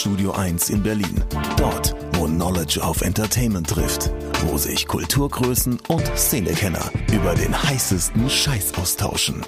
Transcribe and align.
Studio 0.00 0.32
1 0.32 0.70
in 0.70 0.82
Berlin. 0.82 1.22
Dort, 1.58 1.94
wo 2.12 2.24
Knowledge 2.24 2.82
auf 2.82 3.02
Entertainment 3.02 3.68
trifft. 3.68 4.10
Wo 4.46 4.56
sich 4.56 4.88
Kulturgrößen 4.88 5.78
und 5.88 6.06
Szenekenner 6.16 6.90
über 7.12 7.34
den 7.34 7.52
heißesten 7.62 8.30
Scheiß 8.30 8.72
austauschen. 8.78 9.42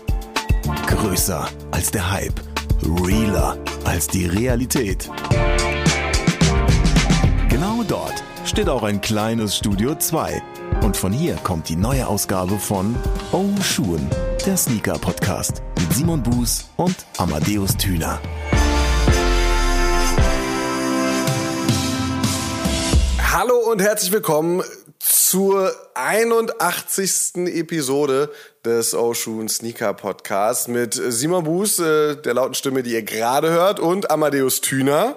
Größer 0.86 1.48
als 1.70 1.90
der 1.90 2.10
Hype. 2.10 2.38
Realer 2.82 3.56
als 3.84 4.08
die 4.08 4.26
Realität. 4.26 5.08
Genau 7.48 7.82
dort 7.88 8.22
steht 8.44 8.68
auch 8.68 8.82
ein 8.82 9.00
kleines 9.00 9.56
Studio 9.56 9.94
2. 9.94 10.42
Und 10.82 10.98
von 10.98 11.12
hier 11.12 11.36
kommt 11.36 11.70
die 11.70 11.76
neue 11.76 12.06
Ausgabe 12.06 12.58
von 12.58 12.94
Oh 13.32 13.48
Schuhen, 13.62 14.06
der 14.44 14.58
Sneaker-Podcast 14.58 15.62
mit 15.80 15.94
Simon 15.94 16.22
Buß 16.22 16.68
und 16.76 17.06
Amadeus 17.16 17.74
Thüner. 17.78 18.20
Hallo 23.34 23.56
und 23.56 23.80
herzlich 23.80 24.12
willkommen 24.12 24.62
zur 24.98 25.72
81. 25.94 27.46
Episode 27.46 28.30
des 28.62 28.94
Ocean 28.94 29.48
Sneaker 29.48 29.94
Podcasts 29.94 30.68
mit 30.68 30.92
Simon 30.92 31.44
Buß, 31.44 31.78
äh, 31.78 32.16
der 32.16 32.34
lauten 32.34 32.52
Stimme, 32.52 32.82
die 32.82 32.92
ihr 32.92 33.02
gerade 33.02 33.48
hört, 33.48 33.80
und 33.80 34.10
Amadeus 34.10 34.60
Thüner. 34.60 35.16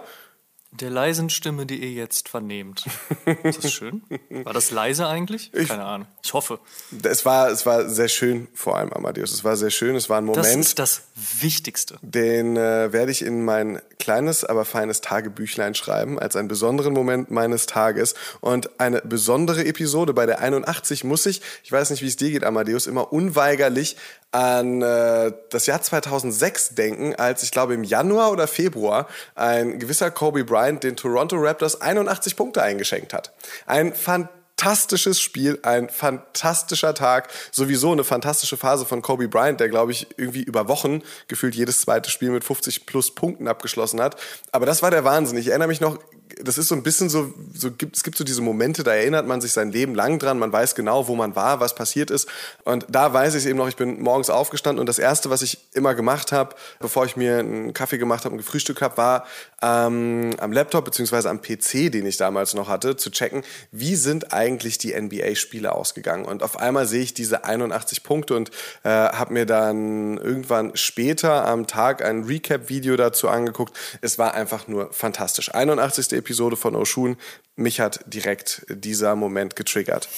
Der 0.80 0.90
leisen 0.90 1.30
Stimme, 1.30 1.66
die 1.66 1.78
ihr 1.78 1.92
jetzt 1.92 2.28
vernehmt. 2.28 2.86
Ist 3.44 3.64
das 3.64 3.72
schön? 3.72 4.02
War 4.30 4.54
das 4.54 4.72
leise 4.72 5.08
eigentlich? 5.08 5.52
Keine 5.52 5.86
Ahnung. 5.86 6.08
Ich 6.22 6.34
hoffe. 6.34 6.60
Es 7.04 7.26
war, 7.26 7.50
es 7.50 7.66
war 7.66 7.88
sehr 7.88 8.10
schön, 8.10 8.48
vor 8.54 8.78
allem 8.78 8.92
Amadeus. 8.92 9.32
Es 9.32 9.44
war 9.44 9.56
sehr 9.56 9.70
schön. 9.70 9.96
Es 9.96 10.10
war 10.10 10.18
ein 10.18 10.26
Moment. 10.26 10.46
Das 10.46 10.56
ist 10.56 10.80
das 10.80 11.02
Wichtigste. 11.40 11.98
Den 12.02 12.58
äh, 12.58 12.92
werde 12.92 13.12
ich 13.12 13.22
in 13.22 13.46
mein 13.46 13.82
kleines, 14.00 14.44
aber 14.44 14.66
feines 14.66 15.02
Tagebüchlein 15.02 15.76
schreiben, 15.76 16.20
als 16.20 16.36
einen 16.36 16.48
besonderen 16.50 16.94
Moment 16.94 17.32
meines 17.32 17.68
Tages. 17.68 18.14
Und 18.42 18.80
eine 18.80 19.02
besondere 19.02 19.66
Episode 19.66 20.14
bei 20.14 20.26
der 20.26 20.40
81 20.40 21.04
muss 21.06 21.26
ich, 21.26 21.42
ich 21.64 21.72
weiß 21.72 21.90
nicht, 21.90 22.02
wie 22.02 22.08
es 22.08 22.18
dir 22.18 22.32
geht, 22.32 22.44
Amadeus, 22.44 22.88
immer 22.88 23.14
unweigerlich 23.14 23.96
an 24.36 24.82
äh, 24.82 25.32
das 25.50 25.66
Jahr 25.66 25.82
2006 25.82 26.76
denken, 26.76 27.16
als 27.16 27.42
ich 27.42 27.52
glaube 27.52 27.74
im 27.74 27.86
Januar 27.86 28.34
oder 28.34 28.48
Februar 28.48 29.08
ein 29.34 29.80
gewisser 29.80 30.12
Kobe 30.12 30.44
Bryant 30.44 30.84
den 30.84 30.98
Toronto 30.98 31.38
Raptors 31.38 31.80
81 31.80 32.36
Punkte 32.36 32.62
eingeschenkt 32.62 33.14
hat. 33.14 33.32
Ein 33.66 33.94
fantastisches 33.94 35.22
Spiel, 35.22 35.60
ein 35.64 35.88
fantastischer 35.88 36.94
Tag, 36.94 37.30
sowieso 37.50 37.94
eine 37.94 38.04
fantastische 38.04 38.58
Phase 38.58 38.86
von 38.86 39.02
Kobe 39.02 39.30
Bryant, 39.30 39.62
der 39.62 39.70
glaube 39.70 39.94
ich 39.94 40.06
irgendwie 40.18 40.44
über 40.44 40.68
Wochen 40.68 41.02
gefühlt 41.30 41.56
jedes 41.56 41.80
zweite 41.80 42.10
Spiel 42.12 42.32
mit 42.32 42.44
50 42.44 42.86
plus 42.86 43.16
Punkten 43.16 43.48
abgeschlossen 43.48 44.02
hat. 44.02 44.18
Aber 44.52 44.66
das 44.66 44.82
war 44.82 44.92
der 44.92 45.06
Wahnsinn. 45.06 45.38
Ich 45.38 45.48
erinnere 45.48 45.70
mich 45.70 45.80
noch 45.80 45.98
das 46.42 46.58
ist 46.58 46.68
so 46.68 46.76
ein 46.76 46.84
bisschen 46.84 47.10
so, 47.10 47.34
so 47.54 47.72
gibt, 47.72 47.96
es 47.96 48.04
gibt 48.04 48.18
so 48.18 48.24
diese 48.24 48.42
Momente, 48.42 48.84
da 48.84 48.94
erinnert 48.94 49.28
man 49.28 49.42
sich 49.42 49.54
sein 49.54 49.72
Leben 49.72 49.96
lang 49.96 50.20
dran, 50.20 50.40
man 50.40 50.52
weiß 50.52 50.76
genau, 50.76 51.08
wo 51.08 51.16
man 51.16 51.36
war, 51.36 51.60
was 51.60 51.76
passiert 51.76 52.12
ist. 52.12 52.28
Und 52.64 52.86
da 52.90 53.14
weiß 53.14 53.36
ich 53.36 53.44
es 53.44 53.46
eben 53.46 53.58
noch, 53.58 53.68
ich 53.68 53.76
bin 53.76 54.02
morgens 54.02 54.30
aufgestanden 54.30 54.80
und 54.80 54.88
das 54.88 55.00
Erste, 55.00 55.30
was 55.30 55.42
ich 55.42 55.60
immer 55.74 55.96
gemacht 55.96 56.32
habe, 56.32 56.56
bevor 56.80 57.06
ich 57.06 57.16
mir 57.16 57.40
einen 57.40 57.74
Kaffee 57.74 57.98
gemacht 57.98 58.26
habe 58.26 58.34
und 58.34 58.38
gefrühstückt 58.40 58.82
habe, 58.82 58.98
war 58.98 59.26
ähm, 59.62 60.32
am 60.40 60.52
Laptop 60.52 60.86
beziehungsweise 60.86 61.30
am 61.30 61.42
PC, 61.42 61.92
den 61.92 62.06
ich 62.06 62.18
damals 62.18 62.54
noch 62.54 62.68
hatte, 62.68 62.96
zu 62.96 63.12
checken, 63.12 63.44
wie 63.72 63.96
sind 63.96 64.34
eigentlich 64.34 64.78
die 64.78 65.00
NBA-Spiele 65.00 65.74
ausgegangen. 65.74 66.26
Und 66.26 66.44
auf 66.44 66.58
einmal 66.58 66.88
sehe 66.88 67.02
ich 67.02 67.14
diese 67.14 67.46
81 67.46 68.04
Punkte 68.04 68.36
und 68.36 68.50
äh, 68.84 68.90
habe 68.90 69.34
mir 69.34 69.46
dann 69.46 70.18
irgendwann 70.18 70.76
später 70.76 71.46
am 71.48 71.68
Tag 71.68 72.04
ein 72.04 72.24
Recap-Video 72.24 72.96
dazu 72.96 73.30
angeguckt. 73.30 73.76
Es 74.02 74.18
war 74.18 74.34
einfach 74.34 74.68
nur 74.68 74.92
fantastisch. 74.92 75.54
81. 75.54 76.15
Episode 76.16 76.56
von 76.56 76.76
Oshun. 76.76 77.18
Mich 77.56 77.80
hat 77.80 78.02
direkt 78.06 78.66
dieser 78.70 79.16
Moment 79.16 79.56
getriggert. 79.56 80.10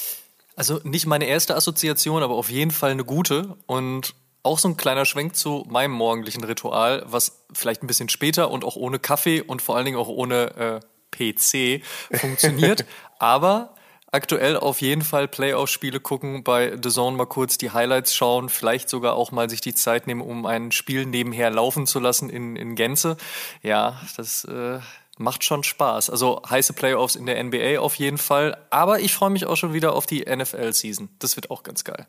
Also 0.56 0.80
nicht 0.82 1.06
meine 1.06 1.26
erste 1.26 1.54
Assoziation, 1.54 2.22
aber 2.22 2.34
auf 2.34 2.50
jeden 2.50 2.72
Fall 2.72 2.90
eine 2.90 3.04
gute 3.04 3.56
und 3.66 4.14
auch 4.42 4.58
so 4.58 4.68
ein 4.68 4.76
kleiner 4.76 5.04
Schwenk 5.04 5.36
zu 5.36 5.64
meinem 5.68 5.92
morgendlichen 5.92 6.42
Ritual, 6.42 7.04
was 7.06 7.44
vielleicht 7.52 7.82
ein 7.82 7.86
bisschen 7.86 8.08
später 8.08 8.50
und 8.50 8.64
auch 8.64 8.76
ohne 8.76 8.98
Kaffee 8.98 9.40
und 9.40 9.62
vor 9.62 9.76
allen 9.76 9.84
Dingen 9.84 9.98
auch 9.98 10.08
ohne 10.08 10.56
äh, 10.56 10.80
PC 11.10 11.84
funktioniert, 12.12 12.84
aber 13.18 13.74
aktuell 14.10 14.56
auf 14.56 14.80
jeden 14.80 15.02
Fall 15.02 15.28
Playoff-Spiele 15.28 16.00
gucken, 16.00 16.42
bei 16.42 16.76
The 16.82 16.88
Zone 16.88 17.16
mal 17.16 17.26
kurz 17.26 17.58
die 17.58 17.70
Highlights 17.70 18.14
schauen, 18.14 18.48
vielleicht 18.48 18.88
sogar 18.88 19.14
auch 19.14 19.32
mal 19.32 19.50
sich 19.50 19.60
die 19.60 19.74
Zeit 19.74 20.06
nehmen, 20.06 20.22
um 20.22 20.46
ein 20.46 20.72
Spiel 20.72 21.06
nebenher 21.06 21.50
laufen 21.50 21.86
zu 21.86 22.00
lassen 22.00 22.30
in, 22.30 22.56
in 22.56 22.74
Gänze. 22.74 23.16
Ja, 23.62 24.00
das 24.16 24.44
äh, 24.44 24.80
macht 25.18 25.44
schon 25.44 25.62
Spaß. 25.64 26.10
Also 26.10 26.42
heiße 26.48 26.72
Playoffs 26.72 27.16
in 27.16 27.26
der 27.26 27.42
NBA 27.42 27.78
auf 27.78 27.96
jeden 27.96 28.18
Fall. 28.18 28.56
Aber 28.70 29.00
ich 29.00 29.12
freue 29.12 29.30
mich 29.30 29.46
auch 29.46 29.56
schon 29.56 29.72
wieder 29.72 29.92
auf 29.94 30.06
die 30.06 30.24
NFL-Season. 30.24 31.08
Das 31.18 31.36
wird 31.36 31.50
auch 31.50 31.62
ganz 31.62 31.84
geil. 31.84 32.06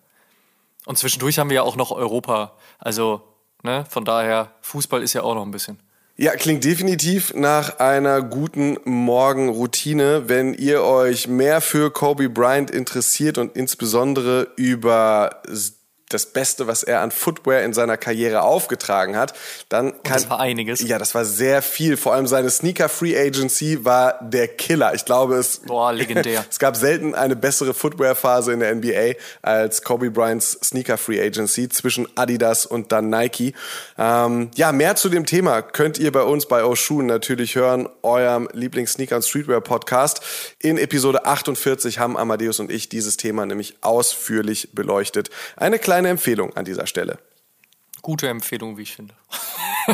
Und 0.85 0.97
zwischendurch 0.97 1.39
haben 1.39 1.49
wir 1.49 1.55
ja 1.55 1.63
auch 1.63 1.75
noch 1.75 1.91
Europa. 1.91 2.53
Also, 2.77 3.21
ne, 3.63 3.85
von 3.89 4.05
daher, 4.05 4.53
Fußball 4.61 5.03
ist 5.03 5.13
ja 5.13 5.23
auch 5.23 5.35
noch 5.35 5.45
ein 5.45 5.51
bisschen. 5.51 5.79
Ja, 6.21 6.35
klingt 6.35 6.65
definitiv 6.65 7.33
nach 7.33 7.79
einer 7.79 8.21
guten 8.21 8.77
Morgenroutine. 8.83 10.27
Wenn 10.27 10.53
ihr 10.53 10.83
euch 10.83 11.29
mehr 11.29 11.61
für 11.61 11.91
Kobe 11.91 12.27
Bryant 12.29 12.71
interessiert 12.71 13.37
und 13.37 13.55
insbesondere 13.55 14.49
über 14.57 15.41
das 16.09 16.25
Beste, 16.25 16.67
was 16.67 16.83
er 16.83 17.01
an 17.01 17.11
Footwear 17.11 17.63
in 17.63 17.73
seiner 17.73 17.95
Karriere 17.95 18.41
aufgetragen 18.41 19.15
hat, 19.15 19.33
dann 19.69 19.91
kann. 20.03 20.13
das 20.13 20.29
war 20.29 20.39
einiges. 20.39 20.81
Ja, 20.81 20.97
das 20.97 21.13
war 21.13 21.23
sehr 21.23 21.61
viel. 21.61 21.97
Vor 21.97 22.13
allem 22.13 22.27
seine 22.27 22.49
Sneaker 22.49 22.89
Free 22.89 23.17
Agency 23.17 23.85
war 23.85 24.19
der 24.21 24.47
Killer. 24.47 24.93
Ich 24.95 25.05
glaube, 25.05 25.35
es. 25.35 25.59
Boah, 25.59 25.93
legendär. 25.93 26.43
es 26.49 26.57
gab 26.57 26.75
selten 26.75 27.13
eine 27.13 27.35
bessere 27.35 27.73
Footwear-Phase 27.73 28.51
in 28.51 28.59
der 28.59 28.73
NBA 28.75 29.19
als 29.43 29.83
Kobe 29.83 30.09
Bryants 30.09 30.59
Sneaker 30.63 30.97
Free 30.97 31.21
Agency 31.21 31.69
zwischen 31.69 32.07
Adidas 32.17 32.65
und 32.65 32.91
dann 32.91 33.09
Nike. 33.09 33.53
Ähm, 33.97 34.49
ja, 34.55 34.71
mehr 34.71 34.95
zu 34.95 35.09
dem 35.09 35.27
Thema 35.27 35.61
könnt 35.61 35.99
ihr 35.99 36.11
bei 36.11 36.23
uns 36.23 36.47
bei 36.47 36.63
Oshun 36.63 37.05
natürlich 37.05 37.55
hören, 37.55 37.87
eurem 38.01 38.49
Lieblings-Sneaker 38.51 39.17
und 39.17 39.25
Streetwear 39.25 39.61
Podcast. 39.61 40.21
In 40.59 40.77
Episode 40.77 41.25
48 41.25 41.99
haben 41.99 42.17
Amadeus 42.17 42.59
und 42.59 42.71
ich 42.71 42.89
dieses 42.89 43.17
Thema 43.17 43.45
nämlich 43.45 43.75
ausführlich 43.81 44.69
beleuchtet. 44.73 45.29
Eine 45.55 45.77
kleine 45.77 45.98
kleine 45.99 46.09
Empfehlung 46.09 46.55
an 46.55 46.65
dieser 46.65 46.87
Stelle. 46.87 47.19
Gute 48.01 48.29
Empfehlung, 48.29 48.77
wie 48.77 48.83
ich 48.83 48.95
finde. 48.95 49.13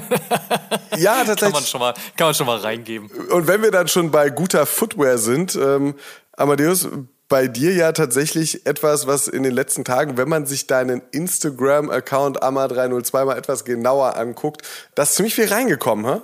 ja, 0.97 1.23
tatsächlich. 1.23 1.39
Kann 1.39 1.51
man, 1.51 1.63
schon 1.63 1.79
mal, 1.79 1.93
kann 2.15 2.27
man 2.27 2.33
schon 2.35 2.45
mal 2.45 2.57
reingeben. 2.57 3.09
Und 3.31 3.47
wenn 3.47 3.63
wir 3.63 3.71
dann 3.71 3.87
schon 3.87 4.11
bei 4.11 4.29
guter 4.29 4.67
Footwear 4.67 5.17
sind, 5.17 5.55
ähm, 5.55 5.95
Amadeus, 6.37 6.87
bei 7.27 7.47
dir 7.47 7.73
ja 7.73 7.91
tatsächlich 7.91 8.67
etwas, 8.67 9.07
was 9.07 9.27
in 9.27 9.41
den 9.41 9.53
letzten 9.53 9.83
Tagen, 9.83 10.15
wenn 10.17 10.29
man 10.29 10.45
sich 10.45 10.67
deinen 10.67 11.01
Instagram-Account 11.11 12.43
AMA302 12.43 13.25
mal 13.25 13.37
etwas 13.37 13.65
genauer 13.65 14.15
anguckt, 14.15 14.61
da 14.93 15.03
ist 15.03 15.15
ziemlich 15.15 15.33
viel 15.33 15.51
reingekommen, 15.51 16.05
hä? 16.05 16.21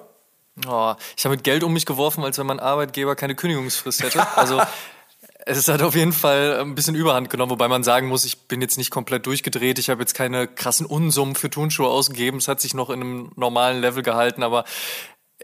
Oh, 0.67 0.93
ich 1.17 1.25
habe 1.25 1.35
mit 1.35 1.43
Geld 1.43 1.63
um 1.63 1.73
mich 1.73 1.87
geworfen, 1.87 2.23
als 2.23 2.37
wenn 2.37 2.45
mein 2.45 2.59
Arbeitgeber 2.59 3.15
keine 3.15 3.33
Kündigungsfrist 3.33 4.03
hätte. 4.03 4.27
Also 4.35 4.61
es 5.45 5.67
hat 5.67 5.81
auf 5.81 5.95
jeden 5.95 6.13
Fall 6.13 6.59
ein 6.59 6.75
bisschen 6.75 6.95
Überhand 6.95 7.29
genommen, 7.29 7.51
wobei 7.51 7.67
man 7.67 7.83
sagen 7.83 8.07
muss, 8.07 8.25
ich 8.25 8.47
bin 8.47 8.61
jetzt 8.61 8.77
nicht 8.77 8.91
komplett 8.91 9.25
durchgedreht. 9.25 9.79
Ich 9.79 9.89
habe 9.89 10.01
jetzt 10.01 10.13
keine 10.13 10.47
krassen 10.47 10.85
Unsummen 10.85 11.35
für 11.35 11.49
Turnschuhe 11.49 11.87
ausgegeben. 11.87 12.37
Es 12.37 12.47
hat 12.47 12.61
sich 12.61 12.73
noch 12.73 12.89
in 12.89 13.01
einem 13.01 13.31
normalen 13.35 13.81
Level 13.81 14.03
gehalten, 14.03 14.43
aber 14.43 14.65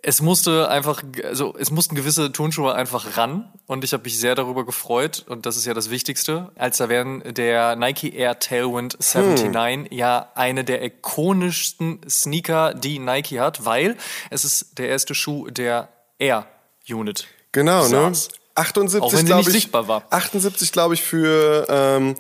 es 0.04 0.22
musste 0.22 0.70
einfach, 0.70 1.04
also 1.24 1.56
es 1.58 1.72
mussten 1.72 1.96
gewisse 1.96 2.32
Turnschuhe 2.32 2.74
einfach 2.74 3.18
ran 3.18 3.52
und 3.66 3.84
ich 3.84 3.94
habe 3.94 4.04
mich 4.04 4.20
sehr 4.20 4.36
darüber 4.36 4.66
gefreut 4.66 5.26
und 5.28 5.46
das 5.46 5.58
ist 5.58 5.66
ja 5.66 5.74
das 5.74 5.90
Wichtigste, 5.90 6.52
als 6.56 6.78
da 6.78 6.90
wären 6.90 7.24
der 7.34 7.76
Nike 7.76 8.14
Air 8.14 8.40
Tailwind 8.40 8.98
79 9.00 9.46
hm. 9.46 9.88
ja 9.92 10.32
eine 10.36 10.64
der 10.64 10.84
ikonischsten 10.84 12.02
Sneaker, 12.08 12.74
die 12.74 13.00
Nike 13.00 13.40
hat, 13.40 13.66
weil 13.66 13.98
es 14.30 14.46
ist 14.46 14.78
der 14.78 14.90
erste 14.90 15.16
Schuh 15.16 15.50
der 15.50 15.90
Air 16.20 16.46
Unit. 16.88 17.28
Genau, 17.52 17.88
ne? 17.88 18.12
78, 18.58 19.26
glaube 19.26 19.42
ich. 19.42 19.48
sichtbar 19.48 19.88
war. 19.88 20.04
78, 20.10 20.72
glaube 20.72 20.96
ich, 20.96 21.04
für, 21.04 21.66
ähm, 21.70 22.16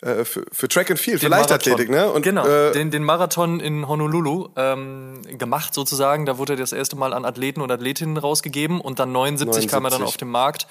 äh, 0.00 0.24
für, 0.24 0.44
für 0.50 0.68
Track 0.68 0.90
and 0.90 0.98
Field, 0.98 1.22
den 1.22 1.26
für 1.26 1.28
Leichtathletik, 1.28 1.90
ne? 1.90 2.10
Und, 2.10 2.22
genau, 2.22 2.46
äh, 2.46 2.72
den, 2.72 2.90
den 2.90 3.04
Marathon 3.04 3.60
in 3.60 3.86
Honolulu 3.86 4.48
ähm, 4.56 5.22
gemacht 5.38 5.74
sozusagen. 5.74 6.26
Da 6.26 6.38
wurde 6.38 6.54
er 6.54 6.56
das 6.56 6.72
erste 6.72 6.96
Mal 6.96 7.12
an 7.12 7.24
Athleten 7.24 7.60
und 7.60 7.70
Athletinnen 7.70 8.16
rausgegeben 8.16 8.80
und 8.80 8.98
dann 8.98 9.12
79, 9.12 9.70
79. 9.70 9.70
kam 9.70 9.84
er 9.84 9.90
dann 9.90 10.02
auf 10.02 10.16
den 10.16 10.30
Markt. 10.30 10.66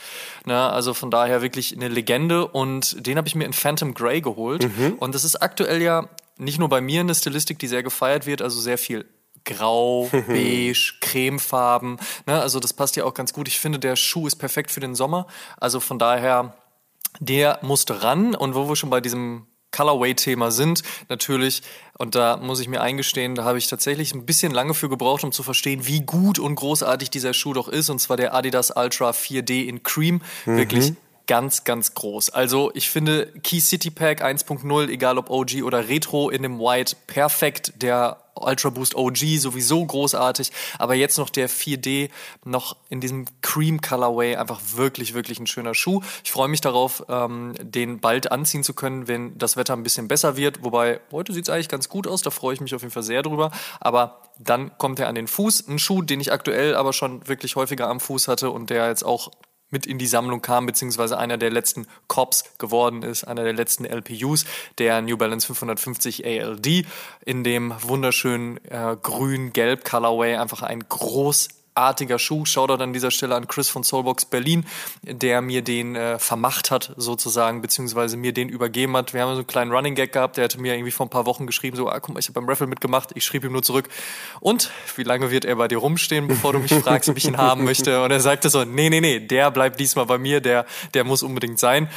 Ne? 0.45 0.59
Also 0.59 0.93
von 0.93 1.11
daher 1.11 1.41
wirklich 1.41 1.75
eine 1.75 1.87
Legende 1.87 2.47
und 2.47 3.05
den 3.05 3.17
habe 3.17 3.27
ich 3.27 3.35
mir 3.35 3.45
in 3.45 3.53
Phantom 3.53 3.93
Grey 3.93 4.21
geholt. 4.21 4.63
Mhm. 4.63 4.95
Und 4.99 5.15
das 5.15 5.23
ist 5.23 5.37
aktuell 5.37 5.81
ja 5.81 6.09
nicht 6.37 6.59
nur 6.59 6.69
bei 6.69 6.81
mir 6.81 7.01
eine 7.01 7.15
Stilistik, 7.15 7.59
die 7.59 7.67
sehr 7.67 7.83
gefeiert 7.83 8.25
wird, 8.25 8.41
also 8.41 8.59
sehr 8.59 8.77
viel 8.77 9.05
grau, 9.45 10.09
beige, 10.27 10.93
cremefarben. 11.01 11.97
Ne? 12.25 12.39
Also 12.39 12.59
das 12.59 12.73
passt 12.73 12.95
ja 12.95 13.05
auch 13.05 13.13
ganz 13.13 13.33
gut. 13.33 13.47
Ich 13.47 13.59
finde, 13.59 13.79
der 13.79 13.95
Schuh 13.95 14.27
ist 14.27 14.35
perfekt 14.35 14.71
für 14.71 14.79
den 14.79 14.95
Sommer. 14.95 15.27
Also 15.59 15.79
von 15.79 15.99
daher, 15.99 16.53
der 17.19 17.59
musste 17.61 18.03
ran. 18.03 18.35
Und 18.35 18.55
wo 18.55 18.67
wir 18.67 18.75
schon 18.75 18.89
bei 18.89 19.01
diesem 19.01 19.47
Colorway-Thema 19.71 20.51
sind, 20.51 20.83
natürlich. 21.09 21.61
Und 21.97 22.15
da 22.15 22.37
muss 22.37 22.59
ich 22.59 22.67
mir 22.67 22.81
eingestehen, 22.81 23.35
da 23.35 23.43
habe 23.43 23.57
ich 23.57 23.67
tatsächlich 23.67 24.13
ein 24.13 24.25
bisschen 24.25 24.51
lange 24.51 24.73
für 24.73 24.89
gebraucht, 24.89 25.23
um 25.23 25.31
zu 25.31 25.43
verstehen, 25.43 25.87
wie 25.87 26.01
gut 26.01 26.39
und 26.39 26.55
großartig 26.55 27.09
dieser 27.09 27.33
Schuh 27.33 27.53
doch 27.53 27.67
ist. 27.67 27.89
Und 27.89 27.99
zwar 27.99 28.17
der 28.17 28.33
Adidas 28.33 28.71
Ultra 28.75 29.11
4D 29.11 29.65
in 29.65 29.83
Cream. 29.83 30.21
Mhm. 30.45 30.57
Wirklich 30.57 30.93
ganz, 31.27 31.63
ganz 31.63 31.93
groß. 31.93 32.31
Also 32.31 32.71
ich 32.73 32.89
finde 32.89 33.27
Key 33.43 33.61
City 33.61 33.89
Pack 33.89 34.21
1.0, 34.21 34.89
egal 34.89 35.17
ob 35.17 35.29
OG 35.29 35.63
oder 35.63 35.87
Retro 35.87 36.29
in 36.29 36.43
dem 36.43 36.59
White, 36.59 36.97
perfekt. 37.07 37.73
Der 37.77 38.17
Ultra 38.35 38.69
Boost 38.69 38.95
OG 38.95 39.37
sowieso 39.37 39.85
großartig, 39.85 40.51
aber 40.79 40.95
jetzt 40.95 41.17
noch 41.17 41.29
der 41.29 41.49
4D 41.49 42.09
noch 42.45 42.75
in 42.89 43.01
diesem 43.01 43.25
Cream 43.41 43.81
Colorway 43.81 44.35
einfach 44.35 44.59
wirklich, 44.75 45.13
wirklich 45.13 45.39
ein 45.39 45.47
schöner 45.47 45.73
Schuh. 45.73 46.01
Ich 46.23 46.31
freue 46.31 46.47
mich 46.47 46.61
darauf, 46.61 47.03
ähm, 47.09 47.53
den 47.61 47.99
bald 47.99 48.31
anziehen 48.31 48.63
zu 48.63 48.73
können, 48.73 49.07
wenn 49.07 49.37
das 49.37 49.57
Wetter 49.57 49.73
ein 49.73 49.83
bisschen 49.83 50.07
besser 50.07 50.37
wird. 50.37 50.63
Wobei 50.63 50.99
heute 51.11 51.33
sieht 51.33 51.47
es 51.47 51.49
eigentlich 51.53 51.69
ganz 51.69 51.89
gut 51.89 52.07
aus, 52.07 52.21
da 52.21 52.29
freue 52.29 52.53
ich 52.53 52.61
mich 52.61 52.75
auf 52.75 52.81
jeden 52.81 52.93
Fall 52.93 53.03
sehr 53.03 53.21
drüber. 53.21 53.51
Aber 53.79 54.21
dann 54.39 54.77
kommt 54.77 54.99
er 54.99 55.07
an 55.07 55.15
den 55.15 55.27
Fuß. 55.27 55.67
Ein 55.67 55.79
Schuh, 55.79 56.01
den 56.01 56.19
ich 56.19 56.31
aktuell 56.31 56.75
aber 56.75 56.93
schon 56.93 57.27
wirklich 57.27 57.55
häufiger 57.55 57.87
am 57.87 57.99
Fuß 57.99 58.27
hatte 58.27 58.49
und 58.51 58.69
der 58.69 58.87
jetzt 58.87 59.03
auch 59.03 59.31
mit 59.71 59.85
in 59.85 59.97
die 59.97 60.07
Sammlung 60.07 60.41
kam, 60.41 60.65
beziehungsweise 60.65 61.17
einer 61.17 61.37
der 61.37 61.49
letzten 61.49 61.87
Cops 62.07 62.43
geworden 62.57 63.01
ist, 63.01 63.23
einer 63.23 63.43
der 63.43 63.53
letzten 63.53 63.85
LPUs, 63.85 64.45
der 64.77 65.01
New 65.01 65.17
Balance 65.17 65.47
550 65.47 66.25
ALD 66.25 66.85
in 67.25 67.43
dem 67.43 67.73
wunderschönen 67.81 68.57
äh, 68.65 68.95
grün-gelb 69.01 69.83
Colorway, 69.83 70.35
einfach 70.35 70.61
ein 70.61 70.83
groß 70.87 71.60
artiger 71.75 72.19
Schuh. 72.19 72.45
Shoutout 72.45 72.81
an 72.81 72.93
dieser 72.93 73.11
Stelle 73.11 73.35
an 73.35 73.47
Chris 73.47 73.69
von 73.69 73.83
Soulbox 73.83 74.25
Berlin, 74.25 74.65
der 75.03 75.41
mir 75.41 75.61
den 75.61 75.95
äh, 75.95 76.19
vermacht 76.19 76.71
hat 76.71 76.93
sozusagen, 76.97 77.61
beziehungsweise 77.61 78.17
mir 78.17 78.33
den 78.33 78.49
übergeben 78.49 78.95
hat. 78.97 79.13
Wir 79.13 79.21
haben 79.21 79.31
so 79.31 79.37
einen 79.37 79.47
kleinen 79.47 79.71
Running 79.71 79.95
Gag 79.95 80.13
gehabt, 80.13 80.37
der 80.37 80.45
hatte 80.45 80.59
mir 80.59 80.73
irgendwie 80.73 80.91
vor 80.91 81.05
ein 81.05 81.09
paar 81.09 81.25
Wochen 81.25 81.47
geschrieben, 81.47 81.77
so, 81.77 81.89
ah, 81.89 81.99
guck 81.99 82.13
mal, 82.13 82.19
ich 82.19 82.27
habe 82.27 82.39
beim 82.39 82.49
Raffle 82.49 82.67
mitgemacht. 82.67 83.11
Ich 83.15 83.25
schrieb 83.25 83.43
ihm 83.43 83.51
nur 83.51 83.63
zurück. 83.63 83.89
Und 84.39 84.71
wie 84.95 85.03
lange 85.03 85.31
wird 85.31 85.45
er 85.45 85.55
bei 85.55 85.67
dir 85.67 85.77
rumstehen, 85.77 86.27
bevor 86.27 86.53
du 86.53 86.59
mich 86.59 86.73
fragst, 86.83 87.09
ob 87.09 87.17
ich 87.17 87.25
ihn 87.25 87.37
haben 87.37 87.63
möchte? 87.63 88.03
Und 88.03 88.11
er 88.11 88.19
sagte 88.19 88.49
so, 88.49 88.63
nee, 88.63 88.89
nee, 88.89 89.01
nee, 89.01 89.19
der 89.19 89.51
bleibt 89.51 89.79
diesmal 89.79 90.05
bei 90.05 90.17
mir, 90.17 90.41
der, 90.41 90.65
der 90.93 91.03
muss 91.03 91.23
unbedingt 91.23 91.59
sein 91.59 91.89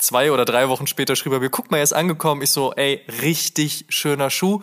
zwei 0.00 0.30
oder 0.30 0.44
drei 0.44 0.68
Wochen 0.68 0.86
später 0.86 1.16
schrieb 1.16 1.32
er 1.32 1.40
mir, 1.40 1.50
guck 1.50 1.72
mal, 1.72 1.78
er 1.78 1.82
ist 1.82 1.92
angekommen. 1.92 2.40
Ich 2.42 2.50
so, 2.50 2.72
ey, 2.72 3.02
richtig 3.20 3.86
schöner 3.88 4.30
Schuh 4.30 4.60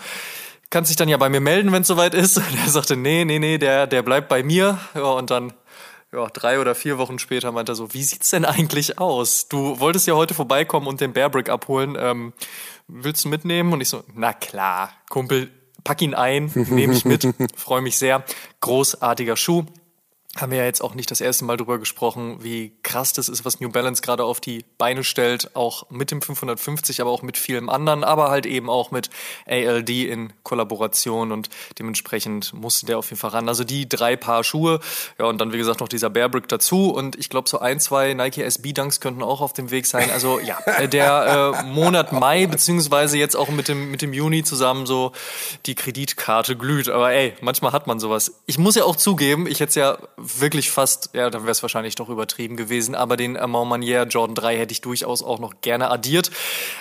kannst 0.69 0.89
dich 0.89 0.97
dann 0.97 1.09
ja 1.09 1.17
bei 1.17 1.29
mir 1.29 1.39
melden, 1.39 1.71
wenn 1.71 1.81
es 1.81 1.87
soweit 1.87 2.13
ist. 2.13 2.37
Und 2.37 2.57
er 2.63 2.69
sagte, 2.69 2.95
nee, 2.95 3.25
nee, 3.25 3.39
nee, 3.39 3.57
der, 3.57 3.87
der 3.87 4.01
bleibt 4.03 4.29
bei 4.29 4.43
mir. 4.43 4.79
Ja, 4.93 5.03
und 5.03 5.31
dann 5.31 5.53
ja, 6.11 6.27
drei 6.27 6.59
oder 6.59 6.75
vier 6.75 6.97
Wochen 6.97 7.19
später 7.19 7.51
meinte 7.51 7.73
er 7.73 7.75
so, 7.75 7.93
wie 7.93 8.03
sieht's 8.03 8.29
denn 8.29 8.45
eigentlich 8.45 8.99
aus? 8.99 9.47
Du 9.49 9.79
wolltest 9.79 10.07
ja 10.07 10.15
heute 10.15 10.33
vorbeikommen 10.33 10.87
und 10.87 11.01
den 11.01 11.13
Bearbrick 11.13 11.49
abholen. 11.49 11.97
Ähm, 11.99 12.33
willst 12.87 13.25
du 13.25 13.29
mitnehmen? 13.29 13.73
Und 13.73 13.81
ich 13.81 13.89
so, 13.89 14.03
na 14.13 14.31
klar, 14.33 14.91
Kumpel, 15.09 15.51
pack 15.83 16.01
ihn 16.01 16.13
ein, 16.13 16.51
nehme 16.53 16.93
ich 16.93 17.05
mit, 17.05 17.27
freue 17.55 17.81
mich 17.81 17.97
sehr. 17.97 18.23
Großartiger 18.61 19.35
Schuh 19.35 19.65
haben 20.35 20.51
wir 20.51 20.59
ja 20.59 20.65
jetzt 20.65 20.81
auch 20.81 20.95
nicht 20.95 21.09
das 21.11 21.21
erste 21.21 21.45
Mal 21.45 21.57
drüber 21.57 21.79
gesprochen, 21.79 22.43
wie 22.43 22.73
krass 22.83 23.13
das 23.13 23.29
ist, 23.29 23.45
was 23.45 23.59
New 23.59 23.69
Balance 23.69 24.01
gerade 24.01 24.23
auf 24.23 24.41
die 24.41 24.65
Beine 24.77 25.03
stellt, 25.03 25.55
auch 25.55 25.89
mit 25.89 26.11
dem 26.11 26.21
550, 26.21 27.01
aber 27.01 27.11
auch 27.11 27.21
mit 27.21 27.37
vielem 27.37 27.69
anderen, 27.69 28.03
aber 28.03 28.29
halt 28.29 28.45
eben 28.45 28.69
auch 28.69 28.91
mit 28.91 29.09
ALD 29.47 29.89
in 29.89 30.33
Kollaboration 30.43 31.31
und 31.31 31.49
dementsprechend 31.79 32.53
musste 32.53 32.85
der 32.85 32.97
auf 32.97 33.09
jeden 33.09 33.19
Fall 33.19 33.31
ran. 33.31 33.47
Also 33.47 33.63
die 33.63 33.87
drei 33.87 34.15
Paar 34.17 34.43
Schuhe, 34.43 34.79
ja 35.17 35.25
und 35.25 35.39
dann 35.39 35.53
wie 35.53 35.57
gesagt 35.57 35.79
noch 35.79 35.87
dieser 35.87 36.09
Bearbrick 36.09 36.47
dazu 36.47 36.89
und 36.91 37.15
ich 37.17 37.29
glaube 37.29 37.47
so 37.47 37.59
ein, 37.59 37.79
zwei 37.79 38.13
Nike 38.13 38.43
SB 38.43 38.73
Dunks 38.73 38.99
könnten 38.99 39.23
auch 39.23 39.41
auf 39.41 39.53
dem 39.53 39.71
Weg 39.71 39.85
sein. 39.85 40.11
Also 40.11 40.39
ja, 40.39 40.57
der 40.87 41.61
äh, 41.61 41.63
Monat 41.63 42.11
Mai 42.11 42.45
beziehungsweise 42.47 43.17
jetzt 43.17 43.35
auch 43.35 43.49
mit 43.49 43.67
dem 43.67 43.91
mit 43.91 44.01
dem 44.01 44.13
Juni 44.13 44.43
zusammen 44.43 44.85
so 44.85 45.13
die 45.65 45.75
Kreditkarte 45.75 46.55
glüht. 46.57 46.89
Aber 46.89 47.11
ey, 47.11 47.33
manchmal 47.41 47.71
hat 47.71 47.87
man 47.87 47.99
sowas. 47.99 48.41
Ich 48.45 48.57
muss 48.57 48.75
ja 48.75 48.83
auch 48.83 48.95
zugeben, 48.95 49.47
ich 49.47 49.59
hätte 49.59 49.79
ja 49.79 49.97
wirklich 50.39 50.71
fast, 50.71 51.09
ja, 51.13 51.29
dann 51.29 51.43
wäre 51.43 51.51
es 51.51 51.61
wahrscheinlich 51.61 51.95
doch 51.95 52.09
übertrieben 52.09 52.57
gewesen, 52.57 52.95
aber 52.95 53.17
den 53.17 53.37
Amand 53.37 53.69
Manier 53.69 54.03
Jordan 54.03 54.35
3 54.35 54.57
hätte 54.57 54.71
ich 54.71 54.81
durchaus 54.81 55.21
auch 55.21 55.39
noch 55.39 55.61
gerne 55.61 55.89
addiert. 55.89 56.31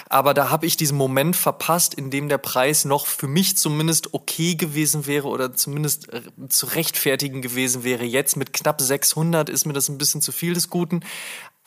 Aber 0.08 0.34
da 0.34 0.50
habe 0.50 0.66
ich 0.66 0.76
diesen 0.76 0.96
Moment 0.96 1.36
verpasst, 1.36 1.94
in 1.94 2.10
dem 2.10 2.28
der 2.28 2.38
Preis 2.38 2.84
noch 2.84 3.06
für 3.06 3.28
mich 3.28 3.56
zumindest 3.56 4.14
okay 4.14 4.54
gewesen 4.54 5.06
wäre 5.06 5.28
oder 5.28 5.52
zumindest 5.52 6.12
äh, 6.12 6.22
zu 6.48 6.66
rechtfertigen 6.66 7.42
gewesen 7.42 7.84
wäre. 7.84 8.04
Jetzt 8.04 8.36
mit 8.36 8.52
knapp 8.52 8.80
600 8.80 9.48
ist 9.48 9.66
mir 9.66 9.72
das 9.72 9.88
ein 9.88 9.98
bisschen 9.98 10.22
zu 10.22 10.32
viel 10.32 10.54
des 10.54 10.70
Guten. 10.70 11.00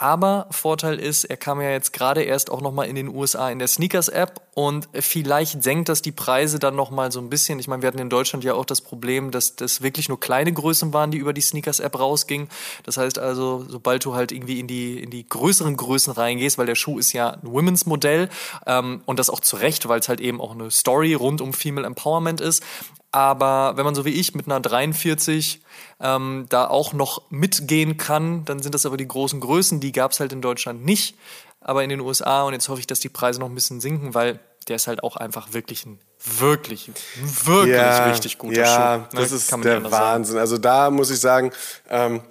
Aber 0.00 0.46
Vorteil 0.52 1.00
ist, 1.00 1.24
er 1.24 1.36
kam 1.36 1.60
ja 1.60 1.70
jetzt 1.70 1.92
gerade 1.92 2.22
erst 2.22 2.50
auch 2.50 2.60
nochmal 2.60 2.86
in 2.86 2.94
den 2.94 3.08
USA 3.08 3.50
in 3.50 3.58
der 3.58 3.66
Sneakers-App 3.66 4.40
und 4.54 4.88
vielleicht 4.92 5.64
senkt 5.64 5.88
das 5.88 6.02
die 6.02 6.12
Preise 6.12 6.60
dann 6.60 6.76
nochmal 6.76 7.10
so 7.10 7.18
ein 7.18 7.28
bisschen. 7.28 7.58
Ich 7.58 7.66
meine, 7.66 7.82
wir 7.82 7.88
hatten 7.88 7.98
in 7.98 8.08
Deutschland 8.08 8.44
ja 8.44 8.54
auch 8.54 8.64
das 8.64 8.80
Problem, 8.80 9.32
dass 9.32 9.56
das 9.56 9.82
wirklich 9.82 10.08
nur 10.08 10.20
kleine 10.20 10.52
Größen 10.52 10.92
waren, 10.92 11.10
die 11.10 11.18
über 11.18 11.32
die 11.32 11.40
Sneakers-App 11.40 11.98
rausgingen. 11.98 12.48
Das 12.84 12.96
heißt 12.96 13.18
also, 13.18 13.64
sobald 13.68 14.04
du 14.04 14.14
halt 14.14 14.30
irgendwie 14.30 14.60
in 14.60 14.68
die, 14.68 15.02
in 15.02 15.10
die 15.10 15.28
größeren 15.28 15.76
Größen 15.76 16.12
reingehst, 16.12 16.58
weil 16.58 16.66
der 16.66 16.76
Schuh 16.76 17.00
ist 17.00 17.12
ja 17.12 17.30
ein 17.30 17.50
Women's-Modell 17.50 18.28
ähm, 18.66 19.02
und 19.04 19.18
das 19.18 19.30
auch 19.30 19.40
zu 19.40 19.56
Recht, 19.56 19.88
weil 19.88 19.98
es 19.98 20.08
halt 20.08 20.20
eben 20.20 20.40
auch 20.40 20.52
eine 20.52 20.70
Story 20.70 21.14
rund 21.14 21.40
um 21.40 21.52
Female 21.52 21.86
Empowerment 21.86 22.40
ist. 22.40 22.62
Aber 23.18 23.76
wenn 23.76 23.84
man 23.84 23.96
so 23.96 24.04
wie 24.04 24.12
ich 24.12 24.36
mit 24.36 24.46
einer 24.46 24.60
43 24.60 25.60
ähm, 25.98 26.46
da 26.50 26.68
auch 26.68 26.92
noch 26.92 27.28
mitgehen 27.30 27.96
kann, 27.96 28.44
dann 28.44 28.62
sind 28.62 28.76
das 28.76 28.86
aber 28.86 28.96
die 28.96 29.08
großen 29.08 29.40
Größen. 29.40 29.80
Die 29.80 29.90
gab 29.90 30.12
es 30.12 30.20
halt 30.20 30.32
in 30.32 30.40
Deutschland 30.40 30.84
nicht, 30.84 31.16
aber 31.60 31.82
in 31.82 31.90
den 31.90 31.98
USA. 31.98 32.44
Und 32.44 32.52
jetzt 32.52 32.68
hoffe 32.68 32.78
ich, 32.78 32.86
dass 32.86 33.00
die 33.00 33.08
Preise 33.08 33.40
noch 33.40 33.48
ein 33.48 33.56
bisschen 33.56 33.80
sinken, 33.80 34.14
weil 34.14 34.38
der 34.68 34.76
ist 34.76 34.86
halt 34.86 35.02
auch 35.02 35.16
einfach 35.16 35.52
wirklich 35.52 35.84
ein 35.84 35.98
wirklich, 36.36 36.92
wirklich 37.16 37.74
ja, 37.74 38.04
richtig 38.04 38.38
guter 38.38 38.60
ja, 38.60 38.66
Schuh. 38.66 38.80
Ja, 38.80 38.96
ne? 38.98 39.08
das 39.14 39.32
ist 39.32 39.50
der 39.50 39.90
Wahnsinn. 39.90 40.34
Sagen. 40.34 40.40
Also 40.40 40.58
da 40.58 40.90
muss 40.90 41.10
ich 41.10 41.18
sagen, 41.18 41.50
ähm, 41.90 42.22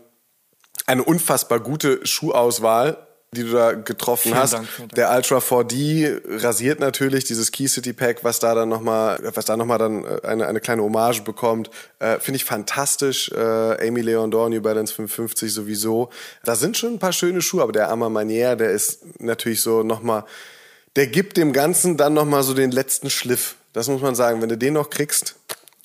eine 0.85 1.03
unfassbar 1.03 1.59
gute 1.59 2.05
Schuhauswahl 2.05 3.06
die 3.35 3.43
du 3.43 3.51
da 3.51 3.73
getroffen 3.73 4.29
vielen 4.29 4.37
hast. 4.37 4.53
Dank, 4.53 4.67
Dank. 4.77 4.95
Der 4.95 5.11
Ultra 5.11 5.39
4D 5.39 6.21
rasiert 6.43 6.79
natürlich 6.79 7.25
dieses 7.25 7.51
Key 7.51 7.67
City 7.67 7.91
Pack, 7.91 8.23
was 8.23 8.39
da 8.39 8.55
dann 8.55 8.69
nochmal, 8.69 9.19
was 9.33 9.45
da 9.45 9.57
nochmal 9.57 9.77
dann 9.77 10.05
äh, 10.05 10.21
eine, 10.23 10.47
eine 10.47 10.61
kleine 10.61 10.81
Hommage 10.81 11.23
bekommt. 11.23 11.69
Äh, 11.99 12.19
Finde 12.19 12.37
ich 12.37 12.45
fantastisch. 12.45 13.29
Äh, 13.31 13.87
Amy 13.87 14.01
Leon 14.01 14.31
Dor, 14.31 14.49
New 14.49 14.61
Balance 14.61 14.93
550 14.93 15.53
sowieso. 15.53 16.09
Da 16.43 16.55
sind 16.55 16.77
schon 16.77 16.93
ein 16.93 16.99
paar 16.99 17.11
schöne 17.11 17.41
Schuhe, 17.41 17.63
aber 17.63 17.73
der 17.73 17.89
Arma 17.89 18.09
Manier, 18.09 18.55
der 18.55 18.71
ist 18.71 19.19
natürlich 19.19 19.61
so 19.61 19.83
nochmal, 19.83 20.23
der 20.95 21.07
gibt 21.07 21.35
dem 21.35 21.51
Ganzen 21.51 21.97
dann 21.97 22.13
nochmal 22.13 22.43
so 22.43 22.53
den 22.53 22.71
letzten 22.71 23.09
Schliff. 23.09 23.55
Das 23.73 23.89
muss 23.89 24.01
man 24.01 24.15
sagen. 24.15 24.41
Wenn 24.41 24.49
du 24.49 24.57
den 24.57 24.73
noch 24.73 24.89
kriegst, 24.89 25.35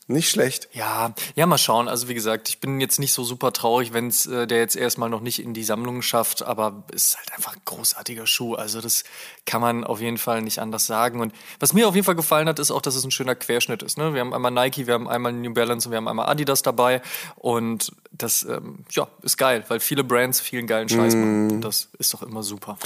nicht 0.09 0.31
schlecht. 0.31 0.69
Ja, 0.73 1.15
ja, 1.35 1.47
mal 1.47 1.59
schauen. 1.59 1.89
Also 1.89 2.09
wie 2.09 2.15
gesagt, 2.15 2.49
ich 2.49 2.59
bin 2.61 2.81
jetzt 2.81 2.99
nicht 2.99 3.13
so 3.13 3.23
super 3.23 3.53
traurig, 3.53 3.93
wenn 3.93 4.09
es 4.09 4.27
äh, 4.27 4.47
der 4.47 4.59
jetzt 4.59 4.77
erstmal 4.77 5.09
noch 5.09 5.21
nicht 5.21 5.41
in 5.41 5.55
die 5.55 5.63
Sammlung 5.65 6.03
schafft, 6.03 6.43
aber 6.43 6.85
es 6.93 7.07
ist 7.07 7.19
halt 7.19 7.33
einfach 7.33 7.55
ein 7.55 7.63
großartiger 7.65 8.27
Schuh. 8.27 8.55
Also 8.55 8.81
das 8.81 9.05
kann 9.47 9.61
man 9.61 9.85
auf 9.85 10.01
jeden 10.01 10.19
Fall 10.19 10.43
nicht 10.43 10.59
anders 10.59 10.87
sagen. 10.87 11.21
Und 11.21 11.33
was 11.61 11.73
mir 11.73 11.87
auf 11.87 11.95
jeden 11.95 12.05
Fall 12.05 12.17
gefallen 12.17 12.49
hat, 12.49 12.59
ist 12.59 12.71
auch, 12.71 12.83
dass 12.83 12.97
es 12.97 13.05
ein 13.05 13.11
schöner 13.11 13.35
Querschnitt 13.35 13.83
ist. 13.83 13.97
Ne? 13.97 14.13
Wir 14.13 14.21
haben 14.21 14.35
einmal 14.35 14.51
Nike, 14.51 14.87
wir 14.87 14.95
haben 14.95 15.09
einmal 15.09 15.33
New 15.33 15.55
Balance 15.55 15.89
und 15.89 15.93
wir 15.93 15.99
haben 15.99 16.09
einmal 16.09 16.29
Adidas 16.29 16.63
dabei. 16.63 17.01
Und 17.37 17.93
das 18.11 18.43
ähm, 18.43 18.85
ja, 18.91 19.09
ist 19.23 19.37
geil, 19.37 19.65
weil 19.69 19.81
viele 19.81 20.05
Brands 20.05 20.41
vielen 20.41 20.67
geilen 20.67 20.89
Scheiß 20.89 21.15
mm. 21.15 21.19
machen. 21.19 21.51
Und 21.53 21.61
das 21.63 21.89
ist 21.99 22.13
doch 22.13 22.23
immer 22.23 22.43
super. 22.43 22.77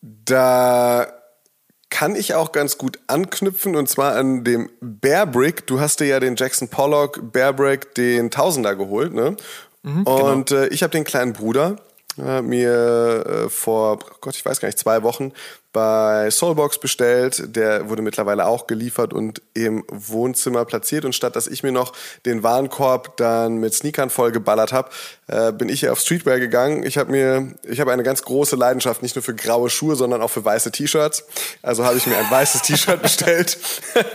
Da 0.00 1.15
kann 1.90 2.16
ich 2.16 2.34
auch 2.34 2.52
ganz 2.52 2.78
gut 2.78 2.98
anknüpfen 3.06 3.76
und 3.76 3.88
zwar 3.88 4.16
an 4.16 4.44
dem 4.44 4.70
Bearbrick. 4.80 5.66
Du 5.66 5.80
hast 5.80 6.00
dir 6.00 6.06
ja 6.06 6.20
den 6.20 6.36
Jackson 6.36 6.68
Pollock 6.68 7.32
Bearbrick 7.32 7.94
den 7.94 8.30
Tausender 8.30 8.74
geholt, 8.74 9.14
ne? 9.14 9.36
Mhm, 9.82 10.02
und 10.02 10.48
genau. 10.48 10.62
äh, 10.62 10.68
ich 10.68 10.82
habe 10.82 10.90
den 10.90 11.04
kleinen 11.04 11.32
Bruder 11.32 11.76
äh, 12.18 12.42
mir 12.42 13.24
äh, 13.26 13.48
vor, 13.48 13.98
Gott, 14.26 14.34
ich 14.34 14.44
weiß 14.44 14.58
gar 14.58 14.66
nicht, 14.66 14.78
zwei 14.78 15.04
Wochen 15.04 15.32
bei 15.72 16.30
Soulbox 16.32 16.78
bestellt. 16.78 17.54
Der 17.54 17.88
wurde 17.88 18.02
mittlerweile 18.02 18.46
auch 18.46 18.66
geliefert 18.66 19.12
und 19.12 19.40
im 19.54 19.84
Wohnzimmer 19.88 20.64
platziert. 20.64 21.04
Und 21.04 21.14
statt 21.14 21.36
dass 21.36 21.46
ich 21.46 21.62
mir 21.62 21.70
noch 21.70 21.92
den 22.24 22.42
Warenkorb 22.42 23.16
dann 23.18 23.58
mit 23.58 23.72
Sneakern 23.72 24.10
vollgeballert 24.10 24.72
habe, 24.72 24.90
äh, 25.28 25.52
bin 25.52 25.68
ich 25.68 25.80
hier 25.80 25.92
auf 25.92 26.00
Streetwear 26.00 26.40
gegangen. 26.40 26.82
Ich 26.82 26.98
habe 26.98 27.12
mir, 27.12 27.54
ich 27.62 27.78
habe 27.78 27.92
eine 27.92 28.02
ganz 28.02 28.22
große 28.22 28.56
Leidenschaft, 28.56 29.00
nicht 29.00 29.14
nur 29.14 29.22
für 29.22 29.34
graue 29.34 29.70
Schuhe, 29.70 29.94
sondern 29.94 30.22
auch 30.22 30.30
für 30.30 30.44
weiße 30.44 30.72
T-Shirts. 30.72 31.24
Also 31.62 31.84
habe 31.84 31.96
ich 31.98 32.06
mir 32.08 32.16
ein 32.16 32.30
weißes 32.30 32.62
T-Shirt 32.62 33.00
bestellt 33.02 33.56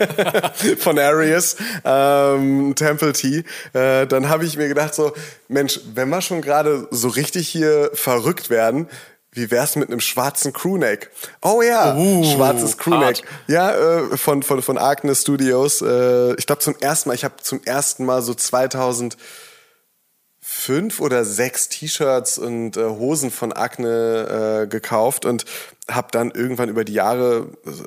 von 0.80 1.00
Arius, 1.00 1.56
ähm, 1.86 2.76
Temple 2.76 3.14
Tee. 3.14 3.46
Äh, 3.72 4.08
dann 4.08 4.28
habe 4.28 4.44
ich 4.44 4.58
mir 4.58 4.68
gedacht 4.68 4.94
so, 4.94 5.14
Mensch, 5.48 5.80
wenn 5.94 6.10
wir 6.10 6.22
schon 6.22 6.42
gerade 6.42 6.88
so 6.92 7.08
richtig 7.08 7.48
hier 7.48 7.92
verrückt 7.94 8.50
werden, 8.50 8.90
wie 9.32 9.50
wär's 9.50 9.76
mit 9.76 9.90
einem 9.90 10.02
schwarzen 10.02 10.54
Crewneck? 10.54 11.10
Oh 11.42 11.62
ja, 11.62 11.96
uh, 11.96 12.24
schwarzes 12.24 12.78
Crewneck. 12.78 13.18
Hart. 13.18 13.24
Ja, 13.48 13.72
äh, 13.72 14.18
von, 14.18 14.44
von, 14.44 14.62
von 14.62 14.78
Agnes 14.78 15.22
Studios. 15.22 15.82
Äh, 15.82 16.36
ich 16.36 16.46
glaube 16.46 16.62
zum 16.62 16.76
ersten 16.80 17.10
Mal, 17.10 17.16
ich 17.16 17.24
habe 17.24 17.36
zum 17.42 17.64
ersten 17.64 18.06
Mal 18.06 18.22
so 18.22 18.34
2014 18.34 19.18
fünf 20.52 21.00
oder 21.00 21.24
sechs 21.24 21.70
T-Shirts 21.70 22.38
und 22.38 22.76
äh, 22.76 22.84
Hosen 22.84 23.32
von 23.32 23.54
Akne 23.54 24.64
äh, 24.64 24.68
gekauft 24.68 25.26
und 25.26 25.46
habe 25.90 26.10
dann 26.12 26.32
irgendwann 26.32 26.68
über 26.68 26.84
die 26.84 26.94
Jahre 26.94 27.48
also, 27.66 27.86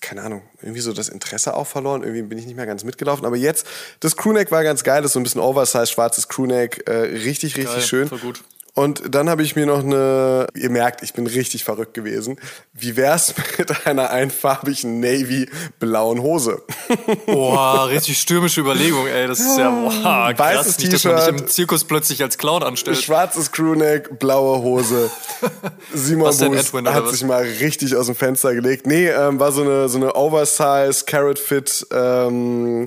keine 0.00 0.22
Ahnung, 0.22 0.42
irgendwie 0.62 0.80
so 0.80 0.92
das 0.92 1.08
Interesse 1.08 1.54
auch 1.54 1.66
verloren. 1.66 2.02
Irgendwie 2.02 2.22
bin 2.22 2.38
ich 2.38 2.46
nicht 2.46 2.56
mehr 2.56 2.66
ganz 2.66 2.84
mitgelaufen. 2.84 3.26
Aber 3.26 3.36
jetzt, 3.36 3.66
das 4.00 4.16
Crewneck 4.16 4.50
war 4.50 4.64
ganz 4.64 4.82
geil. 4.82 5.02
Das 5.02 5.10
ist 5.10 5.12
so 5.12 5.20
ein 5.20 5.24
bisschen 5.24 5.40
Oversize, 5.40 5.86
schwarzes 5.86 6.28
Crewneck. 6.28 6.88
Äh, 6.88 6.92
richtig, 6.92 7.56
richtig 7.56 7.66
Geil, 7.66 7.82
schön. 7.82 8.08
voll 8.08 8.18
gut. 8.18 8.42
Und 8.76 9.14
dann 9.14 9.30
habe 9.30 9.44
ich 9.44 9.54
mir 9.54 9.66
noch 9.66 9.84
eine, 9.84 10.48
ihr 10.56 10.68
merkt, 10.68 11.04
ich 11.04 11.12
bin 11.12 11.28
richtig 11.28 11.62
verrückt 11.62 11.94
gewesen. 11.94 12.36
Wie 12.72 12.96
wär's 12.96 13.32
mit 13.58 13.86
einer 13.86 14.10
einfarbigen 14.10 14.98
Navy-blauen 14.98 16.20
Hose? 16.20 16.60
Boah, 17.26 17.86
richtig 17.88 18.18
stürmische 18.18 18.60
Überlegung, 18.60 19.06
ey. 19.06 19.28
Das 19.28 19.38
ist 19.38 19.56
ja 19.58 19.70
boah, 19.70 20.34
krass, 20.34 20.38
Weißes 20.38 20.78
nicht, 20.78 20.92
dass 20.92 21.04
man 21.04 21.16
dich 21.16 21.28
im 21.28 21.46
Zirkus 21.46 21.84
plötzlich 21.84 22.20
als 22.20 22.36
Clown 22.36 22.64
anstellt. 22.64 22.98
Schwarzes 22.98 23.52
Crewneck, 23.52 24.18
blaue 24.18 24.60
Hose. 24.60 25.08
Simon 25.94 26.26
Was 26.26 26.40
Edwin, 26.40 26.88
hat 26.88 27.08
sich 27.10 27.22
mal 27.22 27.42
richtig 27.42 27.94
aus 27.94 28.06
dem 28.06 28.16
Fenster 28.16 28.54
gelegt. 28.54 28.88
Nee, 28.88 29.08
ähm, 29.08 29.38
war 29.38 29.52
so 29.52 29.62
eine, 29.62 29.88
so 29.88 29.98
eine 29.98 30.16
Oversize 30.16 31.04
Carrot 31.06 31.38
Fit 31.38 31.86
ähm, 31.92 32.86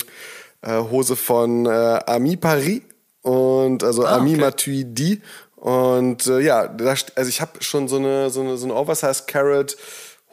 äh, 0.62 0.80
Hose 0.82 1.16
von 1.16 1.66
äh, 1.66 1.70
Ami 2.06 2.36
Paris 2.36 2.82
und 3.22 3.84
also 3.84 4.06
Ah, 4.06 4.18
Ami 4.18 4.34
okay. 4.34 4.42
Matuidi. 4.42 5.22
Und 5.58 6.28
äh, 6.28 6.40
ja, 6.40 6.68
da, 6.68 6.96
also 7.16 7.30
ich 7.30 7.42
habe 7.42 7.62
schon 7.62 7.88
so 7.88 7.98
eine, 7.98 8.30
so 8.30 8.42
eine, 8.42 8.58
so 8.58 8.66
eine 8.66 8.76
Oversize 8.76 9.24
Carrot 9.28 9.76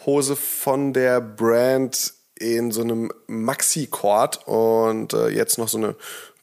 Hose 0.07 0.37
von 0.37 0.93
der 0.93 1.21
Brand 1.21 2.12
in 2.37 2.71
so 2.71 2.83
einem 2.83 3.11
Maxi-Cord 3.26 4.47
und 4.47 5.14
äh, 5.14 5.28
jetzt 5.28 5.57
noch 5.57 5.69
so 5.69 5.78
eine 5.78 5.95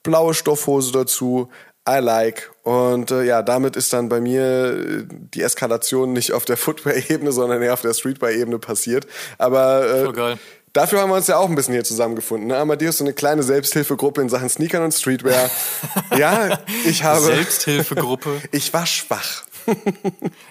blaue 0.04 0.34
Stoffhose 0.34 0.92
dazu. 0.92 1.50
I 1.88 2.00
like. 2.00 2.52
Und 2.64 3.12
äh, 3.12 3.24
ja, 3.24 3.42
damit 3.42 3.76
ist 3.76 3.92
dann 3.94 4.08
bei 4.10 4.22
mir 4.22 4.44
äh, 4.44 5.04
die 5.08 5.42
Eskalation 5.42 6.14
nicht 6.14 6.32
auf 6.34 6.46
der 6.46 6.58
Footwear-Ebene, 6.58 7.32
sondern 7.32 7.62
eher 7.62 7.74
auf 7.74 7.82
der 7.82 7.94
Streetwear-Ebene 7.94 8.60
passiert. 8.60 9.06
Aber 9.38 9.86
äh. 9.86 10.38
Dafür 10.74 11.02
haben 11.02 11.10
wir 11.10 11.16
uns 11.16 11.28
ja 11.28 11.38
auch 11.38 11.50
ein 11.50 11.56
bisschen 11.56 11.74
hier 11.74 11.84
zusammengefunden. 11.84 12.48
Ne? 12.48 12.58
Amadeus, 12.58 12.98
so 12.98 13.04
eine 13.04 13.14
kleine 13.14 13.44
Selbsthilfegruppe 13.44 14.22
in 14.22 14.30
Sachen 14.30 14.50
Sneakern 14.50 14.84
und 14.84 14.94
Streetwear. 14.94 15.50
ja, 16.18 16.60
ich 16.86 17.04
habe. 17.04 17.22
Selbsthilfegruppe. 17.22 18.42
Ich 18.52 18.74
war 18.74 18.86
schwach. 18.86 19.44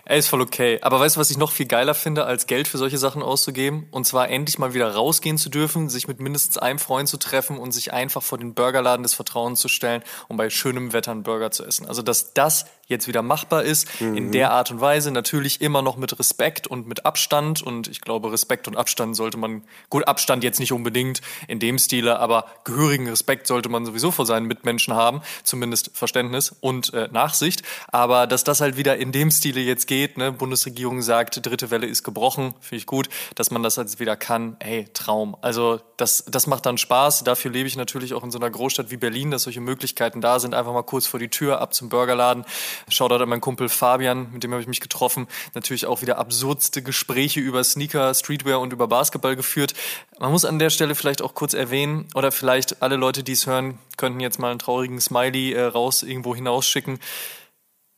Ey, 0.05 0.19
ist 0.19 0.29
voll 0.29 0.41
okay. 0.41 0.79
Aber 0.83 1.01
weißt 1.01 1.17
du, 1.17 1.21
was 1.21 1.31
ich 1.31 1.39
noch 1.39 1.53
viel 1.53 1.67
geiler 1.67 1.95
finde, 1.95 2.25
als 2.25 2.47
Geld 2.47 2.69
für 2.69 2.79
solche 2.79 2.99
Sachen 2.99 3.23
auszugeben? 3.23 3.87
Und 3.91 4.07
zwar 4.07 4.29
endlich 4.29 4.59
mal 4.59 4.75
wieder 4.75 4.95
rausgehen 4.95 5.39
zu 5.39 5.49
dürfen, 5.49 5.89
sich 5.89 6.09
mit 6.09 6.21
mindestens 6.21 6.59
einem 6.59 6.79
Freund 6.79 7.09
zu 7.09 7.17
treffen 7.17 7.59
und 7.59 7.73
sich 7.73 7.93
einfach 7.93 8.23
vor 8.23 8.39
den 8.39 8.55
Burgerladen 8.55 9.03
des 9.03 9.15
Vertrauens 9.15 9.61
zu 9.61 9.69
stellen 9.69 10.03
und 10.29 10.37
bei 10.37 10.51
schönem 10.51 10.93
Wetter 10.93 11.13
einen 11.13 11.23
Burger 11.23 11.51
zu 11.51 11.65
essen. 11.65 11.87
Also, 11.87 12.03
dass 12.03 12.35
das 12.35 12.67
jetzt 12.91 13.07
wieder 13.07 13.23
machbar 13.23 13.63
ist, 13.63 13.89
in 14.01 14.33
der 14.33 14.51
Art 14.51 14.71
und 14.73 14.81
Weise, 14.81 15.13
natürlich 15.13 15.61
immer 15.61 15.81
noch 15.81 15.97
mit 15.97 16.19
Respekt 16.19 16.67
und 16.67 16.89
mit 16.89 17.07
Abstand. 17.07 17.63
Und 17.63 17.87
ich 17.87 18.01
glaube, 18.01 18.33
Respekt 18.33 18.67
und 18.67 18.77
Abstand 18.77 19.15
sollte 19.15 19.39
man, 19.39 19.63
gut, 19.89 20.07
Abstand 20.09 20.43
jetzt 20.43 20.59
nicht 20.59 20.73
unbedingt 20.73 21.21
in 21.47 21.61
dem 21.61 21.79
Stile, 21.79 22.19
aber 22.19 22.47
gehörigen 22.65 23.09
Respekt 23.09 23.47
sollte 23.47 23.69
man 23.69 23.87
sowieso 23.87 24.11
vor 24.11 24.27
seinen 24.27 24.47
Mitmenschen 24.47 24.95
haben, 24.95 25.23
zumindest 25.45 25.93
Verständnis 25.95 26.55
und 26.61 26.93
äh, 26.93 27.09
Nachsicht. 27.13 27.63
Aber 27.93 28.27
dass 28.27 28.43
das 28.43 28.61
halt 28.61 28.77
wieder 28.77 28.99
in 29.01 29.13
dem 29.13 29.31
Stile 29.31 29.61
jetzt 29.61 29.87
geht, 29.87 30.19
ne, 30.19 30.31
Bundesregierung 30.31 31.03
sagt, 31.03 31.45
dritte 31.45 31.71
Welle 31.71 31.87
ist 31.87 32.03
gebrochen, 32.03 32.55
finde 32.61 32.77
ich 32.77 32.87
gut, 32.87 33.09
dass 33.35 33.51
man 33.51 33.63
das 33.63 33.77
jetzt 33.77 33.99
wieder 33.99 34.17
kann, 34.17 34.57
hey, 34.61 34.89
Traum. 34.93 35.37
Also 35.41 35.81
das, 35.97 36.25
das 36.29 36.47
macht 36.47 36.67
dann 36.67 36.79
Spaß. 36.79 37.25
Dafür 37.25 37.51
lebe 37.51 37.67
ich 37.67 37.77
natürlich 37.77 38.15
auch 38.15 38.23
in 38.23 38.31
so 38.31 38.39
einer 38.39 38.51
Großstadt 38.51 38.91
wie 38.91 38.97
Berlin, 38.97 39.31
dass 39.31 39.45
solche 39.45 39.61
Möglichkeiten 39.61 40.21
da 40.21 40.39
sind, 40.39 40.55
einfach 40.55 40.73
mal 40.73 40.83
kurz 40.83 41.07
vor 41.07 41.19
die 41.19 41.29
Tür, 41.29 41.61
ab 41.61 41.75
zum 41.75 41.89
Burgerladen. 41.89 42.45
Shoutout 42.89 43.23
an 43.23 43.29
meinen 43.29 43.41
Kumpel 43.41 43.69
Fabian, 43.69 44.33
mit 44.33 44.45
dem 44.45 44.53
habe 44.53 44.63
ich 44.63 44.69
mich 44.69 44.81
getroffen. 44.81 45.27
Natürlich 45.55 45.87
auch 45.87 46.03
wieder 46.03 46.19
absurdste 46.19 46.83
Gespräche 46.83 47.41
über 47.41 47.65
Sneaker, 47.65 48.13
Streetwear 48.15 48.61
und 48.61 48.73
über 48.73 48.89
Basketball 48.89 49.37
geführt. 49.37 49.75
Man 50.19 50.33
muss 50.33 50.45
an 50.45 50.59
der 50.59 50.71
Stelle 50.71 50.95
vielleicht 50.95 51.23
auch 51.23 51.35
kurz 51.35 51.55
erwähnen, 51.55 52.07
oder 52.15 52.33
vielleicht 52.33 52.83
alle 52.83 52.97
Leute, 52.97 53.23
die 53.23 53.33
es 53.33 53.47
hören, 53.47 53.79
könnten 53.97 54.21
jetzt 54.21 54.39
mal 54.39 54.51
einen 54.51 54.59
traurigen 54.59 55.01
Smiley 55.01 55.53
äh, 55.53 55.63
raus 55.63 56.03
irgendwo 56.03 56.35
hinausschicken. 56.35 56.99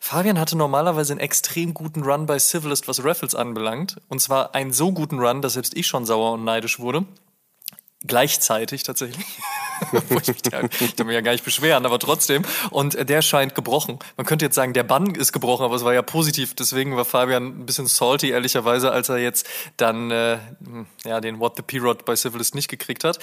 Fabian 0.05 0.37
hatte 0.37 0.59
normalerweise 0.59 1.13
einen 1.13 1.21
extrem 1.21 1.75
guten 1.75 2.03
Run 2.03 2.27
bei 2.27 2.37
Civilist, 2.37 2.89
was 2.89 3.05
Raffles 3.05 3.37
anbelangt. 3.37 3.99
Und 4.09 4.21
zwar 4.21 4.53
einen 4.53 4.73
so 4.73 4.91
guten 4.91 5.21
Run, 5.21 5.43
dass 5.43 5.53
selbst 5.53 5.77
ich 5.77 5.87
schon 5.87 6.07
sauer 6.07 6.33
und 6.33 6.43
neidisch 6.43 6.81
wurde. 6.81 7.07
Gleichzeitig 8.05 8.83
tatsächlich. 8.83 9.25
Ich 9.93 10.11
mich 10.11 10.43
darf 10.43 11.07
mich 11.07 11.15
ja 11.15 11.23
gar 11.23 11.33
nicht 11.33 11.45
beschweren, 11.45 11.85
aber 11.85 11.99
trotzdem. 11.99 12.45
Und 12.71 13.09
der 13.09 13.21
scheint 13.21 13.57
gebrochen. 13.57 13.99
Man 14.17 14.25
könnte 14.25 14.45
jetzt 14.45 14.55
sagen, 14.55 14.75
der 14.75 14.85
Bann 14.85 15.17
ist 15.17 15.33
gebrochen, 15.33 15.65
aber 15.65 15.75
es 15.75 15.85
war 15.85 15.93
ja 15.93 16.03
positiv. 16.03 16.55
Deswegen 16.55 16.97
war 16.97 17.05
Fabian 17.05 17.47
ein 17.47 17.67
bisschen 17.67 17.89
salty, 17.89 18.31
ehrlicherweise, 18.31 18.93
als 18.93 19.09
er 19.09 19.19
jetzt 19.19 19.45
dann 19.79 20.13
äh, 20.13 20.39
ja, 21.05 21.21
den 21.21 21.41
What 21.41 21.57
the 21.57 21.63
P-Rod 21.63 22.05
bei 22.05 22.15
Civilist 22.15 22.55
nicht 22.55 22.69
gekriegt 22.69 23.03
hat. 23.03 23.19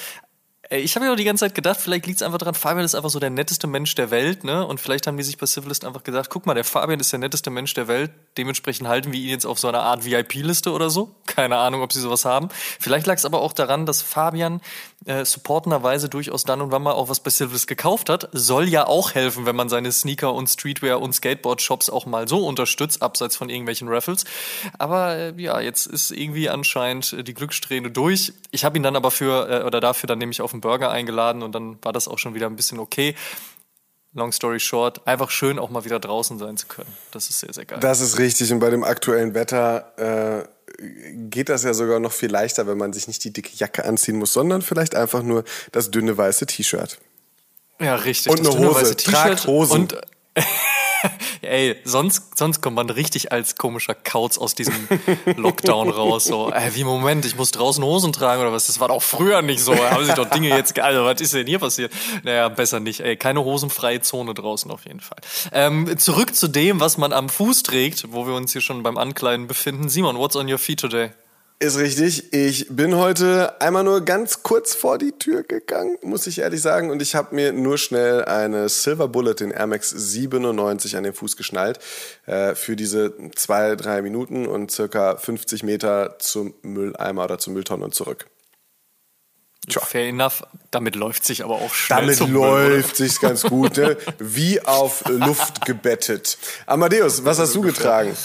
Ey, 0.71 0.81
Ich 0.81 0.95
habe 0.95 1.07
ja 1.07 1.11
auch 1.11 1.15
die 1.15 1.23
ganze 1.23 1.45
Zeit 1.45 1.55
gedacht, 1.55 1.81
vielleicht 1.81 2.05
liegt 2.05 2.21
es 2.21 2.23
einfach 2.23 2.37
daran, 2.37 2.53
Fabian 2.53 2.85
ist 2.85 2.93
einfach 2.93 3.09
so 3.09 3.19
der 3.19 3.31
netteste 3.31 3.65
Mensch 3.65 3.95
der 3.95 4.11
Welt, 4.11 4.43
ne? 4.43 4.67
Und 4.67 4.79
vielleicht 4.79 5.07
haben 5.07 5.17
die 5.17 5.23
sich 5.23 5.39
bei 5.39 5.47
Civilist 5.47 5.83
einfach 5.83 6.03
gesagt, 6.03 6.29
guck 6.29 6.45
mal, 6.45 6.53
der 6.53 6.63
Fabian 6.63 6.99
ist 6.99 7.11
der 7.11 7.17
netteste 7.17 7.49
Mensch 7.49 7.73
der 7.73 7.87
Welt, 7.87 8.11
dementsprechend 8.37 8.87
halten 8.87 9.11
wir 9.11 9.19
ihn 9.19 9.29
jetzt 9.29 9.47
auf 9.47 9.57
so 9.57 9.67
einer 9.67 9.81
Art 9.81 10.05
VIP-Liste 10.05 10.71
oder 10.71 10.91
so. 10.91 11.15
Keine 11.25 11.57
Ahnung, 11.57 11.81
ob 11.81 11.91
sie 11.91 11.99
sowas 11.99 12.23
haben. 12.23 12.49
Vielleicht 12.79 13.07
lag 13.07 13.15
es 13.15 13.25
aber 13.25 13.41
auch 13.41 13.53
daran, 13.53 13.87
dass 13.87 14.03
Fabian 14.03 14.61
äh, 15.05 15.23
supportenderweise 15.23 16.09
durchaus 16.09 16.43
dann 16.43 16.61
und 16.61 16.71
wann 16.71 16.83
mal 16.83 16.91
auch 16.91 17.09
was 17.09 17.19
bei 17.21 17.31
Civilist 17.31 17.67
gekauft 17.67 18.09
hat. 18.09 18.29
Soll 18.33 18.67
ja 18.67 18.85
auch 18.85 19.13
helfen, 19.15 19.45
wenn 19.45 19.55
man 19.55 19.69
seine 19.69 19.91
Sneaker 19.91 20.33
und 20.33 20.47
Streetwear 20.47 21.01
und 21.01 21.13
Skateboard-Shops 21.13 21.89
auch 21.89 22.05
mal 22.05 22.27
so 22.27 22.45
unterstützt, 22.45 23.01
abseits 23.01 23.37
von 23.37 23.49
irgendwelchen 23.49 23.87
Raffles. 23.87 24.25
Aber 24.77 25.15
äh, 25.15 25.33
ja, 25.37 25.59
jetzt 25.61 25.85
ist 25.87 26.11
irgendwie 26.11 26.49
anscheinend 26.49 27.13
äh, 27.13 27.23
die 27.23 27.33
Glückssträhne 27.33 27.91
durch. 27.91 28.33
Ich 28.51 28.65
habe 28.65 28.77
ihn 28.77 28.83
dann 28.83 28.95
aber 28.95 29.11
für 29.11 29.49
äh, 29.49 29.63
oder 29.63 29.79
dafür 29.79 30.07
dann 30.07 30.19
nämlich 30.19 30.41
auf 30.41 30.53
einen 30.53 30.61
Burger 30.61 30.91
eingeladen 30.91 31.43
und 31.43 31.53
dann 31.53 31.77
war 31.81 31.93
das 31.93 32.07
auch 32.07 32.17
schon 32.17 32.33
wieder 32.33 32.47
ein 32.47 32.55
bisschen 32.55 32.79
okay. 32.79 33.15
Long 34.13 34.31
story 34.31 34.59
short, 34.59 35.05
einfach 35.07 35.29
schön 35.29 35.59
auch 35.59 35.69
mal 35.69 35.85
wieder 35.85 35.99
draußen 35.99 36.39
sein 36.39 36.57
zu 36.57 36.65
können. 36.65 36.91
Das 37.11 37.29
ist 37.29 37.39
sehr, 37.39 37.53
sehr 37.53 37.65
geil. 37.65 37.79
Das 37.79 38.01
ist 38.01 38.17
richtig. 38.17 38.51
Und 38.51 38.59
bei 38.59 38.71
dem 38.71 38.83
aktuellen 38.83 39.35
Wetter 39.35 40.41
äh, 40.43 40.47
geht 41.29 41.49
das 41.49 41.63
ja 41.63 41.73
sogar 41.73 41.99
noch 41.99 42.11
viel 42.11 42.31
leichter, 42.31 42.67
wenn 42.67 42.77
man 42.77 42.93
sich 42.93 43.07
nicht 43.07 43.23
die 43.23 43.31
dicke 43.31 43.51
Jacke 43.55 43.85
anziehen 43.85 44.17
muss, 44.17 44.33
sondern 44.33 44.61
vielleicht 44.61 44.95
einfach 44.95 45.23
nur 45.23 45.43
das 45.71 45.91
dünne 45.91 46.17
weiße 46.17 46.45
T-Shirt. 46.45 46.99
Ja, 47.79 47.95
richtig. 47.95 48.31
Und 48.31 48.39
eine 48.39 48.49
Hose. 48.49 48.81
weiße 48.81 48.97
Tragt 48.97 49.29
T-Shirt 49.29 49.47
Hosen. 49.47 49.81
Und 49.81 50.01
ey, 51.41 51.75
sonst, 51.83 52.37
sonst 52.37 52.61
kommt 52.61 52.75
man 52.75 52.89
richtig 52.89 53.31
als 53.31 53.55
komischer 53.55 53.95
Kauz 53.95 54.37
aus 54.37 54.55
diesem 54.55 54.87
Lockdown 55.35 55.89
raus. 55.89 56.25
So, 56.25 56.51
ey, 56.51 56.75
wie 56.75 56.83
Moment, 56.83 57.25
ich 57.25 57.35
muss 57.35 57.51
draußen 57.51 57.83
Hosen 57.83 58.13
tragen 58.13 58.41
oder 58.41 58.51
was? 58.51 58.67
Das 58.67 58.79
war 58.79 58.89
doch 58.89 59.01
früher 59.01 59.41
nicht 59.41 59.61
so. 59.61 59.75
Haben 59.75 60.05
sich 60.05 60.15
doch 60.15 60.29
Dinge 60.29 60.49
jetzt, 60.49 60.77
also 60.79 61.05
was 61.05 61.21
ist 61.21 61.33
denn 61.33 61.47
hier 61.47 61.59
passiert? 61.59 61.93
Naja, 62.23 62.49
besser 62.49 62.79
nicht. 62.79 63.01
Ey, 63.01 63.17
keine 63.17 63.43
hosenfreie 63.43 64.01
Zone 64.01 64.33
draußen 64.33 64.69
auf 64.71 64.85
jeden 64.85 64.99
Fall. 64.99 65.19
Ähm, 65.51 65.97
zurück 65.97 66.35
zu 66.35 66.47
dem, 66.47 66.79
was 66.79 66.97
man 66.97 67.13
am 67.13 67.29
Fuß 67.29 67.63
trägt, 67.63 68.11
wo 68.11 68.27
wir 68.27 68.33
uns 68.33 68.51
hier 68.51 68.61
schon 68.61 68.83
beim 68.83 68.97
Ankleiden 68.97 69.47
befinden. 69.47 69.89
Simon, 69.89 70.17
what's 70.17 70.35
on 70.35 70.51
your 70.51 70.59
feet 70.59 70.79
today? 70.79 71.11
Ist 71.61 71.77
richtig. 71.77 72.31
Ich 72.31 72.67
bin 72.69 72.95
heute 72.95 73.61
einmal 73.61 73.83
nur 73.83 73.99
ganz 74.05 74.43
kurz 74.43 74.73
vor 74.73 74.97
die 74.97 75.11
Tür 75.11 75.43
gegangen, 75.43 75.97
muss 76.01 76.25
ich 76.25 76.39
ehrlich 76.39 76.61
sagen. 76.61 76.89
Und 76.89 77.01
ich 77.01 77.15
habe 77.15 77.35
mir 77.35 77.51
nur 77.51 77.77
schnell 77.77 78.23
eine 78.23 78.69
Silver 78.69 79.09
Bullet, 79.09 79.33
den 79.33 79.51
Air 79.51 79.67
Max 79.67 79.89
97, 79.89 80.95
an 80.95 81.03
den 81.03 81.13
Fuß 81.13 81.35
geschnallt. 81.35 81.79
Äh, 82.25 82.55
für 82.55 82.77
diese 82.77 83.13
zwei, 83.35 83.75
drei 83.75 84.01
Minuten 84.01 84.47
und 84.47 84.71
circa 84.71 85.17
50 85.17 85.63
Meter 85.63 86.17
zum 86.19 86.53
Mülleimer 86.61 87.25
oder 87.25 87.39
zur 87.39 87.51
Mülltonne 87.51 87.83
und 87.83 87.93
zurück. 87.93 88.27
Tja. 89.67 89.81
Fair 89.81 90.07
enough. 90.07 90.43
Damit 90.71 90.95
läuft 90.95 91.25
sich 91.25 91.43
aber 91.43 91.55
auch 91.55 91.73
schnell 91.73 91.99
Damit 91.99 92.15
zum 92.15 92.31
läuft 92.31 92.95
sich's 92.95 93.19
ganz 93.19 93.43
gut, 93.43 93.75
ne? 93.75 93.97
Wie 94.17 94.61
auf 94.61 95.03
Luft 95.09 95.65
gebettet. 95.65 96.37
Amadeus, 96.67 97.25
was 97.25 97.37
hast 97.37 97.53
du 97.53 97.61
getragen? 97.61 98.15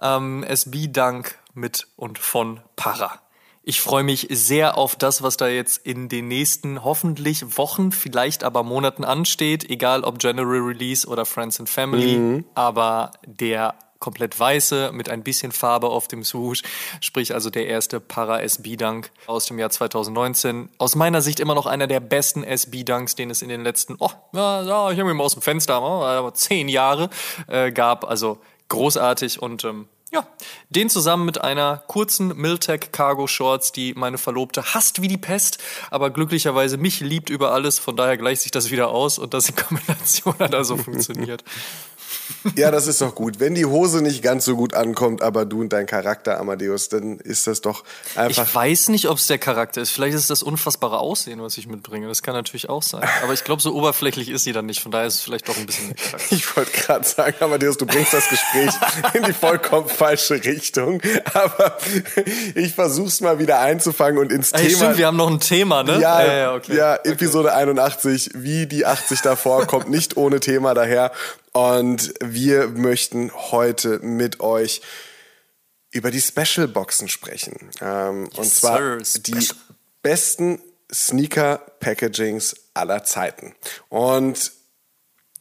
ähm, 0.00 0.42
SB 0.44 0.88
Dank 0.88 1.38
mit 1.60 1.86
und 1.96 2.18
von 2.18 2.60
Para. 2.76 3.20
Ich 3.62 3.82
freue 3.82 4.02
mich 4.02 4.26
sehr 4.30 4.78
auf 4.78 4.96
das, 4.96 5.22
was 5.22 5.36
da 5.36 5.46
jetzt 5.46 5.86
in 5.86 6.08
den 6.08 6.28
nächsten 6.28 6.82
hoffentlich 6.82 7.58
Wochen, 7.58 7.92
vielleicht 7.92 8.42
aber 8.42 8.62
Monaten 8.62 9.04
ansteht, 9.04 9.68
egal 9.68 10.02
ob 10.02 10.18
General 10.18 10.58
Release 10.58 11.06
oder 11.06 11.26
Friends 11.26 11.60
and 11.60 11.68
Family, 11.68 12.42
aber 12.54 13.12
der 13.26 13.74
komplett 14.00 14.40
weiße 14.40 14.92
mit 14.92 15.10
ein 15.10 15.22
bisschen 15.22 15.52
Farbe 15.52 15.90
auf 15.90 16.08
dem 16.08 16.24
Swoosh, 16.24 16.62
sprich 17.00 17.34
also 17.34 17.50
der 17.50 17.66
erste 17.66 18.00
Para 18.00 18.40
SB 18.40 18.76
Dunk 18.76 19.10
aus 19.26 19.44
dem 19.44 19.58
Jahr 19.58 19.70
2019. 19.70 20.70
Aus 20.78 20.96
meiner 20.96 21.20
Sicht 21.20 21.38
immer 21.38 21.54
noch 21.54 21.66
einer 21.66 21.86
der 21.86 22.00
besten 22.00 22.42
SB 22.42 22.82
Dunks, 22.82 23.14
den 23.14 23.30
es 23.30 23.42
in 23.42 23.50
den 23.50 23.62
letzten, 23.62 23.96
oh, 23.98 24.10
ja, 24.32 24.62
ja 24.62 24.90
ich 24.90 24.98
habe 24.98 25.10
ihn 25.10 25.16
mal 25.16 25.24
aus 25.24 25.34
dem 25.34 25.42
Fenster, 25.42 25.82
oh, 25.82 26.02
aber 26.02 26.32
zehn 26.32 26.68
Jahre 26.68 27.10
äh, 27.46 27.70
gab. 27.70 28.08
Also 28.08 28.38
großartig 28.68 29.42
und 29.42 29.64
ähm, 29.64 29.88
Ja, 30.12 30.26
den 30.70 30.90
zusammen 30.90 31.24
mit 31.24 31.40
einer 31.40 31.84
kurzen 31.86 32.36
Miltech 32.36 32.90
Cargo 32.90 33.28
Shorts, 33.28 33.70
die 33.70 33.94
meine 33.94 34.18
Verlobte 34.18 34.74
hasst 34.74 35.02
wie 35.02 35.08
die 35.08 35.18
Pest, 35.18 35.58
aber 35.88 36.10
glücklicherweise 36.10 36.78
mich 36.78 36.98
liebt 36.98 37.30
über 37.30 37.52
alles, 37.52 37.78
von 37.78 37.94
daher 37.94 38.16
gleicht 38.16 38.42
sich 38.42 38.50
das 38.50 38.72
wieder 38.72 38.88
aus 38.88 39.20
und 39.20 39.34
das 39.34 39.48
in 39.48 39.54
Kombination 39.54 40.34
hat 40.40 40.52
also 40.52 40.76
funktioniert. 40.76 41.44
Ja, 42.56 42.70
das 42.70 42.86
ist 42.86 43.00
doch 43.00 43.14
gut. 43.14 43.40
Wenn 43.40 43.54
die 43.54 43.66
Hose 43.66 44.02
nicht 44.02 44.22
ganz 44.22 44.44
so 44.44 44.56
gut 44.56 44.74
ankommt, 44.74 45.22
aber 45.22 45.44
du 45.44 45.60
und 45.60 45.72
dein 45.72 45.86
Charakter, 45.86 46.38
Amadeus, 46.38 46.88
dann 46.88 47.18
ist 47.18 47.46
das 47.46 47.60
doch 47.60 47.84
einfach. 48.14 48.46
Ich 48.46 48.54
weiß 48.54 48.88
nicht, 48.88 49.08
ob 49.08 49.18
es 49.18 49.26
der 49.26 49.38
Charakter 49.38 49.80
ist. 49.80 49.90
Vielleicht 49.90 50.14
ist 50.14 50.22
es 50.22 50.28
das 50.28 50.42
unfassbare 50.42 50.98
Aussehen, 50.98 51.42
was 51.42 51.58
ich 51.58 51.66
mitbringe. 51.66 52.08
Das 52.08 52.22
kann 52.22 52.34
natürlich 52.34 52.68
auch 52.68 52.82
sein. 52.82 53.02
Aber 53.22 53.32
ich 53.32 53.44
glaube, 53.44 53.60
so 53.60 53.74
oberflächlich 53.74 54.28
ist 54.30 54.44
sie 54.44 54.52
dann 54.52 54.66
nicht. 54.66 54.80
Von 54.80 54.92
daher 54.92 55.06
ist 55.06 55.16
es 55.16 55.20
vielleicht 55.20 55.48
doch 55.48 55.56
ein 55.56 55.66
bisschen. 55.66 55.94
Ich 56.30 56.56
wollte 56.56 56.70
gerade 56.70 57.04
sagen, 57.04 57.36
Amadeus, 57.40 57.76
du 57.76 57.86
bringst 57.86 58.12
das 58.12 58.28
Gespräch 58.28 58.70
in 59.14 59.24
die 59.24 59.32
vollkommen 59.32 59.88
falsche 59.88 60.34
Richtung. 60.44 61.02
Aber 61.34 61.76
ich 62.54 62.74
versuch's 62.74 63.20
mal 63.20 63.38
wieder 63.38 63.60
einzufangen 63.60 64.18
und 64.18 64.32
ins 64.32 64.52
Ey, 64.52 64.68
Thema. 64.68 64.76
Stimmt, 64.76 64.98
wir 64.98 65.06
haben 65.06 65.16
noch 65.16 65.30
ein 65.30 65.40
Thema, 65.40 65.82
ne? 65.82 66.00
Ja, 66.00 66.24
ja, 66.24 66.32
ja, 66.34 66.54
okay. 66.54 66.76
ja, 66.76 66.96
Episode 66.96 67.52
81, 67.52 68.30
wie 68.34 68.66
die 68.66 68.86
80 68.86 69.22
davor, 69.22 69.66
kommt 69.66 69.90
nicht 69.90 70.16
ohne 70.16 70.40
Thema 70.40 70.74
daher. 70.74 71.12
Und 71.52 72.14
wir 72.20 72.68
möchten 72.68 73.32
heute 73.32 73.98
mit 74.00 74.40
euch 74.40 74.82
über 75.90 76.10
die 76.10 76.20
Special 76.20 76.68
Boxen 76.68 77.08
sprechen. 77.08 77.70
Ähm, 77.80 78.24
und 78.24 78.36
Yes, 78.36 78.56
zwar 78.56 79.04
sir, 79.04 79.20
die 79.20 79.48
besten 80.02 80.60
Sneaker-Packagings 80.92 82.54
aller 82.74 83.04
Zeiten. 83.04 83.54
Und 83.88 84.52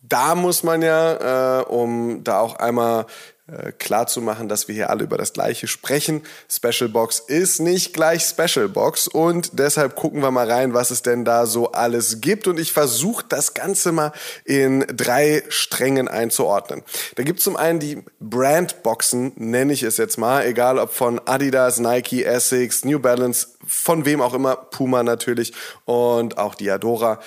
da 0.01 0.35
muss 0.35 0.63
man 0.63 0.81
ja, 0.81 1.59
äh, 1.59 1.63
um 1.65 2.23
da 2.23 2.39
auch 2.39 2.55
einmal 2.55 3.05
klar 3.77 4.07
zu 4.07 4.21
machen, 4.21 4.49
dass 4.49 4.67
wir 4.67 4.75
hier 4.75 4.89
alle 4.89 5.03
über 5.03 5.17
das 5.17 5.33
Gleiche 5.33 5.67
sprechen. 5.67 6.21
Special 6.49 6.89
Box 6.89 7.19
ist 7.19 7.59
nicht 7.59 7.93
gleich 7.93 8.23
Special 8.23 8.69
Box 8.69 9.07
und 9.07 9.59
deshalb 9.59 9.95
gucken 9.95 10.21
wir 10.21 10.31
mal 10.31 10.49
rein, 10.49 10.73
was 10.73 10.91
es 10.91 11.01
denn 11.01 11.25
da 11.25 11.45
so 11.45 11.71
alles 11.71 12.21
gibt 12.21 12.47
und 12.47 12.59
ich 12.59 12.71
versuche 12.71 13.25
das 13.27 13.53
Ganze 13.53 13.91
mal 13.91 14.11
in 14.45 14.85
drei 14.95 15.43
Strängen 15.49 16.07
einzuordnen. 16.07 16.83
Da 17.15 17.23
gibt 17.23 17.39
es 17.39 17.45
zum 17.45 17.55
einen 17.55 17.79
die 17.79 18.03
Brandboxen, 18.19 19.33
nenne 19.35 19.73
ich 19.73 19.83
es 19.83 19.97
jetzt 19.97 20.17
mal, 20.17 20.45
egal 20.45 20.79
ob 20.79 20.93
von 20.93 21.19
Adidas, 21.25 21.79
Nike, 21.79 22.23
Essex, 22.23 22.85
New 22.85 22.99
Balance, 22.99 23.47
von 23.65 24.05
wem 24.05 24.21
auch 24.21 24.33
immer, 24.33 24.55
Puma 24.55 25.03
natürlich 25.03 25.53
und 25.85 26.37
auch 26.37 26.55
Diadora 26.55 27.19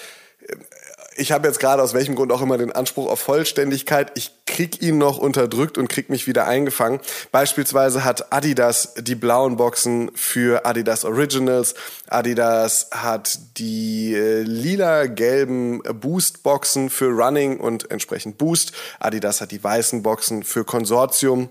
ich 1.17 1.33
habe 1.33 1.47
jetzt 1.47 1.61
gerade 1.61 1.83
aus 1.83 1.95
welchem 1.95 2.15
Grund 2.15 2.33
auch 2.33 2.43
immer 2.43 2.59
den 2.59 2.73
Anspruch 2.73 3.11
auf 3.11 3.21
Vollständigkeit. 3.21 4.13
Ich 4.15 4.33
krieg 4.47 4.83
ihn 4.83 4.99
noch 4.99 5.19
unterdrückt 5.19 5.79
und 5.79 5.89
krieg 5.89 6.11
mich 6.11 6.27
wieder 6.27 6.47
eingefangen. 6.47 7.01
Beispielsweise 7.31 8.05
hat 8.05 8.33
Adidas 8.33 8.95
die 8.99 9.15
blauen 9.15 9.57
Boxen 9.57 10.11
für 10.15 10.67
Adidas 10.67 11.05
Originals. 11.05 11.75
Adidas 12.09 12.89
hat 12.93 13.39
die 13.59 14.15
äh, 14.15 14.43
lila-gelben 14.43 15.83
Boost-Boxen 15.83 16.91
für 16.91 17.09
Running 17.09 17.61
und 17.61 17.91
entsprechend 17.91 18.39
Boost. 18.39 18.73
Adidas 19.01 19.41
hat 19.41 19.51
die 19.51 19.63
weißen 19.63 20.03
Boxen 20.03 20.43
für 20.43 20.65
Konsortium. 20.65 21.49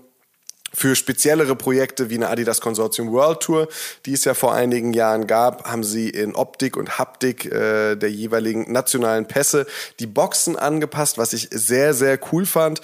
Für 0.74 0.96
speziellere 0.96 1.54
Projekte 1.54 2.08
wie 2.08 2.14
eine 2.14 2.28
Adidas 2.28 2.60
Consortium 2.60 3.12
World 3.12 3.40
Tour, 3.40 3.68
die 4.06 4.14
es 4.14 4.24
ja 4.24 4.32
vor 4.32 4.54
einigen 4.54 4.94
Jahren 4.94 5.26
gab, 5.26 5.66
haben 5.66 5.84
sie 5.84 6.08
in 6.08 6.34
Optik 6.34 6.76
und 6.76 6.98
Haptik 6.98 7.44
äh, 7.44 7.96
der 7.96 8.10
jeweiligen 8.10 8.72
nationalen 8.72 9.26
Pässe 9.26 9.66
die 10.00 10.06
Boxen 10.06 10.56
angepasst, 10.56 11.18
was 11.18 11.34
ich 11.34 11.48
sehr, 11.50 11.92
sehr 11.92 12.18
cool 12.32 12.46
fand. 12.46 12.80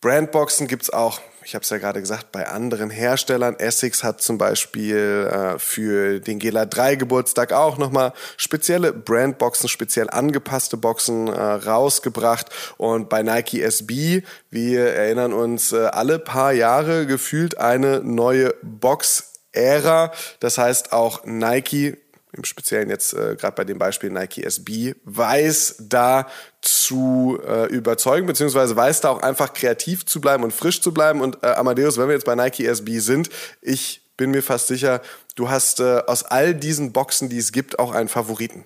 Brandboxen 0.00 0.66
gibt's 0.66 0.90
auch, 0.90 1.20
ich 1.48 1.54
habe 1.54 1.62
es 1.62 1.70
ja 1.70 1.78
gerade 1.78 2.00
gesagt, 2.00 2.30
bei 2.30 2.46
anderen 2.46 2.90
Herstellern. 2.90 3.58
Essex 3.58 4.04
hat 4.04 4.20
zum 4.20 4.36
Beispiel 4.36 5.30
äh, 5.32 5.58
für 5.58 6.20
den 6.20 6.38
Gela 6.38 6.66
3 6.66 6.96
Geburtstag 6.96 7.54
auch 7.54 7.78
nochmal 7.78 8.12
spezielle 8.36 8.92
Brandboxen, 8.92 9.66
speziell 9.70 10.10
angepasste 10.10 10.76
Boxen 10.76 11.26
äh, 11.26 11.40
rausgebracht. 11.40 12.50
Und 12.76 13.08
bei 13.08 13.22
Nike 13.22 13.62
SB, 13.62 14.24
wir 14.50 14.92
erinnern 14.92 15.32
uns 15.32 15.72
äh, 15.72 15.86
alle 15.86 16.18
paar 16.18 16.52
Jahre 16.52 17.06
gefühlt 17.06 17.56
eine 17.56 18.00
neue 18.00 18.54
Box-Ära. 18.60 20.12
Das 20.40 20.58
heißt 20.58 20.92
auch 20.92 21.24
Nike 21.24 21.96
im 22.38 22.44
Speziellen 22.44 22.88
jetzt 22.88 23.12
äh, 23.12 23.36
gerade 23.36 23.54
bei 23.54 23.64
dem 23.64 23.78
Beispiel 23.78 24.10
Nike 24.10 24.44
SB, 24.44 24.94
weiß 25.04 25.76
da 25.80 26.28
zu 26.62 27.38
äh, 27.46 27.66
überzeugen, 27.66 28.26
beziehungsweise 28.26 28.74
weiß 28.74 29.02
da 29.02 29.10
auch 29.10 29.22
einfach 29.22 29.52
kreativ 29.52 30.06
zu 30.06 30.20
bleiben 30.20 30.44
und 30.44 30.52
frisch 30.52 30.80
zu 30.80 30.94
bleiben. 30.94 31.20
Und 31.20 31.42
äh, 31.42 31.48
Amadeus, 31.48 31.98
wenn 31.98 32.08
wir 32.08 32.14
jetzt 32.14 32.24
bei 32.24 32.34
Nike 32.34 32.66
SB 32.66 33.00
sind, 33.00 33.28
ich 33.60 34.02
bin 34.16 34.30
mir 34.30 34.42
fast 34.42 34.68
sicher, 34.68 35.02
du 35.34 35.50
hast 35.50 35.80
äh, 35.80 36.02
aus 36.06 36.24
all 36.24 36.54
diesen 36.54 36.92
Boxen, 36.92 37.28
die 37.28 37.38
es 37.38 37.52
gibt, 37.52 37.78
auch 37.78 37.92
einen 37.92 38.08
Favoriten. 38.08 38.64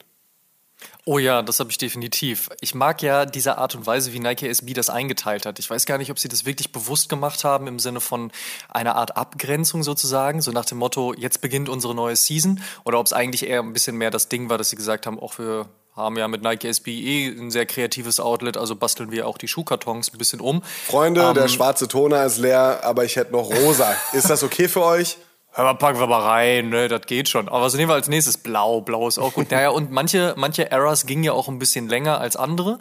Oh 1.04 1.18
ja, 1.18 1.42
das 1.42 1.58
habe 1.58 1.68
ich 1.70 1.78
definitiv. 1.78 2.48
Ich 2.60 2.76
mag 2.76 3.02
ja 3.02 3.26
diese 3.26 3.58
Art 3.58 3.74
und 3.74 3.86
Weise, 3.86 4.12
wie 4.12 4.20
Nike 4.20 4.46
SB 4.46 4.72
das 4.72 4.88
eingeteilt 4.88 5.46
hat. 5.46 5.58
Ich 5.58 5.68
weiß 5.68 5.84
gar 5.84 5.98
nicht, 5.98 6.12
ob 6.12 6.18
sie 6.20 6.28
das 6.28 6.46
wirklich 6.46 6.70
bewusst 6.70 7.08
gemacht 7.08 7.42
haben 7.42 7.66
im 7.66 7.80
Sinne 7.80 8.00
von 8.00 8.30
einer 8.68 8.94
Art 8.94 9.16
Abgrenzung 9.16 9.82
sozusagen, 9.82 10.40
so 10.40 10.52
nach 10.52 10.64
dem 10.64 10.78
Motto, 10.78 11.12
jetzt 11.12 11.40
beginnt 11.40 11.68
unsere 11.68 11.94
neue 11.96 12.14
Season, 12.14 12.62
oder 12.84 13.00
ob 13.00 13.06
es 13.06 13.12
eigentlich 13.12 13.48
eher 13.48 13.60
ein 13.60 13.72
bisschen 13.72 13.96
mehr 13.96 14.12
das 14.12 14.28
Ding 14.28 14.48
war, 14.48 14.58
dass 14.58 14.70
sie 14.70 14.76
gesagt 14.76 15.06
haben, 15.06 15.18
auch 15.18 15.38
wir 15.38 15.66
haben 15.96 16.16
ja 16.16 16.28
mit 16.28 16.42
Nike 16.42 16.68
SB 16.68 16.90
eh 16.90 17.28
ein 17.28 17.50
sehr 17.50 17.66
kreatives 17.66 18.20
Outlet, 18.20 18.56
also 18.56 18.76
basteln 18.76 19.10
wir 19.10 19.26
auch 19.26 19.38
die 19.38 19.48
Schuhkartons 19.48 20.12
ein 20.14 20.18
bisschen 20.18 20.40
um. 20.40 20.62
Freunde, 20.86 21.22
Ähm, 21.22 21.34
der 21.34 21.48
schwarze 21.48 21.88
Toner 21.88 22.24
ist 22.24 22.38
leer, 22.38 22.80
aber 22.84 23.04
ich 23.04 23.16
hätte 23.16 23.32
noch 23.32 23.50
rosa. 23.50 23.94
ist 24.12 24.30
das 24.30 24.44
okay 24.44 24.68
für 24.68 24.84
euch? 24.84 25.18
Hör 25.54 25.64
mal, 25.64 25.74
packen 25.74 26.00
wir 26.00 26.06
mal 26.06 26.22
rein, 26.22 26.70
ne, 26.70 26.88
das 26.88 27.02
geht 27.02 27.28
schon. 27.28 27.46
Aber 27.48 27.60
was 27.60 27.74
nehmen 27.74 27.90
wir 27.90 27.94
als 27.94 28.08
nächstes? 28.08 28.38
Blau, 28.38 28.80
blau 28.80 29.06
ist 29.06 29.18
auch 29.18 29.34
gut. 29.34 29.50
Naja, 29.50 29.68
und 29.68 29.90
manche, 29.90 30.32
manche 30.38 30.70
Eras 30.70 31.04
gingen 31.04 31.24
ja 31.24 31.32
auch 31.32 31.48
ein 31.48 31.58
bisschen 31.58 31.88
länger 31.88 32.18
als 32.18 32.36
andere. 32.36 32.78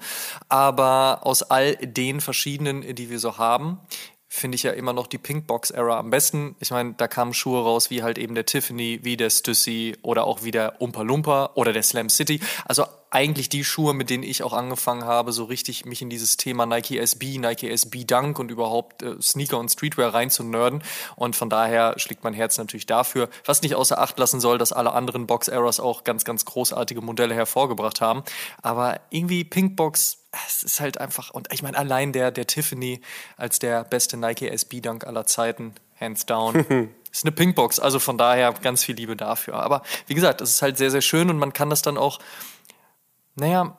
Aber 0.48 1.20
aus 1.24 1.44
all 1.44 1.76
den 1.76 2.22
verschiedenen, 2.22 2.96
die 2.96 3.10
wir 3.10 3.20
so 3.20 3.38
haben, 3.38 3.82
finde 4.30 4.56
ich 4.56 4.64
ja 4.64 4.72
immer 4.72 4.94
noch 4.94 5.08
die 5.08 5.18
Pinkbox-Era 5.18 6.00
am 6.00 6.12
besten. 6.12 6.56
Ich 6.62 6.72
meine, 6.72 6.94
da 6.94 7.10
kamen 7.10 7.34
Schuhe 7.34 7.62
raus 7.62 7.90
wie 7.90 8.04
halt 8.04 8.18
eben 8.18 8.36
der 8.36 8.46
Tiffany, 8.46 9.02
wie 9.04 9.18
der 9.18 9.30
Stussy 9.30 9.98
oder 10.02 10.26
auch 10.26 10.44
wie 10.44 10.52
der 10.52 10.82
Umpa 10.82 11.02
Lumpa 11.02 11.50
oder 11.56 11.74
der 11.74 11.84
Slam 11.84 12.08
City. 12.08 12.40
Also 12.64 12.86
eigentlich 13.12 13.50
die 13.50 13.64
Schuhe, 13.64 13.94
mit 13.94 14.10
denen 14.10 14.24
ich 14.24 14.42
auch 14.42 14.54
angefangen 14.54 15.04
habe, 15.04 15.34
so 15.34 15.44
richtig 15.44 15.86
mich 15.86 16.02
in 16.02 16.10
dieses 16.10 16.38
Thema 16.38 16.66
Nike 16.66 16.98
SB, 16.98 17.38
Nike 17.38 17.70
SB 17.70 18.06
Dunk 18.06 18.40
und 18.40 18.50
überhaupt 18.50 19.04
äh, 19.04 19.22
Sneaker 19.22 19.60
und 19.60 19.70
Streetwear 19.70 20.14
reinzunörden. 20.14 20.82
Und 21.18 21.36
von 21.36 21.50
daher 21.50 22.00
schlägt 22.00 22.24
mein 22.24 22.34
Herz 22.34 22.58
natürlich 22.58 22.86
dafür, 22.86 23.30
was 23.46 23.62
nicht 23.62 23.76
außer 23.76 24.00
Acht 24.00 24.18
lassen 24.18 24.40
soll, 24.40 24.58
dass 24.58 24.72
alle 24.72 24.94
anderen 24.94 25.28
Box-Eras 25.28 25.82
auch 25.82 26.06
ganz, 26.06 26.24
ganz 26.24 26.46
großartige 26.46 27.02
Modelle 27.02 27.36
hervorgebracht 27.36 28.02
haben. 28.02 28.24
Aber 28.62 29.00
irgendwie 29.10 29.44
Pinkbox 29.44 30.18
es 30.48 30.64
ist 30.64 30.80
halt 30.80 30.98
einfach, 30.98 31.32
und 31.32 31.54
ich 31.54 31.62
meine, 31.62 31.78
allein 31.78 32.14
der, 32.14 32.32
der 32.32 32.48
Tiffany 32.48 33.02
als 33.36 33.60
der 33.60 33.84
beste 33.84 34.16
Nike 34.16 34.48
SB-Dunk 34.50 35.06
aller 35.06 35.26
Zeiten, 35.26 35.74
hands 36.00 36.26
down, 36.26 36.56
ist 37.12 37.26
eine 37.26 37.34
Pinkbox. 37.34 37.80
Also 37.80 38.00
von 38.00 38.18
daher 38.18 38.54
ganz 38.54 38.84
viel 38.84 38.96
Liebe 38.96 39.16
dafür. 39.16 39.56
Aber 39.56 39.84
wie 40.08 40.14
gesagt, 40.14 40.42
es 40.42 40.52
ist 40.52 40.62
halt 40.62 40.78
sehr, 40.78 40.92
sehr 40.92 41.02
schön 41.02 41.30
und 41.30 41.38
man 41.38 41.52
kann 41.54 41.70
das 41.70 41.82
dann 41.82 41.98
auch, 41.98 42.20
naja, 43.36 43.78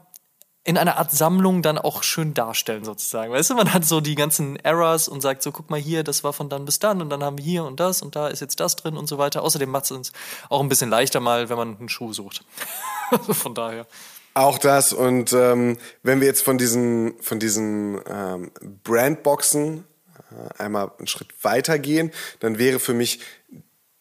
in 0.64 0.78
einer 0.78 0.96
Art 0.96 1.10
Sammlung 1.10 1.62
dann 1.62 1.76
auch 1.76 2.04
schön 2.04 2.34
darstellen 2.34 2.84
sozusagen. 2.84 3.32
Weißt 3.32 3.50
du, 3.50 3.54
man 3.54 3.72
hat 3.72 3.84
so 3.84 4.00
die 4.00 4.14
ganzen 4.14 4.56
Errors 4.56 5.08
und 5.08 5.20
sagt 5.20 5.42
so, 5.42 5.50
guck 5.50 5.70
mal 5.70 5.80
hier, 5.80 6.04
das 6.04 6.22
war 6.22 6.32
von 6.32 6.48
dann 6.48 6.64
bis 6.64 6.78
dann 6.78 7.02
und 7.02 7.10
dann 7.10 7.24
haben 7.24 7.38
wir 7.38 7.44
hier 7.44 7.64
und 7.64 7.80
das 7.80 8.00
und 8.00 8.14
da 8.14 8.28
ist 8.28 8.40
jetzt 8.40 8.60
das 8.60 8.76
drin 8.76 8.96
und 8.96 9.08
so 9.08 9.18
weiter. 9.18 9.42
Außerdem 9.42 9.68
macht 9.68 9.86
es 9.86 9.90
uns 9.90 10.12
auch 10.48 10.60
ein 10.60 10.68
bisschen 10.68 10.90
leichter 10.90 11.18
mal, 11.18 11.48
wenn 11.48 11.56
man 11.56 11.76
einen 11.78 11.88
Schuh 11.88 12.12
sucht. 12.12 12.44
also 13.10 13.34
von 13.34 13.54
daher. 13.54 13.86
Auch 14.34 14.58
das 14.58 14.92
und 14.92 15.32
ähm, 15.32 15.78
wenn 16.02 16.20
wir 16.20 16.28
jetzt 16.28 16.42
von 16.42 16.58
diesen 16.58 17.20
von 17.20 17.38
diesen 17.38 18.00
ähm, 18.08 18.52
Brandboxen 18.84 19.84
äh, 20.30 20.62
einmal 20.62 20.92
einen 20.96 21.08
Schritt 21.08 21.28
weiter 21.42 21.78
gehen, 21.78 22.12
dann 22.38 22.58
wäre 22.58 22.78
für 22.78 22.94
mich 22.94 23.18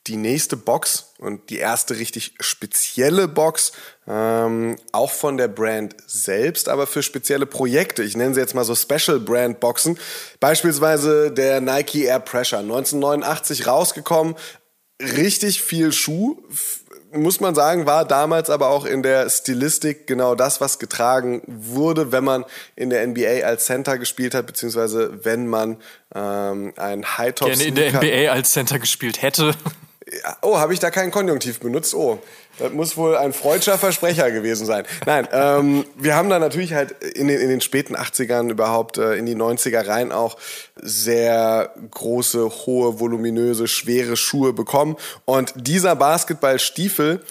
die 0.08 0.18
nächste 0.18 0.58
Box 0.58 1.14
und 1.20 1.50
die 1.50 1.58
erste 1.58 1.98
richtig 1.98 2.34
spezielle 2.40 3.28
Box, 3.28 3.72
ähm, 4.08 4.78
auch 4.92 5.12
von 5.12 5.38
der 5.38 5.48
Brand 5.48 5.96
selbst, 6.08 6.70
aber 6.70 6.88
für 6.88 7.04
spezielle 7.04 7.46
Projekte. 7.46 8.04
Ich 8.04 8.18
nenne 8.18 8.34
sie 8.34 8.40
jetzt 8.40 8.56
mal 8.56 8.66
so 8.66 8.76
Special 8.76 9.20
Brand 9.20 9.60
Boxen. 9.60 10.00
Beispielsweise 10.40 11.32
der 11.32 11.62
Nike 11.62 12.06
Air 12.06 12.20
Pressure, 12.20 12.60
1989 12.60 13.68
rausgekommen, 13.68 14.36
richtig 15.00 15.62
viel 15.62 15.92
Schuh, 15.92 16.42
muss 17.14 17.40
man 17.40 17.56
sagen, 17.56 17.86
war 17.86 18.06
damals 18.06 18.50
aber 18.50 18.70
auch 18.70 18.86
in 18.86 19.04
der 19.04 19.30
Stilistik 19.30 20.08
genau 20.08 20.36
das, 20.36 20.62
was 20.62 20.80
getragen 20.80 21.42
wurde, 21.46 22.12
wenn 22.12 22.24
man 22.24 22.46
in 22.76 22.90
der 22.90 23.06
NBA 23.06 23.46
als 23.46 23.66
Center 23.66 23.98
gespielt 23.98 24.34
hat, 24.34 24.48
beziehungsweise 24.48 25.24
wenn 25.26 25.48
man 25.48 25.78
ähm, 26.16 26.74
ein 26.78 27.18
High-Top 27.18 27.50
Gerne 27.50 27.64
in 27.64 27.76
der 27.76 27.94
NBA 27.94 28.32
als 28.32 28.54
Center 28.54 28.80
gespielt 28.80 29.22
hätte. 29.22 29.54
Oh, 30.42 30.58
habe 30.58 30.74
ich 30.74 30.80
da 30.80 30.92
keinen 30.92 31.12
Konjunktiv 31.12 31.60
benutzt? 31.60 31.96
Oh, 31.96 32.20
das 32.60 32.74
muss 32.74 32.98
wohl 32.98 33.16
ein 33.16 33.34
freudscher 33.34 33.78
Versprecher 33.78 34.30
gewesen 34.32 34.66
sein. 34.66 34.84
Nein, 35.06 35.28
ähm, 35.32 35.86
wir 35.96 36.16
haben 36.16 36.30
da 36.30 36.38
natürlich 36.38 36.74
halt 36.74 36.92
in 37.04 37.28
den, 37.28 37.40
in 37.40 37.50
den 37.50 37.62
späten 37.62 37.96
80ern 37.96 38.50
überhaupt 38.50 38.98
äh, 38.98 39.16
in 39.16 39.26
die 39.26 39.36
90er 39.36 39.88
rein 39.88 40.12
auch 40.12 40.38
sehr 40.76 41.74
große, 41.92 42.66
hohe, 42.66 43.00
voluminöse, 43.00 43.68
schwere 43.68 44.18
Schuhe 44.18 44.54
bekommen. 44.54 44.98
Und 45.26 45.54
dieser 45.56 45.96
Basketballstiefel 45.96 47.24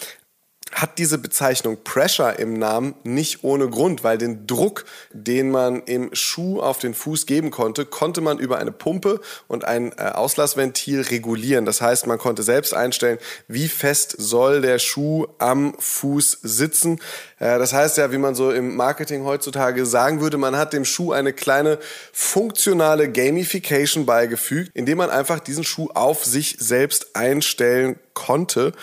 hat 0.71 0.97
diese 0.97 1.17
Bezeichnung 1.17 1.77
Pressure 1.83 2.39
im 2.39 2.53
Namen 2.53 2.95
nicht 3.03 3.43
ohne 3.43 3.69
Grund, 3.69 4.03
weil 4.03 4.17
den 4.17 4.47
Druck, 4.47 4.85
den 5.11 5.51
man 5.51 5.81
im 5.83 6.13
Schuh 6.13 6.61
auf 6.61 6.79
den 6.79 6.93
Fuß 6.93 7.25
geben 7.25 7.51
konnte, 7.51 7.85
konnte 7.85 8.21
man 8.21 8.39
über 8.39 8.57
eine 8.57 8.71
Pumpe 8.71 9.19
und 9.47 9.65
ein 9.65 9.91
äh, 9.97 10.03
Auslassventil 10.13 11.01
regulieren. 11.01 11.65
Das 11.65 11.81
heißt, 11.81 12.07
man 12.07 12.17
konnte 12.17 12.43
selbst 12.43 12.73
einstellen, 12.73 13.19
wie 13.47 13.67
fest 13.67 14.15
soll 14.17 14.61
der 14.61 14.79
Schuh 14.79 15.27
am 15.39 15.73
Fuß 15.77 16.39
sitzen. 16.41 16.99
Äh, 17.39 17.59
das 17.59 17.73
heißt 17.73 17.97
ja, 17.97 18.11
wie 18.11 18.17
man 18.17 18.35
so 18.35 18.51
im 18.51 18.75
Marketing 18.75 19.25
heutzutage 19.25 19.85
sagen 19.85 20.21
würde, 20.21 20.37
man 20.37 20.55
hat 20.55 20.73
dem 20.73 20.85
Schuh 20.85 21.11
eine 21.11 21.33
kleine 21.33 21.79
funktionale 22.13 23.11
Gamification 23.11 24.05
beigefügt, 24.05 24.71
indem 24.73 24.99
man 24.99 25.09
einfach 25.09 25.39
diesen 25.39 25.63
Schuh 25.63 25.89
auf 25.93 26.23
sich 26.23 26.55
selbst 26.59 27.15
einstellen 27.15 27.99
konnte. 28.13 28.73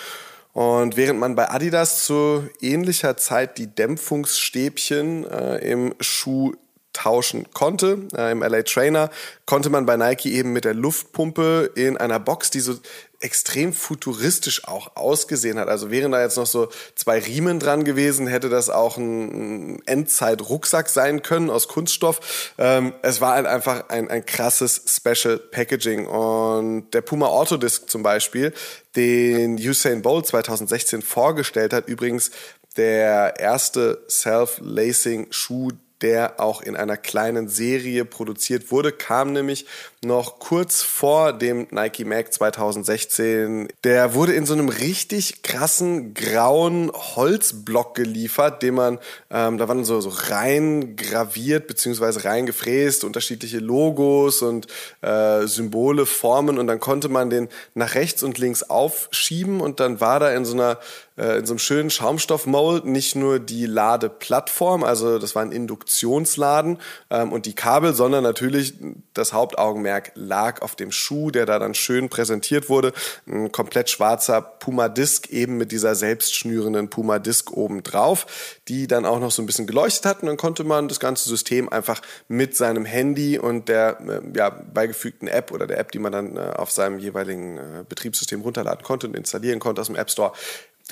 Und 0.59 0.97
während 0.97 1.21
man 1.21 1.35
bei 1.35 1.49
Adidas 1.49 2.03
zu 2.03 2.49
ähnlicher 2.59 3.15
Zeit 3.15 3.57
die 3.57 3.67
Dämpfungsstäbchen 3.67 5.23
äh, 5.23 5.59
im 5.59 5.95
Schuh 6.01 6.51
tauschen 7.01 7.45
konnte, 7.53 8.07
äh, 8.15 8.31
im 8.31 8.41
LA 8.41 8.63
Trainer, 8.63 9.09
konnte 9.45 9.69
man 9.69 9.85
bei 9.85 9.95
Nike 9.95 10.33
eben 10.33 10.51
mit 10.51 10.65
der 10.65 10.73
Luftpumpe 10.73 11.71
in 11.75 11.97
einer 11.97 12.19
Box, 12.19 12.49
die 12.49 12.59
so 12.59 12.75
extrem 13.21 13.73
futuristisch 13.73 14.67
auch 14.67 14.95
ausgesehen 14.95 15.59
hat. 15.59 15.67
Also 15.67 15.91
wären 15.91 16.11
da 16.11 16.21
jetzt 16.21 16.37
noch 16.37 16.45
so 16.45 16.69
zwei 16.95 17.19
Riemen 17.19 17.59
dran 17.59 17.83
gewesen, 17.83 18.27
hätte 18.27 18.49
das 18.49 18.69
auch 18.69 18.97
ein 18.97 19.81
Endzeit-Rucksack 19.85 20.89
sein 20.89 21.21
können 21.21 21.49
aus 21.49 21.67
Kunststoff. 21.67 22.53
Ähm, 22.57 22.93
es 23.01 23.19
war 23.21 23.35
halt 23.35 23.45
einfach 23.45 23.89
ein, 23.89 24.09
ein 24.09 24.25
krasses 24.25 24.83
Special 24.87 25.37
Packaging. 25.37 26.05
Und 26.05 26.91
der 26.93 27.01
Puma 27.01 27.27
Autodisc 27.27 27.89
zum 27.89 28.03
Beispiel, 28.03 28.53
den 28.95 29.55
Usain 29.55 30.01
Bolt 30.01 30.27
2016 30.27 31.01
vorgestellt 31.01 31.73
hat, 31.73 31.87
übrigens 31.87 32.31
der 32.77 33.39
erste 33.39 34.03
Self-Lacing-Schuh, 34.09 35.71
der 36.01 36.39
auch 36.39 36.61
in 36.61 36.75
einer 36.75 36.97
kleinen 36.97 37.49
Serie 37.49 38.05
produziert 38.05 38.71
wurde, 38.71 38.91
kam 38.91 39.33
nämlich 39.33 39.65
noch 40.01 40.39
kurz 40.39 40.81
vor 40.81 41.33
dem 41.33 41.67
Nike 41.71 42.05
Mac 42.05 42.33
2016. 42.33 43.67
Der 43.83 44.13
wurde 44.13 44.33
in 44.33 44.45
so 44.45 44.53
einem 44.53 44.69
richtig 44.69 45.43
krassen 45.43 46.13
grauen 46.13 46.91
Holzblock 46.93 47.95
geliefert, 47.95 48.63
den 48.63 48.75
man, 48.75 48.99
ähm, 49.29 49.57
da 49.57 49.67
waren 49.67 49.83
so, 49.83 49.99
so 49.99 50.09
rein 50.09 50.95
graviert 50.95 51.67
beziehungsweise 51.67 52.23
rein 52.23 52.45
gefräst, 52.45 53.03
unterschiedliche 53.03 53.59
Logos 53.59 54.41
und 54.41 54.67
äh, 55.01 55.45
Symbole, 55.47 56.05
Formen 56.05 56.57
und 56.57 56.67
dann 56.67 56.79
konnte 56.79 57.09
man 57.09 57.29
den 57.29 57.49
nach 57.73 57.95
rechts 57.95 58.23
und 58.23 58.37
links 58.37 58.63
aufschieben 58.63 59.59
und 59.59 59.79
dann 59.81 59.99
war 59.99 60.19
da 60.19 60.31
in 60.31 60.45
so 60.45 60.53
einer 60.53 60.77
äh, 61.19 61.37
in 61.37 61.45
so 61.45 61.53
einem 61.53 61.59
schönen 61.59 61.89
Schaumstoffmold 61.89 62.85
nicht 62.85 63.15
nur 63.15 63.39
die 63.39 63.65
Ladeplattform, 63.65 64.83
also 64.83 65.19
das 65.19 65.35
war 65.35 65.41
ein 65.41 65.51
Induktionsladen 65.51 66.77
ähm, 67.09 67.31
und 67.33 67.45
die 67.45 67.53
Kabel, 67.53 67.93
sondern 67.93 68.23
natürlich 68.23 68.73
das 69.13 69.33
Hauptaugenmerk 69.33 70.11
lag 70.15 70.61
auf 70.61 70.75
dem 70.75 70.91
Schuh, 70.91 71.29
der 71.29 71.45
da 71.45 71.59
dann 71.59 71.73
schön 71.73 72.09
präsentiert 72.09 72.69
wurde. 72.69 72.93
Ein 73.27 73.51
komplett 73.51 73.89
schwarzer 73.89 74.41
Puma 74.41 74.87
Disc 74.87 75.29
eben 75.29 75.57
mit 75.57 75.71
dieser 75.71 75.95
selbstschnürenden 75.95 76.89
Puma 76.89 77.19
Disc 77.19 77.51
oben 77.51 77.83
drauf, 77.83 78.57
die 78.67 78.87
dann 78.87 79.05
auch 79.05 79.19
noch 79.19 79.31
so 79.31 79.41
ein 79.41 79.45
bisschen 79.45 79.67
geleuchtet 79.67 80.05
hat 80.05 80.21
und 80.21 80.27
dann 80.27 80.37
konnte 80.37 80.63
man 80.63 80.87
das 80.87 80.99
ganze 80.99 81.27
System 81.27 81.69
einfach 81.69 82.01
mit 82.27 82.55
seinem 82.55 82.85
Handy 82.85 83.37
und 83.37 83.67
der 83.67 83.99
äh, 84.07 84.21
ja, 84.37 84.49
beigefügten 84.49 85.27
App 85.27 85.51
oder 85.51 85.67
der 85.67 85.79
App, 85.79 85.91
die 85.91 85.99
man 85.99 86.11
dann 86.11 86.37
äh, 86.37 86.39
auf 86.55 86.71
seinem 86.71 86.99
jeweiligen 86.99 87.57
äh, 87.57 87.83
Betriebssystem 87.87 88.41
runterladen 88.41 88.83
konnte 88.83 89.07
und 89.07 89.15
installieren 89.15 89.59
konnte 89.59 89.81
aus 89.81 89.87
dem 89.87 89.95
App 89.95 90.09
Store, 90.09 90.31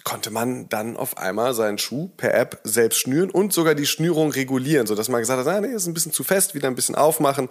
konnte 0.03 0.31
man 0.31 0.69
dann 0.69 0.95
auf 0.95 1.17
einmal 1.17 1.53
seinen 1.53 1.77
Schuh 1.77 2.09
per 2.17 2.33
App 2.33 2.59
selbst 2.63 2.99
schnüren 2.99 3.29
und 3.29 3.51
sogar 3.51 3.75
die 3.75 3.85
Schnürung 3.85 4.31
regulieren, 4.31 4.87
so 4.87 4.95
dass 4.95 5.09
man 5.09 5.21
gesagt 5.21 5.45
hat, 5.45 5.47
ah, 5.47 5.61
nee, 5.61 5.73
ist 5.73 5.87
ein 5.87 5.93
bisschen 5.93 6.11
zu 6.11 6.23
fest, 6.23 6.55
wieder 6.55 6.67
ein 6.67 6.75
bisschen 6.75 6.95
aufmachen. 6.95 7.49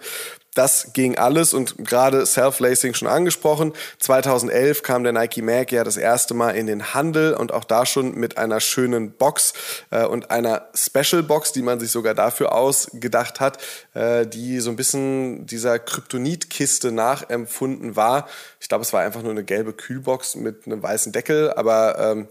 Das 0.55 0.93
ging 0.93 1.17
alles 1.17 1.53
und 1.53 1.77
gerade 1.85 2.25
Self-Lacing 2.25 2.95
schon 2.95 3.07
angesprochen. 3.07 3.73
2011 3.99 4.81
kam 4.81 5.03
der 5.03 5.13
Nike 5.13 5.43
Mag 5.43 5.71
ja 5.71 5.83
das 5.83 5.97
erste 5.97 6.33
Mal 6.33 6.51
in 6.51 6.65
den 6.65 6.95
Handel 6.95 7.35
und 7.35 7.53
auch 7.53 7.63
da 7.63 7.85
schon 7.85 8.15
mit 8.15 8.39
einer 8.39 8.59
schönen 8.59 9.11
Box 9.11 9.53
äh, 9.91 10.05
und 10.05 10.31
einer 10.31 10.67
Special 10.73 11.21
Box, 11.21 11.51
die 11.51 11.61
man 11.61 11.79
sich 11.79 11.91
sogar 11.91 12.15
dafür 12.15 12.53
ausgedacht 12.53 13.39
hat, 13.39 13.59
äh, 13.93 14.25
die 14.25 14.59
so 14.59 14.71
ein 14.71 14.75
bisschen 14.75 15.45
dieser 15.45 15.77
Kryptonit-Kiste 15.77 16.91
nachempfunden 16.91 17.95
war. 17.95 18.27
Ich 18.59 18.67
glaube, 18.67 18.83
es 18.83 18.93
war 18.93 19.01
einfach 19.01 19.21
nur 19.21 19.31
eine 19.31 19.43
gelbe 19.43 19.73
Kühlbox 19.73 20.35
mit 20.35 20.65
einem 20.65 20.81
weißen 20.81 21.11
Deckel, 21.11 21.53
aber 21.53 21.99
ähm, 21.99 22.27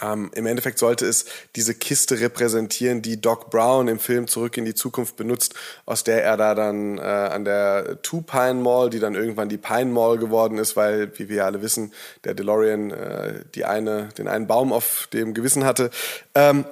ähm, 0.00 0.30
Im 0.34 0.44
Endeffekt 0.44 0.78
sollte 0.78 1.06
es 1.06 1.24
diese 1.54 1.74
Kiste 1.74 2.20
repräsentieren, 2.20 3.00
die 3.00 3.18
Doc 3.18 3.50
Brown 3.50 3.88
im 3.88 3.98
Film 3.98 4.28
Zurück 4.28 4.58
in 4.58 4.66
die 4.66 4.74
Zukunft 4.74 5.16
benutzt, 5.16 5.54
aus 5.86 6.04
der 6.04 6.22
er 6.22 6.36
da 6.36 6.54
dann 6.54 6.98
äh, 6.98 7.00
an 7.00 7.46
der 7.46 8.02
Two 8.02 8.20
Pine 8.20 8.54
Mall, 8.54 8.90
die 8.90 8.98
dann 8.98 9.14
irgendwann 9.14 9.48
die 9.48 9.56
Pine 9.56 9.86
Mall 9.86 10.18
geworden 10.18 10.58
ist, 10.58 10.76
weil, 10.76 11.18
wie 11.18 11.30
wir 11.30 11.46
alle 11.46 11.62
wissen, 11.62 11.94
der 12.24 12.34
DeLorean 12.34 12.90
äh, 12.90 13.44
die 13.54 13.64
eine, 13.64 14.10
den 14.18 14.28
einen 14.28 14.46
Baum 14.46 14.72
auf 14.72 15.08
dem 15.14 15.32
Gewissen 15.32 15.64
hatte. 15.64 15.90
Ähm, 16.34 16.66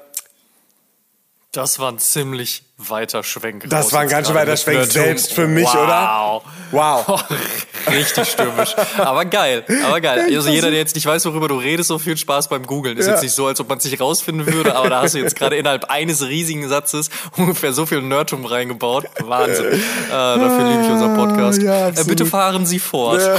das 1.50 1.78
war 1.78 1.90
ein 1.90 1.98
ziemlich 1.98 2.64
weiter 2.76 3.22
Schwenk. 3.22 3.68
Das 3.68 3.92
war 3.92 4.00
ein 4.00 4.08
ganz 4.08 4.26
schön 4.26 4.36
weiter 4.36 4.56
Schwenk, 4.56 4.84
selbst 4.90 5.32
für 5.32 5.46
mich, 5.46 5.66
wow. 5.66 5.74
oder? 5.76 6.42
Wow. 6.72 7.24
Richtig 7.86 8.28
stürmisch. 8.28 8.74
Aber 8.98 9.24
geil, 9.26 9.64
aber 9.84 10.00
geil. 10.00 10.26
Also 10.34 10.48
jeder, 10.48 10.70
der 10.70 10.80
jetzt 10.80 10.94
nicht 10.94 11.06
weiß, 11.06 11.24
worüber 11.26 11.48
du 11.48 11.56
redest, 11.56 11.88
so 11.88 11.98
viel 11.98 12.16
Spaß 12.16 12.48
beim 12.48 12.66
Googlen. 12.66 12.96
Ist 12.96 13.06
ja. 13.06 13.12
jetzt 13.12 13.22
nicht 13.22 13.34
so, 13.34 13.46
als 13.46 13.60
ob 13.60 13.68
man 13.68 13.78
es 13.78 13.84
nicht 13.84 14.00
rausfinden 14.00 14.52
würde, 14.52 14.74
aber 14.74 14.90
da 14.90 15.02
hast 15.02 15.14
du 15.14 15.18
jetzt 15.18 15.36
gerade 15.36 15.56
innerhalb 15.56 15.84
eines 15.84 16.26
riesigen 16.26 16.68
Satzes 16.68 17.10
ungefähr 17.36 17.72
so 17.72 17.86
viel 17.86 18.02
Nerdtum 18.02 18.44
reingebaut. 18.44 19.04
Wahnsinn. 19.20 19.66
Äh, 19.66 20.08
dafür 20.08 20.68
liebe 20.68 20.82
ich 20.82 20.90
unser 20.90 21.14
Podcast. 21.14 21.62
Ja, 21.62 21.88
äh, 21.90 22.04
bitte 22.06 22.26
fahren 22.26 22.66
Sie 22.66 22.80
fort. 22.80 23.20
Ja. 23.20 23.36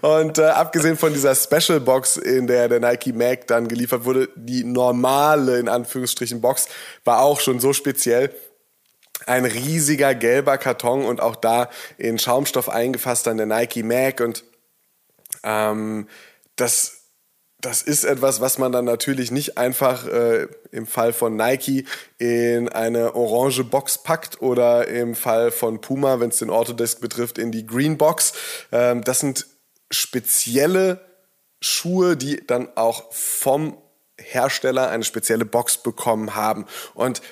Und 0.00 0.38
äh, 0.38 0.44
abgesehen 0.44 0.96
von 0.96 1.12
dieser 1.12 1.34
Special 1.34 1.80
Box, 1.80 2.16
in 2.16 2.46
der 2.46 2.68
der 2.68 2.80
Nike 2.80 3.12
Mag 3.12 3.46
dann 3.48 3.68
geliefert 3.68 4.04
wurde, 4.04 4.28
die 4.34 4.64
normale, 4.64 5.58
in 5.58 5.68
Anführungsstrichen, 5.68 6.40
Box, 6.40 6.68
war 7.04 7.20
auch 7.20 7.40
schon 7.40 7.60
so 7.60 7.72
speziell. 7.98 8.30
Ein 9.26 9.44
riesiger 9.44 10.14
gelber 10.14 10.56
Karton 10.58 11.04
und 11.04 11.20
auch 11.20 11.34
da 11.34 11.68
in 11.98 12.18
Schaumstoff 12.18 12.68
eingefasst 12.68 13.26
dann 13.26 13.36
der 13.36 13.46
Nike 13.46 13.82
Mag 13.82 14.20
und 14.20 14.44
ähm, 15.42 16.08
das 16.54 16.94
das 17.60 17.82
ist 17.82 18.04
etwas, 18.04 18.40
was 18.40 18.58
man 18.58 18.70
dann 18.70 18.84
natürlich 18.84 19.32
nicht 19.32 19.58
einfach 19.58 20.06
äh, 20.06 20.46
im 20.70 20.86
Fall 20.86 21.12
von 21.12 21.34
Nike 21.34 21.86
in 22.18 22.68
eine 22.68 23.16
orange 23.16 23.64
Box 23.64 23.98
packt 23.98 24.40
oder 24.40 24.86
im 24.86 25.16
Fall 25.16 25.50
von 25.50 25.80
Puma, 25.80 26.20
wenn 26.20 26.28
es 26.28 26.38
den 26.38 26.50
Autodesk 26.50 27.00
betrifft, 27.00 27.36
in 27.36 27.50
die 27.50 27.66
Green 27.66 27.98
Box. 27.98 28.32
Ähm, 28.70 29.02
das 29.02 29.18
sind 29.18 29.48
spezielle 29.90 31.00
Schuhe, 31.60 32.16
die 32.16 32.46
dann 32.46 32.68
auch 32.76 33.12
vom 33.12 33.76
Hersteller 34.20 34.90
eine 34.90 35.04
spezielle 35.04 35.44
Box 35.44 35.78
bekommen 35.78 36.34
haben. 36.34 36.66
Und 36.94 37.22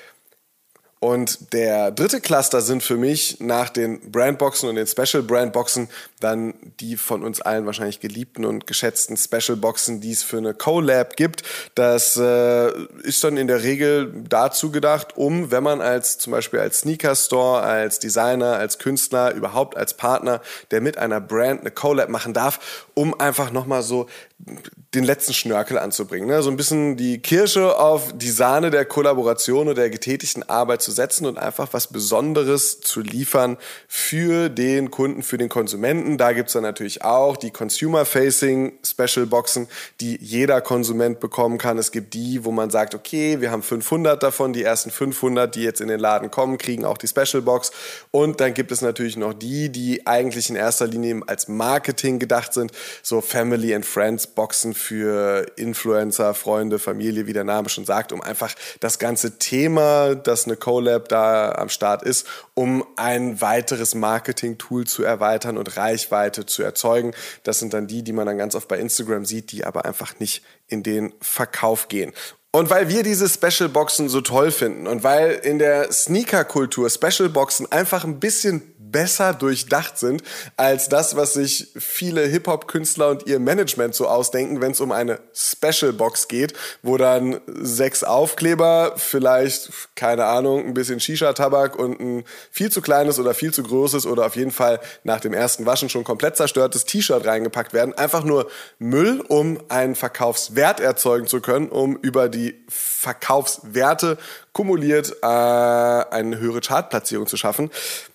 und 0.99 1.53
der 1.53 1.91
dritte 1.91 2.23
Cluster 2.23 2.63
sind 2.63 2.83
für 2.83 2.97
mich 2.97 3.39
nach 3.39 3.69
den 3.69 4.11
Brandboxen 4.11 4.69
und 4.69 4.77
den 4.77 4.87
Special 4.87 5.23
Brandboxen 5.23 5.89
dann 6.21 6.55
die 6.81 6.97
von 6.97 7.23
uns 7.23 7.43
allen 7.43 7.67
wahrscheinlich 7.67 8.01
geliebten 8.01 8.47
und 8.47 8.67
geschätzten 8.67 9.19
Special 9.19 9.57
Boxen, 9.57 10.01
die 10.01 10.13
es 10.13 10.23
für 10.23 10.39
eine 10.39 10.55
Collab 10.55 11.17
gibt. 11.17 11.43
Das 11.75 12.17
äh, 12.17 12.71
ist 13.03 13.23
dann 13.23 13.37
in 13.37 13.47
der 13.47 13.63
Regel 13.63 14.25
dazu 14.27 14.71
gedacht, 14.71 15.19
um, 15.19 15.51
wenn 15.51 15.63
man 15.63 15.83
als 15.83 16.17
zum 16.17 16.31
Beispiel 16.31 16.61
als 16.61 16.79
Sneaker 16.79 17.15
Store, 17.15 17.61
als 17.61 17.99
Designer, 17.99 18.55
als 18.55 18.79
Künstler, 18.79 19.35
überhaupt 19.35 19.77
als 19.77 19.95
Partner, 19.95 20.41
der 20.71 20.81
mit 20.81 20.97
einer 20.97 21.21
Brand 21.21 21.61
eine 21.61 21.71
Collab 21.71 22.09
machen 22.09 22.33
darf, 22.33 22.87
um 22.95 23.21
einfach 23.21 23.53
nochmal 23.53 23.83
so 23.83 24.07
den 24.39 25.05
letzten 25.05 25.33
Schnörkel 25.33 25.79
anzubringen. 25.79 26.29
Ne? 26.29 26.43
So 26.43 26.51
ein 26.51 26.57
bisschen 26.57 26.97
die 26.97 27.19
Kirsche 27.19 27.79
auf 27.79 28.17
die 28.17 28.31
Sahne 28.31 28.71
der 28.71 28.85
Kollaboration 28.85 29.67
oder 29.67 29.83
der 29.83 29.91
getätigten 29.91 30.43
Arbeit 30.43 30.83
zu 30.83 30.93
setzen 30.93 31.27
und 31.27 31.39
einfach 31.39 31.69
was 31.73 31.89
Besonderes 31.89 32.81
zu 32.81 33.01
liefern 33.01 33.57
für 33.89 34.49
den 34.49 34.91
Kunden, 34.91 35.23
für 35.23 35.39
den 35.39 35.49
Konsumenten. 35.49 36.19
Da 36.19 36.33
gibt's 36.33 36.53
dann 36.53 36.63
natürlich 36.63 37.03
auch 37.03 37.37
die 37.37 37.51
Consumer-Facing 37.51 38.79
Special 38.85 39.27
Boxen, 39.27 39.69
die 40.01 40.19
jeder 40.23 40.61
Konsument 40.61 41.19
bekommen 41.19 41.59
kann. 41.59 41.79
Es 41.79 41.91
gibt 41.91 42.15
die, 42.15 42.45
wo 42.45 42.53
man 42.53 42.71
sagt, 42.71 42.95
okay, 42.95 43.41
wir 43.41 43.51
haben 43.51 43.63
500 43.63 44.23
davon, 44.23 44.53
die 44.53 44.63
ersten 44.63 44.91
500, 44.91 45.55
die 45.55 45.63
jetzt 45.63 45.81
in 45.81 45.89
den 45.89 46.01
Laden 46.01 46.31
kommen, 46.31 46.59
kriegen 46.59 46.85
auch 46.85 46.99
die 46.99 47.09
Special 47.09 47.43
Box. 47.43 47.73
Und 48.11 48.41
dann 48.41 48.55
gibt 48.55 48.71
es 48.71 48.83
natürlich 48.83 49.17
noch 49.17 49.35
die, 49.35 49.71
die 49.71 50.07
eigentlich 50.07 50.51
in 50.51 50.57
erster 50.57 50.87
Linie 50.87 51.23
als 51.27 51.49
Marketing 51.49 52.19
gedacht 52.19 52.53
sind, 52.53 52.73
so 53.03 53.21
Family 53.21 53.75
and 53.75 53.85
Friends 53.85 54.26
Boxen 54.35 54.75
für 54.75 55.47
Influencer, 55.57 56.35
Freunde, 56.35 56.79
Familie, 56.79 57.27
wie 57.27 57.33
der 57.33 57.45
Name 57.45 57.69
schon 57.69 57.85
sagt, 57.85 58.13
um 58.13 58.21
einfach 58.21 58.55
das 58.81 58.99
ganze 58.99 59.39
Thema, 59.39 60.15
das 60.15 60.47
eine 60.47 60.57
CoLab 60.57 61.09
da 61.09 61.53
am 61.53 61.69
Start 61.69 62.03
ist, 62.03 62.27
um 62.55 62.85
ein 62.97 63.41
weiteres 63.41 63.95
Marketing-Tool 63.95 64.87
zu 64.87 65.05
erweitern 65.05 65.59
und 65.59 65.77
Reichweite 65.77 66.47
zu 66.47 66.63
erzeugen. 66.63 67.13
Das 67.43 67.59
sind 67.59 67.73
dann 67.75 67.87
die, 67.87 68.03
die 68.03 68.13
man 68.13 68.27
dann 68.27 68.39
ganz 68.39 68.55
oft 68.55 68.69
bei 68.69 68.79
Instagram 68.79 69.25
sieht, 69.25 69.53
die 69.53 69.65
aber 69.65 69.85
einfach 69.85 70.19
nicht 70.19 70.43
in 70.69 70.83
den 70.83 71.15
Verkauf 71.21 71.89
gehen. 71.89 72.13
Und 72.57 72.71
weil 72.71 72.89
wir 72.89 73.03
diese 73.03 73.29
Special 73.29 73.69
Boxen 73.69 74.09
so 74.09 74.23
toll 74.23 74.51
finden 74.51 74.87
und 74.87 75.03
weil 75.03 75.33
in 75.33 75.59
der 75.59 75.93
Sneaker-Kultur 75.93 76.89
Special 76.89 77.29
Boxen 77.29 77.71
einfach 77.71 78.05
ein 78.05 78.19
bisschen 78.19 78.63
besser 78.91 79.35
durchdacht 79.35 79.99
sind 79.99 80.23
als 80.57 80.89
das, 80.89 81.17
was 81.17 81.35
sich 81.35 81.69
viele 81.77 82.23
Hip-Hop-Künstler 82.27 83.11
und 83.11 83.27
ihr 83.27 83.39
Management 83.39 83.95
so 83.95 84.07
ausdenken, 84.07 84.61
wenn 84.61 84.73
es 84.73 84.81
um 84.81 84.93
eine 84.93 85.21
Special 85.35 85.93
Box 85.93 86.29
geht, 86.29 86.55
wo 86.83 86.97
dann 86.97 87.41
sechs 87.47 88.05
Aufkleber, 88.05 88.95
vielleicht, 88.97 89.71
keine 89.95 90.27
Ahnung, 90.27 90.67
ein 90.67 90.75
bisschen 90.75 91.01
Shisha-Tabak 91.01 91.77
und 91.77 92.01
ein 92.01 92.25
viel 92.51 92.71
zu 92.71 92.81
kleines 92.81 93.19
oder 93.19 93.35
viel 93.35 93.53
zu 93.53 93.63
großes 93.63 94.07
oder 94.07 94.27
auf 94.27 94.37
jeden 94.37 94.51
Fall 94.51 94.81
nach 95.05 95.21
dem 95.21 95.33
ersten 95.33 95.67
Waschen 95.67 95.89
schon 95.89 96.05
komplett 96.05 96.37
zerstörtes 96.37 96.85
T-Shirt 96.85 97.27
reingepackt 97.27 97.73
werden. 97.73 97.95
Einfach 97.95 98.25
nur 98.25 98.49
Müll, 98.79 99.23
um 99.29 99.59
einen 99.69 99.95
Verkaufswert 99.95 100.81
erzeugen 100.81 101.27
zu 101.27 101.41
können, 101.41 101.69
um 101.69 101.97
über 101.97 102.29
die 102.29 102.65
Verkaufswerte 102.69 104.19
kumuliert 104.53 105.17
äh, 105.23 105.27
eine 105.27 106.39
höhere 106.39 106.61
Chartplatzierung 106.61 107.27
zu 107.27 107.37
schaffen. 107.37 107.71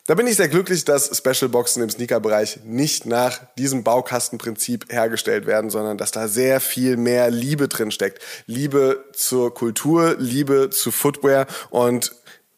Da 0.08 0.16
bin 0.16 0.26
ich 0.26 0.36
sehr 0.36 0.50
glücklich, 0.50 0.84
dass 0.84 1.16
Special 1.16 1.50
Boxen 1.50 1.84
im 1.84 1.90
Sneaker-Bereich 1.90 2.62
nicht 2.64 3.06
nach 3.06 3.40
diesem 3.56 3.84
Baukastenprinzip 3.84 4.92
hergestellt 4.92 5.46
werden, 5.46 5.70
sondern 5.70 5.98
dass 5.98 6.12
da 6.12 6.28
sehr 6.28 6.60
viel 6.60 6.98
mehr 6.98 7.30
Liebe 7.30 7.68
drin 7.68 7.92
steckt. 7.92 8.20
Liebe 8.48 9.06
zur 9.14 9.54
Kultur, 9.54 10.16
Liebe 10.18 10.72
zu 10.72 10.92
Footwear 10.92 11.46
und 11.70 12.16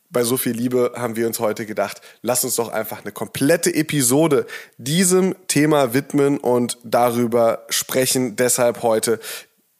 bei 0.10 0.23
so 0.23 0.38
viel 0.38 0.53
Liebe 0.53 0.93
haben 0.95 1.15
wir 1.15 1.27
uns 1.27 1.39
heute 1.39 1.65
gedacht, 1.65 2.01
lass 2.21 2.45
uns 2.45 2.56
doch 2.56 2.69
einfach 2.69 3.01
eine 3.01 3.12
komplette 3.12 3.73
Episode 3.73 4.45
diesem 4.77 5.36
Thema 5.47 5.93
widmen 5.93 6.38
und 6.38 6.77
darüber 6.84 7.65
sprechen. 7.69 8.36
Deshalb 8.36 8.84
heute 8.84 9.19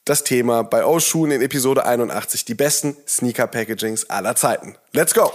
das 0.06 0.23
Thema 0.23 0.63
bei 0.63 0.86
O-Schuhen 0.86 1.32
in 1.32 1.41
Episode 1.41 1.86
81, 1.86 2.43
die 2.45 2.56
besten 2.56 2.97
Sneaker-Packagings 3.08 4.10
aller 4.10 4.36
Zeiten. 4.36 4.76
Let's 4.91 5.13
go! 5.13 5.32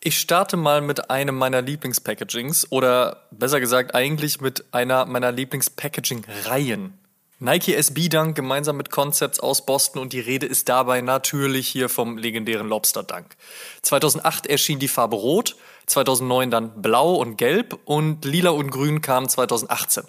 Ich 0.00 0.20
starte 0.20 0.56
mal 0.56 0.80
mit 0.80 1.10
einem 1.10 1.34
meiner 1.34 1.60
Lieblingspackagings 1.60 2.70
oder 2.70 3.24
besser 3.32 3.58
gesagt 3.58 3.96
eigentlich 3.96 4.40
mit 4.40 4.64
einer 4.70 5.06
meiner 5.06 5.32
Lieblingspackaging-Reihen. 5.32 6.96
Nike 7.40 7.74
SB 7.74 8.08
Dunk 8.08 8.36
gemeinsam 8.36 8.76
mit 8.76 8.90
Concepts 8.90 9.40
aus 9.40 9.66
Boston 9.66 10.00
und 10.00 10.12
die 10.12 10.20
Rede 10.20 10.46
ist 10.46 10.68
dabei 10.68 11.00
natürlich 11.00 11.66
hier 11.66 11.88
vom 11.88 12.16
legendären 12.16 12.68
Lobster 12.68 13.02
Dunk. 13.02 13.36
2008 13.82 14.46
erschien 14.46 14.78
die 14.78 14.86
Farbe 14.86 15.16
Rot, 15.16 15.56
2009 15.86 16.50
dann 16.52 16.80
Blau 16.80 17.14
und 17.14 17.36
Gelb 17.36 17.78
und 17.84 18.24
Lila 18.24 18.50
und 18.50 18.70
Grün 18.70 19.00
kamen 19.00 19.28
2018. 19.28 20.04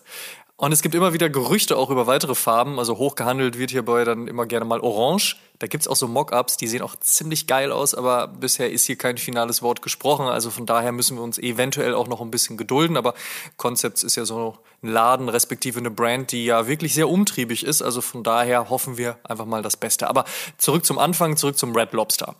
Und 0.61 0.73
es 0.73 0.81
gibt 0.81 0.93
immer 0.93 1.13
wieder 1.13 1.29
Gerüchte 1.29 1.77
auch 1.77 1.89
über 1.89 2.05
weitere 2.05 2.35
Farben. 2.35 2.79
Also 2.79 2.97
hochgehandelt 2.97 3.57
wird 3.57 3.71
hierbei 3.71 4.03
dann 4.03 4.27
immer 4.27 4.45
gerne 4.45 4.65
mal 4.65 4.81
Orange. 4.81 5.37
Da 5.57 5.67
gibt's 5.67 5.87
auch 5.87 5.95
so 5.95 6.05
Mockups, 6.05 6.57
die 6.57 6.67
sehen 6.67 6.81
auch 6.81 6.97
ziemlich 6.97 7.47
geil 7.47 7.71
aus, 7.71 7.95
aber 7.95 8.27
bisher 8.27 8.69
ist 8.69 8.83
hier 8.83 8.97
kein 8.97 9.17
finales 9.17 9.61
Wort 9.61 9.81
gesprochen. 9.81 10.25
Also 10.25 10.51
von 10.51 10.65
daher 10.65 10.91
müssen 10.91 11.15
wir 11.15 11.23
uns 11.23 11.37
eventuell 11.37 11.93
auch 11.93 12.09
noch 12.09 12.19
ein 12.19 12.29
bisschen 12.29 12.57
gedulden. 12.57 12.97
Aber 12.97 13.13
Concepts 13.55 14.03
ist 14.03 14.17
ja 14.17 14.25
so 14.25 14.57
ein 14.83 14.89
Laden, 14.89 15.29
respektive 15.29 15.79
eine 15.79 15.91
Brand, 15.91 16.33
die 16.33 16.43
ja 16.43 16.67
wirklich 16.67 16.93
sehr 16.93 17.07
umtriebig 17.07 17.65
ist. 17.65 17.81
Also 17.81 18.01
von 18.01 18.23
daher 18.25 18.69
hoffen 18.69 18.97
wir 18.97 19.17
einfach 19.23 19.45
mal 19.45 19.61
das 19.61 19.77
Beste. 19.77 20.09
Aber 20.09 20.25
zurück 20.57 20.85
zum 20.85 20.99
Anfang, 20.99 21.37
zurück 21.37 21.57
zum 21.57 21.73
Red 21.73 21.93
Lobster. 21.93 22.35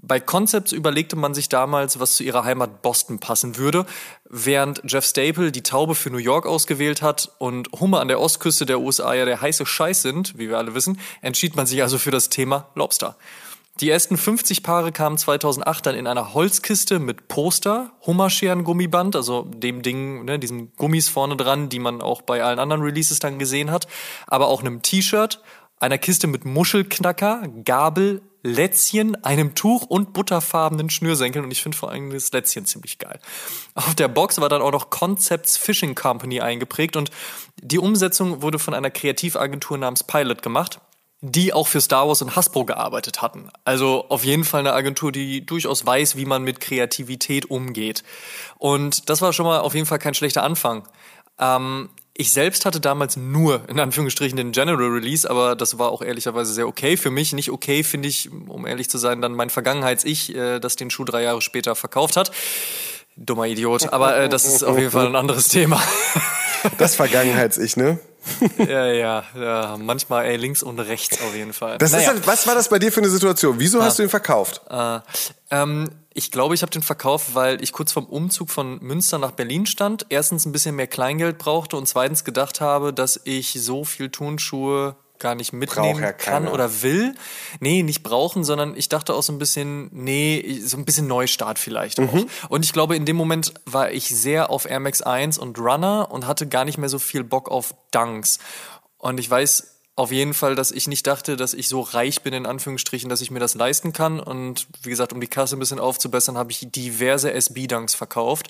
Bei 0.00 0.20
Concepts 0.20 0.72
überlegte 0.72 1.16
man 1.16 1.34
sich 1.34 1.48
damals, 1.48 1.98
was 1.98 2.14
zu 2.14 2.22
ihrer 2.22 2.44
Heimat 2.44 2.82
Boston 2.82 3.18
passen 3.18 3.56
würde, 3.56 3.84
während 4.28 4.82
Jeff 4.84 5.04
Staple 5.04 5.52
die 5.52 5.62
Taube 5.62 5.94
für 5.94 6.10
New 6.10 6.18
York 6.18 6.46
ausgewählt 6.46 7.02
hat 7.02 7.32
und 7.38 7.68
Hummer 7.80 8.00
an 8.00 8.08
der 8.08 8.20
Ostküste 8.20 8.66
der 8.66 8.80
USA 8.80 9.14
ja 9.14 9.24
der 9.24 9.40
heiße 9.40 9.66
Scheiß 9.66 10.02
sind, 10.02 10.38
wie 10.38 10.48
wir 10.48 10.58
alle 10.58 10.74
wissen, 10.74 11.00
entschied 11.22 11.56
man 11.56 11.66
sich 11.66 11.82
also 11.82 11.98
für 11.98 12.10
das 12.10 12.28
Thema 12.28 12.68
Lobster. 12.74 13.16
Die 13.80 13.90
ersten 13.90 14.16
50 14.16 14.64
Paare 14.64 14.90
kamen 14.90 15.18
2008 15.18 15.86
dann 15.86 15.94
in 15.94 16.08
einer 16.08 16.34
Holzkiste 16.34 16.98
mit 16.98 17.28
Poster, 17.28 17.92
Hummerscheren-Gummiband, 18.04 19.14
also 19.14 19.42
dem 19.42 19.82
Ding, 19.82 20.24
ne, 20.24 20.40
diesen 20.40 20.74
Gummis 20.74 21.08
vorne 21.08 21.36
dran, 21.36 21.68
die 21.68 21.78
man 21.78 22.02
auch 22.02 22.22
bei 22.22 22.42
allen 22.42 22.58
anderen 22.58 22.82
Releases 22.82 23.20
dann 23.20 23.38
gesehen 23.38 23.70
hat, 23.70 23.86
aber 24.26 24.48
auch 24.48 24.62
einem 24.62 24.82
T-Shirt, 24.82 25.40
einer 25.78 25.98
Kiste 25.98 26.26
mit 26.26 26.44
Muschelknacker, 26.44 27.46
Gabel, 27.64 28.20
Lätzchen, 28.42 29.22
einem 29.24 29.54
Tuch 29.54 29.82
und 29.82 30.12
butterfarbenen 30.12 30.90
Schnürsenkeln 30.90 31.44
und 31.44 31.50
ich 31.50 31.62
finde 31.62 31.76
vor 31.76 31.90
allem 31.90 32.10
das 32.10 32.32
Lätzchen 32.32 32.66
ziemlich 32.66 32.98
geil. 32.98 33.18
Auf 33.74 33.94
der 33.94 34.08
Box 34.08 34.40
war 34.40 34.48
dann 34.48 34.62
auch 34.62 34.72
noch 34.72 34.90
Concepts 34.90 35.56
Fishing 35.56 35.94
Company 35.94 36.40
eingeprägt 36.40 36.96
und 36.96 37.10
die 37.60 37.78
Umsetzung 37.78 38.42
wurde 38.42 38.58
von 38.58 38.74
einer 38.74 38.90
Kreativagentur 38.90 39.78
namens 39.78 40.04
Pilot 40.04 40.42
gemacht 40.42 40.80
die 41.20 41.52
auch 41.52 41.66
für 41.66 41.80
Star 41.80 42.06
Wars 42.06 42.22
und 42.22 42.36
Hasbro 42.36 42.64
gearbeitet 42.64 43.22
hatten. 43.22 43.50
Also 43.64 44.06
auf 44.08 44.24
jeden 44.24 44.44
Fall 44.44 44.60
eine 44.60 44.72
Agentur, 44.72 45.10
die 45.10 45.44
durchaus 45.44 45.84
weiß, 45.84 46.16
wie 46.16 46.26
man 46.26 46.44
mit 46.44 46.60
Kreativität 46.60 47.50
umgeht. 47.50 48.04
Und 48.56 49.10
das 49.10 49.20
war 49.20 49.32
schon 49.32 49.46
mal 49.46 49.60
auf 49.60 49.74
jeden 49.74 49.86
Fall 49.86 49.98
kein 49.98 50.14
schlechter 50.14 50.44
Anfang. 50.44 50.86
Ähm, 51.40 51.88
ich 52.20 52.32
selbst 52.32 52.66
hatte 52.66 52.80
damals 52.80 53.16
nur, 53.16 53.62
in 53.68 53.78
Anführungsstrichen, 53.78 54.36
den 54.36 54.50
General 54.50 54.88
Release, 54.88 55.28
aber 55.30 55.54
das 55.54 55.78
war 55.78 55.90
auch 55.90 56.02
ehrlicherweise 56.02 56.52
sehr 56.52 56.66
okay 56.66 56.96
für 56.96 57.10
mich. 57.10 57.32
Nicht 57.32 57.50
okay 57.52 57.84
finde 57.84 58.08
ich, 58.08 58.28
um 58.48 58.66
ehrlich 58.66 58.90
zu 58.90 58.98
sein, 58.98 59.22
dann 59.22 59.34
mein 59.34 59.50
Vergangenheits-Ich, 59.50 60.34
äh, 60.34 60.58
das 60.58 60.74
den 60.74 60.90
Schuh 60.90 61.04
drei 61.04 61.22
Jahre 61.22 61.40
später 61.40 61.76
verkauft 61.76 62.16
hat. 62.16 62.32
Dummer 63.14 63.46
Idiot, 63.46 63.92
aber 63.92 64.16
äh, 64.16 64.28
das 64.28 64.46
ist 64.46 64.64
auf 64.64 64.76
jeden 64.76 64.90
Fall 64.90 65.06
ein 65.06 65.16
anderes 65.16 65.48
Thema. 65.48 65.80
Das 66.76 66.96
Vergangenheits-Ich, 66.96 67.76
ne? 67.76 68.00
ja, 68.58 68.86
ja, 68.86 69.24
ja, 69.36 69.76
manchmal 69.78 70.24
ey, 70.24 70.36
links 70.36 70.64
und 70.64 70.80
rechts 70.80 71.22
auf 71.22 71.36
jeden 71.36 71.52
Fall. 71.52 71.78
Das 71.78 71.92
naja. 71.92 72.10
ist, 72.10 72.26
was 72.26 72.48
war 72.48 72.56
das 72.56 72.68
bei 72.68 72.80
dir 72.80 72.90
für 72.90 72.98
eine 72.98 73.10
Situation? 73.10 73.60
Wieso 73.60 73.78
ah. 73.78 73.84
hast 73.84 74.00
du 74.00 74.02
ihn 74.02 74.08
verkauft? 74.08 74.60
Äh, 74.68 74.98
ähm, 75.52 75.88
ich 76.18 76.32
glaube, 76.32 76.56
ich 76.56 76.62
habe 76.62 76.70
den 76.70 76.82
verkauft, 76.82 77.36
weil 77.36 77.62
ich 77.62 77.72
kurz 77.72 77.92
vorm 77.92 78.06
Umzug 78.06 78.50
von 78.50 78.80
Münster 78.82 79.18
nach 79.18 79.30
Berlin 79.30 79.66
stand. 79.66 80.04
Erstens 80.08 80.46
ein 80.46 80.52
bisschen 80.52 80.74
mehr 80.74 80.88
Kleingeld 80.88 81.38
brauchte 81.38 81.76
und 81.76 81.86
zweitens 81.86 82.24
gedacht 82.24 82.60
habe, 82.60 82.92
dass 82.92 83.20
ich 83.22 83.52
so 83.52 83.84
viel 83.84 84.10
Turnschuhe 84.10 84.96
gar 85.20 85.36
nicht 85.36 85.52
mitnehmen 85.52 86.02
ja 86.02 86.12
kann 86.12 86.48
oder 86.48 86.82
will. 86.82 87.14
Nee, 87.60 87.84
nicht 87.84 88.02
brauchen, 88.02 88.42
sondern 88.42 88.76
ich 88.76 88.88
dachte 88.88 89.14
auch 89.14 89.22
so 89.22 89.32
ein 89.32 89.38
bisschen, 89.38 89.90
nee, 89.92 90.60
so 90.64 90.76
ein 90.76 90.84
bisschen 90.84 91.06
Neustart 91.06 91.60
vielleicht 91.60 92.00
auch. 92.00 92.12
Mhm. 92.12 92.26
Und 92.48 92.64
ich 92.64 92.72
glaube, 92.72 92.96
in 92.96 93.06
dem 93.06 93.16
Moment 93.16 93.54
war 93.64 93.92
ich 93.92 94.08
sehr 94.08 94.50
auf 94.50 94.68
Air 94.68 94.80
Max 94.80 95.02
1 95.02 95.38
und 95.38 95.56
Runner 95.56 96.08
und 96.10 96.26
hatte 96.26 96.48
gar 96.48 96.64
nicht 96.64 96.78
mehr 96.78 96.88
so 96.88 96.98
viel 96.98 97.22
Bock 97.22 97.48
auf 97.48 97.76
Dunks. 97.92 98.40
Und 98.98 99.20
ich 99.20 99.30
weiß 99.30 99.77
auf 99.98 100.12
jeden 100.12 100.32
Fall, 100.32 100.54
dass 100.54 100.70
ich 100.70 100.86
nicht 100.86 101.08
dachte, 101.08 101.36
dass 101.36 101.54
ich 101.54 101.66
so 101.66 101.80
reich 101.80 102.22
bin, 102.22 102.32
in 102.32 102.46
Anführungsstrichen, 102.46 103.10
dass 103.10 103.20
ich 103.20 103.32
mir 103.32 103.40
das 103.40 103.56
leisten 103.56 103.92
kann. 103.92 104.20
Und 104.20 104.68
wie 104.84 104.90
gesagt, 104.90 105.12
um 105.12 105.20
die 105.20 105.26
Kasse 105.26 105.56
ein 105.56 105.58
bisschen 105.58 105.80
aufzubessern, 105.80 106.38
habe 106.38 106.52
ich 106.52 106.68
diverse 106.70 107.32
SB-Dunks 107.32 107.96
verkauft. 107.96 108.48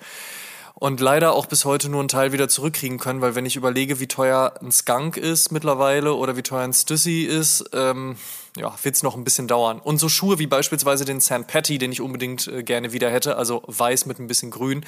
Und 0.74 1.00
leider 1.00 1.32
auch 1.32 1.46
bis 1.46 1.64
heute 1.64 1.88
nur 1.88 2.00
einen 2.00 2.08
Teil 2.08 2.32
wieder 2.32 2.50
zurückkriegen 2.50 2.98
können, 2.98 3.22
weil 3.22 3.34
wenn 3.34 3.46
ich 3.46 3.56
überlege, 3.56 3.98
wie 3.98 4.06
teuer 4.06 4.52
ein 4.60 4.70
Skunk 4.70 5.16
ist 5.16 5.50
mittlerweile 5.50 6.12
oder 6.12 6.36
wie 6.36 6.42
teuer 6.42 6.64
ein 6.64 6.74
Stussy 6.74 7.22
ist, 7.22 7.64
ähm, 7.72 8.16
ja, 8.58 8.74
wird 8.82 8.94
es 8.94 9.02
noch 9.02 9.16
ein 9.16 9.24
bisschen 9.24 9.48
dauern. 9.48 9.80
Und 9.80 9.98
so 9.98 10.08
Schuhe 10.08 10.38
wie 10.38 10.46
beispielsweise 10.46 11.04
den 11.04 11.20
San 11.20 11.46
Patty, 11.46 11.78
den 11.78 11.92
ich 11.92 12.00
unbedingt 12.00 12.46
äh, 12.48 12.62
gerne 12.62 12.92
wieder 12.92 13.10
hätte, 13.10 13.36
also 13.36 13.62
weiß 13.66 14.06
mit 14.06 14.18
ein 14.18 14.26
bisschen 14.26 14.50
grün, 14.50 14.84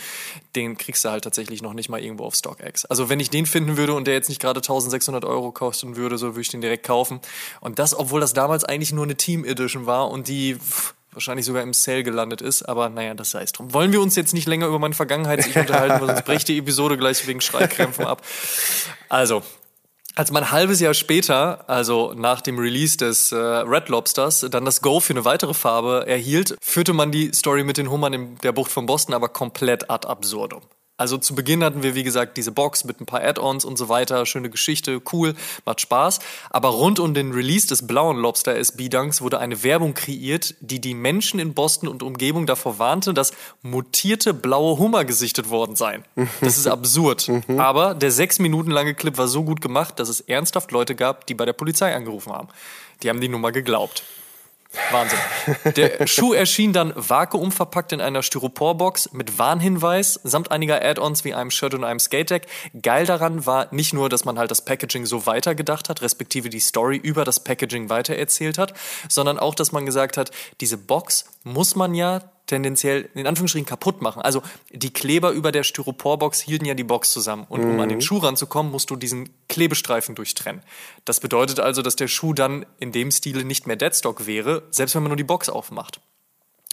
den 0.56 0.76
kriegst 0.76 1.04
du 1.04 1.10
halt 1.10 1.24
tatsächlich 1.24 1.62
noch 1.62 1.72
nicht 1.72 1.88
mal 1.88 2.00
irgendwo 2.00 2.24
auf 2.24 2.34
StockX. 2.34 2.84
Also 2.86 3.08
wenn 3.08 3.20
ich 3.20 3.30
den 3.30 3.46
finden 3.46 3.76
würde 3.76 3.94
und 3.94 4.06
der 4.06 4.14
jetzt 4.14 4.28
nicht 4.28 4.40
gerade 4.40 4.58
1600 4.58 5.24
Euro 5.24 5.52
kosten 5.52 5.96
würde, 5.96 6.18
so 6.18 6.28
würde 6.28 6.40
ich 6.40 6.48
den 6.48 6.60
direkt 6.60 6.86
kaufen. 6.86 7.20
Und 7.60 7.78
das, 7.78 7.94
obwohl 7.94 8.20
das 8.20 8.32
damals 8.32 8.64
eigentlich 8.64 8.92
nur 8.92 9.04
eine 9.04 9.16
Team 9.16 9.44
Edition 9.44 9.86
war 9.86 10.10
und 10.10 10.28
die 10.28 10.58
wahrscheinlich 11.12 11.46
sogar 11.46 11.62
im 11.62 11.72
Sale 11.72 12.04
gelandet 12.04 12.40
ist, 12.40 12.62
aber 12.62 12.88
naja, 12.88 13.14
das 13.14 13.30
sei 13.30 13.42
es 13.42 13.52
drum. 13.52 13.72
Wollen 13.72 13.92
wir 13.92 14.00
uns 14.00 14.14
jetzt 14.16 14.32
nicht 14.32 14.46
länger 14.46 14.66
über 14.66 14.78
meine 14.78 14.94
Vergangenheit 14.94 15.44
unterhalten, 15.56 16.00
weil 16.00 16.08
sonst 16.08 16.24
bricht 16.24 16.48
die 16.48 16.58
Episode 16.58 16.96
gleich 16.96 17.26
wegen 17.26 17.40
Schreikrämpfen 17.40 18.06
ab. 18.06 18.22
Also, 19.08 19.42
Als 20.20 20.30
man 20.30 20.44
ein 20.44 20.50
halbes 20.50 20.80
Jahr 20.80 20.92
später, 20.92 21.64
also 21.66 22.12
nach 22.14 22.42
dem 22.42 22.58
Release 22.58 22.98
des 22.98 23.32
äh, 23.32 23.36
Red 23.36 23.88
Lobsters, 23.88 24.46
dann 24.50 24.66
das 24.66 24.82
Go 24.82 25.00
für 25.00 25.14
eine 25.14 25.24
weitere 25.24 25.54
Farbe 25.54 26.04
erhielt, 26.06 26.58
führte 26.60 26.92
man 26.92 27.10
die 27.10 27.32
Story 27.32 27.64
mit 27.64 27.78
den 27.78 27.90
Hummern 27.90 28.12
in 28.12 28.36
der 28.40 28.52
Bucht 28.52 28.70
von 28.70 28.84
Boston 28.84 29.14
aber 29.14 29.30
komplett 29.30 29.88
ad 29.88 30.06
absurdum. 30.06 30.60
Also 31.00 31.16
zu 31.16 31.34
Beginn 31.34 31.64
hatten 31.64 31.82
wir, 31.82 31.94
wie 31.94 32.02
gesagt, 32.02 32.36
diese 32.36 32.52
Box 32.52 32.84
mit 32.84 33.00
ein 33.00 33.06
paar 33.06 33.22
Add-ons 33.22 33.64
und 33.64 33.78
so 33.78 33.88
weiter. 33.88 34.26
Schöne 34.26 34.50
Geschichte, 34.50 35.00
cool, 35.14 35.34
macht 35.64 35.80
Spaß. 35.80 36.18
Aber 36.50 36.68
rund 36.68 36.98
um 36.98 37.14
den 37.14 37.32
Release 37.32 37.66
des 37.66 37.86
blauen 37.86 38.18
Lobster 38.18 38.54
SB 38.54 38.90
Dunks 38.90 39.22
wurde 39.22 39.38
eine 39.38 39.62
Werbung 39.62 39.94
kreiert, 39.94 40.54
die 40.60 40.78
die 40.78 40.92
Menschen 40.92 41.40
in 41.40 41.54
Boston 41.54 41.88
und 41.88 42.02
Umgebung 42.02 42.44
davor 42.44 42.78
warnte, 42.78 43.14
dass 43.14 43.32
mutierte 43.62 44.34
blaue 44.34 44.76
Hummer 44.76 45.06
gesichtet 45.06 45.48
worden 45.48 45.74
seien. 45.74 46.04
Das 46.42 46.58
ist 46.58 46.66
absurd. 46.66 47.30
Aber 47.56 47.94
der 47.94 48.10
sechs 48.10 48.38
Minuten 48.38 48.70
lange 48.70 48.92
Clip 48.92 49.16
war 49.16 49.26
so 49.26 49.42
gut 49.42 49.62
gemacht, 49.62 49.98
dass 49.98 50.10
es 50.10 50.20
ernsthaft 50.20 50.70
Leute 50.70 50.94
gab, 50.94 51.26
die 51.26 51.34
bei 51.34 51.46
der 51.46 51.54
Polizei 51.54 51.94
angerufen 51.94 52.30
haben. 52.30 52.48
Die 53.02 53.08
haben 53.08 53.22
die 53.22 53.28
Nummer 53.28 53.52
geglaubt. 53.52 54.02
Wahnsinn. 54.92 55.18
Der 55.76 56.06
Schuh 56.06 56.32
erschien 56.32 56.72
dann 56.72 56.92
vakuumverpackt 56.94 57.92
in 57.92 58.00
einer 58.00 58.22
Styroporbox 58.22 59.12
mit 59.12 59.38
Warnhinweis 59.38 60.20
samt 60.22 60.52
einiger 60.52 60.80
Add-ons 60.82 61.24
wie 61.24 61.34
einem 61.34 61.50
Shirt 61.50 61.74
und 61.74 61.82
einem 61.82 61.98
Skate-Deck. 61.98 62.46
Geil 62.80 63.04
daran 63.04 63.46
war 63.46 63.66
nicht 63.72 63.92
nur, 63.92 64.08
dass 64.08 64.24
man 64.24 64.38
halt 64.38 64.50
das 64.52 64.64
Packaging 64.64 65.06
so 65.06 65.26
weitergedacht 65.26 65.88
hat, 65.88 66.02
respektive 66.02 66.50
die 66.50 66.60
Story 66.60 66.96
über 66.96 67.24
das 67.24 67.40
Packaging 67.40 67.90
weitererzählt 67.90 68.58
hat, 68.58 68.74
sondern 69.08 69.40
auch, 69.40 69.56
dass 69.56 69.72
man 69.72 69.86
gesagt 69.86 70.16
hat, 70.16 70.30
diese 70.60 70.78
Box 70.78 71.24
muss 71.42 71.74
man 71.74 71.94
ja 71.94 72.20
tendenziell 72.50 73.08
in 73.14 73.26
Anführungsstrichen 73.26 73.66
kaputt 73.66 74.02
machen. 74.02 74.22
Also 74.22 74.42
die 74.70 74.92
Kleber 74.92 75.30
über 75.30 75.52
der 75.52 75.62
Styroporbox 75.62 76.40
hielten 76.40 76.64
ja 76.64 76.74
die 76.74 76.84
Box 76.84 77.12
zusammen. 77.12 77.46
Und 77.48 77.62
um 77.62 77.80
an 77.80 77.88
den 77.88 78.00
Schuh 78.00 78.18
ranzukommen, 78.18 78.72
musst 78.72 78.90
du 78.90 78.96
diesen 78.96 79.30
Klebestreifen 79.48 80.14
durchtrennen. 80.14 80.62
Das 81.04 81.20
bedeutet 81.20 81.60
also, 81.60 81.80
dass 81.82 81.96
der 81.96 82.08
Schuh 82.08 82.34
dann 82.34 82.66
in 82.78 82.92
dem 82.92 83.10
Stile 83.10 83.44
nicht 83.44 83.66
mehr 83.66 83.76
Deadstock 83.76 84.26
wäre, 84.26 84.64
selbst 84.70 84.94
wenn 84.94 85.02
man 85.02 85.10
nur 85.10 85.16
die 85.16 85.24
Box 85.24 85.48
aufmacht. 85.48 86.00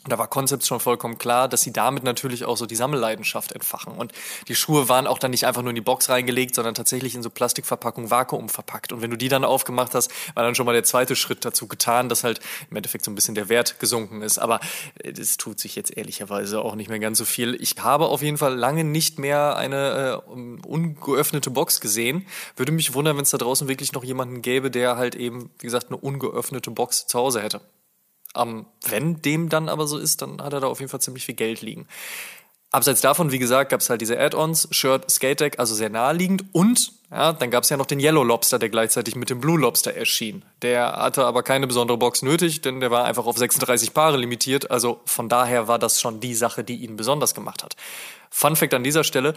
Und 0.04 0.12
da 0.12 0.18
war 0.18 0.28
Concept 0.28 0.66
schon 0.66 0.80
vollkommen 0.80 1.18
klar, 1.18 1.50
dass 1.50 1.64
sie 1.64 1.74
damit 1.74 2.04
natürlich 2.04 2.46
auch 2.46 2.56
so 2.56 2.66
die 2.66 2.78
Sammelleidenschaft 2.78 3.52
entfachen. 3.52 3.94
Und 3.94 4.14
die 4.48 4.56
Schuhe 4.56 4.88
waren 4.88 5.06
auch 5.06 5.20
dann 5.20 5.32
nicht 5.32 5.46
einfach 5.46 5.64
nur 5.64 5.72
in 5.72 5.76
die 5.76 5.82
Box 5.82 6.08
reingelegt, 6.08 6.56
sondern 6.56 6.76
tatsächlich 6.76 7.14
in 7.14 7.24
so 7.24 7.30
Plastikverpackung 7.30 8.10
Vakuum 8.10 8.48
verpackt. 8.48 8.94
Und 8.94 9.02
wenn 9.02 9.10
du 9.10 9.18
die 9.18 9.28
dann 9.28 9.44
aufgemacht 9.44 9.94
hast, 9.96 10.10
war 10.34 10.44
dann 10.44 10.56
schon 10.56 10.66
mal 10.66 10.72
der 10.72 10.86
zweite 10.86 11.18
Schritt 11.18 11.44
dazu 11.44 11.68
getan, 11.68 12.08
dass 12.08 12.24
halt 12.24 12.40
im 12.72 12.78
Endeffekt 12.78 13.04
so 13.04 13.12
ein 13.12 13.16
bisschen 13.16 13.36
der 13.36 13.50
Wert 13.50 13.80
gesunken 13.80 14.22
ist. 14.22 14.38
Aber 14.38 14.62
äh, 15.04 15.12
das 15.12 15.36
tut 15.36 15.60
sich 15.60 15.76
jetzt 15.76 15.98
ehrlicherweise 15.98 16.62
auch 16.62 16.76
nicht 16.76 16.90
mehr 16.90 17.00
ganz 17.00 17.18
so 17.18 17.26
viel. 17.26 17.62
Ich 17.62 17.76
habe 17.80 18.08
auf 18.08 18.22
jeden 18.22 18.38
Fall 18.38 18.56
lange 18.56 18.86
nicht 18.86 19.20
mehr 19.20 19.58
eine 19.58 20.22
äh, 20.26 20.68
ungeöffnete 20.68 21.50
Box 21.50 21.82
gesehen. 21.82 22.26
Würde 22.56 22.72
mich 22.72 22.94
wundern, 22.94 23.18
wenn 23.18 23.24
es 23.24 23.32
da 23.32 23.38
draußen 23.38 23.68
wirklich 23.68 23.92
noch 23.92 24.06
jemanden 24.06 24.42
gäbe, 24.42 24.72
der 24.72 24.96
halt 24.96 25.16
eben, 25.16 25.50
wie 25.60 25.66
gesagt, 25.66 25.88
eine 25.88 25.98
ungeöffnete 25.98 26.72
Box 26.72 27.08
zu 27.08 27.20
Hause 27.20 27.42
hätte. 27.42 27.60
Ähm, 28.38 28.66
wenn 28.88 29.22
dem 29.22 29.50
dann 29.50 29.70
aber 29.70 29.88
so 29.88 29.98
ist, 29.98 30.22
dann 30.22 30.42
hat 30.42 30.54
er 30.54 30.60
da 30.60 30.68
auf 30.68 30.80
jeden 30.80 30.90
Fall 30.90 31.02
ziemlich 31.02 31.26
viel 31.26 31.36
Geld 31.36 31.62
liegen. 31.62 31.88
Abseits 32.70 33.00
davon, 33.00 33.32
wie 33.32 33.40
gesagt, 33.40 33.72
gab 33.72 33.80
es 33.80 33.90
halt 33.90 34.02
diese 34.02 34.20
Add-ons, 34.20 34.68
Shirt, 34.72 35.10
Skate 35.10 35.40
Deck, 35.40 35.60
also 35.60 35.74
sehr 35.74 35.90
naheliegend. 35.90 36.44
Und 36.52 36.92
ja, 37.10 37.32
dann 37.32 37.50
gab 37.50 37.64
es 37.64 37.70
ja 37.70 37.78
noch 37.78 37.86
den 37.86 38.02
Yellow 38.02 38.24
Lobster, 38.24 38.60
der 38.60 38.68
gleichzeitig 38.68 39.16
mit 39.16 39.30
dem 39.30 39.40
Blue 39.40 39.58
Lobster 39.58 39.94
erschien. 39.94 40.44
Der 40.62 40.98
hatte 40.98 41.26
aber 41.26 41.44
keine 41.44 41.66
besondere 41.66 41.98
Box 41.98 42.24
nötig, 42.24 42.60
denn 42.60 42.82
der 42.82 42.92
war 42.92 43.06
einfach 43.06 43.26
auf 43.26 43.38
36 43.38 43.94
Paare 43.94 44.18
limitiert. 44.18 44.70
Also 44.70 45.00
von 45.06 45.30
daher 45.30 45.70
war 45.70 45.80
das 45.80 46.02
schon 46.02 46.20
die 46.20 46.36
Sache, 46.36 46.66
die 46.66 46.76
ihn 46.76 46.98
besonders 46.98 47.34
gemacht 47.34 47.64
hat. 47.64 47.78
Fun 48.30 48.58
Fact 48.58 48.74
an 48.74 48.84
dieser 48.84 49.06
Stelle, 49.06 49.34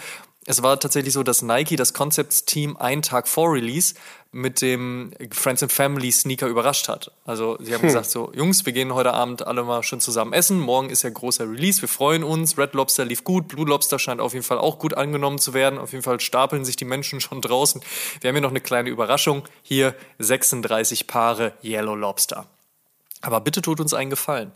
es 0.47 0.63
war 0.63 0.81
tatsächlich 0.81 1.13
so, 1.13 1.23
dass 1.23 1.43
Nike 1.43 1.77
das 1.77 1.93
Concepts-Team 1.93 2.79
einen 2.79 3.03
Tag 3.03 3.29
vor 3.29 3.53
Release 3.53 3.95
mit 4.33 4.63
dem 4.63 5.13
Friends 5.33 5.63
and 5.63 5.71
Family 5.71 6.11
Sneaker 6.11 6.47
überrascht 6.47 6.89
hat. 6.89 7.13
Also 7.27 7.59
sie 7.61 7.75
haben 7.75 7.83
hm. 7.83 7.89
gesagt 7.89 8.07
so, 8.11 8.33
Jungs, 8.33 8.65
wir 8.65 8.73
gehen 8.73 8.95
heute 8.95 9.13
Abend 9.13 9.47
alle 9.47 9.65
mal 9.65 9.83
schön 9.83 10.01
zusammen 10.01 10.33
essen. 10.33 10.59
Morgen 10.59 10.89
ist 10.89 11.03
ja 11.03 11.11
großer 11.11 11.51
Release, 11.51 11.83
wir 11.83 11.89
freuen 11.89 12.25
uns. 12.25 12.57
Red 12.57 12.73
Lobster 12.73 13.05
lief 13.05 13.23
gut, 13.23 13.49
Blue 13.49 13.67
Lobster 13.67 13.99
scheint 13.99 14.21
auf 14.21 14.33
jeden 14.33 14.45
Fall 14.45 14.59
auch 14.59 14.79
gut 14.79 14.95
angenommen 14.95 15.39
zu 15.39 15.53
werden. 15.53 15.79
Auf 15.79 15.93
jeden 15.93 16.05
Fall 16.05 16.21
stapeln 16.21 16.65
sich 16.65 16.77
die 16.77 16.87
Menschen 16.87 17.21
schon 17.21 17.43
draußen. 17.43 17.83
Wir 18.21 18.29
haben 18.29 18.37
hier 18.37 18.43
noch 18.43 18.51
eine 18.51 18.61
kleine 18.61 18.89
Überraschung. 18.89 19.43
Hier 19.63 19.95
36 20.21 21.07
Paare 21.07 21.53
Yellow 21.63 21.97
Lobster. 21.97 22.47
Aber 23.21 23.41
bitte 23.41 23.61
tut 23.61 23.81
uns 23.81 23.93
einen 23.93 24.11
Gefallen 24.11 24.53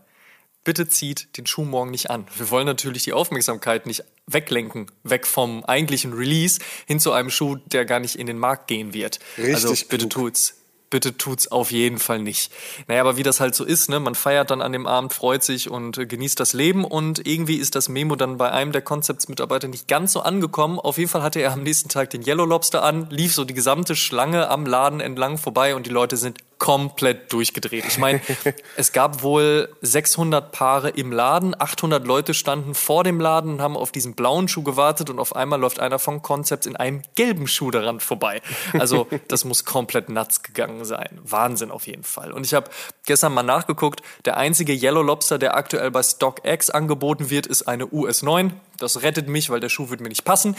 bitte 0.64 0.88
zieht 0.88 1.36
den 1.36 1.46
Schuh 1.46 1.64
morgen 1.64 1.90
nicht 1.90 2.10
an. 2.10 2.26
Wir 2.36 2.50
wollen 2.50 2.66
natürlich 2.66 3.04
die 3.04 3.12
Aufmerksamkeit 3.12 3.86
nicht 3.86 4.04
weglenken, 4.26 4.90
weg 5.02 5.26
vom 5.26 5.64
eigentlichen 5.64 6.12
Release 6.12 6.58
hin 6.86 6.98
zu 6.98 7.12
einem 7.12 7.30
Schuh, 7.30 7.56
der 7.66 7.84
gar 7.84 8.00
nicht 8.00 8.16
in 8.16 8.26
den 8.26 8.38
Markt 8.38 8.66
gehen 8.66 8.94
wird. 8.94 9.20
Richtig 9.36 9.54
also 9.54 9.74
bitte 9.88 10.08
klug. 10.08 10.10
tut's 10.10 10.54
bitte 10.94 11.16
tut's 11.16 11.48
auf 11.48 11.72
jeden 11.72 11.98
Fall 11.98 12.20
nicht. 12.20 12.52
Naja, 12.86 13.00
aber 13.00 13.16
wie 13.16 13.24
das 13.24 13.40
halt 13.40 13.56
so 13.56 13.64
ist, 13.64 13.90
ne? 13.90 13.98
Man 13.98 14.14
feiert 14.14 14.52
dann 14.52 14.62
an 14.62 14.70
dem 14.70 14.86
Abend, 14.86 15.12
freut 15.12 15.42
sich 15.42 15.68
und 15.68 15.98
äh, 15.98 16.06
genießt 16.06 16.38
das 16.38 16.52
Leben 16.52 16.84
und 16.84 17.26
irgendwie 17.26 17.56
ist 17.56 17.74
das 17.74 17.88
Memo 17.88 18.14
dann 18.14 18.36
bei 18.36 18.52
einem 18.52 18.70
der 18.70 18.82
Concepts-Mitarbeiter 18.82 19.66
nicht 19.66 19.88
ganz 19.88 20.12
so 20.12 20.20
angekommen. 20.20 20.78
Auf 20.78 20.96
jeden 20.96 21.10
Fall 21.10 21.24
hatte 21.24 21.40
er 21.40 21.52
am 21.52 21.64
nächsten 21.64 21.88
Tag 21.88 22.10
den 22.10 22.24
Yellow 22.24 22.44
Lobster 22.44 22.84
an, 22.84 23.08
lief 23.10 23.34
so 23.34 23.44
die 23.44 23.54
gesamte 23.54 23.96
Schlange 23.96 24.48
am 24.48 24.66
Laden 24.66 25.00
entlang 25.00 25.36
vorbei 25.36 25.74
und 25.74 25.86
die 25.86 25.90
Leute 25.90 26.16
sind 26.16 26.38
komplett 26.64 27.30
durchgedreht. 27.30 27.84
Ich 27.86 27.98
meine, 27.98 28.22
es 28.78 28.92
gab 28.92 29.22
wohl 29.22 29.68
600 29.82 30.50
Paare 30.50 30.88
im 30.88 31.12
Laden, 31.12 31.54
800 31.58 32.06
Leute 32.06 32.32
standen 32.32 32.74
vor 32.74 33.04
dem 33.04 33.20
Laden 33.20 33.52
und 33.52 33.60
haben 33.60 33.76
auf 33.76 33.92
diesen 33.92 34.14
blauen 34.14 34.48
Schuh 34.48 34.62
gewartet 34.62 35.10
und 35.10 35.18
auf 35.18 35.36
einmal 35.36 35.60
läuft 35.60 35.78
einer 35.78 35.98
von 35.98 36.22
Concepts 36.22 36.66
in 36.66 36.74
einem 36.74 37.02
gelben 37.16 37.48
Schuh 37.48 37.70
daran 37.70 38.00
vorbei. 38.00 38.40
Also 38.78 39.06
das 39.28 39.44
muss 39.44 39.66
komplett 39.66 40.08
nuts 40.08 40.42
gegangen 40.42 40.86
sein. 40.86 41.20
Wahnsinn 41.22 41.70
auf 41.70 41.86
jeden 41.86 42.02
Fall. 42.02 42.32
Und 42.32 42.46
ich 42.46 42.54
habe 42.54 42.70
gestern 43.04 43.34
mal 43.34 43.42
nachgeguckt, 43.42 44.00
der 44.24 44.38
einzige 44.38 44.72
Yellow 44.72 45.02
Lobster, 45.02 45.36
der 45.36 45.58
aktuell 45.58 45.90
bei 45.90 46.02
StockX 46.02 46.70
angeboten 46.70 47.28
wird, 47.28 47.46
ist 47.46 47.68
eine 47.68 47.84
US9. 47.84 48.52
Das 48.78 49.02
rettet 49.02 49.28
mich, 49.28 49.50
weil 49.50 49.60
der 49.60 49.68
Schuh 49.68 49.90
wird 49.90 50.00
mir 50.00 50.08
nicht 50.08 50.24
passen. 50.24 50.56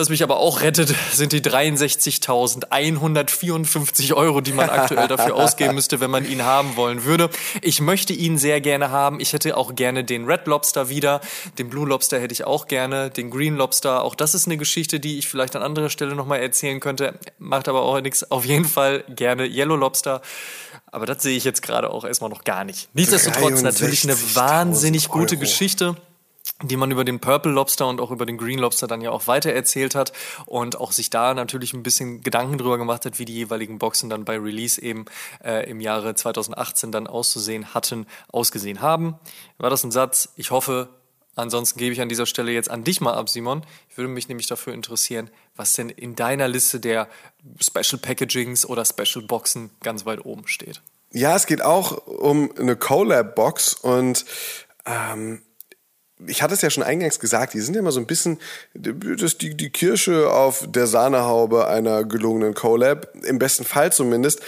Was 0.00 0.08
mich 0.08 0.22
aber 0.22 0.38
auch 0.38 0.62
rettet, 0.62 0.94
sind 1.12 1.34
die 1.34 1.42
63.154 1.42 4.14
Euro, 4.14 4.40
die 4.40 4.54
man 4.54 4.70
aktuell 4.70 5.08
dafür 5.08 5.34
ausgeben 5.34 5.74
müsste, 5.74 6.00
wenn 6.00 6.10
man 6.10 6.26
ihn 6.26 6.42
haben 6.42 6.76
wollen 6.76 7.04
würde. 7.04 7.28
Ich 7.60 7.82
möchte 7.82 8.14
ihn 8.14 8.38
sehr 8.38 8.62
gerne 8.62 8.88
haben. 8.88 9.20
Ich 9.20 9.34
hätte 9.34 9.58
auch 9.58 9.74
gerne 9.74 10.02
den 10.02 10.24
Red 10.24 10.46
Lobster 10.46 10.88
wieder. 10.88 11.20
Den 11.58 11.68
Blue 11.68 11.86
Lobster 11.86 12.18
hätte 12.18 12.32
ich 12.32 12.44
auch 12.44 12.66
gerne. 12.66 13.10
Den 13.10 13.28
Green 13.28 13.56
Lobster. 13.56 14.02
Auch 14.02 14.14
das 14.14 14.34
ist 14.34 14.46
eine 14.46 14.56
Geschichte, 14.56 15.00
die 15.00 15.18
ich 15.18 15.28
vielleicht 15.28 15.54
an 15.54 15.60
anderer 15.60 15.90
Stelle 15.90 16.14
nochmal 16.14 16.40
erzählen 16.40 16.80
könnte. 16.80 17.18
Macht 17.38 17.68
aber 17.68 17.82
auch 17.82 18.00
nichts. 18.00 18.30
Auf 18.30 18.46
jeden 18.46 18.64
Fall 18.64 19.04
gerne 19.06 19.44
Yellow 19.44 19.76
Lobster. 19.76 20.22
Aber 20.86 21.04
das 21.04 21.22
sehe 21.22 21.36
ich 21.36 21.44
jetzt 21.44 21.60
gerade 21.60 21.90
auch 21.90 22.06
erstmal 22.06 22.30
noch 22.30 22.44
gar 22.44 22.64
nicht. 22.64 22.88
Nichtsdestotrotz 22.94 23.60
natürlich 23.60 24.04
eine 24.04 24.16
wahnsinnig 24.34 25.08
gute 25.08 25.34
Euro. 25.34 25.40
Geschichte 25.40 25.94
die 26.62 26.76
man 26.76 26.90
über 26.90 27.04
den 27.04 27.20
Purple 27.20 27.52
Lobster 27.52 27.88
und 27.88 28.00
auch 28.00 28.10
über 28.10 28.26
den 28.26 28.36
Green 28.36 28.58
Lobster 28.58 28.86
dann 28.86 29.00
ja 29.00 29.10
auch 29.10 29.26
weiter 29.26 29.52
erzählt 29.52 29.94
hat 29.94 30.12
und 30.46 30.78
auch 30.78 30.92
sich 30.92 31.10
da 31.10 31.34
natürlich 31.34 31.72
ein 31.72 31.82
bisschen 31.82 32.22
Gedanken 32.22 32.58
drüber 32.58 32.78
gemacht 32.78 33.06
hat, 33.06 33.18
wie 33.18 33.24
die 33.24 33.34
jeweiligen 33.34 33.78
Boxen 33.78 34.10
dann 34.10 34.24
bei 34.24 34.38
Release 34.38 34.80
eben 34.80 35.06
äh, 35.42 35.68
im 35.70 35.80
Jahre 35.80 36.14
2018 36.14 36.92
dann 36.92 37.06
auszusehen 37.06 37.72
hatten, 37.74 38.06
ausgesehen 38.28 38.80
haben. 38.82 39.18
War 39.58 39.70
das 39.70 39.84
ein 39.84 39.90
Satz? 39.90 40.30
Ich 40.36 40.50
hoffe, 40.50 40.88
ansonsten 41.34 41.78
gebe 41.78 41.92
ich 41.92 42.00
an 42.00 42.08
dieser 42.08 42.26
Stelle 42.26 42.52
jetzt 42.52 42.70
an 42.70 42.84
dich 42.84 43.00
mal 43.00 43.14
ab, 43.14 43.28
Simon. 43.28 43.62
Ich 43.88 43.96
würde 43.96 44.08
mich 44.08 44.28
nämlich 44.28 44.46
dafür 44.46 44.74
interessieren, 44.74 45.30
was 45.56 45.72
denn 45.74 45.88
in 45.88 46.14
deiner 46.14 46.48
Liste 46.48 46.78
der 46.80 47.08
Special 47.58 47.98
Packagings 48.00 48.66
oder 48.66 48.84
Special 48.84 49.24
Boxen 49.24 49.70
ganz 49.82 50.04
weit 50.04 50.24
oben 50.24 50.46
steht. 50.46 50.82
Ja, 51.12 51.34
es 51.34 51.46
geht 51.46 51.62
auch 51.62 52.06
um 52.06 52.52
eine 52.56 52.76
Collab-Box 52.76 53.74
und 53.74 54.24
ähm, 54.86 55.42
ich 56.26 56.42
hatte 56.42 56.54
es 56.54 56.62
ja 56.62 56.70
schon 56.70 56.82
eingangs 56.82 57.20
gesagt, 57.20 57.54
die 57.54 57.60
sind 57.60 57.74
ja 57.74 57.80
immer 57.80 57.92
so 57.92 58.00
ein 58.00 58.06
bisschen 58.06 58.38
das, 58.74 59.38
die, 59.38 59.56
die 59.56 59.70
Kirsche 59.70 60.30
auf 60.30 60.66
der 60.68 60.86
Sahnehaube 60.86 61.68
einer 61.68 62.04
gelungenen 62.04 62.54
Collab. 62.54 63.12
Im 63.24 63.38
besten 63.38 63.64
Fall 63.64 63.92
zumindest. 63.92 64.40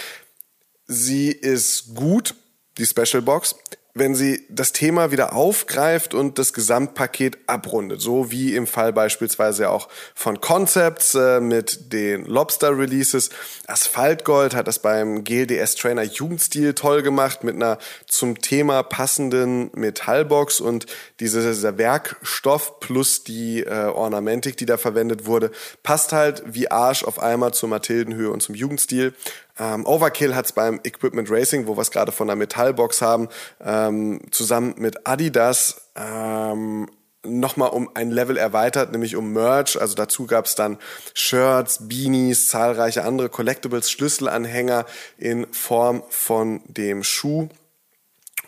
Sie 0.87 1.31
ist 1.31 1.95
gut, 1.95 2.35
die 2.79 2.87
Special 2.87 3.23
Box 3.23 3.57
wenn 3.95 4.15
sie 4.15 4.47
das 4.49 4.73
Thema 4.73 5.11
wieder 5.11 5.35
aufgreift 5.35 6.15
und 6.15 6.39
das 6.39 6.55
Gesamtpaket 6.55 7.39
abrundet. 7.47 8.01
So 8.01 8.31
wie 8.31 8.57
im 8.57 8.67
Fall 8.67 8.93
beispielsweise 8.93 9.69
auch 9.69 9.89
von 10.15 10.41
Concepts 10.41 11.15
äh, 11.15 11.41
mit 11.41 11.93
den 11.93 12.25
Lobster-Releases. 12.25 13.29
Asphaltgold 13.67 14.55
hat 14.55 14.67
das 14.67 14.79
beim 14.79 15.25
GLDS 15.25 15.75
Trainer 15.75 16.05
Jugendstil 16.05 16.73
toll 16.73 17.03
gemacht 17.03 17.45
mit 17.45 17.55
einer 17.55 17.79
zum 18.07 18.41
Thema 18.41 18.83
passenden 18.83 19.71
Metallbox 19.75 20.61
und 20.61 20.87
dieser 21.21 21.77
Werkstoff 21.77 22.81
plus 22.81 23.25
die 23.25 23.61
äh, 23.61 23.89
Ornamentik, 23.89 24.57
die 24.57 24.67
da 24.67 24.79
verwendet 24.79 25.27
wurde, 25.27 25.51
passt 25.83 26.13
halt 26.13 26.43
wie 26.47 26.71
Arsch 26.71 27.05
auf 27.05 27.19
einmal 27.19 27.53
zur 27.53 27.69
Mathildenhöhe 27.69 28.31
und 28.31 28.43
zum 28.43 28.55
Jugendstil. 28.55 29.13
Ähm, 29.59 29.87
Overkill 29.87 30.35
hat 30.35 30.47
es 30.47 30.53
beim 30.53 30.81
Equipment 30.85 31.31
Racing, 31.31 31.67
wo 31.67 31.77
wir 31.77 31.83
es 31.83 31.91
gerade 31.91 32.13
von 32.13 32.27
der 32.27 32.37
Metallbox 32.37 33.03
haben, 33.03 33.29
ähm, 33.61 34.21
zusammen 34.31 34.75
mit 34.79 35.07
Adidas 35.07 35.91
ähm, 35.95 36.89
nochmal 37.25 37.71
um 37.71 37.91
ein 37.95 38.11
Level 38.11 38.37
erweitert, 38.37 38.93
nämlich 38.93 39.17
um 39.17 39.33
Merch. 39.33 39.81
Also 39.81 39.95
dazu 39.95 40.27
gab 40.27 40.47
es 40.47 40.55
dann 40.55 40.79
Shirts, 41.15 41.89
Beanies, 41.89 42.49
zahlreiche 42.49 43.05
andere 43.05 43.29
Collectibles, 43.29 43.91
Schlüsselanhänger 43.91 44.87
in 45.19 45.47
Form 45.53 46.03
von 46.09 46.63
dem 46.67 47.05
Schuh. 47.05 47.49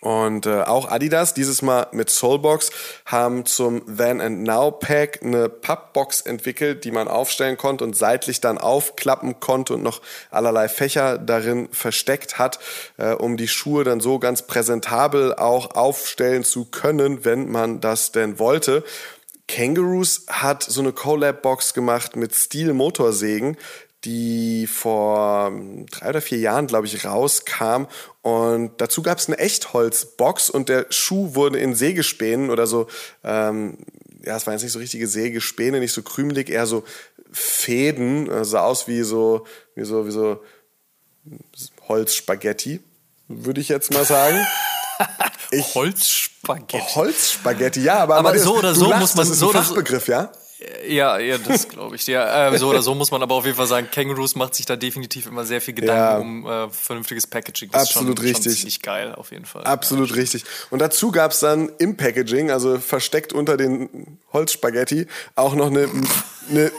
Und 0.04 0.44
äh, 0.44 0.60
auch 0.60 0.90
Adidas, 0.90 1.32
dieses 1.32 1.62
Mal 1.62 1.86
mit 1.92 2.10
Soulbox, 2.10 2.70
haben 3.06 3.46
zum 3.46 3.96
Then 3.96 4.20
and 4.20 4.42
Now 4.42 4.70
Pack 4.70 5.20
eine 5.22 5.48
Pappbox 5.48 6.20
entwickelt, 6.20 6.84
die 6.84 6.90
man 6.90 7.08
aufstellen 7.08 7.56
konnte 7.56 7.84
und 7.84 7.96
seitlich 7.96 8.42
dann 8.42 8.58
aufklappen 8.58 9.40
konnte 9.40 9.72
und 9.72 9.82
noch 9.82 10.02
allerlei 10.30 10.68
Fächer 10.68 11.16
darin 11.16 11.70
versteckt 11.72 12.38
hat, 12.38 12.58
äh, 12.98 13.12
um 13.14 13.38
die 13.38 13.48
Schuhe 13.48 13.82
dann 13.82 14.00
so 14.00 14.18
ganz 14.18 14.42
präsentabel 14.42 15.36
auch 15.36 15.74
aufstellen 15.74 16.44
zu 16.44 16.66
können, 16.66 17.24
wenn 17.24 17.50
man 17.50 17.80
das 17.80 18.12
denn 18.12 18.38
wollte. 18.38 18.84
Kangaroos 19.46 20.26
hat 20.28 20.62
so 20.62 20.80
eine 20.80 20.92
Collab-Box 20.92 21.74
gemacht 21.74 22.16
mit 22.16 22.34
Steel 22.34 22.72
Motorsägen, 22.72 23.56
die 24.04 24.66
vor 24.66 25.52
drei 25.90 26.10
oder 26.10 26.20
vier 26.20 26.38
Jahren, 26.38 26.66
glaube 26.66 26.86
ich, 26.86 27.04
rauskam. 27.04 27.86
Und 28.22 28.72
dazu 28.78 29.02
gab 29.02 29.18
es 29.18 29.26
eine 29.28 29.38
Echtholzbox 29.38 30.50
und 30.50 30.68
der 30.68 30.86
Schuh 30.90 31.34
wurde 31.34 31.58
in 31.58 31.74
Sägespänen 31.74 32.50
oder 32.50 32.66
so, 32.66 32.86
ähm, 33.22 33.78
ja, 34.24 34.36
es 34.36 34.46
waren 34.46 34.54
jetzt 34.54 34.62
nicht 34.62 34.72
so 34.72 34.78
richtige 34.78 35.06
Sägespäne, 35.06 35.80
nicht 35.80 35.92
so 35.92 36.02
krümelig, 36.02 36.48
eher 36.48 36.66
so 36.66 36.84
Fäden, 37.32 38.30
äh, 38.30 38.44
sah 38.44 38.62
aus 38.62 38.88
wie 38.88 39.02
so, 39.02 39.44
wie 39.74 39.84
so, 39.84 40.06
wie 40.06 40.10
so 40.12 40.40
Holzspaghetti, 41.88 42.80
würde 43.28 43.60
ich 43.60 43.68
jetzt 43.68 43.92
mal 43.92 44.04
sagen. 44.04 44.38
Ich, 45.50 45.74
Holzspaghetti. 45.74 46.84
Holzspaghetti, 46.94 47.80
ja, 47.82 47.98
aber, 47.98 48.16
aber 48.16 48.36
so 48.38 48.56
oder 48.58 48.74
so 48.74 48.92
muss 48.94 49.14
man 49.14 49.26
das 49.26 49.30
ist 49.34 49.38
so 49.40 49.46
ein 49.46 49.50
oder 49.50 49.62
so- 49.62 49.74
Fachbegriff, 49.74 50.08
ja? 50.08 50.30
Ja, 50.88 51.18
ja, 51.18 51.38
das 51.38 51.68
glaube 51.68 51.96
ich. 51.96 52.06
Ja, 52.06 52.52
äh, 52.52 52.58
so 52.58 52.68
oder 52.68 52.82
so 52.82 52.94
muss 52.94 53.10
man 53.10 53.22
aber 53.22 53.34
auf 53.34 53.44
jeden 53.44 53.56
Fall 53.56 53.66
sagen, 53.66 53.88
Kangaroos 53.90 54.34
macht 54.34 54.54
sich 54.54 54.66
da 54.66 54.76
definitiv 54.76 55.26
immer 55.26 55.44
sehr 55.44 55.60
viel 55.60 55.74
Gedanken 55.74 56.44
Ja. 56.46 56.64
um 56.64 56.68
äh, 56.68 56.70
vernünftiges 56.70 57.26
Packaging. 57.26 57.70
Das 57.70 57.88
Absolut 57.88 58.18
ist 58.18 58.20
schon, 58.20 58.26
richtig. 58.28 58.52
Schon 58.52 58.56
ziemlich 58.58 58.82
geil, 58.82 59.14
auf 59.14 59.32
jeden 59.32 59.46
Fall. 59.46 59.64
Absolut 59.64 60.14
richtig. 60.14 60.44
Und 60.70 60.80
dazu 60.80 61.10
gab's 61.10 61.40
dann 61.40 61.70
im 61.78 61.96
Packaging, 61.96 62.50
also 62.50 62.78
versteckt 62.78 63.32
unter 63.32 63.56
den 63.56 64.18
Holzspaghetti, 64.32 65.06
auch 65.36 65.54
noch 65.54 65.68
eine, 65.68 65.88
eine 66.50 66.70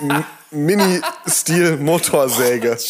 Mini-Stil-Motorsäge. 0.52 2.78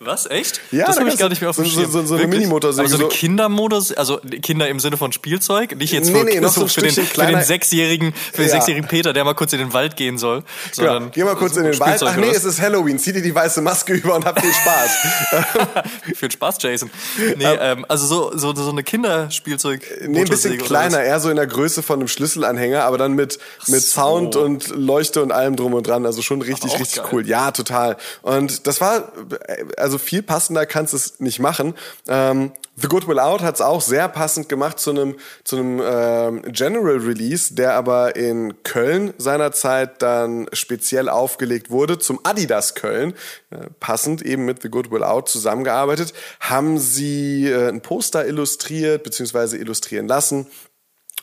Was, 0.00 0.26
echt? 0.26 0.60
Ja, 0.70 0.86
das 0.86 0.96
da 0.96 1.00
habe 1.02 1.10
ich 1.10 1.18
gar 1.18 1.28
nicht 1.28 1.40
mehr 1.40 1.50
auf 1.50 1.56
so- 1.56 1.62
dem 1.62 1.70
so- 1.70 1.80
Schirm. 1.80 1.90
so- 1.90 2.04
so 2.06 2.14
eine? 2.16 2.26
Minimotorsäge, 2.26 2.88
Aber 2.88 2.96
so 2.96 3.04
eine 3.04 3.08
Kindermodus, 3.08 3.92
also 3.92 4.18
Kinder 4.42 4.68
im 4.68 4.80
Sinne 4.80 4.96
von 4.96 5.12
Spielzeug, 5.12 5.76
nicht 5.76 5.92
jetzt 5.92 6.10
Nee, 6.10 6.18
für, 6.18 6.24
nee, 6.24 6.40
noch 6.40 6.52
so 6.52 6.66
für, 6.68 6.82
den, 6.82 6.92
für 6.92 7.26
den 7.26 7.42
sechsjährigen, 7.42 8.12
für 8.12 8.42
den 8.42 8.46
Ja. 8.46 8.52
sechsjährigen 8.56 8.88
Peter, 8.88 9.12
der 9.12 9.24
mal 9.24 9.34
kurz 9.34 9.52
in 9.52 9.58
den 9.58 9.72
Wald 9.72 9.96
gehen 9.96 10.18
soll. 10.18 10.38
Ja, 10.38 10.44
sondern 10.72 11.10
geh 11.10 11.24
mal 11.24 11.36
kurz 11.36 11.56
in 11.56 11.64
den 11.64 11.78
Wald. 11.80 12.02
Ach 12.02 12.16
nee, 12.16 12.30
es 12.30 12.44
ist 12.44 12.60
Halloween. 12.60 12.98
Zieh 12.98 13.12
dir 13.12 13.22
die 13.22 13.34
weiße 13.34 13.60
Maske 13.62 13.92
über 13.94 14.14
und 14.14 14.24
hab 14.24 14.40
viel 14.40 14.52
Spaß. 14.52 14.90
Für 16.14 16.26
den 16.28 16.30
Spaß, 16.30 16.58
Jason. 16.60 16.90
Nee, 17.36 17.44
ähm, 17.44 17.84
also 17.88 18.06
so, 18.06 18.36
so, 18.36 18.54
so 18.54 18.70
eine 18.70 18.82
Kinderspielzeug. 18.82 19.82
Nee, 20.06 20.20
ein 20.20 20.28
bisschen 20.28 20.58
kleiner, 20.58 21.02
eher 21.02 21.20
so 21.20 21.30
in 21.30 21.36
der 21.36 21.46
Größe 21.46 21.82
von 21.82 21.98
einem 22.00 22.08
Schlüsselanhänger, 22.08 22.84
aber 22.84 22.98
dann 22.98 23.12
mit, 23.14 23.38
mit 23.66 23.82
Sound 23.82 24.36
und 24.36 24.68
Leuchte 24.68 25.22
und 25.22 25.32
allem 25.32 25.56
drum 25.56 25.74
und 25.74 25.86
dran. 25.86 26.06
Also 26.06 26.22
schon 26.22 26.42
richtig, 26.42 26.72
richtig 26.78 26.96
geil. 27.02 27.06
cool. 27.12 27.26
Ja, 27.26 27.50
total. 27.50 27.96
Und 28.22 28.66
das 28.66 28.80
war, 28.80 28.97
also 29.76 29.98
viel 29.98 30.22
passender 30.22 30.66
kannst 30.66 30.92
du 30.92 30.96
es 30.96 31.20
nicht 31.20 31.38
machen. 31.38 31.74
Ähm, 32.08 32.52
The 32.80 32.86
Good 32.86 33.08
Will 33.08 33.18
Out 33.18 33.42
hat 33.42 33.56
es 33.56 33.60
auch 33.60 33.80
sehr 33.80 34.08
passend 34.08 34.48
gemacht 34.48 34.78
zu 34.78 34.90
einem, 34.90 35.16
zu 35.42 35.56
einem 35.56 35.82
ähm, 35.84 36.42
General 36.52 36.96
Release, 36.96 37.54
der 37.54 37.74
aber 37.74 38.14
in 38.14 38.62
Köln 38.62 39.14
seinerzeit 39.18 40.00
dann 40.00 40.48
speziell 40.52 41.08
aufgelegt 41.08 41.70
wurde, 41.70 41.98
zum 41.98 42.20
Adidas 42.22 42.76
Köln, 42.76 43.14
äh, 43.50 43.66
passend 43.80 44.22
eben 44.22 44.44
mit 44.44 44.62
The 44.62 44.68
Good 44.68 44.92
Will 44.92 45.02
Out 45.02 45.28
zusammengearbeitet, 45.28 46.14
haben 46.38 46.78
sie 46.78 47.48
äh, 47.48 47.68
ein 47.68 47.80
Poster 47.80 48.26
illustriert 48.26 49.02
bzw. 49.02 49.56
illustrieren 49.56 50.06
lassen. 50.06 50.46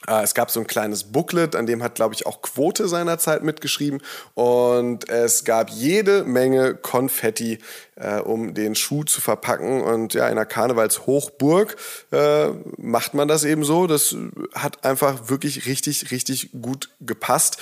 Äh, 0.08 0.24
Es 0.24 0.34
gab 0.34 0.52
so 0.52 0.60
ein 0.60 0.68
kleines 0.68 1.06
Booklet, 1.06 1.56
an 1.56 1.66
dem 1.66 1.84
hat, 1.84 1.96
glaube 1.96 2.14
ich, 2.14 2.26
auch 2.26 2.42
Quote 2.42 2.88
seinerzeit 2.88 3.44
mitgeschrieben. 3.44 4.02
Und 4.34 5.10
es 5.10 5.44
gab 5.44 5.70
jede 5.70 6.24
Menge 6.24 6.76
Konfetti, 6.76 7.60
äh, 7.96 8.20
um 8.20 8.54
den 8.54 8.76
Schuh 8.76 9.04
zu 9.04 9.22
verpacken. 9.22 9.82
Und 9.82 10.14
ja, 10.14 10.28
in 10.28 10.36
der 10.36 10.46
Karnevalshochburg 10.46 11.76
äh, 12.12 12.50
macht 12.78 13.14
man 13.14 13.28
das 13.28 13.44
eben 13.44 13.64
so. 13.64 13.88
Das 13.88 14.16
hat 14.54 14.84
einfach 14.86 15.30
wirklich 15.30 15.66
richtig, 15.66 16.12
richtig 16.12 16.50
gut 16.62 16.90
gepasst. 17.02 17.58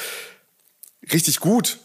Richtig 1.11 1.39
gut 1.39 1.79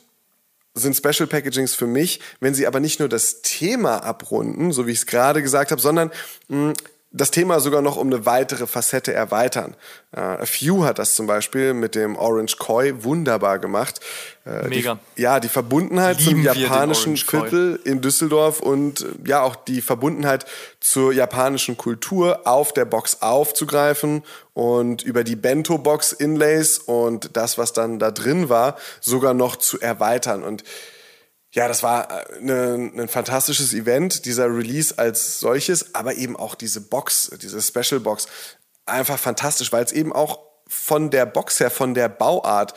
sind 0.74 0.96
Special 0.96 1.26
Packagings 1.26 1.74
für 1.74 1.86
mich, 1.88 2.20
wenn 2.38 2.54
sie 2.54 2.66
aber 2.66 2.78
nicht 2.78 3.00
nur 3.00 3.08
das 3.08 3.42
Thema 3.42 4.04
abrunden, 4.04 4.70
so 4.70 4.86
wie 4.86 4.92
ich 4.92 4.98
es 4.98 5.06
gerade 5.06 5.42
gesagt 5.42 5.72
habe, 5.72 5.80
sondern 5.80 6.12
mh, 6.48 6.74
das 7.10 7.30
Thema 7.30 7.58
sogar 7.60 7.80
noch 7.80 7.96
um 7.96 8.08
eine 8.08 8.26
weitere 8.26 8.66
Facette 8.66 9.14
erweitern. 9.14 9.74
Äh, 10.12 10.20
A 10.20 10.44
Few 10.44 10.84
hat 10.84 10.98
das 10.98 11.14
zum 11.14 11.26
Beispiel 11.26 11.72
mit 11.72 11.94
dem 11.94 12.16
Orange 12.16 12.56
Koi 12.58 12.92
wunderbar 13.02 13.58
gemacht. 13.58 14.00
Äh, 14.44 14.68
Mega. 14.68 14.98
Die, 15.16 15.22
ja, 15.22 15.40
die 15.40 15.48
Verbundenheit 15.48 16.18
Lieben 16.20 16.44
zum 16.44 16.60
japanischen 16.60 17.14
Koi. 17.14 17.40
Viertel 17.40 17.80
in 17.84 18.02
Düsseldorf 18.02 18.60
und 18.60 19.00
äh, 19.00 19.06
ja 19.24 19.40
auch 19.40 19.56
die 19.56 19.80
Verbundenheit 19.80 20.44
zur 20.80 21.14
japanischen 21.14 21.78
Kultur 21.78 22.42
auf 22.44 22.74
der 22.74 22.84
Box 22.84 23.22
aufzugreifen 23.22 24.22
und 24.52 25.02
über 25.02 25.24
die 25.24 25.36
Bento-Box 25.36 26.12
Inlays 26.12 26.78
und 26.78 27.36
das, 27.38 27.56
was 27.56 27.72
dann 27.72 27.98
da 27.98 28.10
drin 28.10 28.50
war, 28.50 28.76
sogar 29.00 29.32
noch 29.32 29.56
zu 29.56 29.80
erweitern. 29.80 30.42
Und 30.42 30.62
ja, 31.52 31.66
das 31.66 31.82
war 31.82 32.10
äh, 32.10 32.40
ne, 32.40 32.92
ein 32.96 33.08
fantastisches 33.08 33.72
Event, 33.72 34.26
dieser 34.26 34.46
Release 34.46 34.98
als 34.98 35.40
solches, 35.40 35.94
aber 35.94 36.14
eben 36.16 36.36
auch 36.36 36.54
diese 36.54 36.80
Box, 36.80 37.30
diese 37.40 37.60
Special 37.62 38.00
Box, 38.00 38.26
einfach 38.86 39.18
fantastisch, 39.18 39.72
weil 39.72 39.84
es 39.84 39.92
eben 39.92 40.12
auch 40.12 40.40
von 40.66 41.10
der 41.10 41.26
Box 41.26 41.60
her, 41.60 41.70
von 41.70 41.94
der 41.94 42.08
Bauart, 42.08 42.74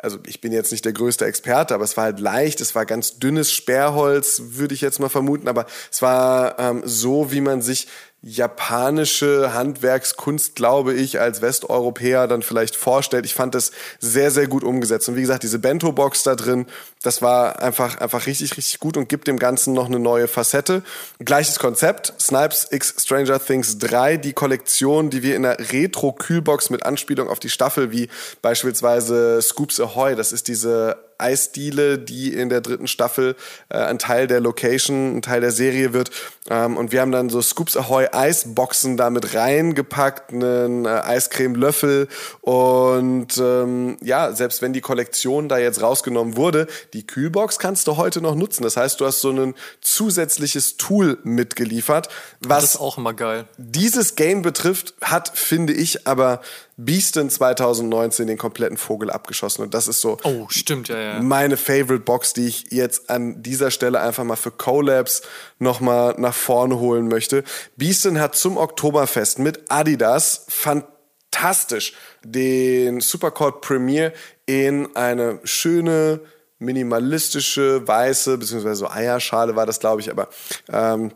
also 0.00 0.18
ich 0.26 0.40
bin 0.40 0.52
jetzt 0.52 0.70
nicht 0.70 0.84
der 0.84 0.92
größte 0.92 1.24
Experte, 1.24 1.74
aber 1.74 1.84
es 1.84 1.96
war 1.96 2.04
halt 2.04 2.20
leicht, 2.20 2.60
es 2.60 2.74
war 2.74 2.86
ganz 2.86 3.18
dünnes 3.18 3.52
Sperrholz, 3.52 4.42
würde 4.44 4.74
ich 4.74 4.80
jetzt 4.80 5.00
mal 5.00 5.08
vermuten, 5.08 5.48
aber 5.48 5.66
es 5.90 6.02
war 6.02 6.58
ähm, 6.58 6.82
so, 6.84 7.32
wie 7.32 7.40
man 7.40 7.62
sich 7.62 7.88
japanische 8.20 9.54
Handwerkskunst, 9.54 10.56
glaube 10.56 10.92
ich, 10.92 11.20
als 11.20 11.40
Westeuropäer 11.40 12.26
dann 12.26 12.42
vielleicht 12.42 12.74
vorstellt. 12.74 13.24
Ich 13.24 13.34
fand 13.34 13.54
das 13.54 13.70
sehr, 14.00 14.32
sehr 14.32 14.48
gut 14.48 14.64
umgesetzt. 14.64 15.08
Und 15.08 15.14
wie 15.14 15.20
gesagt, 15.20 15.44
diese 15.44 15.60
Bento-Box 15.60 16.24
da 16.24 16.34
drin, 16.34 16.66
das 17.02 17.22
war 17.22 17.62
einfach, 17.62 17.98
einfach 17.98 18.26
richtig, 18.26 18.56
richtig 18.56 18.80
gut 18.80 18.96
und 18.96 19.08
gibt 19.08 19.28
dem 19.28 19.38
Ganzen 19.38 19.72
noch 19.72 19.86
eine 19.86 20.00
neue 20.00 20.26
Facette. 20.26 20.82
Gleiches 21.20 21.60
Konzept, 21.60 22.12
Snipes 22.20 22.66
X 22.72 22.94
Stranger 22.98 23.38
Things 23.38 23.78
3, 23.78 24.16
die 24.16 24.32
Kollektion, 24.32 25.10
die 25.10 25.22
wir 25.22 25.36
in 25.36 25.44
der 25.44 25.58
Retro-Kühlbox 25.72 26.70
mit 26.70 26.84
Anspielung 26.84 27.28
auf 27.28 27.38
die 27.38 27.50
Staffel, 27.50 27.92
wie 27.92 28.08
beispielsweise 28.42 29.40
Scoops 29.42 29.78
Ahoy, 29.78 30.16
das 30.16 30.32
ist 30.32 30.48
diese 30.48 31.07
Eisdiele, 31.18 31.98
die 31.98 32.32
in 32.32 32.48
der 32.48 32.60
dritten 32.60 32.86
Staffel 32.86 33.36
äh, 33.68 33.78
ein 33.78 33.98
Teil 33.98 34.26
der 34.26 34.40
Location, 34.40 35.16
ein 35.16 35.22
Teil 35.22 35.40
der 35.40 35.52
Serie 35.52 35.92
wird. 35.92 36.10
Ähm, 36.50 36.76
und 36.76 36.92
wir 36.92 37.00
haben 37.00 37.12
dann 37.12 37.28
so 37.28 37.42
Scoops 37.42 37.76
Ahoy 37.76 38.06
Eisboxen 38.12 38.96
damit 38.96 39.34
reingepackt, 39.34 40.32
einen 40.32 40.84
äh, 40.86 40.88
Eiscreme-Löffel 40.88 42.08
und 42.40 43.36
ähm, 43.38 43.96
ja, 44.02 44.32
selbst 44.32 44.62
wenn 44.62 44.72
die 44.72 44.80
Kollektion 44.80 45.48
da 45.48 45.58
jetzt 45.58 45.82
rausgenommen 45.82 46.36
wurde, 46.36 46.66
die 46.92 47.06
Kühlbox 47.06 47.58
kannst 47.58 47.86
du 47.86 47.96
heute 47.96 48.20
noch 48.20 48.34
nutzen. 48.34 48.62
Das 48.62 48.76
heißt, 48.76 49.00
du 49.00 49.06
hast 49.06 49.20
so 49.20 49.30
ein 49.30 49.54
zusätzliches 49.80 50.76
Tool 50.76 51.18
mitgeliefert, 51.24 52.08
was 52.40 52.62
Das 52.62 52.70
ist 52.74 52.80
auch 52.80 52.98
immer 52.98 53.14
geil. 53.14 53.46
dieses 53.58 54.14
Game 54.14 54.42
betrifft, 54.42 54.94
hat, 55.02 55.36
finde 55.36 55.72
ich, 55.72 56.06
aber 56.06 56.40
Beaston 56.80 57.28
2019 57.28 58.28
den 58.28 58.38
kompletten 58.38 58.76
Vogel 58.76 59.10
abgeschossen. 59.10 59.62
Und 59.62 59.74
das 59.74 59.88
ist 59.88 60.00
so 60.00 60.16
Oh, 60.22 60.46
stimmt, 60.48 60.88
ja, 60.88 60.98
ja. 60.98 61.20
meine 61.20 61.56
Favorite 61.56 62.04
Box, 62.04 62.34
die 62.34 62.46
ich 62.46 62.70
jetzt 62.70 63.10
an 63.10 63.42
dieser 63.42 63.72
Stelle 63.72 64.00
einfach 64.00 64.22
mal 64.22 64.36
für 64.36 64.52
Collabs 64.52 65.22
nochmal 65.58 66.14
nach 66.18 66.34
vorne 66.34 66.78
holen 66.78 67.08
möchte. 67.08 67.42
Beaston 67.76 68.20
hat 68.20 68.36
zum 68.36 68.56
Oktoberfest 68.56 69.40
mit 69.40 69.70
Adidas 69.70 70.46
fantastisch 70.48 71.94
den 72.22 73.00
Supercord 73.00 73.60
Premier 73.60 74.12
in 74.46 74.94
eine 74.94 75.40
schöne, 75.42 76.20
minimalistische, 76.60 77.86
weiße, 77.88 78.38
beziehungsweise 78.38 78.76
so 78.76 78.88
Eierschale 78.88 79.56
war 79.56 79.66
das, 79.66 79.80
glaube 79.80 80.00
ich, 80.00 80.12
aber 80.12 80.28
ähm, 80.68 81.12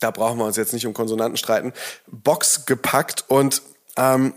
da 0.00 0.10
brauchen 0.10 0.38
wir 0.38 0.44
uns 0.44 0.56
jetzt 0.56 0.74
nicht 0.74 0.86
um 0.86 0.92
Konsonanten 0.92 1.38
streiten, 1.38 1.72
Box 2.08 2.66
gepackt 2.66 3.24
und 3.28 3.62
ähm, 3.96 4.34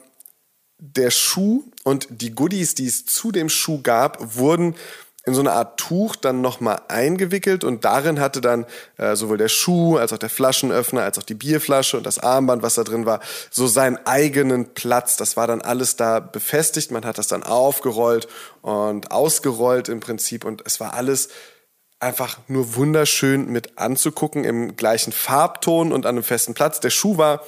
der 0.78 1.12
Schuh 1.12 1.64
und 1.84 2.08
die 2.10 2.32
Goodies, 2.32 2.76
die 2.76 2.88
es 2.88 3.06
zu 3.06 3.32
dem 3.32 3.50
Schuh 3.50 3.82
gab, 3.82 4.36
wurden 4.36 4.76
in 5.26 5.34
so 5.34 5.42
eine 5.42 5.54
Art 5.54 5.80
Tuch 5.80 6.16
dann 6.16 6.42
nochmal 6.42 6.82
eingewickelt 6.88 7.64
und 7.64 7.84
darin 7.84 8.20
hatte 8.20 8.42
dann 8.42 8.66
äh, 8.98 9.16
sowohl 9.16 9.38
der 9.38 9.48
Schuh 9.48 9.98
als 9.98 10.14
auch 10.14 10.20
der 10.20 10.30
Flaschenöffner 10.30 11.02
als 11.02 11.18
auch 11.18 11.24
die 11.24 11.34
Bierflasche 11.34 11.98
und 11.98 12.06
das 12.06 12.20
Armband, 12.20 12.62
was 12.62 12.76
da 12.76 12.84
drin 12.84 13.06
war, 13.08 13.22
so 13.50 13.66
seinen 13.66 13.98
eigenen 14.06 14.74
Platz. 14.74 15.18
Das 15.18 15.36
war 15.36 15.48
dann 15.48 15.62
alles 15.62 15.96
da 15.96 16.20
befestigt. 16.20 16.92
Man 16.92 17.06
hat 17.06 17.18
das 17.18 17.28
dann 17.28 17.42
aufgerollt 17.42 18.28
und 18.62 19.12
ausgerollt 19.12 19.90
im 19.90 20.00
Prinzip 20.00 20.46
und 20.46 20.62
es 20.66 20.80
war 20.80 20.94
alles 20.94 21.30
einfach 22.00 22.38
nur 22.48 22.76
wunderschön 22.76 23.50
mit 23.50 23.80
anzugucken 23.80 24.44
im 24.44 24.76
gleichen 24.76 25.12
Farbton 25.12 25.92
und 25.92 26.06
an 26.06 26.16
einem 26.16 26.24
festen 26.24 26.54
Platz. 26.54 26.80
Der 26.80 26.92
Schuh 26.92 27.18
war 27.18 27.42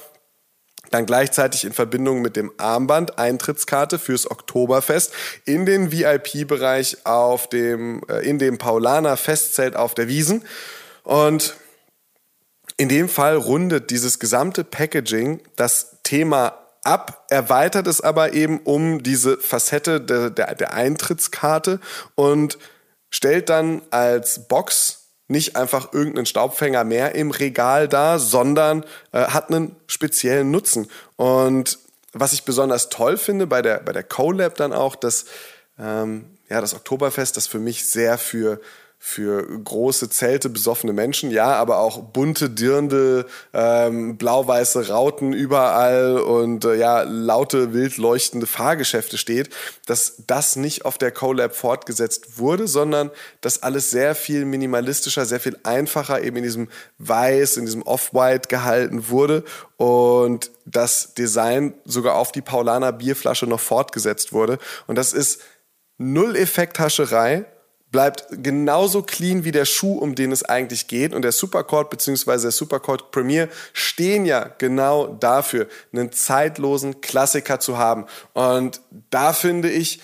dann 0.90 1.06
gleichzeitig 1.06 1.64
in 1.64 1.72
Verbindung 1.72 2.22
mit 2.22 2.36
dem 2.36 2.52
Armband 2.56 3.18
Eintrittskarte 3.18 3.98
fürs 3.98 4.30
Oktoberfest 4.30 5.12
in 5.44 5.66
den 5.66 5.92
VIP-Bereich 5.92 6.98
auf 7.04 7.48
dem, 7.48 8.02
äh, 8.08 8.26
in 8.28 8.38
dem 8.38 8.58
Paulaner 8.58 9.16
Festzelt 9.16 9.76
auf 9.76 9.94
der 9.94 10.08
Wiesen. 10.08 10.44
Und 11.02 11.54
in 12.76 12.88
dem 12.88 13.08
Fall 13.08 13.36
rundet 13.36 13.90
dieses 13.90 14.18
gesamte 14.18 14.64
Packaging 14.64 15.40
das 15.56 15.98
Thema 16.02 16.58
ab, 16.84 17.26
erweitert 17.28 17.86
es 17.86 18.00
aber 18.00 18.32
eben 18.32 18.60
um 18.60 19.02
diese 19.02 19.38
Facette 19.38 20.00
der, 20.00 20.30
der, 20.30 20.54
der 20.54 20.72
Eintrittskarte 20.72 21.80
und 22.14 22.58
stellt 23.10 23.48
dann 23.48 23.82
als 23.90 24.48
Box 24.48 24.97
nicht 25.28 25.56
einfach 25.56 25.92
irgendeinen 25.92 26.26
Staubfänger 26.26 26.84
mehr 26.84 27.14
im 27.14 27.30
Regal 27.30 27.86
da, 27.86 28.18
sondern 28.18 28.84
äh, 29.12 29.24
hat 29.26 29.50
einen 29.50 29.76
speziellen 29.86 30.50
Nutzen. 30.50 30.90
Und 31.16 31.78
was 32.12 32.32
ich 32.32 32.44
besonders 32.44 32.88
toll 32.88 33.16
finde 33.16 33.46
bei 33.46 33.62
der, 33.62 33.80
bei 33.80 33.92
der 33.92 34.02
CoLab 34.02 34.56
dann 34.56 34.72
auch, 34.72 34.96
dass 34.96 35.26
ähm, 35.78 36.24
ja, 36.48 36.60
das 36.60 36.74
Oktoberfest, 36.74 37.36
das 37.36 37.46
für 37.46 37.58
mich 37.58 37.88
sehr 37.88 38.18
für 38.18 38.60
für 39.00 39.46
große 39.60 40.10
Zelte 40.10 40.50
besoffene 40.50 40.92
Menschen, 40.92 41.30
ja, 41.30 41.54
aber 41.54 41.78
auch 41.78 42.02
bunte 42.02 42.50
Dirndl, 42.50 43.26
ähm, 43.54 44.16
blau-weiße 44.16 44.88
Rauten 44.88 45.32
überall 45.32 46.18
und 46.18 46.64
äh, 46.64 46.74
ja, 46.74 47.02
laute, 47.02 47.72
wild 47.72 47.96
leuchtende 47.96 48.46
Fahrgeschäfte 48.46 49.16
steht, 49.16 49.50
dass 49.86 50.24
das 50.26 50.56
nicht 50.56 50.84
auf 50.84 50.98
der 50.98 51.12
CoLab 51.12 51.54
fortgesetzt 51.54 52.38
wurde, 52.38 52.66
sondern 52.66 53.10
dass 53.40 53.62
alles 53.62 53.90
sehr 53.90 54.16
viel 54.16 54.44
minimalistischer, 54.44 55.26
sehr 55.26 55.40
viel 55.40 55.56
einfacher 55.62 56.20
eben 56.22 56.38
in 56.38 56.42
diesem 56.42 56.68
Weiß, 56.98 57.56
in 57.56 57.66
diesem 57.66 57.82
Off-White 57.82 58.48
gehalten 58.48 59.08
wurde 59.10 59.44
und 59.76 60.50
das 60.66 61.14
Design 61.14 61.74
sogar 61.84 62.16
auf 62.16 62.32
die 62.32 62.42
Paulaner 62.42 62.92
Bierflasche 62.92 63.46
noch 63.46 63.60
fortgesetzt 63.60 64.32
wurde. 64.32 64.58
Und 64.88 64.96
das 64.96 65.12
ist 65.12 65.40
null 65.98 66.34
Effekthascherei, 66.36 67.46
bleibt 67.90 68.26
genauso 68.30 69.02
clean 69.02 69.44
wie 69.44 69.52
der 69.52 69.64
Schuh, 69.64 69.98
um 69.98 70.14
den 70.14 70.32
es 70.32 70.44
eigentlich 70.44 70.88
geht. 70.88 71.14
Und 71.14 71.22
der 71.22 71.32
Supercord 71.32 71.90
bzw. 71.90 72.42
der 72.42 72.50
Supercord 72.50 73.10
Premier 73.10 73.48
stehen 73.72 74.26
ja 74.26 74.50
genau 74.58 75.06
dafür, 75.06 75.68
einen 75.92 76.12
zeitlosen 76.12 77.00
Klassiker 77.00 77.60
zu 77.60 77.78
haben. 77.78 78.06
Und 78.34 78.80
da 79.10 79.32
finde 79.32 79.70
ich, 79.70 80.00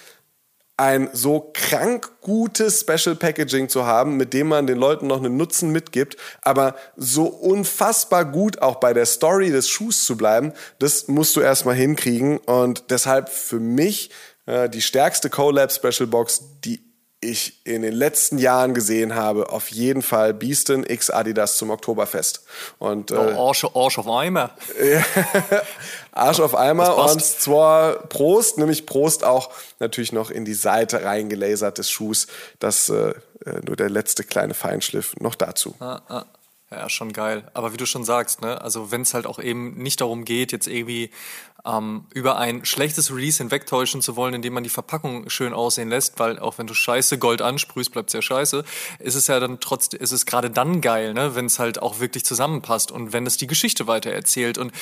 ein 0.77 1.09
so 1.13 1.53
krank 1.55 2.11
gutes 2.21 2.81
Special 2.81 3.15
Packaging 3.15 3.69
zu 3.69 3.87
haben, 3.87 4.17
mit 4.17 4.33
dem 4.33 4.49
man 4.49 4.67
den 4.67 4.77
Leuten 4.77 5.07
noch 5.07 5.19
einen 5.19 5.37
Nutzen 5.37 5.71
mitgibt, 5.71 6.17
aber 6.43 6.75
so 6.97 7.27
unfassbar 7.27 8.25
gut 8.25 8.61
auch 8.61 8.77
bei 8.77 8.93
der 8.93 9.07
Story 9.07 9.51
des 9.51 9.69
Schuhs 9.69 10.05
zu 10.05 10.17
bleiben, 10.17 10.53
das 10.81 11.07
musst 11.07 11.37
du 11.37 11.41
erstmal 11.41 11.77
hinkriegen 11.77 12.39
und 12.39 12.91
deshalb 12.91 13.29
für 13.29 13.61
mich 13.61 14.11
äh, 14.47 14.69
die 14.69 14.83
stärkste 14.83 15.31
Collab 15.31 15.71
Special 15.71 16.09
Box, 16.09 16.43
die 16.65 16.84
ich 17.31 17.61
in 17.65 17.83
den 17.83 17.95
letzten 17.95 18.39
Jahren 18.39 18.75
gesehen 18.75 19.15
habe, 19.15 19.51
auf 19.51 19.69
jeden 19.69 20.03
Fall 20.03 20.35
Beaston 20.35 20.85
X 20.85 21.11
Adidas 21.11 21.57
zum 21.57 21.71
Oktoberfest. 21.71 22.45
Und, 22.79 23.11
äh, 23.11 23.15
oh, 23.15 23.49
Arsch, 23.49 23.65
Arsch 23.75 23.99
auf 23.99 24.09
Eimer. 24.09 24.51
Arsch 26.13 26.41
auf 26.41 26.55
Eimer 26.55 26.97
und 26.97 27.25
zwar 27.25 27.95
Prost, 28.09 28.59
nämlich 28.59 28.87
Prost 28.87 29.25
auch 29.25 29.51
natürlich 29.81 30.13
noch 30.13 30.31
in 30.31 30.45
die 30.45 30.55
Seite 30.55 31.03
reingelasert 31.05 31.79
des 31.79 31.91
Schuhs. 31.91 32.27
Das 32.59 32.89
äh, 32.89 33.15
äh 33.45 33.61
nur 33.67 33.77
der 33.77 33.91
letzte 33.91 34.25
kleine 34.25 34.55
Feinschliff 34.55 35.17
noch 35.19 35.35
dazu. 35.35 35.75
Ah, 35.81 36.01
ah. 36.09 36.25
Ja, 36.75 36.89
schon 36.89 37.13
geil. 37.13 37.49
Aber 37.55 37.73
wie 37.73 37.77
du 37.77 37.87
schon 37.87 38.05
sagst, 38.05 38.41
ne, 38.41 38.61
also 38.61 38.91
wenn 38.91 39.03
es 39.03 39.15
halt 39.15 39.27
auch 39.27 39.39
eben 39.39 39.75
nicht 39.75 40.01
darum 40.01 40.25
geht, 40.25 40.51
jetzt 40.51 40.67
irgendwie 40.67 41.11
ähm, 41.65 42.07
über 42.13 42.37
ein 42.37 42.65
schlechtes 42.65 43.13
Release 43.15 43.39
hinwegtäuschen 43.39 44.03
zu 44.03 44.17
wollen, 44.17 44.35
indem 44.35 44.55
man 44.55 44.65
die 44.65 44.71
Verpackung 44.71 45.31
schön 45.31 45.53
aussehen 45.53 45.89
lässt, 45.89 46.19
weil 46.19 46.41
auch 46.41 46.59
wenn 46.59 46.67
du 46.67 46.75
scheiße 46.75 47.19
Gold 47.19 47.43
ansprühst, 47.43 47.93
bleibt's 47.93 48.13
ja 48.13 48.23
scheiße, 48.23 48.65
ist 48.99 49.15
es 49.15 49.29
ja 49.29 49.39
dann 49.39 49.61
trotzdem, 49.61 50.01
ist 50.01 50.11
es 50.11 50.27
gerade 50.27 50.51
dann 50.51 50.81
geil, 50.81 51.15
ne, 51.15 51.37
wenn 51.37 51.47
es 51.47 51.61
halt 51.61 51.81
auch 51.81 52.01
wirklich 52.01 52.25
zusammenpasst 52.25 52.91
und 52.91 53.13
wenn 53.13 53.25
es 53.27 53.37
die 53.37 53.47
Geschichte 53.47 53.87
weiter 53.87 54.11
erzählt. 54.11 54.59
Und 54.59 54.73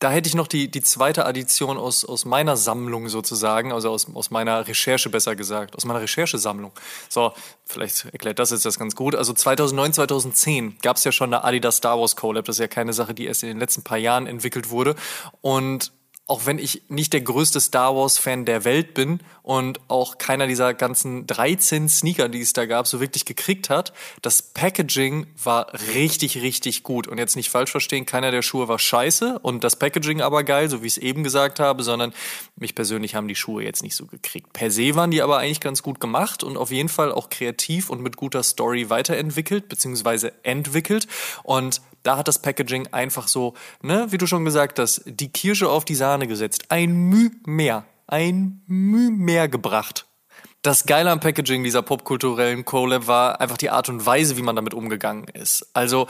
da 0.00 0.10
hätte 0.10 0.28
ich 0.28 0.34
noch 0.34 0.48
die, 0.48 0.70
die 0.70 0.82
zweite 0.82 1.24
Addition 1.24 1.78
aus, 1.78 2.04
aus 2.04 2.24
meiner 2.24 2.56
Sammlung 2.56 3.08
sozusagen, 3.08 3.72
also 3.72 3.90
aus, 3.90 4.06
aus 4.12 4.30
meiner 4.30 4.66
Recherche 4.66 5.08
besser 5.08 5.36
gesagt, 5.36 5.76
aus 5.76 5.84
meiner 5.84 6.00
Recherchesammlung. 6.00 6.72
So, 7.08 7.32
vielleicht 7.64 8.04
erklärt 8.06 8.38
das 8.38 8.50
jetzt 8.50 8.66
das 8.66 8.78
ganz 8.78 8.96
gut. 8.96 9.14
Also 9.14 9.32
2009, 9.32 9.92
2010 9.94 10.76
gab 10.82 10.96
es 10.96 11.04
ja 11.04 11.12
schon 11.12 11.32
eine 11.32 11.44
Adidas 11.44 11.76
Star 11.76 11.98
Wars 11.98 12.16
Collab. 12.16 12.44
Das 12.44 12.56
ist 12.56 12.60
ja 12.60 12.68
keine 12.68 12.92
Sache, 12.92 13.14
die 13.14 13.26
erst 13.26 13.42
in 13.44 13.48
den 13.48 13.58
letzten 13.58 13.82
paar 13.82 13.98
Jahren 13.98 14.26
entwickelt 14.26 14.70
wurde. 14.70 14.94
Und 15.40 15.92
auch 16.26 16.46
wenn 16.46 16.58
ich 16.58 16.82
nicht 16.88 17.12
der 17.12 17.20
größte 17.20 17.60
Star 17.60 17.94
Wars-Fan 17.94 18.46
der 18.46 18.64
Welt 18.64 18.94
bin 18.94 19.20
und 19.42 19.78
auch 19.88 20.16
keiner 20.16 20.46
dieser 20.46 20.72
ganzen 20.72 21.26
13 21.26 21.90
Sneaker, 21.90 22.30
die 22.30 22.40
es 22.40 22.54
da 22.54 22.64
gab, 22.64 22.86
so 22.86 22.98
wirklich 22.98 23.26
gekriegt 23.26 23.68
hat, 23.68 23.92
das 24.22 24.40
Packaging 24.40 25.26
war 25.42 25.66
richtig, 25.94 26.40
richtig 26.40 26.82
gut. 26.82 27.08
Und 27.08 27.18
jetzt 27.18 27.36
nicht 27.36 27.50
falsch 27.50 27.70
verstehen, 27.70 28.06
keiner 28.06 28.30
der 28.30 28.40
Schuhe 28.40 28.68
war 28.68 28.78
scheiße 28.78 29.38
und 29.40 29.64
das 29.64 29.76
Packaging 29.76 30.22
aber 30.22 30.44
geil, 30.44 30.70
so 30.70 30.82
wie 30.82 30.86
ich 30.86 30.96
es 30.96 30.98
eben 30.98 31.24
gesagt 31.24 31.60
habe, 31.60 31.82
sondern 31.82 32.14
mich 32.56 32.74
persönlich 32.74 33.14
haben 33.14 33.28
die 33.28 33.34
Schuhe 33.34 33.62
jetzt 33.62 33.82
nicht 33.82 33.94
so 33.94 34.06
gekriegt. 34.06 34.54
Per 34.54 34.70
se 34.70 34.94
waren 34.94 35.10
die 35.10 35.20
aber 35.20 35.38
eigentlich 35.38 35.60
ganz 35.60 35.82
gut 35.82 36.00
gemacht 36.00 36.42
und 36.42 36.56
auf 36.56 36.70
jeden 36.70 36.88
Fall 36.88 37.12
auch 37.12 37.28
kreativ 37.28 37.90
und 37.90 38.00
mit 38.00 38.16
guter 38.16 38.42
Story 38.42 38.88
weiterentwickelt, 38.88 39.68
beziehungsweise 39.68 40.32
entwickelt. 40.42 41.06
Und 41.42 41.82
da 42.04 42.16
hat 42.16 42.28
das 42.28 42.38
Packaging 42.38 42.86
einfach 42.92 43.26
so, 43.26 43.54
ne, 43.82 44.06
wie 44.10 44.18
du 44.18 44.26
schon 44.26 44.44
gesagt 44.44 44.78
hast, 44.78 45.02
die 45.06 45.32
Kirsche 45.32 45.68
auf 45.68 45.84
die 45.84 45.96
Sahne 45.96 46.28
gesetzt. 46.28 46.66
Ein 46.68 46.94
Müh 46.94 47.30
mehr. 47.44 47.84
Ein 48.06 48.62
Müh 48.66 49.10
mehr 49.10 49.48
gebracht. 49.48 50.06
Das 50.62 50.86
Geile 50.86 51.10
am 51.10 51.20
Packaging 51.20 51.64
dieser 51.64 51.82
popkulturellen 51.82 52.64
Collab 52.64 53.06
war 53.06 53.40
einfach 53.40 53.56
die 53.56 53.70
Art 53.70 53.88
und 53.88 54.06
Weise, 54.06 54.36
wie 54.36 54.42
man 54.42 54.56
damit 54.56 54.72
umgegangen 54.72 55.26
ist. 55.28 55.68
Also 55.74 56.06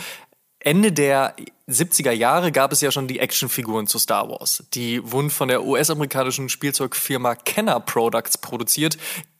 Ende 0.60 0.92
der 0.92 1.34
70er 1.68 2.12
Jahre 2.12 2.52
gab 2.52 2.72
es 2.72 2.80
ja 2.80 2.90
schon 2.90 3.06
die 3.06 3.18
Actionfiguren 3.18 3.86
zu 3.86 3.98
Star 3.98 4.28
Wars. 4.28 4.64
Die 4.74 5.00
wurden 5.10 5.30
von 5.30 5.48
der 5.48 5.64
US-amerikanischen 5.64 6.48
Spielzeugfirma 6.48 7.34
Kenner 7.34 7.80
Products 7.80 8.38
produziert, 8.38 8.96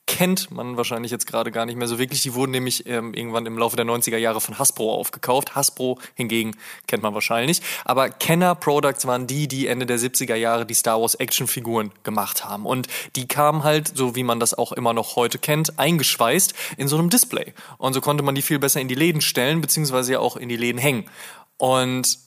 kennt 0.07 0.51
man 0.51 0.77
wahrscheinlich 0.77 1.11
jetzt 1.11 1.27
gerade 1.27 1.51
gar 1.51 1.67
nicht 1.67 1.77
mehr 1.77 1.89
so 1.89 1.99
wirklich. 1.99 2.23
Die 2.23 2.35
wurden 2.35 2.53
nämlich 2.53 2.87
ähm, 2.87 3.15
irgendwann 3.15 3.47
im 3.47 3.59
Laufe 3.59 3.77
der 3.77 3.87
90er 3.87 4.17
Jahre 4.17 4.41
von 4.41 4.59
Hasbro 4.59 4.95
aufgekauft. 4.95 5.55
Hasbro 5.55 5.99
hingegen 6.15 6.57
kennt 6.87 7.03
man 7.03 7.15
wahrscheinlich. 7.15 7.63
Aber 7.85 8.11
Kenner 8.11 8.55
Products 8.55 9.07
waren 9.07 9.27
die, 9.27 9.49
die 9.49 9.67
Ende 9.67 9.87
der 9.87 9.99
70er 9.99 10.35
Jahre 10.35 10.67
die 10.67 10.75
Star 10.75 11.01
Wars 11.01 11.15
Actionfiguren 11.15 11.91
gemacht 12.03 12.45
haben. 12.45 12.67
Und 12.67 12.89
die 13.17 13.27
kamen 13.27 13.65
halt, 13.65 13.97
so 13.97 14.15
wie 14.15 14.25
man 14.25 14.41
das 14.41 14.55
auch 14.55 14.73
immer 14.73 14.93
noch 14.93 15.17
heute 15.17 15.39
kennt, 15.39 15.79
eingeschweißt 15.79 16.55
in 16.77 16.89
so 16.89 16.99
einem 16.99 17.11
Display. 17.11 17.55
Und 17.79 17.95
so 17.95 18.01
konnte 18.01 18.23
man 18.23 18.35
die 18.35 18.43
viel 18.43 18.59
besser 18.59 18.81
in 18.81 18.89
die 18.89 18.95
Läden 18.95 19.21
stellen, 19.21 19.61
beziehungsweise 19.61 20.13
ja 20.13 20.19
auch 20.21 20.37
in 20.37 20.49
die 20.49 20.57
Läden 20.57 20.79
hängen. 20.79 21.09
Und 21.57 22.19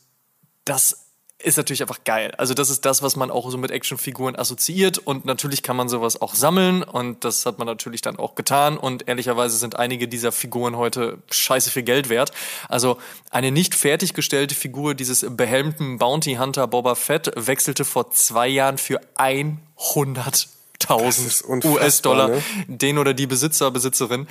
das 0.65 1.07
ist 1.41 1.57
natürlich 1.57 1.81
einfach 1.81 2.03
geil. 2.03 2.33
Also 2.38 2.55
das 2.55 2.69
ist 2.69 2.83
das, 2.85 3.03
was 3.03 3.15
man 3.15 3.29
auch 3.29 3.49
so 3.51 3.57
mit 3.57 3.69
Actionfiguren 3.69 4.35
assoziiert 4.35 4.97
und 4.97 5.25
natürlich 5.25 5.61
kann 5.61 5.75
man 5.75 5.88
sowas 5.88 6.19
auch 6.19 6.33
sammeln 6.33 6.81
und 6.81 7.23
das 7.23 7.45
hat 7.45 7.59
man 7.59 7.67
natürlich 7.67 8.01
dann 8.01 8.17
auch 8.17 8.33
getan 8.33 8.77
und 8.77 9.07
ehrlicherweise 9.07 9.57
sind 9.57 9.77
einige 9.77 10.07
dieser 10.07 10.31
Figuren 10.31 10.77
heute 10.77 11.19
scheiße 11.29 11.69
viel 11.69 11.83
Geld 11.83 12.09
wert. 12.09 12.31
Also 12.69 12.97
eine 13.29 13.51
nicht 13.51 13.75
fertiggestellte 13.75 14.55
Figur 14.55 14.95
dieses 14.95 15.25
behelmten 15.29 15.99
Bounty 15.99 16.35
Hunter 16.35 16.67
Boba 16.67 16.95
Fett 16.95 17.31
wechselte 17.35 17.85
vor 17.85 18.09
zwei 18.09 18.47
Jahren 18.47 18.79
für 18.79 18.99
100 19.15 20.57
1000 20.82 21.65
US-Dollar 21.65 22.30
ne? 22.30 22.43
den 22.67 22.97
oder 22.97 23.13
die 23.13 23.28
Besitzer, 23.28 23.71
Besitzerin 23.71 24.28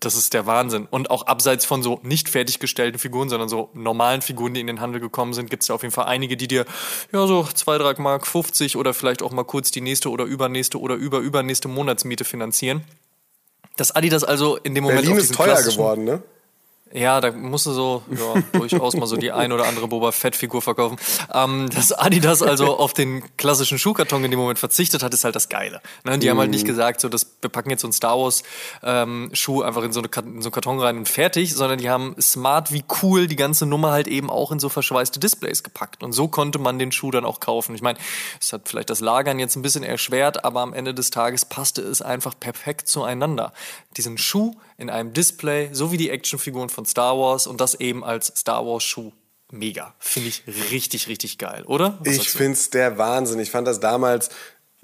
das 0.00 0.14
ist 0.14 0.34
der 0.34 0.46
Wahnsinn. 0.46 0.86
Und 0.90 1.10
auch 1.10 1.26
abseits 1.26 1.64
von 1.64 1.82
so 1.82 2.00
nicht 2.02 2.28
fertiggestellten 2.28 2.98
Figuren, 2.98 3.28
sondern 3.28 3.48
so 3.48 3.70
normalen 3.74 4.22
Figuren, 4.22 4.54
die 4.54 4.60
in 4.60 4.66
den 4.66 4.80
Handel 4.80 5.00
gekommen 5.00 5.34
sind, 5.34 5.50
gibt 5.50 5.62
es 5.62 5.68
ja 5.68 5.74
auf 5.74 5.82
jeden 5.82 5.92
Fall 5.92 6.06
einige, 6.06 6.36
die 6.36 6.48
dir 6.48 6.64
ja 7.12 7.26
so 7.26 7.44
zwei, 7.54 7.78
drei 7.78 7.94
Mark 8.00 8.26
50 8.26 8.76
oder 8.76 8.94
vielleicht 8.94 9.22
auch 9.22 9.30
mal 9.30 9.44
kurz 9.44 9.70
die 9.70 9.80
nächste 9.80 10.10
oder 10.10 10.24
übernächste 10.24 10.80
oder 10.80 10.94
über 10.94 11.18
übernächste 11.18 11.68
Monatsmiete 11.68 12.24
finanzieren. 12.24 12.82
Das 13.76 13.94
Adidas 13.94 14.24
also 14.24 14.56
in 14.56 14.74
dem 14.74 14.84
Moment 14.84 15.02
Berlin 15.02 15.18
ist 15.18 15.34
teuer 15.34 15.62
geworden, 15.62 16.04
ne? 16.04 16.22
Ja, 16.92 17.20
da 17.20 17.32
musst 17.32 17.66
du 17.66 17.72
so 17.72 18.02
ja, 18.10 18.42
durchaus 18.52 18.94
mal 18.94 19.06
so 19.06 19.16
die 19.16 19.32
ein 19.32 19.50
oder 19.52 19.66
andere 19.66 19.88
Boba 19.88 20.12
Fett-Figur 20.12 20.62
verkaufen. 20.62 20.96
Ähm, 21.32 21.68
dass 21.70 21.90
Adidas 21.92 22.40
also 22.40 22.76
auf 22.76 22.92
den 22.92 23.24
klassischen 23.36 23.78
Schuhkarton 23.78 24.22
in 24.24 24.30
dem 24.30 24.38
Moment 24.38 24.60
verzichtet 24.60 25.02
hat, 25.02 25.12
ist 25.12 25.24
halt 25.24 25.34
das 25.34 25.48
Geile. 25.48 25.80
Ne? 26.04 26.18
Die 26.18 26.28
mm. 26.28 26.30
haben 26.30 26.38
halt 26.38 26.50
nicht 26.50 26.62
mhm. 26.62 26.68
gesagt, 26.68 27.00
so, 27.00 27.08
dass 27.08 27.26
wir 27.40 27.50
packen 27.50 27.70
jetzt 27.70 27.80
so 27.80 27.88
einen 27.88 27.92
Star 27.92 28.16
Wars 28.16 28.44
ähm, 28.84 29.30
Schuh 29.32 29.62
einfach 29.62 29.82
in 29.82 29.92
so, 29.92 30.00
eine, 30.00 30.08
in 30.24 30.42
so 30.42 30.48
einen 30.48 30.52
Karton 30.52 30.78
rein 30.78 30.98
und 30.98 31.08
fertig, 31.08 31.54
sondern 31.54 31.78
die 31.78 31.90
haben 31.90 32.14
smart 32.20 32.70
wie 32.70 32.84
cool 33.02 33.26
die 33.26 33.36
ganze 33.36 33.66
Nummer 33.66 33.90
halt 33.90 34.06
eben 34.06 34.30
auch 34.30 34.52
in 34.52 34.60
so 34.60 34.68
verschweißte 34.68 35.18
Displays 35.18 35.64
gepackt. 35.64 36.04
Und 36.04 36.12
so 36.12 36.28
konnte 36.28 36.60
man 36.60 36.78
den 36.78 36.92
Schuh 36.92 37.10
dann 37.10 37.24
auch 37.24 37.40
kaufen. 37.40 37.74
Ich 37.74 37.82
meine, 37.82 37.98
es 38.40 38.52
hat 38.52 38.68
vielleicht 38.68 38.90
das 38.90 39.00
Lagern 39.00 39.40
jetzt 39.40 39.56
ein 39.56 39.62
bisschen 39.62 39.82
erschwert, 39.82 40.44
aber 40.44 40.60
am 40.60 40.72
Ende 40.72 40.94
des 40.94 41.10
Tages 41.10 41.44
passte 41.44 41.82
es 41.82 42.02
einfach 42.02 42.34
perfekt 42.38 42.86
zueinander. 42.86 43.52
Diesen 43.96 44.16
Schuh 44.16 44.54
in 44.76 44.90
einem 44.90 45.12
Display, 45.12 45.70
so 45.72 45.92
wie 45.92 45.96
die 45.96 46.10
Actionfiguren 46.10 46.68
von 46.68 46.84
Star 46.86 47.18
Wars 47.18 47.46
und 47.46 47.60
das 47.60 47.74
eben 47.74 48.04
als 48.04 48.32
Star 48.36 48.66
Wars 48.66 48.82
Schuh. 48.82 49.12
Mega. 49.50 49.94
Finde 49.98 50.30
ich 50.30 50.42
richtig, 50.70 51.06
richtig 51.06 51.38
geil, 51.38 51.64
oder? 51.66 51.98
Was 52.00 52.16
ich 52.16 52.30
finde 52.30 52.54
es 52.54 52.70
der 52.70 52.98
Wahnsinn. 52.98 53.38
Ich 53.38 53.50
fand 53.50 53.68
das 53.68 53.78
damals 53.78 54.30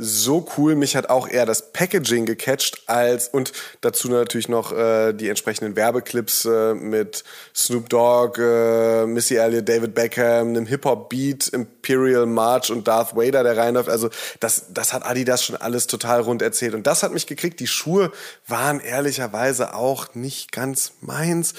so 0.00 0.46
cool. 0.56 0.74
Mich 0.74 0.96
hat 0.96 1.10
auch 1.10 1.28
eher 1.28 1.46
das 1.46 1.72
Packaging 1.72 2.26
gecatcht 2.26 2.82
als 2.86 3.28
und 3.28 3.52
dazu 3.80 4.08
natürlich 4.08 4.48
noch 4.48 4.72
äh, 4.72 5.12
die 5.12 5.28
entsprechenden 5.28 5.76
Werbeclips 5.76 6.44
äh, 6.44 6.74
mit 6.74 7.22
Snoop 7.54 7.88
Dogg, 7.88 8.40
äh, 8.40 9.06
Missy 9.06 9.36
Elliott, 9.36 9.68
David 9.68 9.94
Beckham, 9.94 10.48
einem 10.48 10.66
Hip-Hop-Beat, 10.66 11.48
Imperial 11.48 12.26
March 12.26 12.70
und 12.70 12.88
Darth 12.88 13.14
Vader, 13.14 13.42
der 13.42 13.56
reinläuft. 13.56 13.88
Also 13.88 14.10
das, 14.40 14.66
das 14.72 14.92
hat 14.92 15.04
Adidas 15.04 15.44
schon 15.44 15.56
alles 15.56 15.86
total 15.86 16.22
rund 16.22 16.42
erzählt. 16.42 16.74
Und 16.74 16.86
das 16.86 17.02
hat 17.02 17.12
mich 17.12 17.26
gekriegt. 17.26 17.60
Die 17.60 17.66
Schuhe 17.66 18.10
waren 18.46 18.80
ehrlicherweise 18.80 19.74
auch 19.74 20.14
nicht 20.14 20.52
ganz 20.52 20.92
meins. 21.00 21.54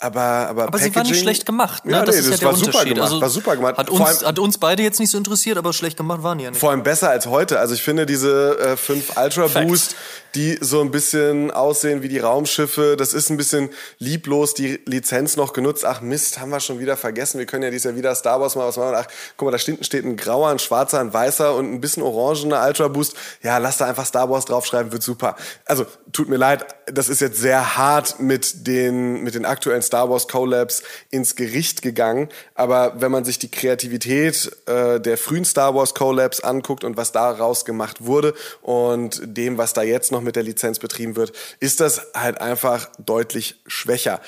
Aber, 0.00 0.20
aber, 0.20 0.64
aber 0.64 0.78
sie 0.78 0.94
waren 0.94 1.06
nicht 1.06 1.20
schlecht 1.20 1.46
gemacht. 1.46 1.84
Ne? 1.84 1.92
Ja, 1.92 2.04
das 2.04 2.16
nee, 2.16 2.20
ist 2.20 2.30
das 2.30 2.40
ja 2.40 2.48
der 2.48 2.48
war 2.48 2.54
Unterschied. 2.54 2.72
Super 2.74 2.84
gemacht, 2.84 3.04
also, 3.04 3.20
war 3.20 3.30
super 3.30 3.56
gemacht. 3.56 3.78
Hat 3.78 3.90
uns, 3.90 4.00
allem, 4.00 4.28
hat 4.28 4.38
uns 4.38 4.58
beide 4.58 4.82
jetzt 4.82 4.98
nicht 4.98 5.10
so 5.10 5.18
interessiert, 5.18 5.56
aber 5.56 5.72
schlecht 5.72 5.96
gemacht 5.96 6.22
waren 6.22 6.38
die 6.38 6.44
ja 6.44 6.50
nicht. 6.50 6.58
Vor 6.58 6.70
allem 6.70 6.82
besser 6.82 7.10
als 7.10 7.26
heute. 7.26 7.60
Also 7.60 7.74
ich 7.74 7.82
finde 7.82 8.04
diese 8.04 8.58
äh, 8.58 8.76
5 8.76 9.16
Ultra 9.16 9.46
Boost, 9.46 9.94
die 10.34 10.58
so 10.60 10.80
ein 10.80 10.90
bisschen 10.90 11.50
aussehen 11.50 12.02
wie 12.02 12.08
die 12.08 12.18
Raumschiffe, 12.18 12.96
das 12.98 13.14
ist 13.14 13.30
ein 13.30 13.36
bisschen 13.36 13.70
lieblos, 13.98 14.54
die 14.54 14.80
Lizenz 14.86 15.36
noch 15.36 15.52
genutzt. 15.52 15.84
Ach 15.84 16.00
Mist, 16.00 16.40
haben 16.40 16.50
wir 16.50 16.60
schon 16.60 16.80
wieder 16.80 16.96
vergessen. 16.96 17.38
Wir 17.38 17.46
können 17.46 17.62
ja 17.62 17.70
dieses 17.70 17.84
Jahr 17.84 17.96
wieder 17.96 18.14
Star 18.14 18.40
Wars 18.40 18.56
mal 18.56 18.66
was 18.66 18.76
machen. 18.76 18.94
Ach, 18.96 19.06
guck 19.36 19.46
mal, 19.46 19.52
da 19.52 19.58
steht, 19.58 19.84
steht 19.86 20.04
ein 20.04 20.16
grauer, 20.16 20.48
ein 20.48 20.58
schwarzer, 20.58 21.00
ein 21.00 21.12
weißer 21.12 21.54
und 21.54 21.72
ein 21.72 21.80
bisschen 21.80 22.02
orangener 22.02 22.64
Ultra 22.66 22.88
Boost. 22.88 23.14
Ja, 23.42 23.58
lass 23.58 23.76
da 23.76 23.86
einfach 23.86 24.06
Star 24.06 24.28
Wars 24.28 24.44
draufschreiben, 24.44 24.90
wird 24.90 25.02
super. 25.02 25.36
Also 25.66 25.86
tut 26.12 26.28
mir 26.28 26.36
leid, 26.36 26.66
das 26.86 27.08
ist 27.08 27.20
jetzt 27.20 27.38
sehr 27.38 27.76
hart 27.76 28.18
mit 28.18 28.66
den, 28.66 29.22
mit 29.22 29.34
den 29.34 29.44
aktuellen 29.44 29.82
Star 29.82 30.10
Wars 30.10 30.26
Collabs 30.26 30.82
ins 31.10 31.36
Gericht 31.36 31.82
gegangen. 31.82 32.28
Aber 32.54 33.00
wenn 33.00 33.12
man 33.12 33.24
sich 33.24 33.38
die 33.38 33.50
Kreativität 33.50 34.50
äh, 34.66 35.00
der 35.00 35.16
frühen 35.16 35.44
Star 35.44 35.74
Wars 35.74 35.94
Collabs 35.94 36.40
anguckt 36.40 36.82
und 36.82 36.96
was 36.96 37.12
daraus 37.12 37.64
gemacht 37.64 38.04
wurde 38.04 38.34
und 38.62 39.20
dem, 39.24 39.58
was 39.58 39.72
da 39.72 39.82
jetzt 39.82 40.10
noch 40.10 40.23
mit 40.24 40.36
der 40.36 40.42
Lizenz 40.42 40.78
betrieben 40.78 41.16
wird, 41.16 41.32
ist 41.60 41.80
das 41.80 42.08
halt 42.14 42.40
einfach 42.40 42.88
deutlich 42.98 43.60
schwächer. 43.66 44.20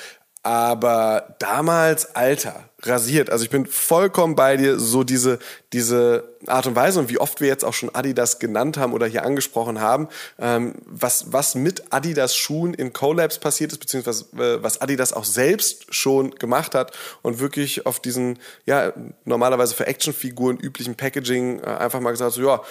Aber 0.47 1.35
damals, 1.39 2.15
Alter, 2.15 2.69
rasiert. 2.83 3.29
Also 3.29 3.43
ich 3.43 3.49
bin 3.49 3.65
vollkommen 3.65 4.35
bei 4.35 4.55
dir, 4.55 4.79
so 4.79 5.03
diese, 5.03 5.39
diese 5.73 6.23
Art 6.45 6.67
und 6.67 6.75
Weise 6.75 7.01
und 7.01 7.09
wie 7.09 7.17
oft 7.17 7.41
wir 7.41 7.49
jetzt 7.49 7.65
auch 7.65 7.73
schon 7.73 7.93
Adidas 7.93 8.39
genannt 8.39 8.77
haben 8.77 8.93
oder 8.93 9.07
hier 9.07 9.25
angesprochen 9.25 9.81
haben, 9.81 10.07
ähm, 10.39 10.75
was, 10.85 11.33
was 11.33 11.55
mit 11.55 11.91
Adidas 11.91 12.33
Schuhen 12.37 12.73
in 12.73 12.93
Collabs 12.93 13.39
passiert 13.39 13.73
ist, 13.73 13.79
beziehungsweise 13.79 14.25
äh, 14.37 14.63
was 14.63 14.79
Adidas 14.79 15.11
auch 15.11 15.25
selbst 15.25 15.93
schon 15.93 16.31
gemacht 16.35 16.75
hat 16.75 16.93
und 17.23 17.39
wirklich 17.39 17.85
auf 17.85 17.99
diesen, 17.99 18.39
ja, 18.65 18.93
normalerweise 19.25 19.75
für 19.75 19.87
Actionfiguren 19.87 20.57
üblichen 20.57 20.95
Packaging 20.95 21.59
äh, 21.59 21.65
einfach 21.65 21.99
mal 21.99 22.11
gesagt 22.11 22.31
so, 22.31 22.41
ja, 22.41 22.61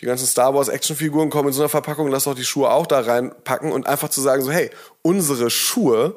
die 0.00 0.06
ganzen 0.06 0.26
Star 0.26 0.54
Wars 0.54 0.68
Actionfiguren 0.68 1.30
kommen 1.30 1.48
in 1.48 1.54
so 1.54 1.62
einer 1.62 1.68
Verpackung, 1.68 2.08
lass 2.08 2.24
doch 2.24 2.34
die 2.34 2.44
Schuhe 2.44 2.70
auch 2.70 2.86
da 2.86 3.00
reinpacken 3.00 3.72
und 3.72 3.86
einfach 3.86 4.10
zu 4.10 4.20
sagen 4.20 4.42
so, 4.42 4.50
hey, 4.50 4.70
unsere 5.02 5.50
Schuhe 5.50 6.16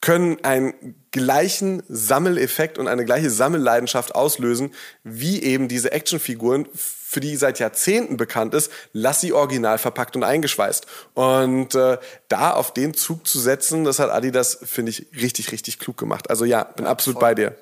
können 0.00 0.42
einen 0.44 0.94
gleichen 1.10 1.82
Sammeleffekt 1.88 2.78
und 2.78 2.88
eine 2.88 3.04
gleiche 3.04 3.28
Sammelleidenschaft 3.28 4.14
auslösen, 4.14 4.72
wie 5.04 5.42
eben 5.42 5.68
diese 5.68 5.92
Actionfiguren, 5.92 6.66
für 6.72 7.20
die 7.20 7.36
seit 7.36 7.58
Jahrzehnten 7.58 8.16
bekannt 8.16 8.54
ist, 8.54 8.70
lass 8.92 9.20
sie 9.20 9.32
original 9.32 9.78
verpackt 9.78 10.14
und 10.14 10.22
eingeschweißt. 10.22 10.86
Und 11.14 11.74
äh, 11.74 11.98
da 12.28 12.52
auf 12.52 12.72
den 12.72 12.94
Zug 12.94 13.26
zu 13.26 13.40
setzen, 13.40 13.84
das 13.84 13.98
hat 13.98 14.10
Adidas, 14.10 14.60
finde 14.62 14.90
ich, 14.90 15.06
richtig, 15.20 15.50
richtig 15.50 15.80
klug 15.80 15.96
gemacht. 15.96 16.30
Also 16.30 16.44
ja, 16.44 16.62
bin 16.62 16.84
ja, 16.84 16.90
absolut 16.92 17.18
voll. 17.18 17.30
bei 17.30 17.34
dir. 17.34 17.56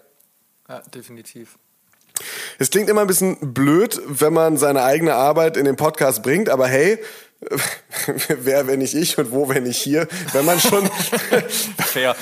Ja, 0.69 0.81
definitiv. 0.95 1.59
Es 2.59 2.71
klingt 2.71 2.89
immer 2.89 3.03
ein 3.03 3.07
bisschen 3.07 3.55
blöd, 3.55 4.01
wenn 4.07 4.33
man 4.33 4.57
seine 4.57 4.83
eigene 4.83 5.15
Arbeit 5.15 5.57
in 5.57 5.65
den 5.65 5.77
Podcast 5.77 6.23
bringt, 6.23 6.49
aber 6.49 6.67
hey, 6.67 6.99
wer, 8.41 8.67
wenn 8.67 8.81
nicht 8.81 8.95
ich 8.95 9.17
und 9.17 9.31
wo, 9.31 9.49
wenn 9.49 9.63
nicht 9.63 9.81
hier. 9.81 10.09
Wenn 10.33 10.45
man 10.45 10.59
schon, 10.59 10.85
Fair. 11.79 12.17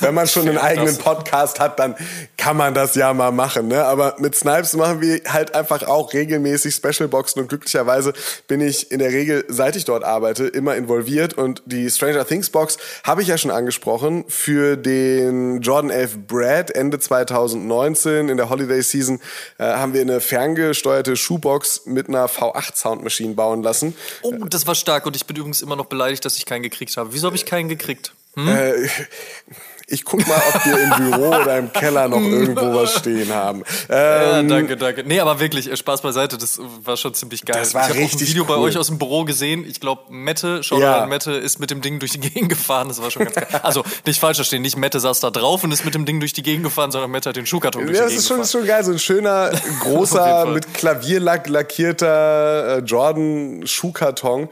wenn 0.00 0.14
man 0.14 0.26
schon 0.26 0.48
einen 0.48 0.56
eigenen 0.56 0.96
Podcast 0.96 1.60
hat, 1.60 1.78
dann 1.78 1.94
kann 2.38 2.56
man 2.56 2.72
das 2.72 2.94
ja 2.94 3.12
mal 3.12 3.32
machen. 3.32 3.68
Ne? 3.68 3.84
Aber 3.84 4.16
mit 4.18 4.34
Snipes 4.34 4.74
machen 4.74 5.02
wir 5.02 5.20
halt 5.28 5.54
einfach 5.54 5.82
auch 5.82 6.14
regelmäßig 6.14 6.74
Specialboxen 6.74 7.42
und 7.42 7.48
glücklicherweise 7.48 8.14
bin 8.48 8.62
ich 8.62 8.90
in 8.90 8.98
der 8.98 9.10
Regel, 9.10 9.44
seit 9.48 9.76
ich 9.76 9.84
dort 9.84 10.04
arbeite, 10.04 10.46
immer 10.46 10.74
involviert 10.74 11.34
und 11.34 11.62
die 11.66 11.90
Stranger 11.90 12.26
Things 12.26 12.48
Box 12.48 12.78
habe 13.04 13.20
ich 13.20 13.28
ja 13.28 13.36
schon 13.36 13.50
angesprochen 13.50 14.24
für 14.28 14.76
den 14.76 15.60
Jordan 15.60 15.90
11 15.90 16.26
Brad 16.26 16.70
Ende 16.70 16.98
2019 16.98 18.30
in 18.30 18.38
der 18.38 18.48
Holiday 18.48 18.82
Season 18.82 19.20
äh, 19.58 19.64
haben 19.64 19.92
wir 19.92 20.00
eine 20.00 20.20
ferngesteuerte 20.20 21.16
Schuhbox 21.16 21.82
mit 21.84 22.08
einer 22.08 22.26
V8 22.26 22.76
Soundmaschine 22.76 23.34
bauen 23.34 23.62
lassen. 23.62 23.94
Oh, 24.22 24.32
das 24.48 24.61
das 24.62 24.68
war 24.68 24.74
stark 24.76 25.06
und 25.06 25.16
ich 25.16 25.26
bin 25.26 25.36
übrigens 25.36 25.60
immer 25.60 25.74
noch 25.74 25.86
beleidigt, 25.86 26.24
dass 26.24 26.36
ich 26.36 26.46
keinen 26.46 26.62
gekriegt 26.62 26.96
habe. 26.96 27.12
Wieso 27.12 27.26
habe 27.26 27.34
ich 27.34 27.44
keinen 27.44 27.68
gekriegt? 27.68 28.12
Hm? 28.34 28.48
Äh, 28.48 28.88
ich 29.92 30.04
guck 30.04 30.26
mal, 30.26 30.40
ob 30.54 30.64
wir 30.64 30.78
im 30.78 30.90
Büro 30.90 31.28
oder 31.42 31.58
im 31.58 31.72
Keller 31.72 32.08
noch 32.08 32.20
irgendwo 32.20 32.74
was 32.74 32.96
stehen 32.96 33.30
haben. 33.32 33.62
Ähm, 33.90 33.98
ja, 33.98 34.42
danke, 34.42 34.76
danke. 34.78 35.04
Nee, 35.04 35.20
aber 35.20 35.38
wirklich, 35.38 35.70
äh, 35.70 35.76
Spaß 35.76 36.00
beiseite, 36.00 36.38
das 36.38 36.58
war 36.82 36.96
schon 36.96 37.12
ziemlich 37.12 37.44
geil. 37.44 37.60
Das 37.60 37.74
war 37.74 37.82
ich 37.82 37.94
habe 37.94 38.06
auch 38.06 38.12
ein 38.12 38.20
Video 38.20 38.44
cool. 38.44 38.48
bei 38.48 38.56
euch 38.56 38.78
aus 38.78 38.86
dem 38.86 38.98
Büro 38.98 39.24
gesehen. 39.24 39.66
Ich 39.68 39.80
glaube, 39.80 40.04
Mette, 40.08 40.62
Shoutout 40.62 40.82
ja. 40.82 41.06
Mette, 41.06 41.32
ist 41.32 41.60
mit 41.60 41.70
dem 41.70 41.82
Ding 41.82 41.98
durch 41.98 42.12
die 42.12 42.20
Gegend 42.20 42.48
gefahren. 42.48 42.88
Das 42.88 43.02
war 43.02 43.10
schon 43.10 43.24
ganz 43.24 43.34
geil. 43.34 43.60
Also, 43.62 43.84
nicht 44.06 44.18
falsch 44.18 44.38
verstehen, 44.38 44.62
nicht 44.62 44.78
Mette 44.78 44.98
saß 44.98 45.20
da 45.20 45.30
drauf 45.30 45.62
und 45.62 45.72
ist 45.72 45.84
mit 45.84 45.94
dem 45.94 46.06
Ding 46.06 46.20
durch 46.20 46.32
die 46.32 46.42
Gegend 46.42 46.64
gefahren, 46.64 46.90
sondern 46.90 47.10
Mette 47.10 47.28
hat 47.28 47.36
den 47.36 47.46
Schuhkarton 47.46 47.86
durch 47.86 47.98
ja, 47.98 48.04
die 48.04 48.14
Gegend 48.14 48.22
gefahren. 48.22 48.38
Das 48.40 48.46
ist 48.46 48.52
schon, 48.52 48.66
geil, 48.66 48.84
so 48.84 48.92
ein 48.92 48.98
schöner, 48.98 49.50
großer, 49.80 50.46
mit 50.46 50.72
Klavierlack 50.72 51.48
lackierter 51.48 52.78
äh, 52.78 52.80
Jordan-Schuhkarton 52.80 54.48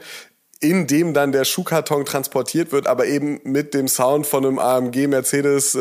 in 0.61 0.85
dem 0.85 1.13
dann 1.13 1.31
der 1.31 1.43
Schuhkarton 1.43 2.05
transportiert 2.05 2.71
wird, 2.71 2.85
aber 2.85 3.07
eben 3.07 3.41
mit 3.43 3.73
dem 3.73 3.87
Sound 3.87 4.27
von 4.27 4.45
einem 4.45 4.59
AMG 4.59 5.07
Mercedes 5.07 5.73
äh, 5.73 5.79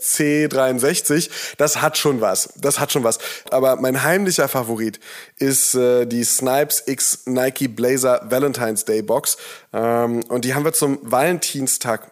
C63. 0.00 1.30
Das 1.58 1.82
hat 1.82 1.98
schon 1.98 2.22
was. 2.22 2.48
Das 2.56 2.80
hat 2.80 2.90
schon 2.90 3.04
was. 3.04 3.18
Aber 3.50 3.76
mein 3.76 4.02
heimlicher 4.02 4.48
Favorit 4.48 5.00
ist 5.38 5.74
äh, 5.74 6.06
die 6.06 6.24
Snipes 6.24 6.82
X 6.86 7.26
Nike 7.26 7.68
Blazer 7.68 8.22
Valentine's 8.28 8.86
Day 8.86 9.02
Box. 9.02 9.36
Ähm, 9.74 10.24
und 10.28 10.46
die 10.46 10.54
haben 10.54 10.64
wir 10.64 10.72
zum 10.72 10.98
Valentinstag 11.02 12.10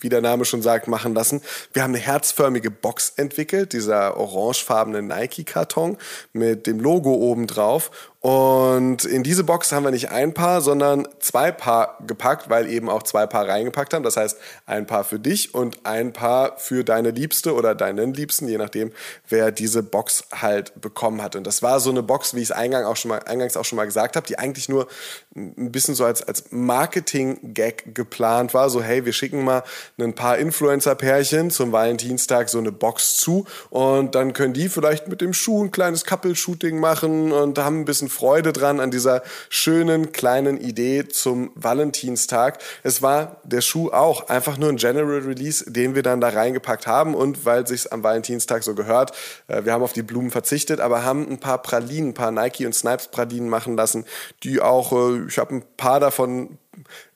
wie 0.00 0.08
der 0.08 0.22
Name 0.22 0.44
schon 0.44 0.62
sagt, 0.62 0.88
machen 0.88 1.14
lassen. 1.14 1.42
Wir 1.72 1.82
haben 1.82 1.94
eine 1.94 2.02
herzförmige 2.02 2.70
Box 2.70 3.12
entwickelt, 3.16 3.74
dieser 3.74 4.16
orangefarbene 4.16 5.02
Nike-Karton 5.02 5.98
mit 6.32 6.66
dem 6.66 6.80
Logo 6.80 7.12
oben 7.12 7.46
drauf 7.46 7.90
und 8.26 9.04
in 9.04 9.22
diese 9.22 9.44
Box 9.44 9.70
haben 9.70 9.84
wir 9.84 9.92
nicht 9.92 10.10
ein 10.10 10.34
Paar, 10.34 10.60
sondern 10.60 11.06
zwei 11.20 11.52
Paar 11.52 11.96
gepackt, 12.08 12.50
weil 12.50 12.68
eben 12.68 12.90
auch 12.90 13.04
zwei 13.04 13.24
Paar 13.24 13.46
reingepackt 13.46 13.94
haben. 13.94 14.02
Das 14.02 14.16
heißt, 14.16 14.36
ein 14.66 14.84
Paar 14.84 15.04
für 15.04 15.20
dich 15.20 15.54
und 15.54 15.86
ein 15.86 16.12
Paar 16.12 16.58
für 16.58 16.82
deine 16.82 17.12
Liebste 17.12 17.54
oder 17.54 17.76
deinen 17.76 18.14
Liebsten, 18.14 18.48
je 18.48 18.58
nachdem, 18.58 18.90
wer 19.28 19.52
diese 19.52 19.84
Box 19.84 20.24
halt 20.34 20.80
bekommen 20.80 21.22
hat. 21.22 21.36
Und 21.36 21.46
das 21.46 21.62
war 21.62 21.78
so 21.78 21.90
eine 21.90 22.02
Box, 22.02 22.34
wie 22.34 22.38
ich 22.38 22.46
es 22.46 22.50
eingangs 22.50 22.88
auch 22.88 22.96
schon 22.96 23.10
mal, 23.10 23.20
eingangs 23.20 23.56
auch 23.56 23.64
schon 23.64 23.76
mal 23.76 23.84
gesagt 23.84 24.16
habe, 24.16 24.26
die 24.26 24.40
eigentlich 24.40 24.68
nur 24.68 24.88
ein 25.36 25.70
bisschen 25.70 25.94
so 25.94 26.04
als, 26.04 26.20
als 26.24 26.50
Marketing-Gag 26.50 27.94
geplant 27.94 28.54
war. 28.54 28.70
So, 28.70 28.82
hey, 28.82 29.04
wir 29.04 29.12
schicken 29.12 29.44
mal 29.44 29.62
ein 30.00 30.16
paar 30.16 30.36
Influencer-Pärchen 30.38 31.52
zum 31.52 31.70
Valentinstag 31.70 32.48
so 32.48 32.58
eine 32.58 32.72
Box 32.72 33.18
zu 33.18 33.46
und 33.70 34.16
dann 34.16 34.32
können 34.32 34.52
die 34.52 34.68
vielleicht 34.68 35.06
mit 35.06 35.20
dem 35.20 35.32
Schuh 35.32 35.62
ein 35.62 35.70
kleines 35.70 36.04
Couple-Shooting 36.04 36.80
machen 36.80 37.30
und 37.30 37.56
haben 37.58 37.82
ein 37.82 37.84
bisschen 37.84 38.08
Freude 38.16 38.54
dran 38.54 38.80
an 38.80 38.90
dieser 38.90 39.22
schönen 39.50 40.10
kleinen 40.10 40.58
Idee 40.58 41.06
zum 41.06 41.50
Valentinstag. 41.54 42.58
Es 42.82 43.02
war 43.02 43.42
der 43.44 43.60
Schuh 43.60 43.90
auch 43.90 44.28
einfach 44.28 44.56
nur 44.56 44.70
ein 44.70 44.76
General 44.76 45.18
Release, 45.18 45.70
den 45.70 45.94
wir 45.94 46.02
dann 46.02 46.22
da 46.22 46.30
reingepackt 46.30 46.86
haben 46.86 47.14
und 47.14 47.44
weil 47.44 47.66
sich 47.66 47.92
am 47.92 48.02
Valentinstag 48.02 48.62
so 48.62 48.74
gehört, 48.74 49.12
äh, 49.48 49.64
wir 49.64 49.74
haben 49.74 49.82
auf 49.82 49.92
die 49.92 50.02
Blumen 50.02 50.30
verzichtet, 50.30 50.80
aber 50.80 51.04
haben 51.04 51.28
ein 51.30 51.40
paar 51.40 51.60
Pralinen, 51.60 52.10
ein 52.10 52.14
paar 52.14 52.30
Nike 52.30 52.64
und 52.64 52.74
Snipes 52.74 53.08
Pralinen 53.08 53.50
machen 53.50 53.76
lassen, 53.76 54.06
die 54.42 54.62
auch, 54.62 54.92
äh, 54.92 55.26
ich 55.28 55.36
habe 55.36 55.56
ein 55.56 55.64
paar 55.76 56.00
davon 56.00 56.56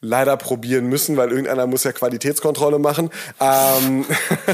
leider 0.00 0.36
probieren 0.36 0.86
müssen, 0.86 1.16
weil 1.16 1.30
irgendeiner 1.30 1.66
muss 1.66 1.84
ja 1.84 1.92
Qualitätskontrolle 1.92 2.78
machen. 2.78 3.10
Ähm, 3.40 4.04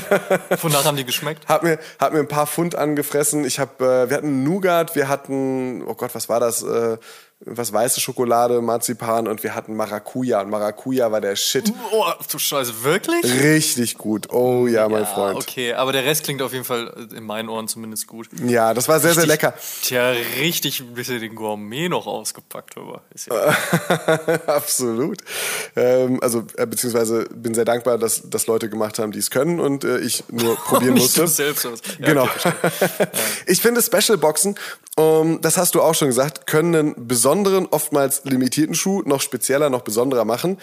Wonach 0.62 0.84
haben 0.84 0.96
die 0.96 1.04
geschmeckt? 1.04 1.48
Hab 1.48 1.62
mir, 1.62 1.78
hab 1.98 2.12
mir 2.12 2.20
ein 2.20 2.28
paar 2.28 2.46
Pfund 2.46 2.74
angefressen. 2.74 3.44
Ich 3.44 3.58
hab, 3.58 3.80
äh, 3.80 4.10
wir 4.10 4.16
hatten 4.16 4.44
Nougat, 4.44 4.94
wir 4.94 5.08
hatten, 5.08 5.82
oh 5.86 5.94
Gott, 5.94 6.14
was 6.14 6.28
war 6.28 6.40
das? 6.40 6.62
Äh, 6.62 6.98
was 7.40 7.70
weiße 7.70 8.00
Schokolade, 8.00 8.62
Marzipan 8.62 9.28
und 9.28 9.42
wir 9.42 9.54
hatten 9.54 9.76
Maracuja. 9.76 10.40
Und 10.40 10.48
Maracuja 10.48 11.12
war 11.12 11.20
der 11.20 11.36
Shit. 11.36 11.70
Oh, 11.92 12.04
du 12.30 12.38
Scheiße, 12.38 12.82
wirklich? 12.82 13.24
Richtig 13.24 13.98
gut. 13.98 14.32
Oh 14.32 14.66
ja, 14.66 14.88
mein 14.88 15.02
ja, 15.02 15.06
Freund. 15.06 15.36
Okay, 15.36 15.74
aber 15.74 15.92
der 15.92 16.04
Rest 16.04 16.24
klingt 16.24 16.40
auf 16.40 16.54
jeden 16.54 16.64
Fall 16.64 17.08
in 17.14 17.24
meinen 17.24 17.50
Ohren 17.50 17.68
zumindest 17.68 18.06
gut. 18.06 18.28
Ja, 18.46 18.72
das 18.72 18.88
war 18.88 19.00
sehr, 19.00 19.12
sehr 19.12 19.26
lecker. 19.26 19.52
Tja, 19.82 20.12
richtig 20.40 20.80
ein 20.80 20.94
bisschen 20.94 21.20
den 21.20 21.34
Gourmet 21.34 21.90
noch 21.90 22.06
ausgepackt, 22.06 22.78
aber 22.78 23.02
ist 23.12 23.26
ja 23.26 23.34
Absolut. 24.46 25.18
Ähm, 25.76 26.18
also, 26.22 26.44
äh, 26.56 26.66
beziehungsweise 26.66 27.26
bin 27.34 27.52
sehr 27.52 27.66
dankbar, 27.66 27.98
dass 27.98 28.22
das 28.30 28.46
Leute 28.46 28.70
gemacht 28.70 28.98
haben, 28.98 29.12
die 29.12 29.18
es 29.18 29.30
können 29.30 29.60
und 29.60 29.84
äh, 29.84 29.98
ich 29.98 30.24
nur 30.30 30.56
probieren 30.64 30.94
musste. 30.94 31.26
selbst. 31.26 31.64
Ja, 31.64 32.06
genau. 32.06 32.24
okay. 32.24 32.52
Ich 33.46 33.60
finde 33.60 33.82
Special 33.82 34.18
Boxen, 34.18 34.56
ähm, 34.98 35.40
das 35.42 35.56
hast 35.56 35.74
du 35.74 35.82
auch 35.82 35.94
schon 35.94 36.08
gesagt, 36.08 36.46
können 36.46 36.74
einen 36.74 37.06
besonderen, 37.08 37.66
oftmals 37.66 38.24
limitierten 38.24 38.74
Schuh 38.74 39.02
noch 39.04 39.20
spezieller, 39.20 39.70
noch 39.70 39.82
besonderer 39.82 40.24
machen. 40.24 40.58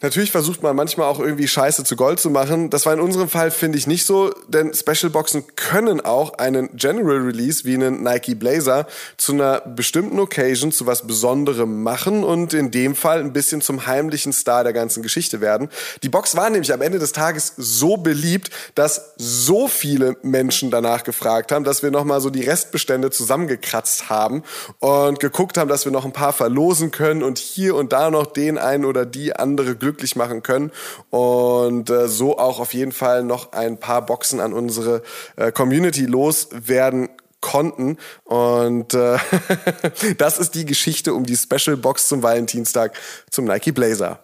Natürlich 0.00 0.30
versucht 0.30 0.62
man 0.62 0.76
manchmal 0.76 1.08
auch 1.08 1.18
irgendwie 1.18 1.48
Scheiße 1.48 1.82
zu 1.82 1.96
Gold 1.96 2.20
zu 2.20 2.30
machen. 2.30 2.70
Das 2.70 2.86
war 2.86 2.92
in 2.92 3.00
unserem 3.00 3.28
Fall, 3.28 3.50
finde 3.50 3.78
ich, 3.78 3.88
nicht 3.88 4.06
so, 4.06 4.32
denn 4.46 4.72
Special 4.72 5.10
Boxen 5.10 5.44
können 5.56 6.00
auch 6.00 6.34
einen 6.34 6.76
General 6.76 7.16
Release 7.18 7.64
wie 7.64 7.74
einen 7.74 8.04
Nike 8.04 8.36
Blazer 8.36 8.86
zu 9.16 9.32
einer 9.32 9.60
bestimmten 9.60 10.20
Occasion 10.20 10.70
zu 10.70 10.86
was 10.86 11.04
Besonderem 11.04 11.82
machen 11.82 12.22
und 12.22 12.54
in 12.54 12.70
dem 12.70 12.94
Fall 12.94 13.18
ein 13.18 13.32
bisschen 13.32 13.60
zum 13.60 13.88
heimlichen 13.88 14.32
Star 14.32 14.62
der 14.62 14.72
ganzen 14.72 15.02
Geschichte 15.02 15.40
werden. 15.40 15.68
Die 16.04 16.08
Box 16.08 16.36
war 16.36 16.48
nämlich 16.48 16.72
am 16.72 16.80
Ende 16.80 17.00
des 17.00 17.10
Tages 17.10 17.54
so 17.56 17.96
beliebt, 17.96 18.50
dass 18.76 19.14
so 19.16 19.66
viele 19.66 20.16
Menschen 20.22 20.70
danach 20.70 21.02
gefragt 21.02 21.50
haben, 21.50 21.64
dass 21.64 21.82
wir 21.82 21.90
nochmal 21.90 22.20
so 22.20 22.30
die 22.30 22.44
Restbestände 22.44 23.10
zusammengekratzt 23.10 24.08
haben 24.08 24.44
und 24.78 25.18
geguckt 25.18 25.58
haben, 25.58 25.68
dass 25.68 25.86
wir 25.86 25.92
noch 25.92 26.04
ein 26.04 26.12
paar 26.12 26.32
verlosen 26.32 26.92
können 26.92 27.24
und 27.24 27.38
hier 27.38 27.74
und 27.74 27.92
da 27.92 28.12
noch 28.12 28.26
den 28.26 28.58
einen 28.58 28.84
oder 28.84 29.04
die 29.04 29.34
andere 29.34 29.74
glücklich 29.88 30.16
machen 30.16 30.42
können 30.42 30.70
und 31.08 31.88
äh, 31.88 32.08
so 32.08 32.38
auch 32.38 32.60
auf 32.60 32.74
jeden 32.74 32.92
Fall 32.92 33.24
noch 33.24 33.52
ein 33.52 33.80
paar 33.80 34.04
Boxen 34.04 34.38
an 34.38 34.52
unsere 34.52 35.02
äh, 35.36 35.50
Community 35.50 36.04
loswerden 36.04 37.08
konnten 37.40 37.96
und 38.24 38.92
äh, 38.92 39.18
das 40.18 40.38
ist 40.38 40.54
die 40.54 40.66
Geschichte 40.66 41.14
um 41.14 41.24
die 41.24 41.36
Special 41.36 41.78
Box 41.78 42.08
zum 42.08 42.22
Valentinstag 42.22 42.98
zum 43.30 43.46
Nike 43.46 43.72
Blazer. 43.72 44.22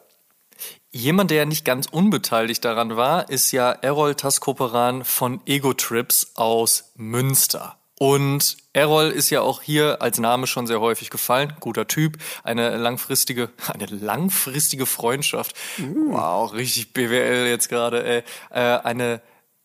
Jemand, 0.90 1.30
der 1.30 1.46
nicht 1.46 1.64
ganz 1.64 1.86
unbeteiligt 1.86 2.64
daran 2.64 2.94
war, 2.94 3.30
ist 3.30 3.50
ja 3.52 3.72
Errol 3.72 4.14
Taskoperan 4.14 5.04
von 5.04 5.40
Ego 5.46 5.72
Trips 5.72 6.32
aus 6.34 6.92
Münster. 6.94 7.78
Und 7.98 8.56
Errol 8.72 9.10
ist 9.10 9.30
ja 9.30 9.40
auch 9.40 9.62
hier 9.62 10.02
als 10.02 10.18
Name 10.18 10.46
schon 10.46 10.66
sehr 10.66 10.80
häufig 10.80 11.10
gefallen. 11.10 11.52
Guter 11.60 11.86
Typ, 11.86 12.18
eine 12.42 12.76
langfristige, 12.76 13.50
eine 13.72 13.86
langfristige 13.86 14.86
Freundschaft. 14.86 15.56
Wow, 15.78 16.52
richtig 16.52 16.92
BWL 16.92 17.46
jetzt 17.46 17.68
gerade, 17.68 18.04
ey. 18.04 18.22
Äh, 18.50 18.78
eine 18.80 19.20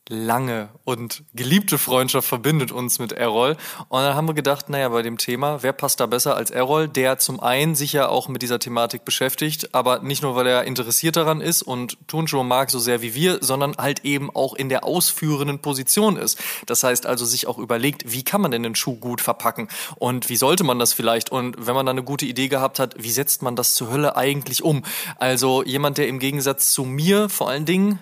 lange 0.10 0.70
und 0.84 1.24
geliebte 1.36 1.78
Freundschaft 1.78 2.28
verbindet 2.28 2.72
uns 2.72 2.97
mit 2.97 3.12
Errol. 3.12 3.55
Und 3.89 4.01
dann 4.01 4.16
haben 4.16 4.28
wir 4.28 4.34
gedacht, 4.34 4.68
naja, 4.68 4.89
bei 4.89 5.03
dem 5.03 5.20
Thema, 5.20 5.62
wer 5.62 5.72
passt 5.72 5.99
da 5.99 6.07
besser 6.07 6.36
als 6.36 6.49
Errol, 6.49 6.88
der 6.88 7.20
zum 7.20 7.39
einen 7.39 7.76
sich 7.76 7.93
ja 7.93 8.10
auch 8.10 8.28
mit 8.28 8.41
dieser 8.41 8.60
Thematik 8.60 9.05
beschäftigt, 9.05 9.74
aber 9.76 9.99
nicht 9.99 10.24
nur, 10.24 10.36
weil 10.36 10.47
er 10.47 10.64
interessiert 10.64 11.16
daran 11.16 11.41
ist 11.41 11.62
und 11.62 11.97
Turnschuhe 12.07 12.43
mag 12.43 12.72
so 12.72 12.80
sehr 12.80 13.03
wie 13.03 13.14
wir, 13.14 13.38
sondern 13.41 13.78
halt 13.78 14.03
eben 14.03 14.36
auch 14.36 14.55
in 14.55 14.68
der 14.68 14.84
ausführenden 14.84 15.60
Position 15.60 16.18
ist. 16.18 16.39
Das 16.66 16.84
heißt 16.84 17.05
also 17.05 17.24
sich 17.24 17.45
auch 17.45 17.60
überlegt, 17.60 18.12
wie 18.12 18.24
kann 18.24 18.41
man 18.41 18.49
denn 18.49 18.64
den 18.64 18.76
Schuh 18.76 18.95
gut 18.95 19.22
verpacken 19.22 19.68
und 19.97 20.28
wie 20.30 20.38
sollte 20.38 20.64
man 20.64 20.80
das 20.80 20.91
vielleicht 20.91 21.32
und 21.32 21.68
wenn 21.68 21.76
man 21.76 21.86
dann 21.86 21.97
eine 21.97 22.03
gute 22.03 22.26
Idee 22.26 22.47
gehabt 22.47 22.80
hat, 22.80 22.95
wie 22.97 23.12
setzt 23.12 23.43
man 23.43 23.55
das 23.55 23.76
zur 23.76 23.91
Hölle 23.91 24.16
eigentlich 24.16 24.64
um? 24.64 24.84
Also 25.18 25.64
jemand, 25.64 25.99
der 25.99 26.07
im 26.07 26.18
Gegensatz 26.18 26.72
zu 26.72 26.84
mir 26.84 27.30
vor 27.30 27.47
allen 27.47 27.66
Dingen 27.66 27.99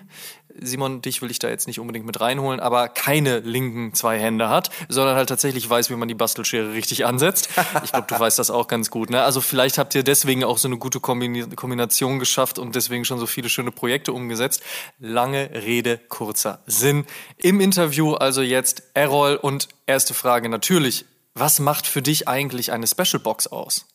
Simon, 0.60 1.02
dich 1.02 1.22
will 1.22 1.30
ich 1.30 1.38
da 1.38 1.48
jetzt 1.48 1.66
nicht 1.66 1.80
unbedingt 1.80 2.06
mit 2.06 2.20
reinholen, 2.20 2.60
aber 2.60 2.88
keine 2.88 3.40
linken 3.40 3.94
zwei 3.94 4.18
Hände 4.18 4.48
hat, 4.48 4.70
sondern 4.88 5.16
halt 5.16 5.28
tatsächlich 5.28 5.68
weiß, 5.68 5.90
wie 5.90 5.94
man 5.96 6.08
die 6.08 6.14
Bastelschere 6.14 6.72
richtig 6.72 7.06
ansetzt. 7.06 7.48
Ich 7.84 7.92
glaube, 7.92 8.06
du 8.08 8.18
weißt 8.18 8.38
das 8.38 8.50
auch 8.50 8.68
ganz 8.68 8.90
gut. 8.90 9.10
Ne? 9.10 9.22
Also 9.22 9.40
vielleicht 9.40 9.78
habt 9.78 9.94
ihr 9.94 10.02
deswegen 10.02 10.44
auch 10.44 10.58
so 10.58 10.68
eine 10.68 10.78
gute 10.78 11.00
Kombination 11.00 12.18
geschafft 12.18 12.58
und 12.58 12.74
deswegen 12.74 13.04
schon 13.04 13.18
so 13.18 13.26
viele 13.26 13.48
schöne 13.48 13.70
Projekte 13.70 14.12
umgesetzt. 14.12 14.62
Lange 14.98 15.50
Rede, 15.52 15.98
kurzer 16.08 16.60
Sinn. 16.66 17.06
Im 17.36 17.60
Interview 17.60 18.14
also 18.14 18.42
jetzt 18.42 18.82
Errol 18.94 19.36
und 19.36 19.68
erste 19.86 20.14
Frage 20.14 20.48
natürlich. 20.48 21.04
Was 21.34 21.60
macht 21.60 21.86
für 21.86 22.02
dich 22.02 22.26
eigentlich 22.26 22.72
eine 22.72 22.86
Special 22.86 23.20
Box 23.20 23.46
aus? 23.46 23.86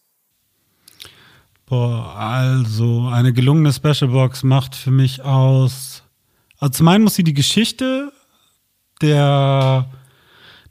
Boah, 1.66 2.16
also 2.16 3.07
eine 3.07 3.34
gelungene 3.34 3.74
Special 3.74 4.11
Box 4.11 4.43
macht 4.43 4.76
für 4.76 4.91
mich 4.91 5.24
aus. 5.24 6.03
Also 6.60 6.74
zum 6.74 6.88
einen 6.88 7.04
muss 7.04 7.16
sie 7.16 7.24
die 7.24 7.34
Geschichte 7.34 8.12
der, 9.01 9.89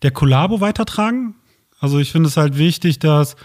der 0.02 0.10
Kollabo 0.10 0.60
weitertragen. 0.60 1.34
Also 1.80 1.98
ich 1.98 2.12
finde 2.12 2.28
es 2.28 2.36
halt 2.36 2.56
wichtig, 2.56 2.98
dass 2.98 3.36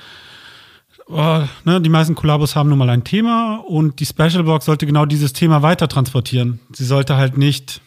oh, 1.08 1.44
ne, 1.66 1.82
die 1.82 1.90
meisten 1.90 2.16
Kollabos 2.16 2.56
haben 2.56 2.70
nun 2.70 2.78
mal 2.78 2.90
ein 2.90 3.04
Thema 3.04 3.64
und 3.68 4.00
die 4.00 4.06
Special 4.06 4.44
Box 4.44 4.66
sollte 4.66 4.86
genau 4.86 5.06
dieses 5.06 5.34
Thema 5.34 5.62
weiter 5.62 5.88
transportieren. 5.88 6.60
Sie 6.72 6.86
sollte 6.86 7.18
halt 7.18 7.38
nicht 7.38 7.82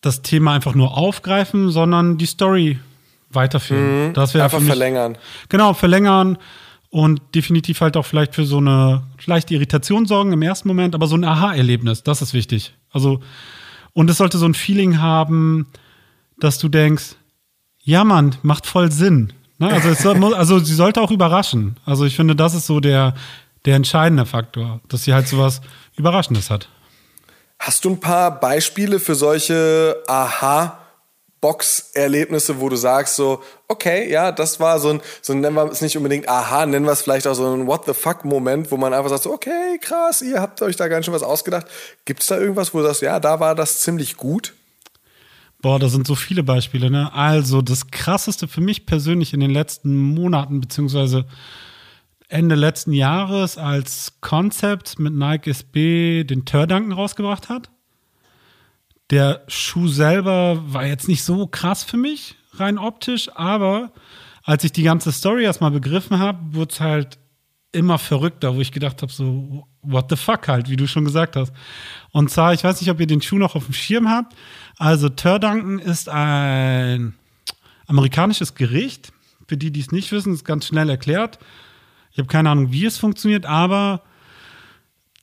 das 0.00 0.22
Thema 0.22 0.52
einfach 0.52 0.74
nur 0.74 0.96
aufgreifen, 0.96 1.70
sondern 1.70 2.18
die 2.18 2.26
Story 2.26 2.78
weiterführen. 3.30 4.08
Mhm. 4.08 4.12
Das 4.14 4.34
wäre 4.34 4.44
Einfach 4.44 4.60
verlängern. 4.60 5.16
Genau, 5.48 5.74
verlängern 5.74 6.38
und 6.92 7.22
definitiv 7.34 7.80
halt 7.80 7.96
auch 7.96 8.04
vielleicht 8.04 8.34
für 8.34 8.44
so 8.44 8.58
eine 8.58 9.02
leichte 9.24 9.54
Irritation 9.54 10.04
sorgen 10.04 10.30
im 10.34 10.42
ersten 10.42 10.68
Moment, 10.68 10.94
aber 10.94 11.06
so 11.06 11.16
ein 11.16 11.24
Aha-Erlebnis, 11.24 12.02
das 12.02 12.20
ist 12.20 12.34
wichtig. 12.34 12.74
Also, 12.90 13.20
und 13.94 14.10
es 14.10 14.18
sollte 14.18 14.36
so 14.36 14.44
ein 14.44 14.52
Feeling 14.52 15.00
haben, 15.00 15.66
dass 16.38 16.58
du 16.58 16.68
denkst, 16.68 17.16
ja 17.82 18.04
Mann, 18.04 18.36
macht 18.42 18.66
voll 18.66 18.92
Sinn. 18.92 19.32
Ne? 19.58 19.72
Also, 19.72 19.94
soll, 19.94 20.34
also 20.34 20.58
sie 20.58 20.74
sollte 20.74 21.00
auch 21.00 21.10
überraschen. 21.10 21.76
Also 21.86 22.04
ich 22.04 22.14
finde, 22.14 22.36
das 22.36 22.52
ist 22.52 22.66
so 22.66 22.78
der, 22.78 23.14
der 23.64 23.76
entscheidende 23.76 24.26
Faktor, 24.26 24.82
dass 24.88 25.04
sie 25.04 25.14
halt 25.14 25.26
so 25.26 25.38
was 25.38 25.62
Überraschendes 25.96 26.50
hat. 26.50 26.68
Hast 27.58 27.86
du 27.86 27.90
ein 27.90 28.00
paar 28.00 28.38
Beispiele 28.38 29.00
für 29.00 29.14
solche 29.14 29.96
Aha-Box-Erlebnisse, 31.42 32.60
wo 32.60 32.68
du 32.68 32.76
sagst 32.76 33.16
so, 33.16 33.42
okay, 33.68 34.10
ja, 34.10 34.32
das 34.32 34.60
war 34.60 34.78
so 34.78 34.90
ein, 34.90 35.00
so 35.20 35.32
ein, 35.32 35.40
nennen 35.40 35.56
wir 35.56 35.70
es 35.70 35.80
nicht 35.80 35.96
unbedingt 35.96 36.28
Aha, 36.28 36.66
nennen 36.66 36.86
wir 36.86 36.92
es 36.92 37.02
vielleicht 37.02 37.26
auch 37.26 37.34
so 37.34 37.52
ein 37.52 37.66
What 37.66 37.84
the 37.86 37.94
fuck-Moment, 37.94 38.70
wo 38.70 38.76
man 38.76 38.94
einfach 38.94 39.10
sagt 39.10 39.24
so, 39.24 39.32
okay, 39.32 39.78
krass, 39.80 40.22
ihr 40.22 40.40
habt 40.40 40.62
euch 40.62 40.76
da 40.76 40.88
ganz 40.88 41.04
schön 41.04 41.14
was 41.14 41.22
ausgedacht. 41.22 41.66
Gibt 42.04 42.22
es 42.22 42.28
da 42.28 42.38
irgendwas, 42.38 42.72
wo 42.72 42.78
du 42.78 42.84
sagst, 42.84 43.02
ja, 43.02 43.18
da 43.18 43.40
war 43.40 43.54
das 43.54 43.80
ziemlich 43.80 44.16
gut? 44.16 44.54
Boah, 45.60 45.78
da 45.78 45.88
sind 45.88 46.06
so 46.06 46.14
viele 46.14 46.42
Beispiele, 46.42 46.90
ne? 46.90 47.12
Also, 47.12 47.62
das 47.62 47.88
krasseste 47.88 48.48
für 48.48 48.60
mich 48.60 48.84
persönlich 48.84 49.32
in 49.32 49.40
den 49.40 49.50
letzten 49.50 49.96
Monaten, 49.96 50.60
beziehungsweise 50.60 51.24
Ende 52.28 52.56
letzten 52.56 52.92
Jahres, 52.92 53.58
als 53.58 54.14
Concept 54.20 54.98
mit 54.98 55.14
Nike 55.14 55.50
SB 55.50 56.24
den 56.24 56.44
Tördanken 56.44 56.92
rausgebracht 56.92 57.48
hat. 57.48 57.70
Der 59.12 59.42
Schuh 59.46 59.88
selber 59.88 60.72
war 60.72 60.86
jetzt 60.86 61.06
nicht 61.06 61.22
so 61.22 61.46
krass 61.46 61.84
für 61.84 61.98
mich, 61.98 62.34
rein 62.54 62.78
optisch, 62.78 63.28
aber 63.34 63.92
als 64.42 64.64
ich 64.64 64.72
die 64.72 64.84
ganze 64.84 65.12
Story 65.12 65.44
erstmal 65.44 65.70
begriffen 65.70 66.18
habe, 66.18 66.38
wurde 66.54 66.72
es 66.72 66.80
halt 66.80 67.18
immer 67.72 67.98
verrückter, 67.98 68.56
wo 68.56 68.60
ich 68.62 68.72
gedacht 68.72 69.02
habe, 69.02 69.12
so, 69.12 69.68
what 69.82 70.06
the 70.08 70.16
fuck 70.16 70.48
halt, 70.48 70.70
wie 70.70 70.76
du 70.76 70.88
schon 70.88 71.04
gesagt 71.04 71.36
hast. 71.36 71.52
Und 72.12 72.30
zwar, 72.30 72.54
ich 72.54 72.64
weiß 72.64 72.80
nicht, 72.80 72.90
ob 72.90 73.00
ihr 73.00 73.06
den 73.06 73.20
Schuh 73.20 73.36
noch 73.36 73.54
auf 73.54 73.66
dem 73.66 73.74
Schirm 73.74 74.08
habt. 74.08 74.34
Also, 74.78 75.10
Turdanken 75.10 75.78
ist 75.78 76.08
ein 76.08 77.12
amerikanisches 77.86 78.54
Gericht. 78.54 79.12
Für 79.46 79.58
die, 79.58 79.70
die 79.70 79.80
es 79.80 79.92
nicht 79.92 80.10
wissen, 80.12 80.32
ist 80.32 80.46
ganz 80.46 80.68
schnell 80.68 80.88
erklärt. 80.88 81.38
Ich 82.12 82.18
habe 82.18 82.28
keine 82.28 82.48
Ahnung, 82.48 82.72
wie 82.72 82.86
es 82.86 82.96
funktioniert, 82.96 83.44
aber 83.44 84.00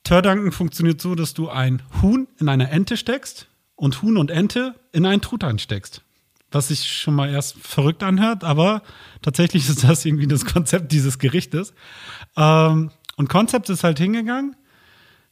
Turdanken 0.04 0.52
funktioniert 0.52 1.00
so, 1.00 1.16
dass 1.16 1.34
du 1.34 1.48
ein 1.48 1.82
Huhn 2.00 2.28
in 2.38 2.48
eine 2.48 2.70
Ente 2.70 2.96
steckst 2.96 3.49
und 3.80 4.02
Huhn 4.02 4.18
und 4.18 4.30
Ente 4.30 4.74
in 4.92 5.06
einen 5.06 5.22
Truthahn 5.22 5.58
steckst. 5.58 6.02
Was 6.50 6.68
sich 6.68 6.86
schon 6.86 7.14
mal 7.14 7.30
erst 7.30 7.56
verrückt 7.56 8.02
anhört, 8.02 8.44
aber 8.44 8.82
tatsächlich 9.22 9.68
ist 9.70 9.84
das 9.84 10.04
irgendwie 10.04 10.26
das 10.26 10.44
Konzept 10.44 10.92
dieses 10.92 11.18
Gerichtes. 11.18 11.72
Ähm, 12.36 12.90
und 13.16 13.28
Konzept 13.28 13.70
ist 13.70 13.82
halt 13.82 13.98
hingegangen, 13.98 14.54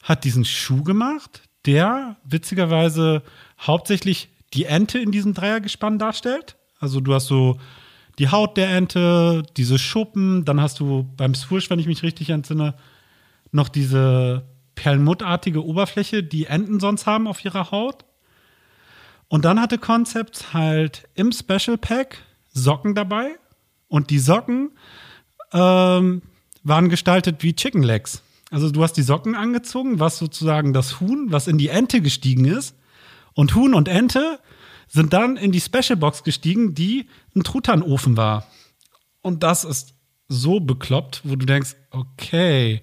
hat 0.02 0.24
diesen 0.24 0.46
Schuh 0.46 0.82
gemacht, 0.82 1.42
der 1.66 2.16
witzigerweise 2.24 3.22
hauptsächlich 3.60 4.30
die 4.54 4.64
Ente 4.64 4.98
in 4.98 5.12
diesem 5.12 5.34
Dreiergespann 5.34 5.98
darstellt. 5.98 6.56
Also 6.80 7.00
du 7.00 7.12
hast 7.12 7.26
so 7.26 7.58
die 8.18 8.30
Haut 8.30 8.56
der 8.56 8.74
Ente, 8.74 9.42
diese 9.58 9.78
Schuppen, 9.78 10.46
dann 10.46 10.60
hast 10.60 10.80
du 10.80 11.06
beim 11.16 11.34
Swoosh, 11.34 11.68
wenn 11.68 11.78
ich 11.78 11.86
mich 11.86 12.02
richtig 12.02 12.30
entsinne, 12.30 12.74
noch 13.52 13.68
diese 13.68 14.46
perlmuttartige 14.74 15.64
Oberfläche, 15.64 16.22
die 16.22 16.46
Enten 16.46 16.80
sonst 16.80 17.06
haben 17.06 17.26
auf 17.26 17.44
ihrer 17.44 17.70
Haut. 17.72 18.04
Und 19.28 19.44
dann 19.44 19.60
hatte 19.60 19.78
Concept 19.78 20.52
halt 20.54 21.08
im 21.14 21.32
Special 21.32 21.76
Pack 21.78 22.18
Socken 22.52 22.94
dabei. 22.94 23.36
Und 23.88 24.10
die 24.10 24.18
Socken 24.18 24.72
ähm, 25.52 26.22
waren 26.62 26.88
gestaltet 26.88 27.42
wie 27.42 27.54
Chicken 27.54 27.82
Legs. 27.82 28.22
Also 28.50 28.70
du 28.70 28.82
hast 28.82 28.94
die 28.94 29.02
Socken 29.02 29.34
angezogen, 29.34 30.00
was 30.00 30.18
sozusagen 30.18 30.72
das 30.72 31.00
Huhn, 31.00 31.30
was 31.30 31.48
in 31.48 31.58
die 31.58 31.68
Ente 31.68 32.00
gestiegen 32.00 32.46
ist. 32.46 32.74
Und 33.34 33.54
Huhn 33.54 33.74
und 33.74 33.88
Ente 33.88 34.40
sind 34.88 35.12
dann 35.12 35.36
in 35.36 35.52
die 35.52 35.60
Special 35.60 35.96
Box 35.96 36.24
gestiegen, 36.24 36.74
die 36.74 37.08
ein 37.36 37.44
Truthahnofen 37.44 38.16
war. 38.16 38.46
Und 39.20 39.42
das 39.42 39.64
ist 39.64 39.94
so 40.28 40.60
bekloppt, 40.60 41.22
wo 41.24 41.36
du 41.36 41.46
denkst, 41.46 41.76
okay. 41.90 42.82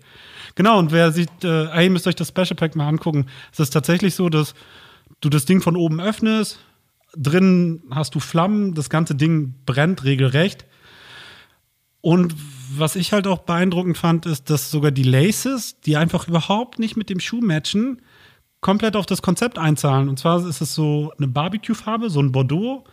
Genau, 0.56 0.80
und 0.80 0.92
wer 0.92 1.12
sieht, 1.12 1.44
äh, 1.44 1.66
ey, 1.72 1.90
müsst 1.90 2.08
euch 2.08 2.16
das 2.16 2.30
Special 2.30 2.56
Pack 2.56 2.76
mal 2.76 2.88
angucken. 2.88 3.26
Es 3.52 3.60
ist 3.60 3.72
tatsächlich 3.72 4.16
so, 4.16 4.30
dass 4.30 4.54
du 5.22 5.30
das 5.30 5.46
Ding 5.46 5.62
von 5.62 5.76
oben 5.76 6.00
öffnest, 6.00 6.60
drin 7.16 7.84
hast 7.92 8.16
du 8.16 8.20
Flammen, 8.20 8.74
das 8.74 8.90
ganze 8.90 9.16
Ding 9.16 9.56
brennt 9.66 10.04
regelrecht. 10.04 10.66
Und 12.02 12.36
was 12.78 12.96
ich 12.96 13.14
halt 13.14 13.26
auch 13.26 13.40
beeindruckend 13.40 13.98
fand, 13.98 14.26
ist, 14.26 14.50
dass 14.50 14.70
sogar 14.70 14.92
die 14.92 15.04
Laces, 15.04 15.80
die 15.82 15.98
einfach 15.98 16.28
überhaupt 16.28 16.78
nicht 16.78 16.96
mit 16.98 17.10
dem 17.10 17.20
Schuh 17.20 17.42
matchen, 17.42 18.02
komplett 18.62 18.96
auf 18.96 19.06
das 19.06 19.22
Konzept 19.22 19.58
einzahlen. 19.58 20.10
Und 20.10 20.20
zwar 20.20 20.46
ist 20.46 20.62
es 20.62 20.76
so 20.76 21.12
eine 21.18 21.28
Barbecue-Farbe, 21.28 22.10
so 22.10 22.20
ein 22.20 22.32
Bordeaux 22.32 22.84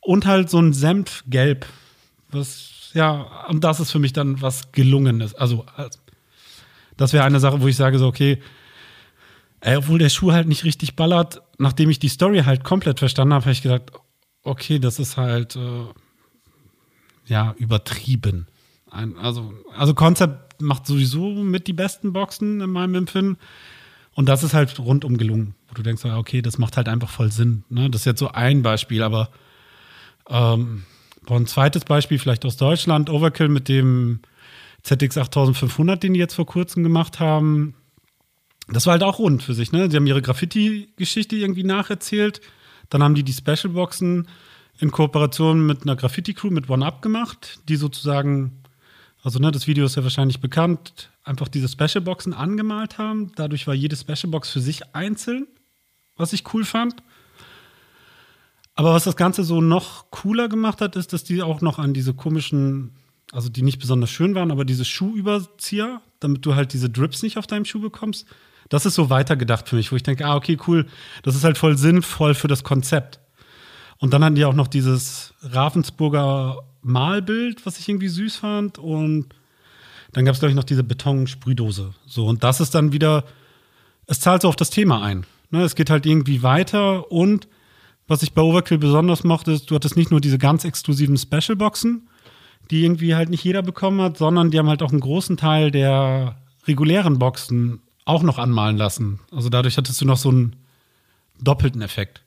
und 0.00 0.26
halt 0.26 0.50
so 0.50 0.58
ein 0.58 0.72
Senfgelb. 0.72 1.66
Was, 2.30 2.90
ja, 2.94 3.46
und 3.48 3.64
das 3.64 3.80
ist 3.80 3.90
für 3.90 3.98
mich 3.98 4.12
dann 4.12 4.42
was 4.42 4.72
Gelungenes. 4.72 5.34
Also, 5.34 5.64
das 6.96 7.12
wäre 7.12 7.24
eine 7.24 7.40
Sache, 7.40 7.60
wo 7.60 7.68
ich 7.68 7.76
sage 7.76 7.98
so, 7.98 8.06
okay, 8.06 8.38
ey, 9.60 9.76
obwohl 9.76 9.98
der 9.98 10.08
Schuh 10.08 10.32
halt 10.32 10.48
nicht 10.48 10.64
richtig 10.64 10.96
ballert, 10.96 11.42
nachdem 11.58 11.90
ich 11.90 11.98
die 11.98 12.08
Story 12.08 12.42
halt 12.44 12.64
komplett 12.64 12.98
verstanden 12.98 13.34
habe, 13.34 13.44
habe 13.44 13.52
ich 13.52 13.62
gedacht, 13.62 13.92
okay, 14.42 14.78
das 14.78 14.98
ist 14.98 15.16
halt, 15.16 15.56
äh, 15.56 15.84
ja, 17.26 17.54
übertrieben. 17.58 18.46
Ein, 18.90 19.16
also, 19.18 19.52
also 19.76 19.94
Concept 19.94 20.60
macht 20.62 20.86
sowieso 20.86 21.30
mit 21.30 21.66
die 21.66 21.72
besten 21.72 22.12
Boxen 22.12 22.60
in 22.60 22.70
meinem 22.70 22.94
Empfinden. 22.94 23.36
Und 24.14 24.28
das 24.28 24.42
ist 24.42 24.54
halt 24.54 24.78
rundum 24.80 25.16
gelungen, 25.16 25.54
wo 25.68 25.74
du 25.74 25.82
denkst, 25.82 26.04
okay, 26.04 26.42
das 26.42 26.58
macht 26.58 26.76
halt 26.76 26.88
einfach 26.88 27.10
voll 27.10 27.30
Sinn. 27.30 27.64
Ne? 27.68 27.90
Das 27.90 28.02
ist 28.02 28.06
jetzt 28.06 28.18
so 28.18 28.28
ein 28.32 28.62
Beispiel, 28.62 29.02
aber 29.02 29.30
ähm, 30.28 30.84
ein 31.28 31.46
zweites 31.46 31.84
Beispiel 31.84 32.18
vielleicht 32.18 32.44
aus 32.44 32.56
Deutschland, 32.56 33.10
Overkill 33.10 33.48
mit 33.48 33.68
dem 33.68 34.20
ZX 34.82 35.18
8500, 35.18 36.02
den 36.02 36.14
die 36.14 36.20
jetzt 36.20 36.34
vor 36.34 36.46
kurzem 36.46 36.82
gemacht 36.82 37.20
haben. 37.20 37.74
Das 38.68 38.86
war 38.86 38.92
halt 38.92 39.02
auch 39.02 39.18
rund 39.18 39.42
für 39.42 39.54
sich. 39.54 39.72
Ne? 39.72 39.90
Sie 39.90 39.96
haben 39.96 40.06
ihre 40.06 40.22
Graffiti-Geschichte 40.22 41.36
irgendwie 41.36 41.64
nacherzählt. 41.64 42.40
Dann 42.90 43.02
haben 43.02 43.14
die 43.14 43.22
die 43.22 43.32
Special-Boxen 43.32 44.28
in 44.78 44.90
Kooperation 44.90 45.66
mit 45.66 45.82
einer 45.82 45.96
Graffiti-Crew, 45.96 46.50
mit 46.50 46.68
One-Up 46.68 47.02
gemacht, 47.02 47.60
die 47.68 47.76
sozusagen, 47.76 48.62
also 49.22 49.38
ne, 49.38 49.50
das 49.50 49.66
Video 49.66 49.84
ist 49.84 49.96
ja 49.96 50.02
wahrscheinlich 50.02 50.40
bekannt, 50.40 51.10
einfach 51.24 51.48
diese 51.48 51.68
Special-Boxen 51.68 52.32
angemalt 52.32 52.98
haben. 52.98 53.32
Dadurch 53.36 53.66
war 53.66 53.74
jede 53.74 53.96
Special-Box 53.96 54.50
für 54.50 54.60
sich 54.60 54.94
einzeln, 54.94 55.46
was 56.16 56.32
ich 56.32 56.54
cool 56.54 56.64
fand. 56.64 57.02
Aber 58.74 58.92
was 58.92 59.04
das 59.04 59.16
Ganze 59.16 59.42
so 59.42 59.60
noch 59.60 60.10
cooler 60.10 60.48
gemacht 60.48 60.80
hat, 60.80 60.94
ist, 60.94 61.12
dass 61.12 61.24
die 61.24 61.42
auch 61.42 61.60
noch 61.60 61.80
an 61.80 61.94
diese 61.94 62.14
komischen, 62.14 62.92
also 63.32 63.48
die 63.48 63.62
nicht 63.62 63.80
besonders 63.80 64.10
schön 64.10 64.36
waren, 64.36 64.52
aber 64.52 64.64
diese 64.64 64.84
Schuhüberzieher, 64.84 66.00
damit 66.20 66.46
du 66.46 66.54
halt 66.54 66.72
diese 66.72 66.88
Drips 66.88 67.22
nicht 67.22 67.38
auf 67.38 67.48
deinem 67.48 67.64
Schuh 67.64 67.80
bekommst, 67.80 68.26
das 68.68 68.86
ist 68.86 68.94
so 68.94 69.10
weitergedacht 69.10 69.68
für 69.68 69.76
mich, 69.76 69.92
wo 69.92 69.96
ich 69.96 70.02
denke, 70.02 70.26
ah, 70.26 70.36
okay, 70.36 70.58
cool, 70.66 70.86
das 71.22 71.34
ist 71.34 71.44
halt 71.44 71.58
voll 71.58 71.76
sinnvoll 71.76 72.34
für 72.34 72.48
das 72.48 72.64
Konzept. 72.64 73.20
Und 73.98 74.12
dann 74.12 74.22
hatten 74.22 74.36
die 74.36 74.44
auch 74.44 74.54
noch 74.54 74.68
dieses 74.68 75.34
Ravensburger 75.42 76.58
Malbild, 76.82 77.66
was 77.66 77.78
ich 77.78 77.88
irgendwie 77.88 78.08
süß 78.08 78.36
fand. 78.36 78.78
Und 78.78 79.26
dann 80.12 80.24
gab 80.24 80.34
es, 80.34 80.40
glaube 80.40 80.50
ich, 80.50 80.56
noch 80.56 80.64
diese 80.64 80.84
Betonsprühdose. 80.84 81.94
So, 82.06 82.26
und 82.26 82.44
das 82.44 82.60
ist 82.60 82.74
dann 82.74 82.92
wieder, 82.92 83.24
es 84.06 84.20
zahlt 84.20 84.42
so 84.42 84.48
auf 84.48 84.56
das 84.56 84.70
Thema 84.70 85.02
ein. 85.02 85.26
Ne, 85.50 85.62
es 85.62 85.74
geht 85.74 85.90
halt 85.90 86.04
irgendwie 86.04 86.42
weiter 86.42 87.10
und 87.10 87.48
was 88.06 88.22
ich 88.22 88.32
bei 88.32 88.42
Overkill 88.42 88.78
besonders 88.78 89.22
mochte, 89.24 89.52
ist, 89.52 89.70
du 89.70 89.74
hattest 89.74 89.96
nicht 89.96 90.10
nur 90.10 90.20
diese 90.20 90.38
ganz 90.38 90.64
exklusiven 90.64 91.16
Special-Boxen, 91.16 92.08
die 92.70 92.84
irgendwie 92.84 93.14
halt 93.14 93.28
nicht 93.28 93.44
jeder 93.44 93.62
bekommen 93.62 94.00
hat, 94.00 94.16
sondern 94.16 94.50
die 94.50 94.58
haben 94.58 94.68
halt 94.68 94.82
auch 94.82 94.90
einen 94.90 95.00
großen 95.00 95.36
Teil 95.36 95.70
der 95.70 96.36
regulären 96.66 97.18
Boxen 97.18 97.80
auch 98.08 98.22
noch 98.22 98.38
anmalen 98.38 98.76
lassen. 98.76 99.20
Also 99.30 99.48
dadurch 99.48 99.76
hattest 99.76 100.00
du 100.00 100.04
noch 100.04 100.16
so 100.16 100.30
einen 100.30 100.56
doppelten 101.40 101.82
Effekt. 101.82 102.22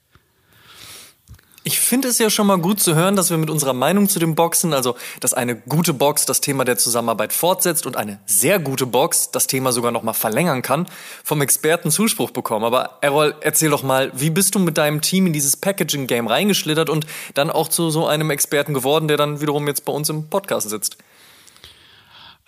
Ich 1.63 1.79
finde 1.79 2.07
es 2.07 2.17
ja 2.17 2.31
schon 2.31 2.47
mal 2.47 2.57
gut 2.57 2.79
zu 2.79 2.95
hören, 2.95 3.15
dass 3.15 3.29
wir 3.29 3.37
mit 3.37 3.51
unserer 3.51 3.73
Meinung 3.73 4.09
zu 4.09 4.17
dem 4.17 4.33
Boxen, 4.33 4.73
also 4.73 4.95
dass 5.19 5.35
eine 5.35 5.55
gute 5.55 5.93
Box 5.93 6.25
das 6.25 6.41
Thema 6.41 6.65
der 6.65 6.79
Zusammenarbeit 6.79 7.33
fortsetzt 7.33 7.85
und 7.85 7.97
eine 7.97 8.19
sehr 8.25 8.57
gute 8.57 8.87
Box 8.87 9.29
das 9.29 9.45
Thema 9.45 9.71
sogar 9.71 9.91
noch 9.91 10.01
mal 10.01 10.13
verlängern 10.13 10.63
kann, 10.63 10.87
vom 11.23 11.39
Experten 11.41 11.91
Zuspruch 11.91 12.31
bekommen. 12.31 12.65
Aber 12.65 12.97
Errol, 13.01 13.35
erzähl 13.41 13.69
doch 13.69 13.83
mal, 13.83 14.11
wie 14.15 14.31
bist 14.31 14.55
du 14.55 14.59
mit 14.59 14.79
deinem 14.79 15.01
Team 15.01 15.27
in 15.27 15.33
dieses 15.33 15.55
Packaging-Game 15.55 16.25
reingeschlittert 16.25 16.89
und 16.89 17.05
dann 17.35 17.51
auch 17.51 17.67
zu 17.67 17.91
so 17.91 18.07
einem 18.07 18.31
Experten 18.31 18.73
geworden, 18.73 19.07
der 19.07 19.17
dann 19.17 19.39
wiederum 19.39 19.67
jetzt 19.67 19.85
bei 19.85 19.93
uns 19.93 20.09
im 20.09 20.29
Podcast 20.29 20.67
sitzt? 20.67 20.97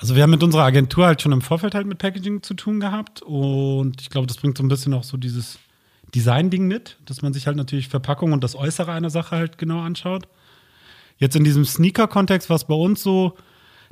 Also 0.03 0.17
wir 0.17 0.23
haben 0.23 0.31
mit 0.31 0.43
unserer 0.43 0.63
Agentur 0.63 1.05
halt 1.05 1.21
schon 1.21 1.31
im 1.31 1.39
Vorfeld 1.39 1.75
halt 1.75 1.87
mit 1.87 1.97
Packaging 1.97 2.43
zu 2.43 2.55
tun 2.55 2.81
gehabt 2.81 3.21
und 3.21 4.01
ich 4.01 4.09
glaube, 4.09 4.27
das 4.27 4.35
bringt 4.35 4.57
so 4.57 4.63
ein 4.65 4.67
bisschen 4.67 4.93
auch 4.93 5.05
so 5.05 5.15
dieses 5.15 5.59
Design-Ding 6.13 6.67
mit, 6.67 6.97
dass 7.05 7.21
man 7.21 7.31
sich 7.31 7.47
halt 7.47 7.55
natürlich 7.55 7.87
Verpackung 7.87 8.33
und 8.33 8.43
das 8.43 8.53
Äußere 8.53 8.91
einer 8.91 9.09
Sache 9.09 9.37
halt 9.37 9.57
genau 9.57 9.79
anschaut. 9.79 10.27
Jetzt 11.19 11.37
in 11.37 11.45
diesem 11.45 11.63
Sneaker-Kontext 11.63 12.49
war 12.49 12.57
es 12.57 12.65
bei 12.65 12.75
uns 12.75 13.01
so, 13.01 13.37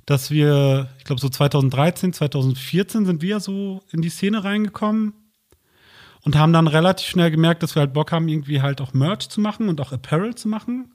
dass 0.05 0.31
wir, 0.31 0.89
ich 0.97 1.05
glaube 1.05 1.21
so 1.21 1.29
2013, 1.29 2.11
2014 2.11 3.05
sind 3.05 3.21
wir 3.21 3.39
so 3.39 3.81
in 3.89 4.01
die 4.01 4.09
Szene 4.09 4.43
reingekommen 4.43 5.13
und 6.23 6.35
haben 6.35 6.51
dann 6.51 6.67
relativ 6.67 7.07
schnell 7.07 7.31
gemerkt, 7.31 7.63
dass 7.63 7.73
wir 7.75 7.79
halt 7.79 7.93
Bock 7.93 8.11
haben, 8.11 8.27
irgendwie 8.27 8.61
halt 8.61 8.81
auch 8.81 8.91
Merch 8.91 9.29
zu 9.29 9.39
machen 9.39 9.69
und 9.69 9.79
auch 9.79 9.93
Apparel 9.93 10.35
zu 10.35 10.49
machen. 10.49 10.91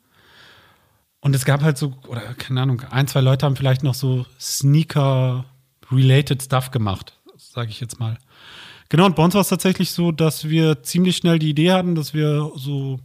Und 1.27 1.35
es 1.35 1.45
gab 1.45 1.63
halt 1.63 1.77
so, 1.77 1.93
oder 2.07 2.21
keine 2.35 2.63
Ahnung, 2.63 2.83
ein, 2.89 3.09
zwei 3.09 3.21
Leute 3.21 3.47
haben 3.47 3.57
vielleicht 3.57 3.83
noch 3.83 3.95
so 3.95 4.25
Sneaker-related 4.39 6.41
Stuff 6.41 6.71
gemacht, 6.71 7.15
sage 7.37 7.71
ich 7.71 7.81
jetzt 7.81 7.99
mal. 7.99 8.17
Genau, 8.91 9.07
und 9.07 9.17
bei 9.17 9.25
uns 9.25 9.35
war 9.35 9.41
es 9.41 9.49
tatsächlich 9.49 9.91
so, 9.91 10.13
dass 10.13 10.49
wir 10.49 10.85
ziemlich 10.85 11.17
schnell 11.17 11.41
die 11.41 11.51
Idee 11.51 11.73
hatten, 11.73 11.97
dass 11.97 12.15
wir 12.15 12.53
so 12.55 13.01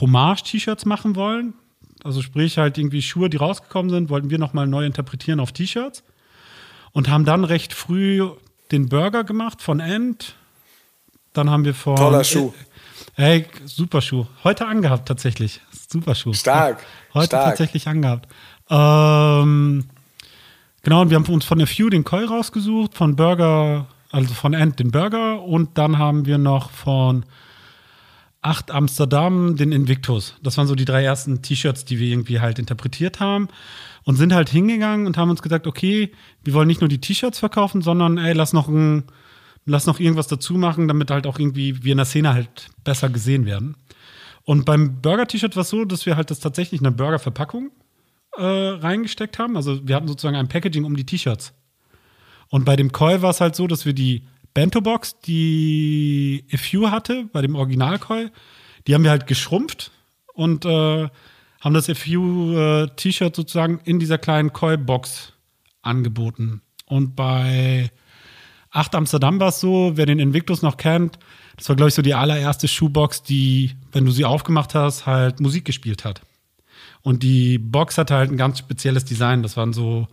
Hommage-T-Shirts 0.00 0.86
machen 0.86 1.16
wollen. 1.16 1.54
Also 2.04 2.22
sprich 2.22 2.56
halt 2.56 2.78
irgendwie 2.78 3.02
Schuhe, 3.02 3.28
die 3.28 3.38
rausgekommen 3.38 3.90
sind, 3.90 4.10
wollten 4.10 4.30
wir 4.30 4.38
nochmal 4.38 4.68
neu 4.68 4.86
interpretieren 4.86 5.40
auf 5.40 5.50
T-Shirts. 5.50 6.04
Und 6.92 7.08
haben 7.08 7.24
dann 7.24 7.42
recht 7.42 7.72
früh 7.72 8.28
den 8.70 8.88
Burger 8.88 9.24
gemacht 9.24 9.60
von 9.60 9.80
End. 9.80 10.36
Dann 11.32 11.50
haben 11.50 11.64
wir 11.64 11.74
von. 11.74 11.96
Toller 11.96 12.22
Schuh. 12.22 12.54
Ey, 13.16 13.46
super 13.64 14.00
Schuh. 14.00 14.26
Heute 14.44 14.66
angehabt 14.66 15.08
tatsächlich. 15.08 15.60
Super 15.88 16.14
Schuh. 16.14 16.32
Stark. 16.32 16.84
Heute 17.14 17.26
stark. 17.26 17.44
tatsächlich 17.44 17.88
angehabt. 17.88 18.28
Ähm, 18.68 19.86
genau, 20.82 21.02
und 21.02 21.10
wir 21.10 21.16
haben 21.16 21.26
uns 21.26 21.44
von 21.44 21.58
der 21.58 21.66
Few 21.66 21.90
den 21.90 22.04
Koi 22.04 22.24
rausgesucht, 22.24 22.94
von 22.94 23.16
Burger 23.16 23.86
also 24.10 24.34
von 24.34 24.54
End 24.54 24.78
den 24.78 24.90
Burger 24.90 25.42
und 25.42 25.78
dann 25.78 25.98
haben 25.98 26.26
wir 26.26 26.38
noch 26.38 26.70
von 26.70 27.24
8 28.42 28.70
Amsterdam 28.70 29.56
den 29.56 29.70
Invictus. 29.70 30.34
Das 30.42 30.56
waren 30.56 30.66
so 30.66 30.74
die 30.74 30.84
drei 30.84 31.04
ersten 31.04 31.42
T-Shirts, 31.42 31.84
die 31.84 31.98
wir 31.98 32.08
irgendwie 32.08 32.40
halt 32.40 32.58
interpretiert 32.58 33.20
haben 33.20 33.48
und 34.04 34.16
sind 34.16 34.32
halt 34.32 34.48
hingegangen 34.48 35.06
und 35.06 35.16
haben 35.16 35.30
uns 35.30 35.42
gesagt, 35.42 35.66
okay, 35.66 36.10
wir 36.42 36.54
wollen 36.54 36.66
nicht 36.66 36.80
nur 36.80 36.88
die 36.88 37.00
T-Shirts 37.00 37.38
verkaufen, 37.38 37.82
sondern 37.82 38.18
ey, 38.18 38.32
lass 38.32 38.52
noch 38.52 38.68
ein, 38.68 39.04
lass 39.66 39.86
noch 39.86 40.00
irgendwas 40.00 40.26
dazu 40.26 40.54
machen, 40.54 40.88
damit 40.88 41.10
halt 41.10 41.26
auch 41.26 41.38
irgendwie 41.38 41.82
wir 41.84 41.92
in 41.92 41.98
der 41.98 42.06
Szene 42.06 42.32
halt 42.32 42.68
besser 42.84 43.08
gesehen 43.08 43.46
werden. 43.46 43.76
Und 44.44 44.64
beim 44.64 45.00
Burger-T-Shirt 45.00 45.54
war 45.56 45.62
es 45.62 45.70
so, 45.70 45.84
dass 45.84 46.06
wir 46.06 46.16
halt 46.16 46.30
das 46.30 46.40
tatsächlich 46.40 46.80
in 46.80 46.86
eine 46.86 46.96
Burger-Verpackung 46.96 47.70
äh, 48.36 48.42
reingesteckt 48.42 49.38
haben. 49.38 49.56
Also 49.56 49.86
wir 49.86 49.94
hatten 49.94 50.08
sozusagen 50.08 50.36
ein 50.36 50.48
Packaging 50.48 50.84
um 50.84 50.96
die 50.96 51.04
T-Shirts. 51.06 51.52
Und 52.48 52.64
bei 52.64 52.76
dem 52.76 52.90
Koi 52.90 53.22
war 53.22 53.30
es 53.30 53.40
halt 53.40 53.54
so, 53.54 53.66
dass 53.66 53.86
wir 53.86 53.92
die 53.92 54.24
Bento-Box, 54.54 55.20
die 55.20 56.44
FU 56.56 56.90
hatte, 56.90 57.28
bei 57.32 57.42
dem 57.42 57.54
Original-Koi, 57.54 58.28
die 58.86 58.94
haben 58.94 59.04
wir 59.04 59.10
halt 59.10 59.26
geschrumpft 59.26 59.92
und 60.34 60.64
äh, 60.64 61.08
haben 61.60 61.74
das 61.74 61.86
FU-T-Shirt 61.86 63.32
äh, 63.32 63.36
sozusagen 63.36 63.80
in 63.84 63.98
dieser 64.00 64.18
kleinen 64.18 64.52
Koi-Box 64.52 65.32
angeboten. 65.82 66.62
Und 66.86 67.14
bei 67.14 67.90
8 68.72 68.94
Amsterdam 68.94 69.40
war 69.40 69.48
es 69.48 69.60
so, 69.60 69.92
wer 69.94 70.06
den 70.06 70.18
Invictus 70.18 70.62
noch 70.62 70.76
kennt, 70.76 71.18
das 71.56 71.68
war, 71.68 71.76
glaube 71.76 71.88
ich, 71.90 71.94
so 71.94 72.02
die 72.02 72.14
allererste 72.14 72.68
Schuhbox, 72.68 73.22
die, 73.22 73.76
wenn 73.92 74.06
du 74.06 74.12
sie 74.12 74.24
aufgemacht 74.24 74.74
hast, 74.74 75.06
halt 75.06 75.40
Musik 75.40 75.64
gespielt 75.64 76.04
hat. 76.04 76.22
Und 77.02 77.22
die 77.22 77.58
Box 77.58 77.98
hatte 77.98 78.14
halt 78.14 78.30
ein 78.30 78.36
ganz 78.36 78.58
spezielles 78.58 79.04
Design. 79.04 79.42
Das 79.42 79.56
waren 79.56 79.72
so 79.72 80.08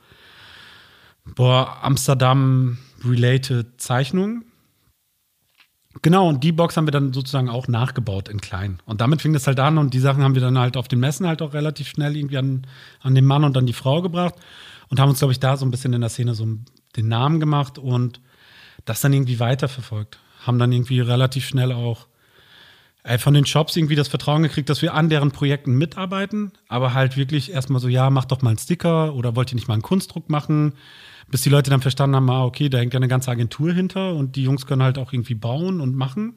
boah, 1.36 1.78
Amsterdam-related 1.82 3.80
Zeichnungen. 3.80 4.46
Genau, 6.02 6.28
und 6.30 6.44
die 6.44 6.52
Box 6.52 6.78
haben 6.78 6.86
wir 6.86 6.92
dann 6.92 7.14
sozusagen 7.14 7.50
auch 7.50 7.68
nachgebaut 7.68 8.30
in 8.30 8.40
klein. 8.40 8.80
Und 8.86 9.02
damit 9.02 9.22
fing 9.22 9.34
das 9.34 9.48
halt 9.48 9.60
an 9.60 9.78
und 9.78 9.94
die 9.94 10.00
Sachen 10.00 10.24
haben 10.24 10.36
wir 10.36 10.42
dann 10.42 10.58
halt 10.58 10.78
auf 10.78 10.88
den 10.88 11.00
Messen 11.00 11.26
halt 11.28 11.42
auch 11.42 11.54
relativ 11.54 11.88
schnell 11.88 12.16
irgendwie 12.16 12.38
an, 12.38 12.68
an 13.02 13.16
den 13.16 13.26
Mann 13.26 13.44
und 13.44 13.58
an 13.58 13.66
die 13.66 13.74
Frau 13.74 14.02
gebracht 14.02 14.36
und 14.90 15.00
haben 15.00 15.10
uns, 15.10 15.20
glaube 15.20 15.32
ich, 15.32 15.40
da 15.40 15.58
so 15.58 15.66
ein 15.66 15.72
bisschen 15.72 15.94
in 15.94 16.02
der 16.02 16.10
Szene 16.10 16.36
so 16.36 16.46
den 16.96 17.08
Namen 17.08 17.40
gemacht 17.40 17.80
und 17.80 18.20
das 18.88 19.02
dann 19.02 19.14
irgendwie 19.14 19.40
weiterverfolgt. 19.40 20.18
Haben 20.42 20.58
dann 20.58 20.72
irgendwie 20.72 21.02
relativ 21.02 21.46
schnell 21.46 21.72
auch 21.72 22.08
äh, 23.04 23.18
von 23.18 23.34
den 23.34 23.46
Shops 23.46 23.76
irgendwie 23.76 23.96
das 23.96 24.08
Vertrauen 24.08 24.44
gekriegt, 24.44 24.70
dass 24.70 24.82
wir 24.82 24.94
an 24.94 25.10
deren 25.10 25.32
Projekten 25.32 25.74
mitarbeiten, 25.74 26.54
aber 26.68 26.94
halt 26.94 27.18
wirklich 27.18 27.52
erstmal 27.52 27.82
so, 27.82 27.90
ja, 27.90 28.10
mach 28.10 28.26
doch 28.26 28.42
mal 28.42 28.50
einen 28.50 28.58
Sticker 28.58 29.14
oder 29.14 29.36
wollt 29.36 29.52
ihr 29.52 29.56
nicht 29.56 29.68
mal 29.68 29.76
einen 29.76 29.84
Kunstdruck 29.84 30.30
machen? 30.30 30.74
Bis 31.30 31.42
die 31.42 31.50
Leute 31.50 31.70
dann 31.70 31.82
verstanden 31.82 32.16
haben, 32.16 32.30
ah, 32.30 32.46
okay, 32.46 32.70
da 32.70 32.78
hängt 32.78 32.94
ja 32.94 33.00
eine 33.00 33.10
ganze 33.10 33.30
Agentur 33.30 33.74
hinter 33.74 34.14
und 34.14 34.38
die 34.38 34.44
Jungs 34.44 34.66
können 34.66 34.82
halt 34.82 34.98
auch 34.98 35.12
irgendwie 35.12 35.36
bauen 35.36 35.82
und 35.82 35.96
machen. 35.96 36.36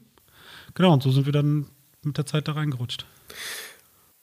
Genau, 0.74 0.92
und 0.92 1.02
so 1.02 1.12
sind 1.12 1.26
wir 1.26 1.32
dann 1.32 1.66
mit 2.02 2.18
der 2.18 2.26
Zeit 2.26 2.48
da 2.48 2.52
reingerutscht. 2.52 3.06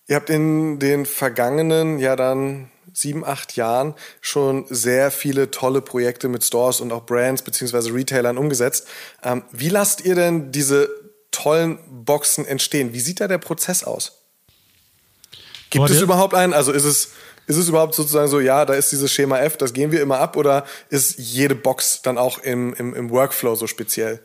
Ihr 0.08 0.18
habt 0.18 0.30
in 0.30 0.80
den 0.80 1.06
vergangenen, 1.06 2.00
ja 2.00 2.18
dann 2.18 2.70
sieben, 2.98 3.26
acht 3.26 3.56
Jahren 3.56 3.94
schon 4.22 4.66
sehr 4.70 5.12
viele 5.12 5.52
tolle 5.52 5.82
Projekte 5.82 6.28
mit 6.28 6.44
Stores 6.44 6.82
und 6.82 6.92
auch 6.92 7.06
Brands 7.06 7.42
beziehungsweise 7.42 7.94
Retailern 7.94 8.38
umgesetzt. 8.38 8.88
Ähm, 9.24 9.44
wie 9.52 9.70
lasst 9.70 10.02
ihr 10.02 10.16
denn 10.16 10.52
diese 10.52 10.90
tollen 11.32 11.80
Boxen 12.06 12.46
entstehen? 12.46 12.94
Wie 12.94 13.00
sieht 13.00 13.22
da 13.22 13.28
der 13.28 13.38
Prozess 13.38 13.84
aus? 13.84 14.24
Gibt 15.70 15.86
Boah, 15.86 15.92
es 15.92 16.02
überhaupt 16.02 16.34
einen? 16.34 16.54
Also 16.54 16.72
ist 16.72 16.86
es, 16.86 17.12
ist 17.46 17.58
es 17.58 17.70
überhaupt 17.70 17.96
sozusagen 17.96 18.28
so, 18.28 18.40
ja, 18.40 18.66
da 18.66 18.74
ist 18.74 18.92
dieses 18.92 19.12
Schema 19.12 19.40
F, 19.40 19.58
das 19.58 19.74
gehen 19.74 19.92
wir 19.92 20.02
immer 20.02 20.20
ab 20.20 20.36
oder 20.36 20.66
ist 20.90 21.18
jede 21.18 21.56
Box 21.56 22.02
dann 22.02 22.18
auch 22.18 22.40
im, 22.40 22.74
im, 22.74 22.94
im 22.94 23.10
Workflow 23.10 23.56
so 23.56 23.68
speziell? 23.68 24.20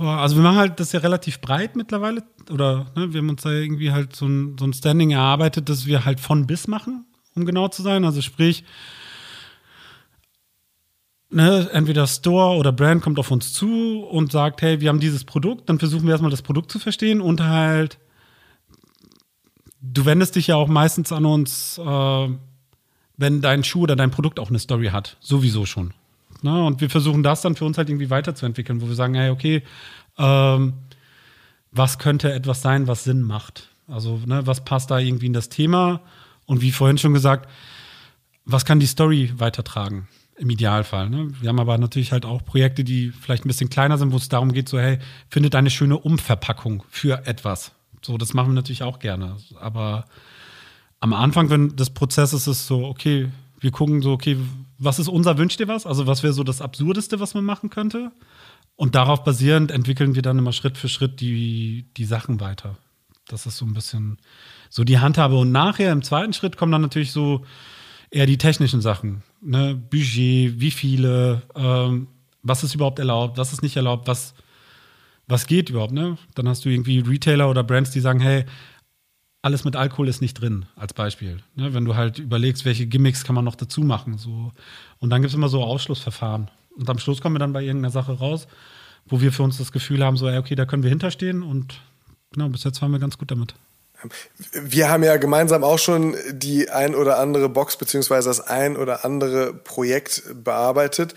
Also 0.00 0.36
wir 0.36 0.42
machen 0.42 0.56
halt 0.56 0.80
das 0.80 0.92
ja 0.92 1.00
relativ 1.00 1.40
breit 1.40 1.76
mittlerweile. 1.76 2.24
Oder 2.50 2.86
ne, 2.96 3.12
wir 3.12 3.20
haben 3.20 3.28
uns 3.28 3.42
da 3.42 3.50
irgendwie 3.50 3.92
halt 3.92 4.14
so 4.14 4.26
ein, 4.26 4.56
so 4.58 4.66
ein 4.66 4.72
Standing 4.72 5.10
erarbeitet, 5.10 5.68
dass 5.68 5.86
wir 5.86 6.04
halt 6.04 6.20
von 6.20 6.46
bis 6.46 6.66
machen, 6.66 7.06
um 7.34 7.44
genau 7.44 7.68
zu 7.68 7.82
sein. 7.82 8.04
Also 8.04 8.20
sprich, 8.20 8.64
ne, 11.30 11.68
entweder 11.72 12.06
Store 12.06 12.56
oder 12.56 12.72
Brand 12.72 13.02
kommt 13.02 13.18
auf 13.18 13.30
uns 13.30 13.52
zu 13.52 14.04
und 14.04 14.32
sagt, 14.32 14.62
hey, 14.62 14.80
wir 14.80 14.88
haben 14.88 15.00
dieses 15.00 15.24
Produkt, 15.24 15.68
dann 15.68 15.78
versuchen 15.78 16.04
wir 16.04 16.12
erstmal 16.12 16.30
das 16.30 16.42
Produkt 16.42 16.70
zu 16.70 16.78
verstehen 16.78 17.20
und 17.20 17.42
halt, 17.42 17.98
du 19.80 20.04
wendest 20.04 20.36
dich 20.36 20.46
ja 20.46 20.56
auch 20.56 20.68
meistens 20.68 21.12
an 21.12 21.26
uns, 21.26 21.78
äh, 21.78 22.28
wenn 23.16 23.40
dein 23.40 23.64
Schuh 23.64 23.82
oder 23.82 23.96
dein 23.96 24.10
Produkt 24.10 24.40
auch 24.40 24.48
eine 24.48 24.58
Story 24.58 24.88
hat, 24.88 25.16
sowieso 25.20 25.66
schon. 25.66 25.92
Ne? 26.44 26.64
Und 26.64 26.80
wir 26.80 26.90
versuchen 26.90 27.22
das 27.22 27.40
dann 27.40 27.56
für 27.56 27.64
uns 27.64 27.78
halt 27.78 27.88
irgendwie 27.88 28.10
weiterzuentwickeln, 28.10 28.80
wo 28.80 28.86
wir 28.86 28.94
sagen, 28.94 29.14
hey, 29.14 29.30
okay, 29.30 29.62
ähm, 30.18 30.74
was 31.72 31.98
könnte 31.98 32.32
etwas 32.32 32.62
sein, 32.62 32.86
was 32.86 33.04
Sinn 33.04 33.22
macht? 33.22 33.70
Also, 33.88 34.20
ne, 34.26 34.46
was 34.46 34.64
passt 34.64 34.90
da 34.90 34.98
irgendwie 34.98 35.26
in 35.26 35.32
das 35.32 35.48
Thema? 35.48 36.00
Und 36.46 36.60
wie 36.62 36.70
vorhin 36.70 36.98
schon 36.98 37.14
gesagt, 37.14 37.50
was 38.44 38.64
kann 38.64 38.78
die 38.78 38.86
Story 38.86 39.32
weitertragen? 39.36 40.06
Im 40.36 40.50
Idealfall. 40.50 41.08
Ne? 41.10 41.28
Wir 41.40 41.48
haben 41.48 41.60
aber 41.60 41.78
natürlich 41.78 42.12
halt 42.12 42.26
auch 42.26 42.44
Projekte, 42.44 42.82
die 42.84 43.10
vielleicht 43.10 43.44
ein 43.44 43.48
bisschen 43.48 43.70
kleiner 43.70 43.98
sind, 43.98 44.12
wo 44.12 44.16
es 44.16 44.28
darum 44.28 44.52
geht, 44.52 44.68
so, 44.68 44.78
hey, 44.78 44.98
findet 45.30 45.54
eine 45.54 45.70
schöne 45.70 45.96
Umverpackung 45.96 46.82
für 46.90 47.26
etwas. 47.26 47.72
So, 48.02 48.18
das 48.18 48.34
machen 48.34 48.50
wir 48.50 48.54
natürlich 48.54 48.82
auch 48.82 48.98
gerne. 48.98 49.36
Aber 49.60 50.04
am 51.00 51.12
Anfang 51.12 51.50
wenn 51.50 51.76
des 51.76 51.90
Prozesses 51.90 52.42
ist 52.42 52.46
es 52.48 52.66
so, 52.66 52.84
okay, 52.84 53.30
wir 53.60 53.70
gucken 53.70 54.02
so, 54.02 54.12
okay, 54.12 54.36
was 54.84 54.98
ist 54.98 55.08
unser 55.08 55.38
Wünsch 55.38 55.56
dir 55.56 55.68
was? 55.68 55.86
Also, 55.86 56.06
was 56.06 56.22
wäre 56.22 56.32
so 56.32 56.44
das 56.44 56.60
Absurdeste, 56.60 57.20
was 57.20 57.34
man 57.34 57.44
machen 57.44 57.70
könnte? 57.70 58.12
Und 58.76 58.94
darauf 58.94 59.24
basierend 59.24 59.70
entwickeln 59.70 60.14
wir 60.14 60.22
dann 60.22 60.38
immer 60.38 60.52
Schritt 60.52 60.76
für 60.76 60.88
Schritt 60.88 61.20
die, 61.20 61.86
die 61.96 62.04
Sachen 62.04 62.40
weiter. 62.40 62.76
Das 63.28 63.46
ist 63.46 63.56
so 63.56 63.64
ein 63.64 63.74
bisschen 63.74 64.18
so 64.68 64.84
die 64.84 64.98
Handhabe. 64.98 65.36
Und 65.36 65.52
nachher 65.52 65.92
im 65.92 66.02
zweiten 66.02 66.32
Schritt 66.32 66.56
kommen 66.56 66.72
dann 66.72 66.82
natürlich 66.82 67.12
so 67.12 67.44
eher 68.10 68.26
die 68.26 68.38
technischen 68.38 68.80
Sachen 68.80 69.22
ne, 69.44 69.74
Budget, 69.74 70.60
wie 70.60 70.70
viele, 70.70 71.42
ähm, 71.54 72.08
was 72.42 72.64
ist 72.64 72.74
überhaupt 72.74 72.98
erlaubt, 72.98 73.38
was 73.38 73.52
ist 73.52 73.62
nicht 73.62 73.76
erlaubt, 73.76 74.08
was, 74.08 74.34
was 75.26 75.46
geht 75.46 75.70
überhaupt, 75.70 75.92
ne? 75.92 76.18
Dann 76.34 76.48
hast 76.48 76.64
du 76.64 76.68
irgendwie 76.68 76.98
Retailer 77.00 77.48
oder 77.48 77.62
Brands, 77.62 77.90
die 77.90 78.00
sagen, 78.00 78.20
hey, 78.20 78.44
alles 79.44 79.64
mit 79.64 79.76
Alkohol 79.76 80.08
ist 80.08 80.22
nicht 80.22 80.40
drin, 80.40 80.64
als 80.74 80.94
Beispiel. 80.94 81.36
Ne? 81.54 81.74
Wenn 81.74 81.84
du 81.84 81.94
halt 81.94 82.18
überlegst, 82.18 82.64
welche 82.64 82.86
Gimmicks 82.86 83.24
kann 83.24 83.34
man 83.34 83.44
noch 83.44 83.56
dazu 83.56 83.82
machen. 83.82 84.16
So. 84.16 84.52
Und 85.00 85.10
dann 85.10 85.20
gibt 85.20 85.32
es 85.32 85.34
immer 85.34 85.50
so 85.50 85.62
Ausschlussverfahren. 85.62 86.50
Und 86.74 86.88
am 86.88 86.98
Schluss 86.98 87.20
kommen 87.20 87.34
wir 87.34 87.40
dann 87.40 87.52
bei 87.52 87.62
irgendeiner 87.62 87.92
Sache 87.92 88.12
raus, 88.12 88.48
wo 89.04 89.20
wir 89.20 89.32
für 89.32 89.42
uns 89.42 89.58
das 89.58 89.70
Gefühl 89.70 90.02
haben, 90.02 90.16
so, 90.16 90.28
okay, 90.28 90.54
da 90.54 90.64
können 90.64 90.82
wir 90.82 90.88
hinterstehen 90.88 91.42
und 91.42 91.78
genau, 92.32 92.48
bis 92.48 92.64
jetzt 92.64 92.78
fahren 92.78 92.92
wir 92.92 92.98
ganz 92.98 93.18
gut 93.18 93.30
damit. 93.30 93.54
Wir 94.52 94.88
haben 94.88 95.02
ja 95.02 95.18
gemeinsam 95.18 95.62
auch 95.62 95.78
schon 95.78 96.16
die 96.32 96.70
ein 96.70 96.94
oder 96.94 97.18
andere 97.18 97.50
Box 97.50 97.76
beziehungsweise 97.76 98.30
das 98.30 98.40
ein 98.40 98.78
oder 98.78 99.04
andere 99.04 99.52
Projekt 99.52 100.22
bearbeitet. 100.42 101.14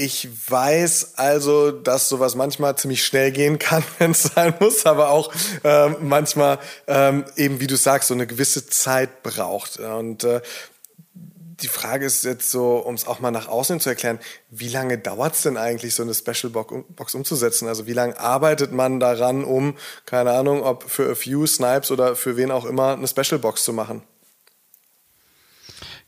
Ich 0.00 0.28
weiß 0.48 1.14
also, 1.16 1.72
dass 1.72 2.08
sowas 2.08 2.36
manchmal 2.36 2.76
ziemlich 2.76 3.04
schnell 3.04 3.32
gehen 3.32 3.58
kann, 3.58 3.82
wenn 3.98 4.12
es 4.12 4.22
sein 4.22 4.54
muss, 4.60 4.86
aber 4.86 5.10
auch 5.10 5.34
ähm, 5.64 5.96
manchmal 6.02 6.60
ähm, 6.86 7.24
eben, 7.34 7.58
wie 7.58 7.66
du 7.66 7.76
sagst, 7.76 8.06
so 8.06 8.14
eine 8.14 8.28
gewisse 8.28 8.64
Zeit 8.64 9.24
braucht. 9.24 9.80
Und 9.80 10.22
äh, 10.22 10.40
die 11.60 11.66
Frage 11.66 12.06
ist 12.06 12.24
jetzt 12.24 12.52
so, 12.52 12.76
um 12.76 12.94
es 12.94 13.08
auch 13.08 13.18
mal 13.18 13.32
nach 13.32 13.48
außen 13.48 13.80
zu 13.80 13.88
erklären, 13.88 14.20
wie 14.50 14.68
lange 14.68 14.98
dauert 14.98 15.34
es 15.34 15.42
denn 15.42 15.56
eigentlich, 15.56 15.96
so 15.96 16.04
eine 16.04 16.14
Special 16.14 16.52
Box 16.52 17.16
umzusetzen? 17.16 17.66
Also 17.66 17.88
wie 17.88 17.92
lange 17.92 18.20
arbeitet 18.20 18.70
man 18.70 19.00
daran, 19.00 19.42
um, 19.42 19.76
keine 20.06 20.30
Ahnung, 20.30 20.62
ob 20.62 20.88
für 20.88 21.10
A 21.10 21.16
Few, 21.16 21.44
Snipes 21.44 21.90
oder 21.90 22.14
für 22.14 22.36
wen 22.36 22.52
auch 22.52 22.66
immer, 22.66 22.92
eine 22.92 23.08
Special 23.08 23.40
Box 23.40 23.64
zu 23.64 23.72
machen? 23.72 24.02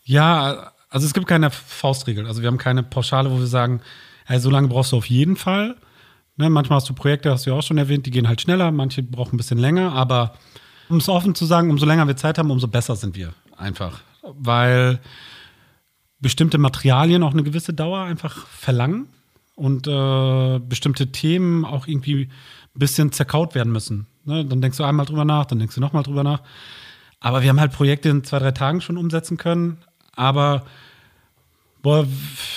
Ja, 0.05 0.73
also 0.91 1.07
es 1.07 1.15
gibt 1.15 1.27
keine 1.27 1.51
Faustregel. 1.51 2.27
Also 2.27 2.43
wir 2.43 2.49
haben 2.49 2.59
keine 2.59 2.83
Pauschale, 2.83 3.31
wo 3.31 3.39
wir 3.39 3.47
sagen, 3.47 3.81
hey, 4.27 4.39
so 4.41 4.51
lange 4.51 4.69
brauchst 4.69 4.93
du 4.93 4.97
auf 4.97 5.07
jeden 5.07 5.37
Fall. 5.37 5.77
Ne, 6.37 6.51
manchmal 6.51 6.77
hast 6.77 6.89
du 6.89 6.95
Projekte, 6.95 7.31
hast 7.31 7.47
du 7.47 7.51
ja 7.51 7.57
auch 7.57 7.63
schon 7.63 7.79
erwähnt, 7.79 8.07
die 8.07 8.11
gehen 8.11 8.29
halt 8.29 8.41
schneller, 8.41 8.71
manche 8.71 9.03
brauchen 9.03 9.35
ein 9.35 9.37
bisschen 9.37 9.59
länger, 9.59 9.93
aber 9.93 10.35
um 10.89 10.97
es 10.97 11.09
offen 11.09 11.35
zu 11.35 11.45
sagen, 11.47 11.71
umso 11.71 11.87
länger 11.87 12.07
wir 12.07 12.17
Zeit 12.17 12.39
haben, 12.39 12.51
umso 12.51 12.67
besser 12.67 12.97
sind 12.97 13.15
wir 13.15 13.33
einfach. 13.57 14.01
Weil 14.23 15.01
bestimmte 16.19 16.59
Materialien 16.59 17.23
auch 17.23 17.33
eine 17.33 17.43
gewisse 17.43 17.73
Dauer 17.73 18.01
einfach 18.01 18.47
verlangen 18.47 19.07
und 19.55 19.87
äh, 19.87 20.59
bestimmte 20.61 21.13
Themen 21.13 21.65
auch 21.65 21.87
irgendwie 21.87 22.29
ein 22.75 22.79
bisschen 22.79 23.13
zerkaut 23.13 23.55
werden 23.55 23.73
müssen. 23.73 24.07
Ne? 24.25 24.45
Dann 24.45 24.61
denkst 24.61 24.79
du 24.79 24.85
einmal 24.85 25.07
drüber 25.07 25.25
nach, 25.25 25.47
dann 25.47 25.59
denkst 25.59 25.75
du 25.75 25.81
nochmal 25.81 26.03
drüber 26.03 26.25
nach. 26.25 26.43
Aber 27.21 27.43
wir 27.43 27.51
haben 27.51 27.61
halt 27.61 27.73
Projekte 27.73 28.09
in 28.09 28.25
zwei, 28.25 28.39
drei 28.39 28.53
Tagen 28.53 28.81
schon 28.81 28.97
umsetzen 28.97 29.37
können. 29.37 29.79
Aber 30.17 30.65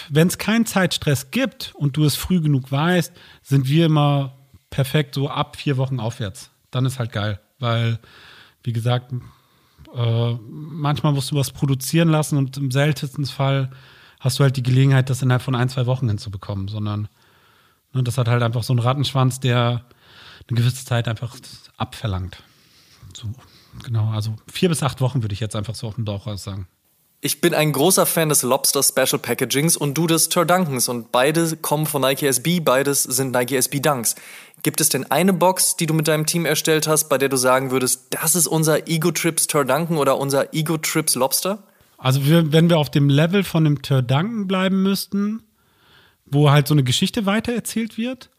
wenn 0.10 0.28
es 0.28 0.38
keinen 0.38 0.66
Zeitstress 0.66 1.32
gibt 1.32 1.74
und 1.76 1.95
du 1.97 2.04
es 2.04 2.16
früh 2.16 2.41
genug 2.41 2.72
weißt, 2.72 3.14
sind 3.41 3.68
wir 3.68 3.86
immer 3.86 4.34
perfekt 4.70 5.16
so 5.16 5.30
ab 5.30 5.56
vier 5.56 5.78
Wochen 5.78 5.99
aufwärts. 5.99 6.49
Dann 6.72 6.86
ist 6.86 6.99
halt 6.99 7.12
geil, 7.12 7.39
weil, 7.60 7.99
wie 8.64 8.74
gesagt, 8.74 9.14
äh, 9.93 10.34
manchmal 10.49 11.14
musst 11.14 11.32
du 11.32 11.36
was 11.36 11.51
produzieren 11.51 12.10
lassen 12.10 12.38
und 12.38 12.58
im 12.58 12.72
seltensten 12.72 13.26
Fall 13.26 13.70
hast 14.20 14.39
du 14.39 14.43
halt 14.43 14.58
die 14.58 14.64
Gelegenheit, 14.64 15.10
das 15.10 15.22
innerhalb 15.22 15.43
von 15.43 15.56
ein, 15.56 15.70
zwei 15.70 15.86
Wochen 15.86 16.08
hinzubekommen, 16.08 16.68
sondern 16.68 17.08
ne, 17.93 18.04
das 18.04 18.18
hat 18.18 18.28
halt 18.28 18.41
einfach 18.41 18.64
so 18.64 18.74
einen 18.74 18.80
Rattenschwanz, 18.80 19.39
der 19.39 19.86
eine 20.49 20.58
gewisse 20.58 20.86
Zeit 20.86 21.08
einfach 21.08 21.36
abverlangt. 21.78 22.41
So, 23.14 23.30
genau, 23.84 24.10
also 24.10 24.36
vier 24.51 24.70
bis 24.70 24.82
acht 24.82 24.99
Wochen 25.01 25.22
würde 25.22 25.34
ich 25.34 25.39
jetzt 25.39 25.56
einfach 25.56 25.76
so 25.76 25.88
auf 25.88 25.95
dem 25.95 26.06
Bauch 26.06 26.26
raus 26.26 26.43
sagen. 26.43 26.68
Ich 27.26 27.39
bin 27.39 27.53
ein 27.53 27.71
großer 27.71 28.05
Fan 28.05 28.28
des 28.28 28.43
Lobster 28.43 28.84
Special 28.84 29.17
Packagings 29.17 29.78
und 29.78 29.97
du 29.97 30.07
des 30.07 30.28
Turdunkens 30.28 30.89
und 30.89 31.13
beide 31.13 31.55
kommen 31.55 31.86
von 31.86 32.01
Nike 32.01 32.28
SB, 32.28 32.59
beides 32.59 33.03
sind 33.03 33.32
Nike 33.32 33.55
SB 33.55 33.80
Dunks. 33.80 34.15
Gibt 34.61 34.82
es 34.82 34.89
denn 34.89 35.09
eine 35.09 35.32
Box, 35.32 35.78
die 35.78 35.86
du 35.86 35.93
mit 35.93 36.09
deinem 36.09 36.26
Team 36.26 36.45
erstellt 36.45 36.86
hast, 36.86 37.07
bei 37.07 37.17
der 37.17 37.30
du 37.30 37.38
sagen 37.38 37.71
würdest, 37.71 38.07
das 38.09 38.36
ist 38.36 38.47
unser 38.47 38.89
Ego 38.89 39.11
Trips 39.11 39.47
Turdunken 39.47 39.95
oder 39.95 40.17
unser 40.17 40.53
Ego 40.53 40.78
Trips 40.78 41.15
Lobster? 41.15 41.63
Also 41.97 42.26
wir, 42.26 42.51
wenn 42.51 42.69
wir 42.69 42.78
auf 42.78 42.91
dem 42.91 43.07
Level 43.07 43.45
von 43.45 43.63
dem 43.63 43.82
Turdunken 43.82 44.45
bleiben 44.45 44.84
müssten, 44.84 45.43
wo 46.26 46.51
halt 46.51 46.67
so 46.67 46.74
eine 46.74 46.84
Geschichte 46.84 47.26
weitererzählt 47.26 47.97
wird, 47.97 48.32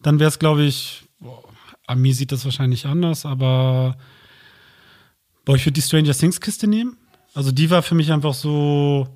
dann 0.00 0.20
wäre 0.20 0.28
es, 0.28 0.38
glaube 0.38 0.62
ich, 0.62 1.02
boah, 1.18 1.42
Ami 1.88 2.12
sieht 2.12 2.30
das 2.30 2.44
wahrscheinlich 2.44 2.86
anders, 2.86 3.26
aber 3.26 3.96
boah, 5.44 5.56
ich 5.56 5.66
würde 5.66 5.72
die 5.72 5.82
Stranger 5.82 6.14
Things 6.14 6.40
Kiste 6.40 6.68
nehmen 6.68 6.96
also 7.38 7.52
die 7.52 7.70
war 7.70 7.82
für 7.82 7.94
mich 7.94 8.10
einfach 8.10 8.34
so. 8.34 9.06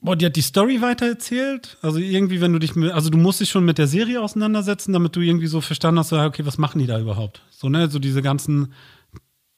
Boah, 0.00 0.16
die 0.16 0.24
hat 0.24 0.36
die 0.36 0.40
Story 0.40 0.80
weitererzählt. 0.80 1.76
Also 1.82 1.98
irgendwie, 1.98 2.40
wenn 2.40 2.54
du 2.54 2.58
dich 2.58 2.76
mit, 2.76 2.92
also 2.92 3.10
du 3.10 3.18
musst 3.18 3.40
dich 3.40 3.50
schon 3.50 3.66
mit 3.66 3.76
der 3.76 3.86
Serie 3.86 4.22
auseinandersetzen, 4.22 4.94
damit 4.94 5.14
du 5.14 5.20
irgendwie 5.20 5.48
so 5.48 5.60
verstanden 5.60 5.98
hast, 5.98 6.14
okay, 6.14 6.46
was 6.46 6.56
machen 6.56 6.78
die 6.78 6.86
da 6.86 6.98
überhaupt? 6.98 7.42
So, 7.50 7.68
ne, 7.68 7.90
so 7.90 7.98
diese 7.98 8.22
ganzen 8.22 8.72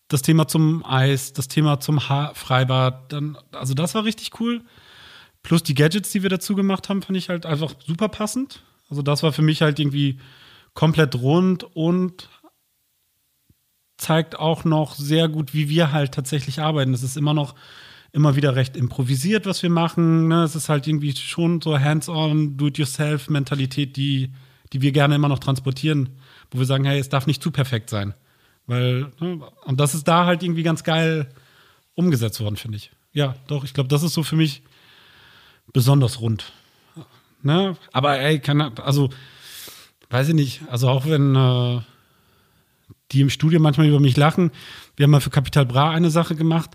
das 0.08 0.22
Thema 0.22 0.48
zum 0.48 0.84
Eis, 0.84 1.32
das 1.32 1.46
Thema 1.46 1.78
zum 1.78 2.08
ha 2.08 2.32
Freibad, 2.34 3.12
dann, 3.12 3.38
also 3.52 3.74
das 3.74 3.94
war 3.94 4.04
richtig 4.04 4.40
cool. 4.40 4.64
Plus 5.44 5.62
die 5.62 5.74
Gadgets, 5.74 6.10
die 6.10 6.24
wir 6.24 6.30
dazu 6.30 6.56
gemacht 6.56 6.88
haben, 6.88 7.00
fand 7.00 7.16
ich 7.16 7.28
halt 7.28 7.46
einfach 7.46 7.74
super 7.86 8.08
passend. 8.08 8.64
Also 8.88 9.02
das 9.02 9.22
war 9.22 9.32
für 9.32 9.42
mich 9.42 9.62
halt 9.62 9.78
irgendwie 9.78 10.18
komplett 10.74 11.14
rund 11.14 11.62
und 11.76 12.28
zeigt 14.00 14.38
auch 14.38 14.64
noch 14.64 14.94
sehr 14.94 15.28
gut, 15.28 15.54
wie 15.54 15.68
wir 15.68 15.92
halt 15.92 16.12
tatsächlich 16.12 16.60
arbeiten. 16.60 16.94
Es 16.94 17.02
ist 17.02 17.16
immer 17.16 17.34
noch 17.34 17.54
immer 18.12 18.34
wieder 18.34 18.56
recht 18.56 18.76
improvisiert, 18.76 19.46
was 19.46 19.62
wir 19.62 19.70
machen. 19.70 20.28
Ne? 20.28 20.42
Es 20.42 20.56
ist 20.56 20.68
halt 20.68 20.86
irgendwie 20.86 21.14
schon 21.14 21.60
so 21.60 21.78
hands-on, 21.78 22.56
do-it-yourself-Mentalität, 22.56 23.96
die, 23.96 24.32
die 24.72 24.82
wir 24.82 24.92
gerne 24.92 25.14
immer 25.14 25.28
noch 25.28 25.38
transportieren, 25.38 26.08
wo 26.50 26.58
wir 26.58 26.66
sagen, 26.66 26.84
hey, 26.84 26.98
es 26.98 27.08
darf 27.08 27.26
nicht 27.26 27.42
zu 27.42 27.50
perfekt 27.50 27.88
sein. 27.88 28.14
Weil, 28.66 29.12
ne? 29.20 29.40
und 29.64 29.78
das 29.78 29.94
ist 29.94 30.08
da 30.08 30.26
halt 30.26 30.42
irgendwie 30.42 30.64
ganz 30.64 30.82
geil 30.82 31.28
umgesetzt 31.94 32.40
worden, 32.40 32.56
finde 32.56 32.78
ich. 32.78 32.90
Ja, 33.12 33.36
doch, 33.46 33.64
ich 33.64 33.74
glaube, 33.74 33.88
das 33.88 34.02
ist 34.02 34.14
so 34.14 34.22
für 34.22 34.36
mich 34.36 34.62
besonders 35.72 36.20
rund. 36.20 36.52
Ne? 37.42 37.76
Aber 37.92 38.18
ey, 38.18 38.40
kann, 38.40 38.60
also, 38.60 39.10
weiß 40.10 40.28
ich 40.28 40.34
nicht, 40.34 40.62
also 40.68 40.88
auch 40.88 41.06
wenn 41.06 41.34
äh, 41.36 41.80
die 43.12 43.20
im 43.20 43.30
Studio 43.30 43.60
manchmal 43.60 43.88
über 43.88 44.00
mich 44.00 44.16
lachen, 44.16 44.50
wir 44.96 45.04
haben 45.04 45.10
mal 45.10 45.20
für 45.20 45.30
Capital 45.30 45.66
Bra 45.66 45.90
eine 45.90 46.10
Sache 46.10 46.36
gemacht, 46.36 46.70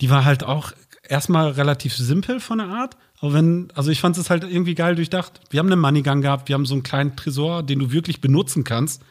die 0.00 0.10
war 0.10 0.24
halt 0.24 0.44
auch 0.44 0.72
erstmal 1.02 1.50
relativ 1.50 1.96
simpel 1.96 2.40
von 2.40 2.58
der 2.58 2.68
Art. 2.68 2.96
Aber 3.20 3.32
wenn, 3.32 3.68
also 3.74 3.90
ich 3.90 4.00
fand 4.00 4.16
es 4.16 4.30
halt 4.30 4.44
irgendwie 4.44 4.74
geil 4.74 4.94
durchdacht. 4.94 5.40
Wir 5.50 5.58
haben 5.58 5.72
einen 5.72 5.80
Moneygang 5.80 6.20
gehabt, 6.20 6.48
wir 6.48 6.54
haben 6.54 6.66
so 6.66 6.74
einen 6.74 6.84
kleinen 6.84 7.16
Tresor, 7.16 7.62
den 7.62 7.80
du 7.80 7.90
wirklich 7.90 8.20
benutzen 8.20 8.64
kannst. 8.64 9.02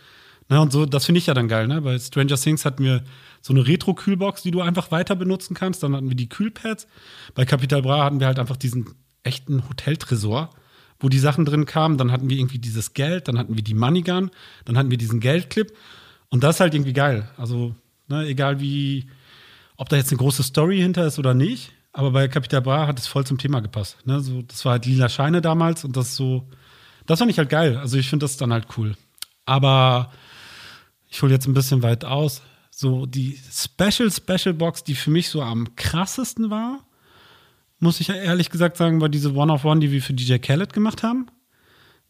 Ne, 0.50 0.62
und 0.62 0.72
so, 0.72 0.86
das 0.86 1.06
finde 1.06 1.20
ich 1.20 1.28
ja 1.28 1.34
dann 1.34 1.50
geil, 1.50 1.68
ne? 1.68 1.82
Bei 1.82 2.00
Stranger 2.00 2.38
Things 2.38 2.64
hatten 2.64 2.82
wir 2.82 3.04
so 3.42 3.54
eine 3.54 3.68
Retro-Kühlbox, 3.68 4.44
die 4.44 4.52
du 4.52 4.62
einfach 4.62 4.92
weiter 4.92 5.16
benutzen 5.16 5.56
kannst. 5.56 5.84
Dann 5.84 5.94
hatten 5.94 6.08
wir 6.08 6.16
die 6.16 6.30
Kühlpads. 6.30 6.88
Bei 7.36 7.44
Capital 7.44 7.82
Bra 7.82 8.06
hatten 8.06 8.22
wir 8.22 8.28
halt 8.28 8.40
einfach 8.40 8.56
diesen 8.56 8.92
echten 9.24 9.68
Hoteltresor, 9.68 10.52
wo 11.02 11.10
die 11.10 11.20
Sachen 11.20 11.44
drin 11.44 11.66
kamen. 11.66 11.98
Dann 11.98 12.14
hatten 12.14 12.30
wir 12.30 12.38
irgendwie 12.38 12.60
dieses 12.60 12.94
Geld, 12.94 13.28
dann 13.28 13.38
hatten 13.38 13.58
wir 13.58 13.64
die 13.64 13.74
Moneygun, 13.74 14.32
dann 14.64 14.78
hatten 14.78 14.90
wir 14.90 14.98
diesen 14.98 15.20
Geldclip. 15.20 15.74
Und 16.30 16.44
das 16.44 16.58
ist 16.58 16.60
halt 16.60 16.74
irgendwie 16.74 16.94
geil. 16.94 17.30
Also, 17.38 17.76
ne, 18.08 18.26
egal 18.26 18.60
wie, 18.60 19.10
ob 19.78 19.90
da 19.90 19.96
jetzt 19.96 20.12
eine 20.12 20.18
große 20.18 20.44
Story 20.44 20.78
hinter 20.78 21.06
ist 21.06 21.20
oder 21.20 21.34
nicht, 21.34 21.72
aber 21.94 22.12
bei 22.12 22.28
Capital 22.28 22.62
Bra 22.62 22.88
hat 22.88 23.00
es 23.00 23.08
voll 23.08 23.26
zum 23.26 23.38
Thema 23.38 23.60
gepasst. 23.60 23.98
Ne? 24.06 24.20
So, 24.20 24.42
das 24.44 24.64
war 24.66 24.74
halt 24.74 24.86
lila 24.86 25.10
Scheine 25.10 25.42
damals 25.42 25.84
und 25.84 25.98
das 25.98 26.16
so, 26.16 26.48
das 27.08 27.20
fand 27.20 27.32
ich 27.32 27.40
halt 27.40 27.50
geil. 27.50 27.78
Also 27.78 27.98
ich 27.98 28.10
finde 28.10 28.26
das 28.26 28.38
dann 28.38 28.54
halt 28.54 28.68
cool. 28.78 28.96
Aber 29.46 30.12
ich 31.10 31.22
hole 31.22 31.32
jetzt 31.32 31.48
ein 31.48 31.54
bisschen 31.54 31.82
weit 31.82 32.06
aus. 32.06 32.44
So 32.70 33.06
die 33.08 33.40
Special 33.52 34.12
Special 34.12 34.54
Box, 34.54 34.84
die 34.84 34.94
für 34.94 35.10
mich 35.10 35.30
so 35.30 35.42
am 35.42 35.76
krassesten 35.76 36.52
war, 36.52 36.82
muss 37.80 38.00
ich 38.00 38.10
ehrlich 38.10 38.50
gesagt 38.50 38.78
sagen, 38.78 39.02
war 39.02 39.10
diese 39.10 39.34
One 39.34 39.52
of 39.52 39.66
One, 39.66 39.80
die 39.80 39.92
wir 39.92 40.02
für 40.02 40.14
DJ 40.14 40.38
Khaled 40.38 40.74
gemacht 40.74 41.02
haben. 41.02 41.28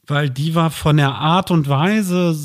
Weil 0.06 0.30
die 0.30 0.56
war 0.56 0.72
von 0.72 0.98
der 0.98 1.16
Art 1.16 1.52
und 1.52 1.70
Weise. 1.70 2.36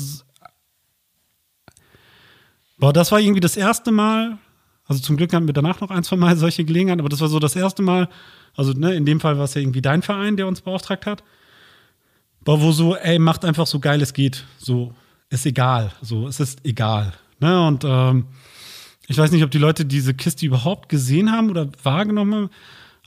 Boah, 2.83 2.91
das 2.91 3.13
war 3.13 3.21
irgendwie 3.21 3.39
das 3.39 3.55
erste 3.55 3.93
Mal, 3.93 4.39
also 4.87 5.01
zum 5.01 5.15
Glück 5.15 5.31
hatten 5.31 5.47
wir 5.47 5.53
danach 5.53 5.79
noch 5.79 5.89
ein, 5.89 6.03
zwei 6.03 6.17
Mal 6.17 6.35
solche 6.35 6.65
Gelegenheiten, 6.65 6.99
aber 6.99 7.07
das 7.07 7.21
war 7.21 7.29
so 7.29 7.39
das 7.39 7.55
erste 7.55 7.81
Mal, 7.81 8.09
also 8.57 8.73
ne, 8.73 8.93
in 8.93 9.05
dem 9.05 9.21
Fall 9.21 9.37
war 9.37 9.45
es 9.45 9.53
ja 9.53 9.61
irgendwie 9.61 9.81
dein 9.81 10.01
Verein, 10.01 10.35
der 10.35 10.47
uns 10.47 10.59
beauftragt 10.59 11.05
hat. 11.05 11.23
War 12.41 12.59
wo 12.59 12.73
so, 12.73 12.97
ey, 12.97 13.19
macht 13.19 13.45
einfach 13.45 13.67
so 13.67 13.79
geil 13.79 14.01
es 14.01 14.11
geht. 14.11 14.43
So, 14.57 14.93
ist 15.29 15.45
egal. 15.45 15.93
So, 16.01 16.27
es 16.27 16.41
ist 16.41 16.65
egal. 16.65 17.13
Ne? 17.39 17.65
Und 17.65 17.85
ähm, 17.85 18.25
ich 19.07 19.17
weiß 19.17 19.31
nicht, 19.31 19.45
ob 19.45 19.51
die 19.51 19.59
Leute 19.59 19.85
diese 19.85 20.13
Kiste 20.13 20.45
überhaupt 20.45 20.89
gesehen 20.89 21.31
haben 21.31 21.49
oder 21.49 21.69
wahrgenommen 21.83 22.33
haben. 22.33 22.49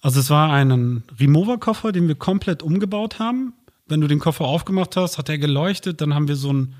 Also 0.00 0.20
es 0.20 0.30
war 0.30 0.54
ein 0.54 1.02
Remover-Koffer, 1.20 1.92
den 1.92 2.08
wir 2.08 2.14
komplett 2.14 2.62
umgebaut 2.62 3.18
haben. 3.18 3.52
Wenn 3.86 4.00
du 4.00 4.06
den 4.06 4.20
Koffer 4.20 4.46
aufgemacht 4.46 4.96
hast, 4.96 5.18
hat 5.18 5.28
er 5.28 5.36
geleuchtet. 5.36 6.00
Dann 6.00 6.14
haben 6.14 6.28
wir 6.28 6.36
so 6.36 6.50
ein 6.50 6.76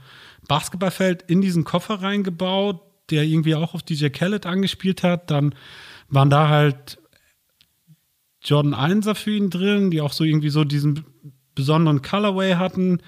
Basketballfeld 0.48 1.20
in 1.26 1.42
diesen 1.42 1.64
Koffer 1.64 2.00
reingebaut 2.00 2.85
der 3.10 3.24
irgendwie 3.24 3.54
auch 3.54 3.74
auf 3.74 3.82
DJ 3.82 4.08
Khaled 4.08 4.46
angespielt 4.46 5.02
hat. 5.02 5.30
Dann 5.30 5.54
waren 6.08 6.30
da 6.30 6.48
halt 6.48 6.98
Jordan 8.42 8.74
1er 8.74 9.14
für 9.14 9.32
ihn 9.32 9.50
drin, 9.50 9.90
die 9.90 10.00
auch 10.00 10.12
so 10.12 10.24
irgendwie 10.24 10.50
so 10.50 10.64
diesen 10.64 11.04
besonderen 11.54 12.02
Colorway 12.02 12.54
hatten. 12.54 13.00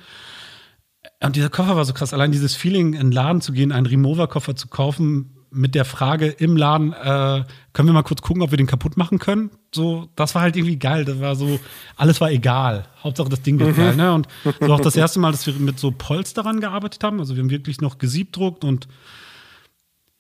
Und 1.20 1.36
dieser 1.36 1.50
Koffer 1.50 1.76
war 1.76 1.84
so 1.84 1.92
krass. 1.92 2.12
Allein 2.12 2.32
dieses 2.32 2.54
Feeling, 2.54 2.94
in 2.94 3.08
den 3.08 3.12
Laden 3.12 3.40
zu 3.40 3.52
gehen, 3.52 3.72
einen 3.72 3.86
Remover-Koffer 3.86 4.56
zu 4.56 4.68
kaufen, 4.68 5.34
mit 5.50 5.74
der 5.74 5.84
Frage 5.84 6.26
im 6.26 6.56
Laden, 6.56 6.92
äh, 6.92 7.44
können 7.72 7.88
wir 7.88 7.92
mal 7.92 8.02
kurz 8.02 8.22
gucken, 8.22 8.42
ob 8.42 8.50
wir 8.50 8.58
den 8.58 8.66
kaputt 8.66 8.96
machen 8.96 9.18
können? 9.18 9.50
So, 9.74 10.08
das 10.14 10.34
war 10.34 10.42
halt 10.42 10.56
irgendwie 10.56 10.78
geil. 10.78 11.04
Das 11.04 11.20
war 11.20 11.36
so, 11.36 11.58
alles 11.96 12.20
war 12.20 12.30
egal. 12.30 12.86
Hauptsache 13.02 13.28
das 13.28 13.42
Ding 13.42 13.58
wird 13.58 13.76
mhm. 13.76 13.80
geil. 13.80 13.96
Ne? 13.96 14.12
Und 14.12 14.28
so 14.60 14.72
auch 14.72 14.80
das 14.80 14.96
erste 14.96 15.20
Mal, 15.20 15.32
dass 15.32 15.46
wir 15.46 15.54
mit 15.54 15.78
so 15.78 15.90
Polsterern 15.90 16.60
gearbeitet 16.60 17.02
haben. 17.02 17.18
Also 17.18 17.34
wir 17.34 17.42
haben 17.42 17.50
wirklich 17.50 17.80
noch 17.80 17.98
gesiebdruckt 17.98 18.64
und 18.64 18.88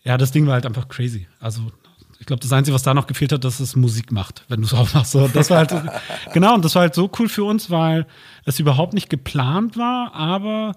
ja, 0.02 0.16
das 0.16 0.32
Ding 0.32 0.46
war 0.46 0.54
halt 0.54 0.66
einfach 0.66 0.88
crazy. 0.88 1.26
Also 1.40 1.62
ich 2.20 2.26
glaube, 2.26 2.40
das 2.40 2.52
Einzige, 2.52 2.74
was 2.74 2.82
da 2.82 2.94
noch 2.94 3.06
gefehlt 3.06 3.32
hat, 3.32 3.44
dass 3.44 3.60
es 3.60 3.76
Musik 3.76 4.10
macht, 4.10 4.44
wenn 4.48 4.60
du 4.60 4.66
es 4.66 4.74
aufmachst. 4.74 5.12
So, 5.12 5.28
das 5.28 5.50
war 5.50 5.58
halt, 5.58 5.74
genau, 6.32 6.54
und 6.54 6.64
das 6.64 6.74
war 6.74 6.82
halt 6.82 6.94
so 6.94 7.10
cool 7.18 7.28
für 7.28 7.44
uns, 7.44 7.70
weil 7.70 8.06
es 8.44 8.58
überhaupt 8.58 8.94
nicht 8.94 9.10
geplant 9.10 9.76
war, 9.76 10.14
aber 10.14 10.72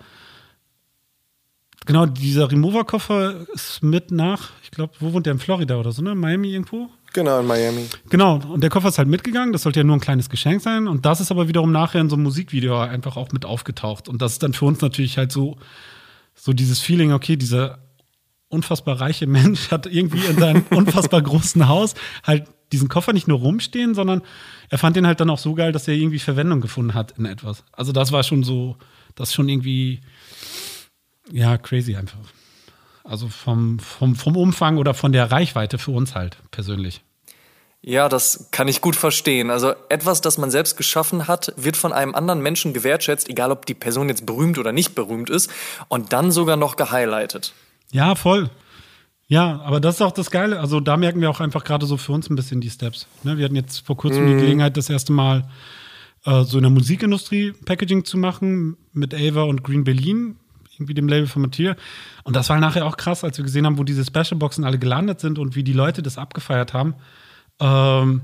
genau, 1.86 2.06
dieser 2.06 2.52
Remover-Koffer 2.52 3.48
ist 3.54 3.82
mit 3.84 4.12
nach, 4.12 4.52
ich 4.64 4.72
glaube, 4.72 4.94
wo 5.00 5.14
wohnt 5.14 5.26
der 5.26 5.34
in 5.34 5.40
Florida 5.40 5.78
oder 5.78 5.92
so, 5.92 6.02
ne? 6.02 6.16
Miami 6.16 6.50
irgendwo? 6.50 6.90
Genau, 7.14 7.40
in 7.40 7.48
Miami. 7.48 7.88
Genau, 8.10 8.36
und 8.36 8.62
der 8.62 8.70
Koffer 8.70 8.88
ist 8.88 8.98
halt 8.98 9.10
mitgegangen, 9.10 9.52
das 9.52 9.64
sollte 9.64 9.82
ja 9.82 9.84
nur 9.84 9.98
ein 9.98 10.02
kleines 10.02 10.30
Geschenk 10.30 10.62
sein. 10.62 10.88
Und 10.88 11.06
das 11.06 11.20
ist 11.20 11.30
aber 11.30 11.50
wiederum 11.50 11.72
nachher 11.72 12.00
in 12.00 12.10
so 12.10 12.16
einem 12.16 12.24
Musikvideo 12.24 12.80
einfach 12.80 13.18
auch 13.18 13.32
mit 13.34 13.44
aufgetaucht. 13.44 14.08
Und 14.08 14.22
das 14.22 14.34
ist 14.34 14.44
dann 14.44 14.54
für 14.54 14.66
uns 14.66 14.80
natürlich 14.80 15.18
halt 15.18 15.32
so, 15.32 15.58
so 16.36 16.54
dieses 16.54 16.80
Feeling, 16.80 17.12
okay, 17.12 17.36
dieser 17.36 17.80
unfassbar 18.52 19.00
reiche 19.00 19.28
Mensch 19.28 19.72
hat 19.72 19.86
irgendwie 19.86 20.26
in 20.26 20.38
seinem 20.38 20.66
unfassbar 20.72 21.22
großen 21.22 21.68
Haus 21.68 21.94
halt 22.24 22.48
diesen 22.72 22.90
Koffer 22.90 23.14
nicht 23.14 23.28
nur 23.28 23.40
rumstehen, 23.40 23.96
sondern 23.96 24.22
er 24.70 24.78
fand 24.78 24.96
den 24.96 25.06
halt 25.06 25.20
dann 25.20 25.30
auch 25.30 25.38
so 25.38 25.54
geil, 25.54 25.72
dass 25.72 25.88
er 25.88 25.94
irgendwie 25.94 26.20
Verwendung 26.20 26.62
gefunden 26.62 26.94
hat 26.94 27.18
in 27.18 27.26
etwas. 27.26 27.64
Also 27.72 27.92
das 27.92 28.12
war 28.12 28.24
schon 28.24 28.44
so, 28.44 28.78
das 29.16 29.30
ist 29.30 29.36
schon 29.36 29.50
irgendwie, 29.50 30.02
ja, 31.32 31.58
crazy 31.58 31.96
einfach. 31.96 32.20
Also 33.04 33.28
vom, 33.28 33.80
vom, 33.80 34.16
vom 34.16 34.38
Umfang 34.38 34.78
oder 34.78 34.94
von 34.94 35.12
der 35.12 35.32
Reichweite 35.32 35.78
für 35.78 35.92
uns 35.92 36.16
halt 36.16 36.38
persönlich. 36.52 37.02
Ja, 37.84 38.10
das 38.10 38.50
kann 38.52 38.68
ich 38.68 38.80
gut 38.80 38.96
verstehen. 38.96 39.50
Also 39.50 39.74
etwas, 39.90 40.22
das 40.22 40.38
man 40.38 40.52
selbst 40.52 40.78
geschaffen 40.78 41.28
hat, 41.28 41.52
wird 41.58 41.76
von 41.76 41.94
einem 41.94 42.14
anderen 42.14 42.42
Menschen 42.42 42.74
gewertschätzt, 42.74 43.28
egal 43.28 43.52
ob 43.52 43.66
die 43.66 43.74
Person 43.74 44.08
jetzt 44.08 44.28
berühmt 44.28 44.60
oder 44.60 44.72
nicht 44.72 44.94
berühmt 44.94 45.32
ist, 45.32 45.50
und 45.88 46.14
dann 46.14 46.32
sogar 46.32 46.58
noch 46.58 46.76
gehighlightet. 46.76 47.54
Ja, 47.92 48.16
voll. 48.16 48.50
Ja, 49.28 49.62
aber 49.62 49.80
das 49.80 49.96
ist 49.96 50.02
auch 50.02 50.12
das 50.12 50.30
Geile. 50.30 50.60
Also 50.60 50.82
da 50.82 50.98
merken 50.98 51.22
wir 51.22 51.30
auch 51.30 51.40
einfach 51.40 51.64
gerade 51.64 51.86
so 51.86 51.96
für 51.96 52.12
uns 52.12 52.30
ein 52.30 52.36
bisschen 52.36 52.60
die 52.60 52.70
Steps. 52.70 53.08
Ne? 53.24 53.38
Wir 53.38 53.46
hatten 53.46 53.56
jetzt 53.56 53.86
vor 53.86 53.96
kurzem 53.96 54.26
mhm. 54.26 54.28
die 54.28 54.36
Gelegenheit, 54.36 54.76
das 54.76 54.90
erste 54.90 55.14
Mal 55.14 55.48
äh, 56.26 56.44
so 56.44 56.58
in 56.58 56.64
der 56.64 56.72
Musikindustrie 56.72 57.54
Packaging 57.66 58.04
zu 58.04 58.18
machen 58.18 58.76
mit 58.92 59.14
Ava 59.14 59.44
und 59.44 59.64
Green 59.64 59.86
Berlin, 59.86 60.36
irgendwie 60.74 60.94
dem 60.94 61.08
Label 61.08 61.28
von 61.28 61.44
Matthias. 61.44 61.78
Und 62.24 62.36
das 62.36 62.50
war 62.50 62.60
nachher 62.60 62.86
auch 62.86 62.98
krass, 62.98 63.24
als 63.24 63.38
wir 63.38 63.46
gesehen 63.46 63.66
haben, 63.66 63.78
wo 63.78 63.84
diese 63.84 64.04
Specialboxen 64.04 64.66
alle 64.66 64.80
gelandet 64.80 65.22
sind 65.22 65.40
und 65.40 65.56
wie 65.56 65.64
die 65.64 65.74
Leute 65.74 66.02
das 66.02 66.18
abgefeiert 66.18 66.74
haben. 66.74 66.96
Ähm, 67.62 68.22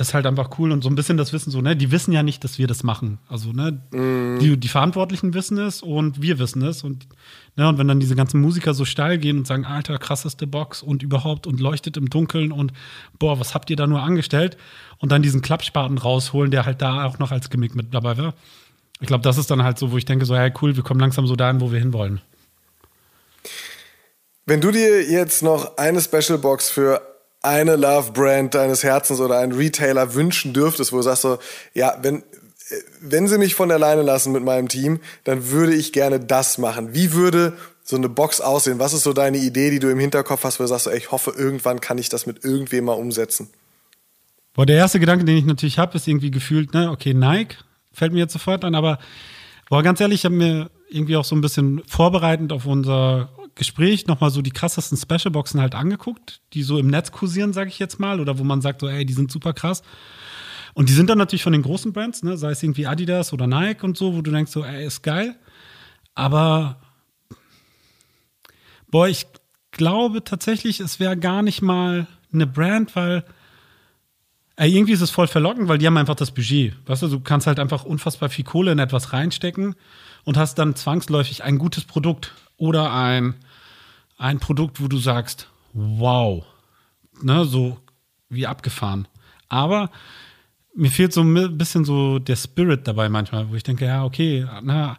ist 0.00 0.14
halt 0.14 0.26
einfach 0.26 0.58
cool 0.58 0.72
und 0.72 0.82
so 0.82 0.88
ein 0.88 0.94
bisschen 0.94 1.16
das 1.16 1.32
Wissen 1.32 1.50
so, 1.50 1.60
ne, 1.60 1.76
die 1.76 1.92
wissen 1.92 2.12
ja 2.12 2.22
nicht, 2.22 2.42
dass 2.42 2.58
wir 2.58 2.66
das 2.66 2.82
machen. 2.82 3.18
Also, 3.28 3.52
ne, 3.52 3.82
mm. 3.90 4.38
die, 4.38 4.56
die 4.56 4.68
Verantwortlichen 4.68 5.34
wissen 5.34 5.58
es 5.58 5.82
und 5.82 6.22
wir 6.22 6.38
wissen 6.38 6.62
es 6.62 6.82
und, 6.82 7.06
ne, 7.56 7.68
und 7.68 7.78
wenn 7.78 7.86
dann 7.86 8.00
diese 8.00 8.16
ganzen 8.16 8.40
Musiker 8.40 8.72
so 8.72 8.84
steil 8.84 9.18
gehen 9.18 9.38
und 9.38 9.46
sagen, 9.46 9.64
alter, 9.64 9.98
krasseste 9.98 10.46
Box 10.46 10.82
und 10.82 11.02
überhaupt 11.02 11.46
und 11.46 11.60
leuchtet 11.60 11.96
im 11.96 12.08
Dunkeln 12.08 12.50
und 12.50 12.72
boah, 13.18 13.38
was 13.38 13.54
habt 13.54 13.68
ihr 13.70 13.76
da 13.76 13.86
nur 13.86 14.02
angestellt? 14.02 14.56
Und 14.98 15.12
dann 15.12 15.22
diesen 15.22 15.42
Klappspaten 15.42 15.98
rausholen, 15.98 16.50
der 16.50 16.66
halt 16.66 16.80
da 16.82 17.04
auch 17.04 17.18
noch 17.18 17.30
als 17.30 17.50
Gimmick 17.50 17.74
mit 17.74 17.92
dabei 17.92 18.16
war. 18.16 18.34
Ich 19.00 19.06
glaube, 19.06 19.22
das 19.22 19.38
ist 19.38 19.50
dann 19.50 19.62
halt 19.62 19.78
so, 19.78 19.92
wo 19.92 19.96
ich 19.96 20.04
denke, 20.04 20.24
so, 20.24 20.36
hey, 20.36 20.52
cool, 20.60 20.76
wir 20.76 20.82
kommen 20.82 21.00
langsam 21.00 21.26
so 21.26 21.36
dahin, 21.36 21.60
wo 21.60 21.72
wir 21.72 21.78
hinwollen. 21.78 22.20
Wenn 24.46 24.60
du 24.60 24.70
dir 24.70 25.02
jetzt 25.10 25.42
noch 25.42 25.76
eine 25.76 26.00
Special 26.00 26.38
Box 26.38 26.70
für 26.70 27.09
eine 27.42 27.76
Love-Brand 27.76 28.54
deines 28.54 28.82
Herzens 28.82 29.20
oder 29.20 29.38
einen 29.38 29.52
Retailer 29.52 30.14
wünschen 30.14 30.52
dürftest, 30.52 30.92
wo 30.92 30.96
du 30.96 31.02
sagst 31.02 31.22
so, 31.22 31.38
ja, 31.74 31.96
wenn, 32.02 32.22
wenn 33.00 33.28
sie 33.28 33.38
mich 33.38 33.54
von 33.54 33.70
alleine 33.70 34.02
lassen 34.02 34.32
mit 34.32 34.44
meinem 34.44 34.68
Team, 34.68 35.00
dann 35.24 35.50
würde 35.50 35.74
ich 35.74 35.92
gerne 35.92 36.20
das 36.20 36.58
machen. 36.58 36.94
Wie 36.94 37.12
würde 37.12 37.54
so 37.82 37.96
eine 37.96 38.08
Box 38.08 38.40
aussehen? 38.40 38.78
Was 38.78 38.92
ist 38.92 39.02
so 39.02 39.12
deine 39.12 39.38
Idee, 39.38 39.70
die 39.70 39.78
du 39.78 39.90
im 39.90 39.98
Hinterkopf 39.98 40.44
hast, 40.44 40.60
wo 40.60 40.64
du 40.64 40.68
sagst, 40.68 40.86
ey, 40.86 40.98
ich 40.98 41.10
hoffe, 41.10 41.32
irgendwann 41.36 41.80
kann 41.80 41.98
ich 41.98 42.08
das 42.08 42.26
mit 42.26 42.44
irgendwem 42.44 42.84
mal 42.84 42.92
umsetzen? 42.92 43.48
Boah, 44.54 44.66
der 44.66 44.76
erste 44.76 45.00
Gedanke, 45.00 45.24
den 45.24 45.36
ich 45.36 45.44
natürlich 45.44 45.78
habe, 45.78 45.96
ist 45.96 46.06
irgendwie 46.06 46.30
gefühlt, 46.30 46.74
ne, 46.74 46.90
okay, 46.90 47.14
Nike 47.14 47.56
fällt 47.92 48.12
mir 48.12 48.18
jetzt 48.20 48.32
sofort 48.32 48.64
an, 48.64 48.74
aber 48.74 48.98
boah, 49.68 49.82
ganz 49.82 50.00
ehrlich, 50.00 50.20
ich 50.20 50.24
habe 50.24 50.34
mir 50.34 50.70
irgendwie 50.88 51.16
auch 51.16 51.24
so 51.24 51.34
ein 51.34 51.40
bisschen 51.40 51.82
vorbereitend 51.86 52.52
auf 52.52 52.66
unser 52.66 53.30
Gespräch 53.60 54.06
nochmal 54.06 54.30
so 54.30 54.40
die 54.40 54.50
krassesten 54.50 54.96
Special-Boxen 54.96 55.60
halt 55.60 55.74
angeguckt, 55.74 56.40
die 56.54 56.62
so 56.62 56.78
im 56.78 56.86
Netz 56.86 57.12
kursieren, 57.12 57.52
sage 57.52 57.68
ich 57.68 57.78
jetzt 57.78 58.00
mal, 58.00 58.18
oder 58.18 58.38
wo 58.38 58.44
man 58.44 58.62
sagt, 58.62 58.80
so, 58.80 58.88
ey, 58.88 59.04
die 59.04 59.12
sind 59.12 59.30
super 59.30 59.52
krass. 59.52 59.82
Und 60.72 60.88
die 60.88 60.94
sind 60.94 61.10
dann 61.10 61.18
natürlich 61.18 61.42
von 61.42 61.52
den 61.52 61.60
großen 61.60 61.92
Brands, 61.92 62.22
ne, 62.22 62.38
sei 62.38 62.52
es 62.52 62.62
irgendwie 62.62 62.86
Adidas 62.86 63.34
oder 63.34 63.46
Nike 63.46 63.84
und 63.84 63.98
so, 63.98 64.16
wo 64.16 64.22
du 64.22 64.30
denkst, 64.30 64.50
so, 64.50 64.64
ey, 64.64 64.86
ist 64.86 65.02
geil. 65.02 65.36
Aber, 66.14 66.80
boah, 68.88 69.06
ich 69.06 69.26
glaube 69.72 70.24
tatsächlich, 70.24 70.80
es 70.80 70.98
wäre 70.98 71.18
gar 71.18 71.42
nicht 71.42 71.60
mal 71.60 72.06
eine 72.32 72.46
Brand, 72.46 72.96
weil 72.96 73.24
ey, 74.56 74.74
irgendwie 74.74 74.92
ist 74.92 75.00
es 75.00 75.10
voll 75.10 75.26
verlockend, 75.26 75.68
weil 75.68 75.78
die 75.78 75.86
haben 75.86 75.96
einfach 75.96 76.14
das 76.14 76.32
Budget. 76.32 76.74
Weißt 76.86 77.02
du, 77.02 77.08
du 77.08 77.20
kannst 77.20 77.46
halt 77.46 77.58
einfach 77.58 77.84
unfassbar 77.84 78.28
viel 78.28 78.44
Kohle 78.44 78.72
in 78.72 78.78
etwas 78.78 79.12
reinstecken 79.12 79.74
und 80.24 80.36
hast 80.36 80.58
dann 80.58 80.76
zwangsläufig 80.76 81.44
ein 81.44 81.56
gutes 81.56 81.84
Produkt 81.84 82.34
oder 82.58 82.92
ein, 82.92 83.36
ein 84.20 84.38
Produkt, 84.38 84.80
wo 84.82 84.86
du 84.86 84.98
sagst, 84.98 85.48
wow, 85.72 86.44
ne, 87.22 87.44
so 87.46 87.78
wie 88.28 88.46
abgefahren. 88.46 89.08
Aber 89.48 89.90
mir 90.74 90.90
fehlt 90.90 91.12
so 91.12 91.22
ein 91.22 91.56
bisschen 91.56 91.84
so 91.84 92.18
der 92.18 92.36
Spirit 92.36 92.86
dabei 92.86 93.08
manchmal, 93.08 93.50
wo 93.50 93.54
ich 93.54 93.62
denke, 93.62 93.86
ja, 93.86 94.04
okay, 94.04 94.46
na, 94.62 94.98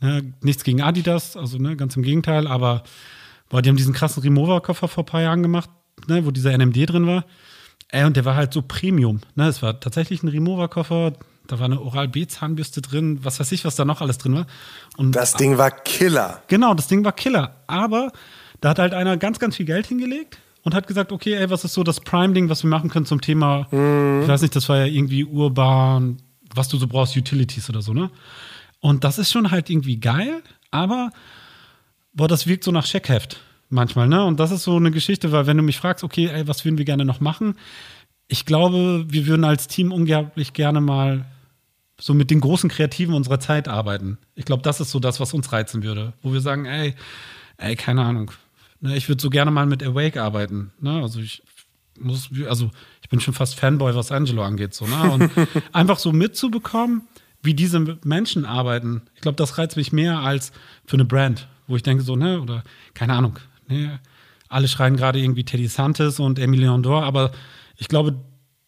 ne, 0.00 0.32
nichts 0.40 0.62
gegen 0.62 0.80
Adidas, 0.80 1.36
also 1.36 1.58
ne, 1.58 1.76
ganz 1.76 1.96
im 1.96 2.02
Gegenteil, 2.02 2.46
aber 2.46 2.84
boah, 3.48 3.60
die 3.60 3.68
haben 3.68 3.76
diesen 3.76 3.92
krassen 3.92 4.22
Remover-Koffer 4.22 4.86
vor 4.86 5.02
ein 5.02 5.06
paar 5.06 5.22
Jahren 5.22 5.42
gemacht, 5.42 5.70
ne, 6.06 6.24
wo 6.24 6.30
dieser 6.30 6.56
NMD 6.56 6.88
drin 6.88 7.06
war. 7.06 7.24
Ey, 7.88 8.04
und 8.04 8.16
der 8.16 8.24
war 8.24 8.36
halt 8.36 8.52
so 8.54 8.62
Premium. 8.62 9.20
Ne? 9.34 9.48
Es 9.48 9.60
war 9.62 9.78
tatsächlich 9.80 10.22
ein 10.22 10.28
Remover-Koffer, 10.28 11.14
da 11.46 11.58
war 11.58 11.66
eine 11.66 11.80
Oral-B-Zahnbürste 11.80 12.80
drin, 12.82 13.18
was 13.22 13.40
weiß 13.40 13.52
ich, 13.52 13.64
was 13.64 13.76
da 13.76 13.84
noch 13.84 14.00
alles 14.00 14.18
drin 14.18 14.34
war. 14.34 14.46
Und 14.96 15.14
Das 15.16 15.34
Ding 15.34 15.58
war 15.58 15.70
Killer. 15.70 16.42
Genau, 16.48 16.74
das 16.74 16.88
Ding 16.88 17.04
war 17.04 17.12
Killer. 17.12 17.56
Aber 17.66 18.12
da 18.60 18.70
hat 18.70 18.78
halt 18.78 18.94
einer 18.94 19.16
ganz, 19.16 19.38
ganz 19.38 19.56
viel 19.56 19.66
Geld 19.66 19.86
hingelegt 19.86 20.38
und 20.62 20.74
hat 20.74 20.86
gesagt, 20.86 21.12
okay, 21.12 21.34
ey, 21.34 21.50
was 21.50 21.64
ist 21.64 21.74
so 21.74 21.82
das 21.82 22.00
Prime-Ding, 22.00 22.48
was 22.48 22.62
wir 22.62 22.70
machen 22.70 22.90
können 22.90 23.06
zum 23.06 23.20
Thema, 23.20 23.66
ich 23.70 24.28
weiß 24.28 24.42
nicht, 24.42 24.54
das 24.54 24.68
war 24.68 24.78
ja 24.78 24.86
irgendwie 24.86 25.24
urban, 25.24 26.18
was 26.54 26.68
du 26.68 26.76
so 26.76 26.86
brauchst, 26.86 27.16
Utilities 27.16 27.68
oder 27.68 27.82
so, 27.82 27.92
ne? 27.92 28.10
Und 28.80 29.04
das 29.04 29.18
ist 29.18 29.30
schon 29.32 29.50
halt 29.50 29.70
irgendwie 29.70 29.98
geil, 29.98 30.42
aber 30.70 31.10
boah, 32.14 32.28
das 32.28 32.46
wirkt 32.46 32.64
so 32.64 32.70
nach 32.70 32.86
Scheckheft 32.86 33.40
manchmal, 33.68 34.06
ne? 34.06 34.24
Und 34.24 34.38
das 34.38 34.50
ist 34.50 34.62
so 34.64 34.76
eine 34.76 34.90
Geschichte, 34.90 35.32
weil 35.32 35.46
wenn 35.46 35.56
du 35.56 35.62
mich 35.62 35.78
fragst, 35.78 36.04
okay, 36.04 36.28
ey, 36.28 36.46
was 36.46 36.64
würden 36.64 36.78
wir 36.78 36.84
gerne 36.84 37.04
noch 37.04 37.20
machen? 37.20 37.56
Ich 38.32 38.46
glaube, 38.46 39.04
wir 39.08 39.26
würden 39.26 39.44
als 39.44 39.68
Team 39.68 39.92
unglaublich 39.92 40.54
gerne 40.54 40.80
mal 40.80 41.26
so 42.00 42.14
mit 42.14 42.30
den 42.30 42.40
großen 42.40 42.70
Kreativen 42.70 43.14
unserer 43.14 43.40
Zeit 43.40 43.68
arbeiten. 43.68 44.16
Ich 44.36 44.46
glaube, 44.46 44.62
das 44.62 44.80
ist 44.80 44.90
so 44.90 45.00
das, 45.00 45.20
was 45.20 45.34
uns 45.34 45.52
reizen 45.52 45.82
würde. 45.82 46.14
Wo 46.22 46.32
wir 46.32 46.40
sagen, 46.40 46.64
ey, 46.64 46.94
ey, 47.58 47.76
keine 47.76 48.00
Ahnung. 48.00 48.30
Ne, 48.80 48.96
ich 48.96 49.10
würde 49.10 49.20
so 49.20 49.28
gerne 49.28 49.50
mal 49.50 49.66
mit 49.66 49.82
Awake 49.82 50.22
arbeiten. 50.22 50.72
Ne? 50.80 51.02
Also 51.02 51.20
ich 51.20 51.42
muss, 52.00 52.30
also 52.48 52.70
ich 53.02 53.10
bin 53.10 53.20
schon 53.20 53.34
fast 53.34 53.54
Fanboy, 53.54 53.94
was 53.94 54.10
Angelo 54.10 54.42
angeht. 54.42 54.72
So, 54.72 54.86
ne? 54.86 55.12
Und 55.12 55.30
einfach 55.74 55.98
so 55.98 56.10
mitzubekommen, 56.10 57.02
wie 57.42 57.52
diese 57.52 57.98
Menschen 58.02 58.46
arbeiten. 58.46 59.02
Ich 59.14 59.20
glaube, 59.20 59.36
das 59.36 59.58
reizt 59.58 59.76
mich 59.76 59.92
mehr 59.92 60.20
als 60.20 60.52
für 60.86 60.96
eine 60.96 61.04
Brand, 61.04 61.48
wo 61.66 61.76
ich 61.76 61.82
denke 61.82 62.02
so, 62.02 62.16
ne, 62.16 62.40
oder 62.40 62.64
keine 62.94 63.12
Ahnung. 63.12 63.38
Ne? 63.68 64.00
Alle 64.48 64.68
schreien 64.68 64.96
gerade 64.96 65.18
irgendwie 65.18 65.44
Teddy 65.44 65.66
Santis 65.66 66.18
und 66.18 66.38
Emilion 66.38 66.82
Dor, 66.82 67.04
aber 67.04 67.32
ich 67.82 67.88
glaube, 67.88 68.14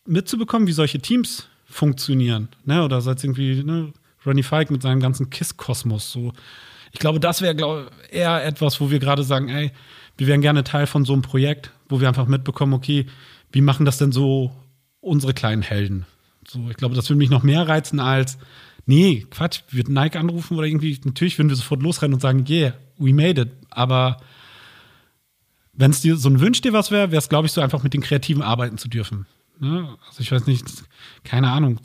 mitzubekommen, 0.07 0.67
wie 0.67 0.73
solche 0.73 0.99
Teams 0.99 1.47
funktionieren, 1.67 2.49
ne? 2.65 2.83
Oder 2.83 3.01
sei 3.01 3.13
es 3.13 3.23
irgendwie, 3.23 3.63
ne, 3.63 3.93
Ronnie 4.27 4.43
Fike 4.43 4.73
mit 4.73 4.83
seinem 4.83 4.99
ganzen 4.99 5.31
KISS-Kosmos. 5.31 6.11
So. 6.11 6.33
Ich 6.91 6.99
glaube, 6.99 7.21
das 7.21 7.41
wäre 7.41 7.93
eher 8.11 8.45
etwas, 8.45 8.81
wo 8.81 8.91
wir 8.91 8.99
gerade 8.99 9.23
sagen, 9.23 9.49
ey, 9.51 9.71
wir 10.17 10.27
wären 10.27 10.41
gerne 10.41 10.65
Teil 10.65 10.89
von 10.89 11.05
so 11.05 11.13
einem 11.13 11.23
Projekt, 11.23 11.71
wo 11.89 12.01
wir 12.01 12.09
einfach 12.09 12.27
mitbekommen, 12.27 12.73
okay, 12.73 13.07
wie 13.53 13.61
machen 13.61 13.87
das 13.87 13.99
denn 13.99 14.11
so 14.11 14.51
unsere 15.01 15.33
kleinen 15.33 15.63
Helden? 15.63 16.07
So, 16.49 16.69
ich 16.69 16.77
glaube, 16.77 16.97
das 16.97 17.09
würde 17.09 17.19
mich 17.19 17.31
noch 17.31 17.45
mehr 17.45 17.69
reizen 17.69 18.01
als, 18.01 18.37
nee, 18.85 19.29
Quatsch, 19.31 19.61
wir 19.71 19.85
würden 19.85 19.95
Nike 19.95 20.17
anrufen 20.17 20.59
oder 20.59 20.67
irgendwie, 20.67 21.01
natürlich 21.05 21.39
würden 21.39 21.51
wir 21.51 21.57
sofort 21.57 21.85
losrennen 21.85 22.15
und 22.15 22.21
sagen, 22.21 22.45
yeah, 22.49 22.75
we 22.99 23.15
made 23.15 23.41
it. 23.41 23.51
Aber 23.71 24.17
wenn 25.77 25.91
es 25.91 26.01
dir 26.01 26.17
so 26.17 26.29
ein 26.29 26.41
Wünsch 26.41 26.61
dir 26.61 26.73
was 26.73 26.91
wäre, 26.91 27.11
wäre 27.11 27.19
es, 27.19 27.29
glaube 27.29 27.47
ich, 27.47 27.53
so 27.53 27.61
einfach 27.61 27.83
mit 27.83 27.95
den 27.95 28.01
Kreativen 28.01 28.43
arbeiten 28.43 28.79
zu 28.79 28.89
dürfen. 28.89 29.27
Ne? 29.59 29.97
Also 30.09 30.21
ich 30.21 30.31
weiß 30.31 30.47
nicht, 30.47 30.65
keine 31.25 31.51
Ahnung. 31.51 31.81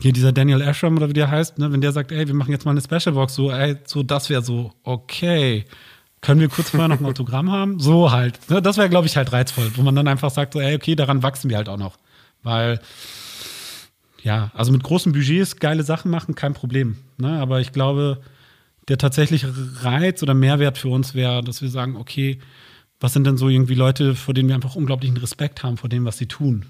Hier 0.00 0.12
dieser 0.12 0.32
Daniel 0.32 0.62
Ashram 0.62 0.96
oder 0.96 1.08
wie 1.08 1.14
der 1.14 1.30
heißt, 1.30 1.58
ne? 1.58 1.72
wenn 1.72 1.80
der 1.80 1.92
sagt, 1.92 2.12
ey, 2.12 2.26
wir 2.26 2.34
machen 2.34 2.50
jetzt 2.50 2.64
mal 2.64 2.70
eine 2.70 2.80
Special 2.80 3.14
Box, 3.14 3.34
so, 3.34 3.50
ey, 3.50 3.76
so, 3.84 4.02
das 4.02 4.30
wäre 4.30 4.42
so, 4.42 4.72
okay. 4.82 5.64
Können 6.22 6.40
wir 6.40 6.48
kurz 6.48 6.70
vorher 6.70 6.88
noch 6.88 7.00
ein 7.00 7.06
Autogramm 7.06 7.50
haben? 7.52 7.80
So 7.80 8.10
halt. 8.10 8.38
Ne? 8.50 8.62
Das 8.62 8.76
wäre, 8.76 8.88
glaube 8.88 9.06
ich, 9.06 9.16
halt 9.16 9.32
reizvoll, 9.32 9.70
wo 9.74 9.82
man 9.82 9.94
dann 9.94 10.08
einfach 10.08 10.30
sagt, 10.30 10.54
so, 10.54 10.60
ey, 10.60 10.74
okay, 10.74 10.94
daran 10.94 11.22
wachsen 11.22 11.50
wir 11.50 11.56
halt 11.56 11.68
auch 11.68 11.78
noch. 11.78 11.98
Weil, 12.42 12.80
ja, 14.22 14.50
also 14.54 14.72
mit 14.72 14.82
großen 14.82 15.12
Budgets 15.12 15.56
geile 15.56 15.82
Sachen 15.82 16.10
machen, 16.10 16.34
kein 16.34 16.54
Problem. 16.54 16.96
Ne? 17.18 17.38
Aber 17.40 17.60
ich 17.60 17.72
glaube, 17.72 18.20
der 18.88 18.98
tatsächliche 18.98 19.52
Reiz 19.82 20.22
oder 20.22 20.34
Mehrwert 20.34 20.78
für 20.78 20.88
uns 20.88 21.14
wäre, 21.14 21.42
dass 21.42 21.62
wir 21.62 21.68
sagen, 21.68 21.96
okay, 21.96 22.38
was 23.00 23.12
sind 23.12 23.26
denn 23.26 23.36
so 23.36 23.48
irgendwie 23.48 23.74
Leute, 23.74 24.14
vor 24.14 24.34
denen 24.34 24.48
wir 24.48 24.54
einfach 24.54 24.76
unglaublichen 24.76 25.16
Respekt 25.16 25.62
haben, 25.62 25.76
vor 25.76 25.88
dem, 25.88 26.04
was 26.04 26.18
sie 26.18 26.26
tun? 26.26 26.66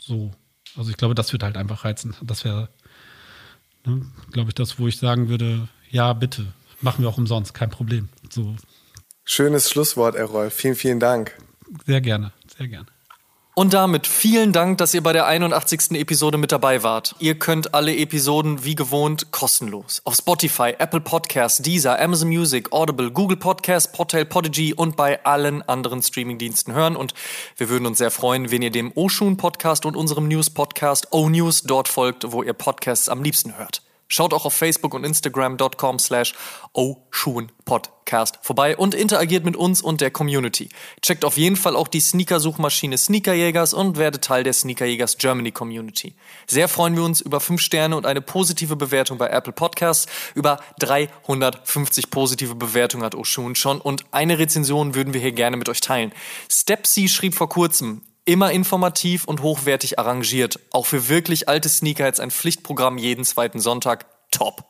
So. 0.00 0.32
Also 0.76 0.90
ich 0.90 0.96
glaube, 0.96 1.14
das 1.14 1.32
wird 1.32 1.42
halt 1.42 1.56
einfach 1.56 1.84
reizen. 1.84 2.14
Das 2.22 2.44
wäre, 2.44 2.68
ne, 3.84 4.06
glaube 4.32 4.50
ich, 4.50 4.54
das, 4.54 4.78
wo 4.78 4.88
ich 4.88 4.98
sagen 4.98 5.28
würde, 5.28 5.68
ja, 5.90 6.12
bitte, 6.12 6.46
machen 6.80 7.02
wir 7.02 7.08
auch 7.08 7.18
umsonst, 7.18 7.54
kein 7.54 7.70
Problem. 7.70 8.08
So, 8.30 8.56
Schönes 9.24 9.70
Schlusswort, 9.70 10.16
Errol. 10.16 10.50
Vielen, 10.50 10.74
vielen 10.74 11.00
Dank. 11.00 11.32
sehr 11.86 12.00
gerne, 12.02 12.32
sehr 12.58 12.68
gerne. 12.68 12.86
Und 13.56 13.72
damit 13.72 14.08
vielen 14.08 14.52
Dank, 14.52 14.78
dass 14.78 14.94
ihr 14.94 15.02
bei 15.02 15.12
der 15.12 15.26
81. 15.26 15.92
Episode 15.92 16.38
mit 16.38 16.50
dabei 16.50 16.82
wart. 16.82 17.14
Ihr 17.20 17.38
könnt 17.38 17.72
alle 17.72 17.96
Episoden 17.96 18.64
wie 18.64 18.74
gewohnt 18.74 19.30
kostenlos 19.30 20.02
auf 20.04 20.16
Spotify, 20.16 20.74
Apple 20.76 21.00
Podcasts, 21.00 21.62
Deezer, 21.62 22.00
Amazon 22.00 22.30
Music, 22.30 22.72
Audible, 22.72 23.12
Google 23.12 23.36
Podcasts, 23.36 23.92
Portal 23.92 24.24
Podigy 24.24 24.74
und 24.74 24.96
bei 24.96 25.24
allen 25.24 25.62
anderen 25.62 26.02
Streamingdiensten 26.02 26.74
hören. 26.74 26.96
Und 26.96 27.14
wir 27.56 27.68
würden 27.68 27.86
uns 27.86 27.98
sehr 27.98 28.10
freuen, 28.10 28.50
wenn 28.50 28.62
ihr 28.62 28.72
dem 28.72 28.90
Oshun 28.96 29.36
Podcast 29.36 29.86
und 29.86 29.94
unserem 29.94 30.26
News 30.26 30.50
Podcast 30.50 31.12
O 31.12 31.28
News 31.28 31.62
dort 31.62 31.86
folgt, 31.86 32.32
wo 32.32 32.42
ihr 32.42 32.54
Podcasts 32.54 33.08
am 33.08 33.22
liebsten 33.22 33.56
hört. 33.56 33.83
Schaut 34.08 34.34
auch 34.34 34.44
auf 34.44 34.54
Facebook 34.54 34.94
und 34.94 35.04
Instagram.com 35.04 35.98
slash 35.98 36.34
Podcast 37.64 38.38
vorbei 38.42 38.76
und 38.76 38.94
interagiert 38.94 39.44
mit 39.44 39.56
uns 39.56 39.80
und 39.80 40.00
der 40.00 40.10
Community. 40.10 40.68
Checkt 41.00 41.24
auf 41.24 41.36
jeden 41.36 41.56
Fall 41.56 41.74
auch 41.74 41.88
die 41.88 42.00
Sneaker-Suchmaschine 42.00 42.98
Sneakerjägers 42.98 43.72
und 43.72 43.96
werdet 43.96 44.24
Teil 44.24 44.44
der 44.44 44.52
Sneakerjägers 44.52 45.16
Germany 45.16 45.52
Community. 45.52 46.14
Sehr 46.46 46.68
freuen 46.68 46.96
wir 46.96 47.04
uns 47.04 47.20
über 47.20 47.40
5 47.40 47.60
Sterne 47.60 47.96
und 47.96 48.04
eine 48.04 48.20
positive 48.20 48.76
Bewertung 48.76 49.16
bei 49.18 49.28
Apple 49.28 49.52
Podcasts. 49.52 50.06
Über 50.34 50.60
350 50.80 52.10
positive 52.10 52.54
Bewertungen 52.54 53.04
hat 53.04 53.14
Oshun 53.14 53.54
schon 53.54 53.80
und 53.80 54.04
eine 54.10 54.38
Rezension 54.38 54.94
würden 54.94 55.14
wir 55.14 55.20
hier 55.20 55.32
gerne 55.32 55.56
mit 55.56 55.68
euch 55.68 55.80
teilen. 55.80 56.12
Stepsy 56.50 57.08
schrieb 57.08 57.34
vor 57.34 57.48
kurzem, 57.48 58.02
Immer 58.26 58.52
informativ 58.52 59.26
und 59.26 59.42
hochwertig 59.42 59.98
arrangiert. 59.98 60.58
Auch 60.72 60.86
für 60.86 61.08
wirklich 61.10 61.46
alte 61.46 61.68
Sneaker 61.68 62.06
jetzt 62.06 62.20
ein 62.20 62.30
Pflichtprogramm 62.30 62.96
jeden 62.96 63.22
zweiten 63.24 63.60
Sonntag. 63.60 64.06
Top. 64.30 64.64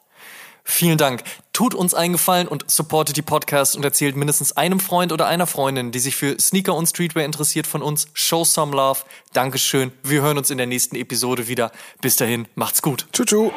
Vielen 0.65 0.99
Dank. 0.99 1.23
Tut 1.53 1.73
uns 1.73 1.95
einen 1.95 2.15
Gefallen 2.15 2.49
und 2.49 2.69
supportet 2.69 3.17
die 3.17 3.23
Podcasts 3.23 3.77
und 3.77 3.85
erzählt 3.85 4.17
mindestens 4.17 4.57
einem 4.57 4.81
Freund 4.81 5.13
oder 5.13 5.27
einer 5.27 5.47
Freundin, 5.47 5.93
die 5.93 6.01
sich 6.01 6.17
für 6.17 6.37
Sneaker 6.41 6.75
und 6.75 6.87
Streetwear 6.87 7.25
interessiert 7.25 7.69
von 7.69 7.81
uns. 7.81 8.09
Show 8.13 8.45
some 8.45 8.75
love. 8.75 9.03
Dankeschön. 9.35 9.93
Wir 10.03 10.23
hören 10.23 10.39
uns 10.39 10.51
in 10.51 10.59
der 10.59 10.67
nächsten 10.67 10.97
Episode 10.97 11.47
wieder. 11.47 11.71
Bis 12.01 12.17
dahin, 12.17 12.49
macht's 12.57 12.83
gut. 12.83 13.07
Tschu-tschu. 13.13 13.53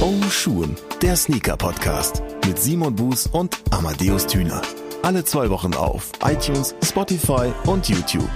Oh 0.00 0.30
Schuhen, 0.30 0.78
der 1.02 1.14
Sneaker-Podcast 1.14 2.22
mit 2.46 2.58
Simon 2.58 2.96
Buß 2.96 3.26
und 3.26 3.58
Amadeus 3.70 4.26
Thüner. 4.26 4.62
Alle 5.02 5.24
zwei 5.24 5.48
Wochen 5.48 5.74
auf 5.74 6.10
iTunes, 6.22 6.74
Spotify 6.84 7.52
und 7.66 7.88
YouTube. 7.88 8.28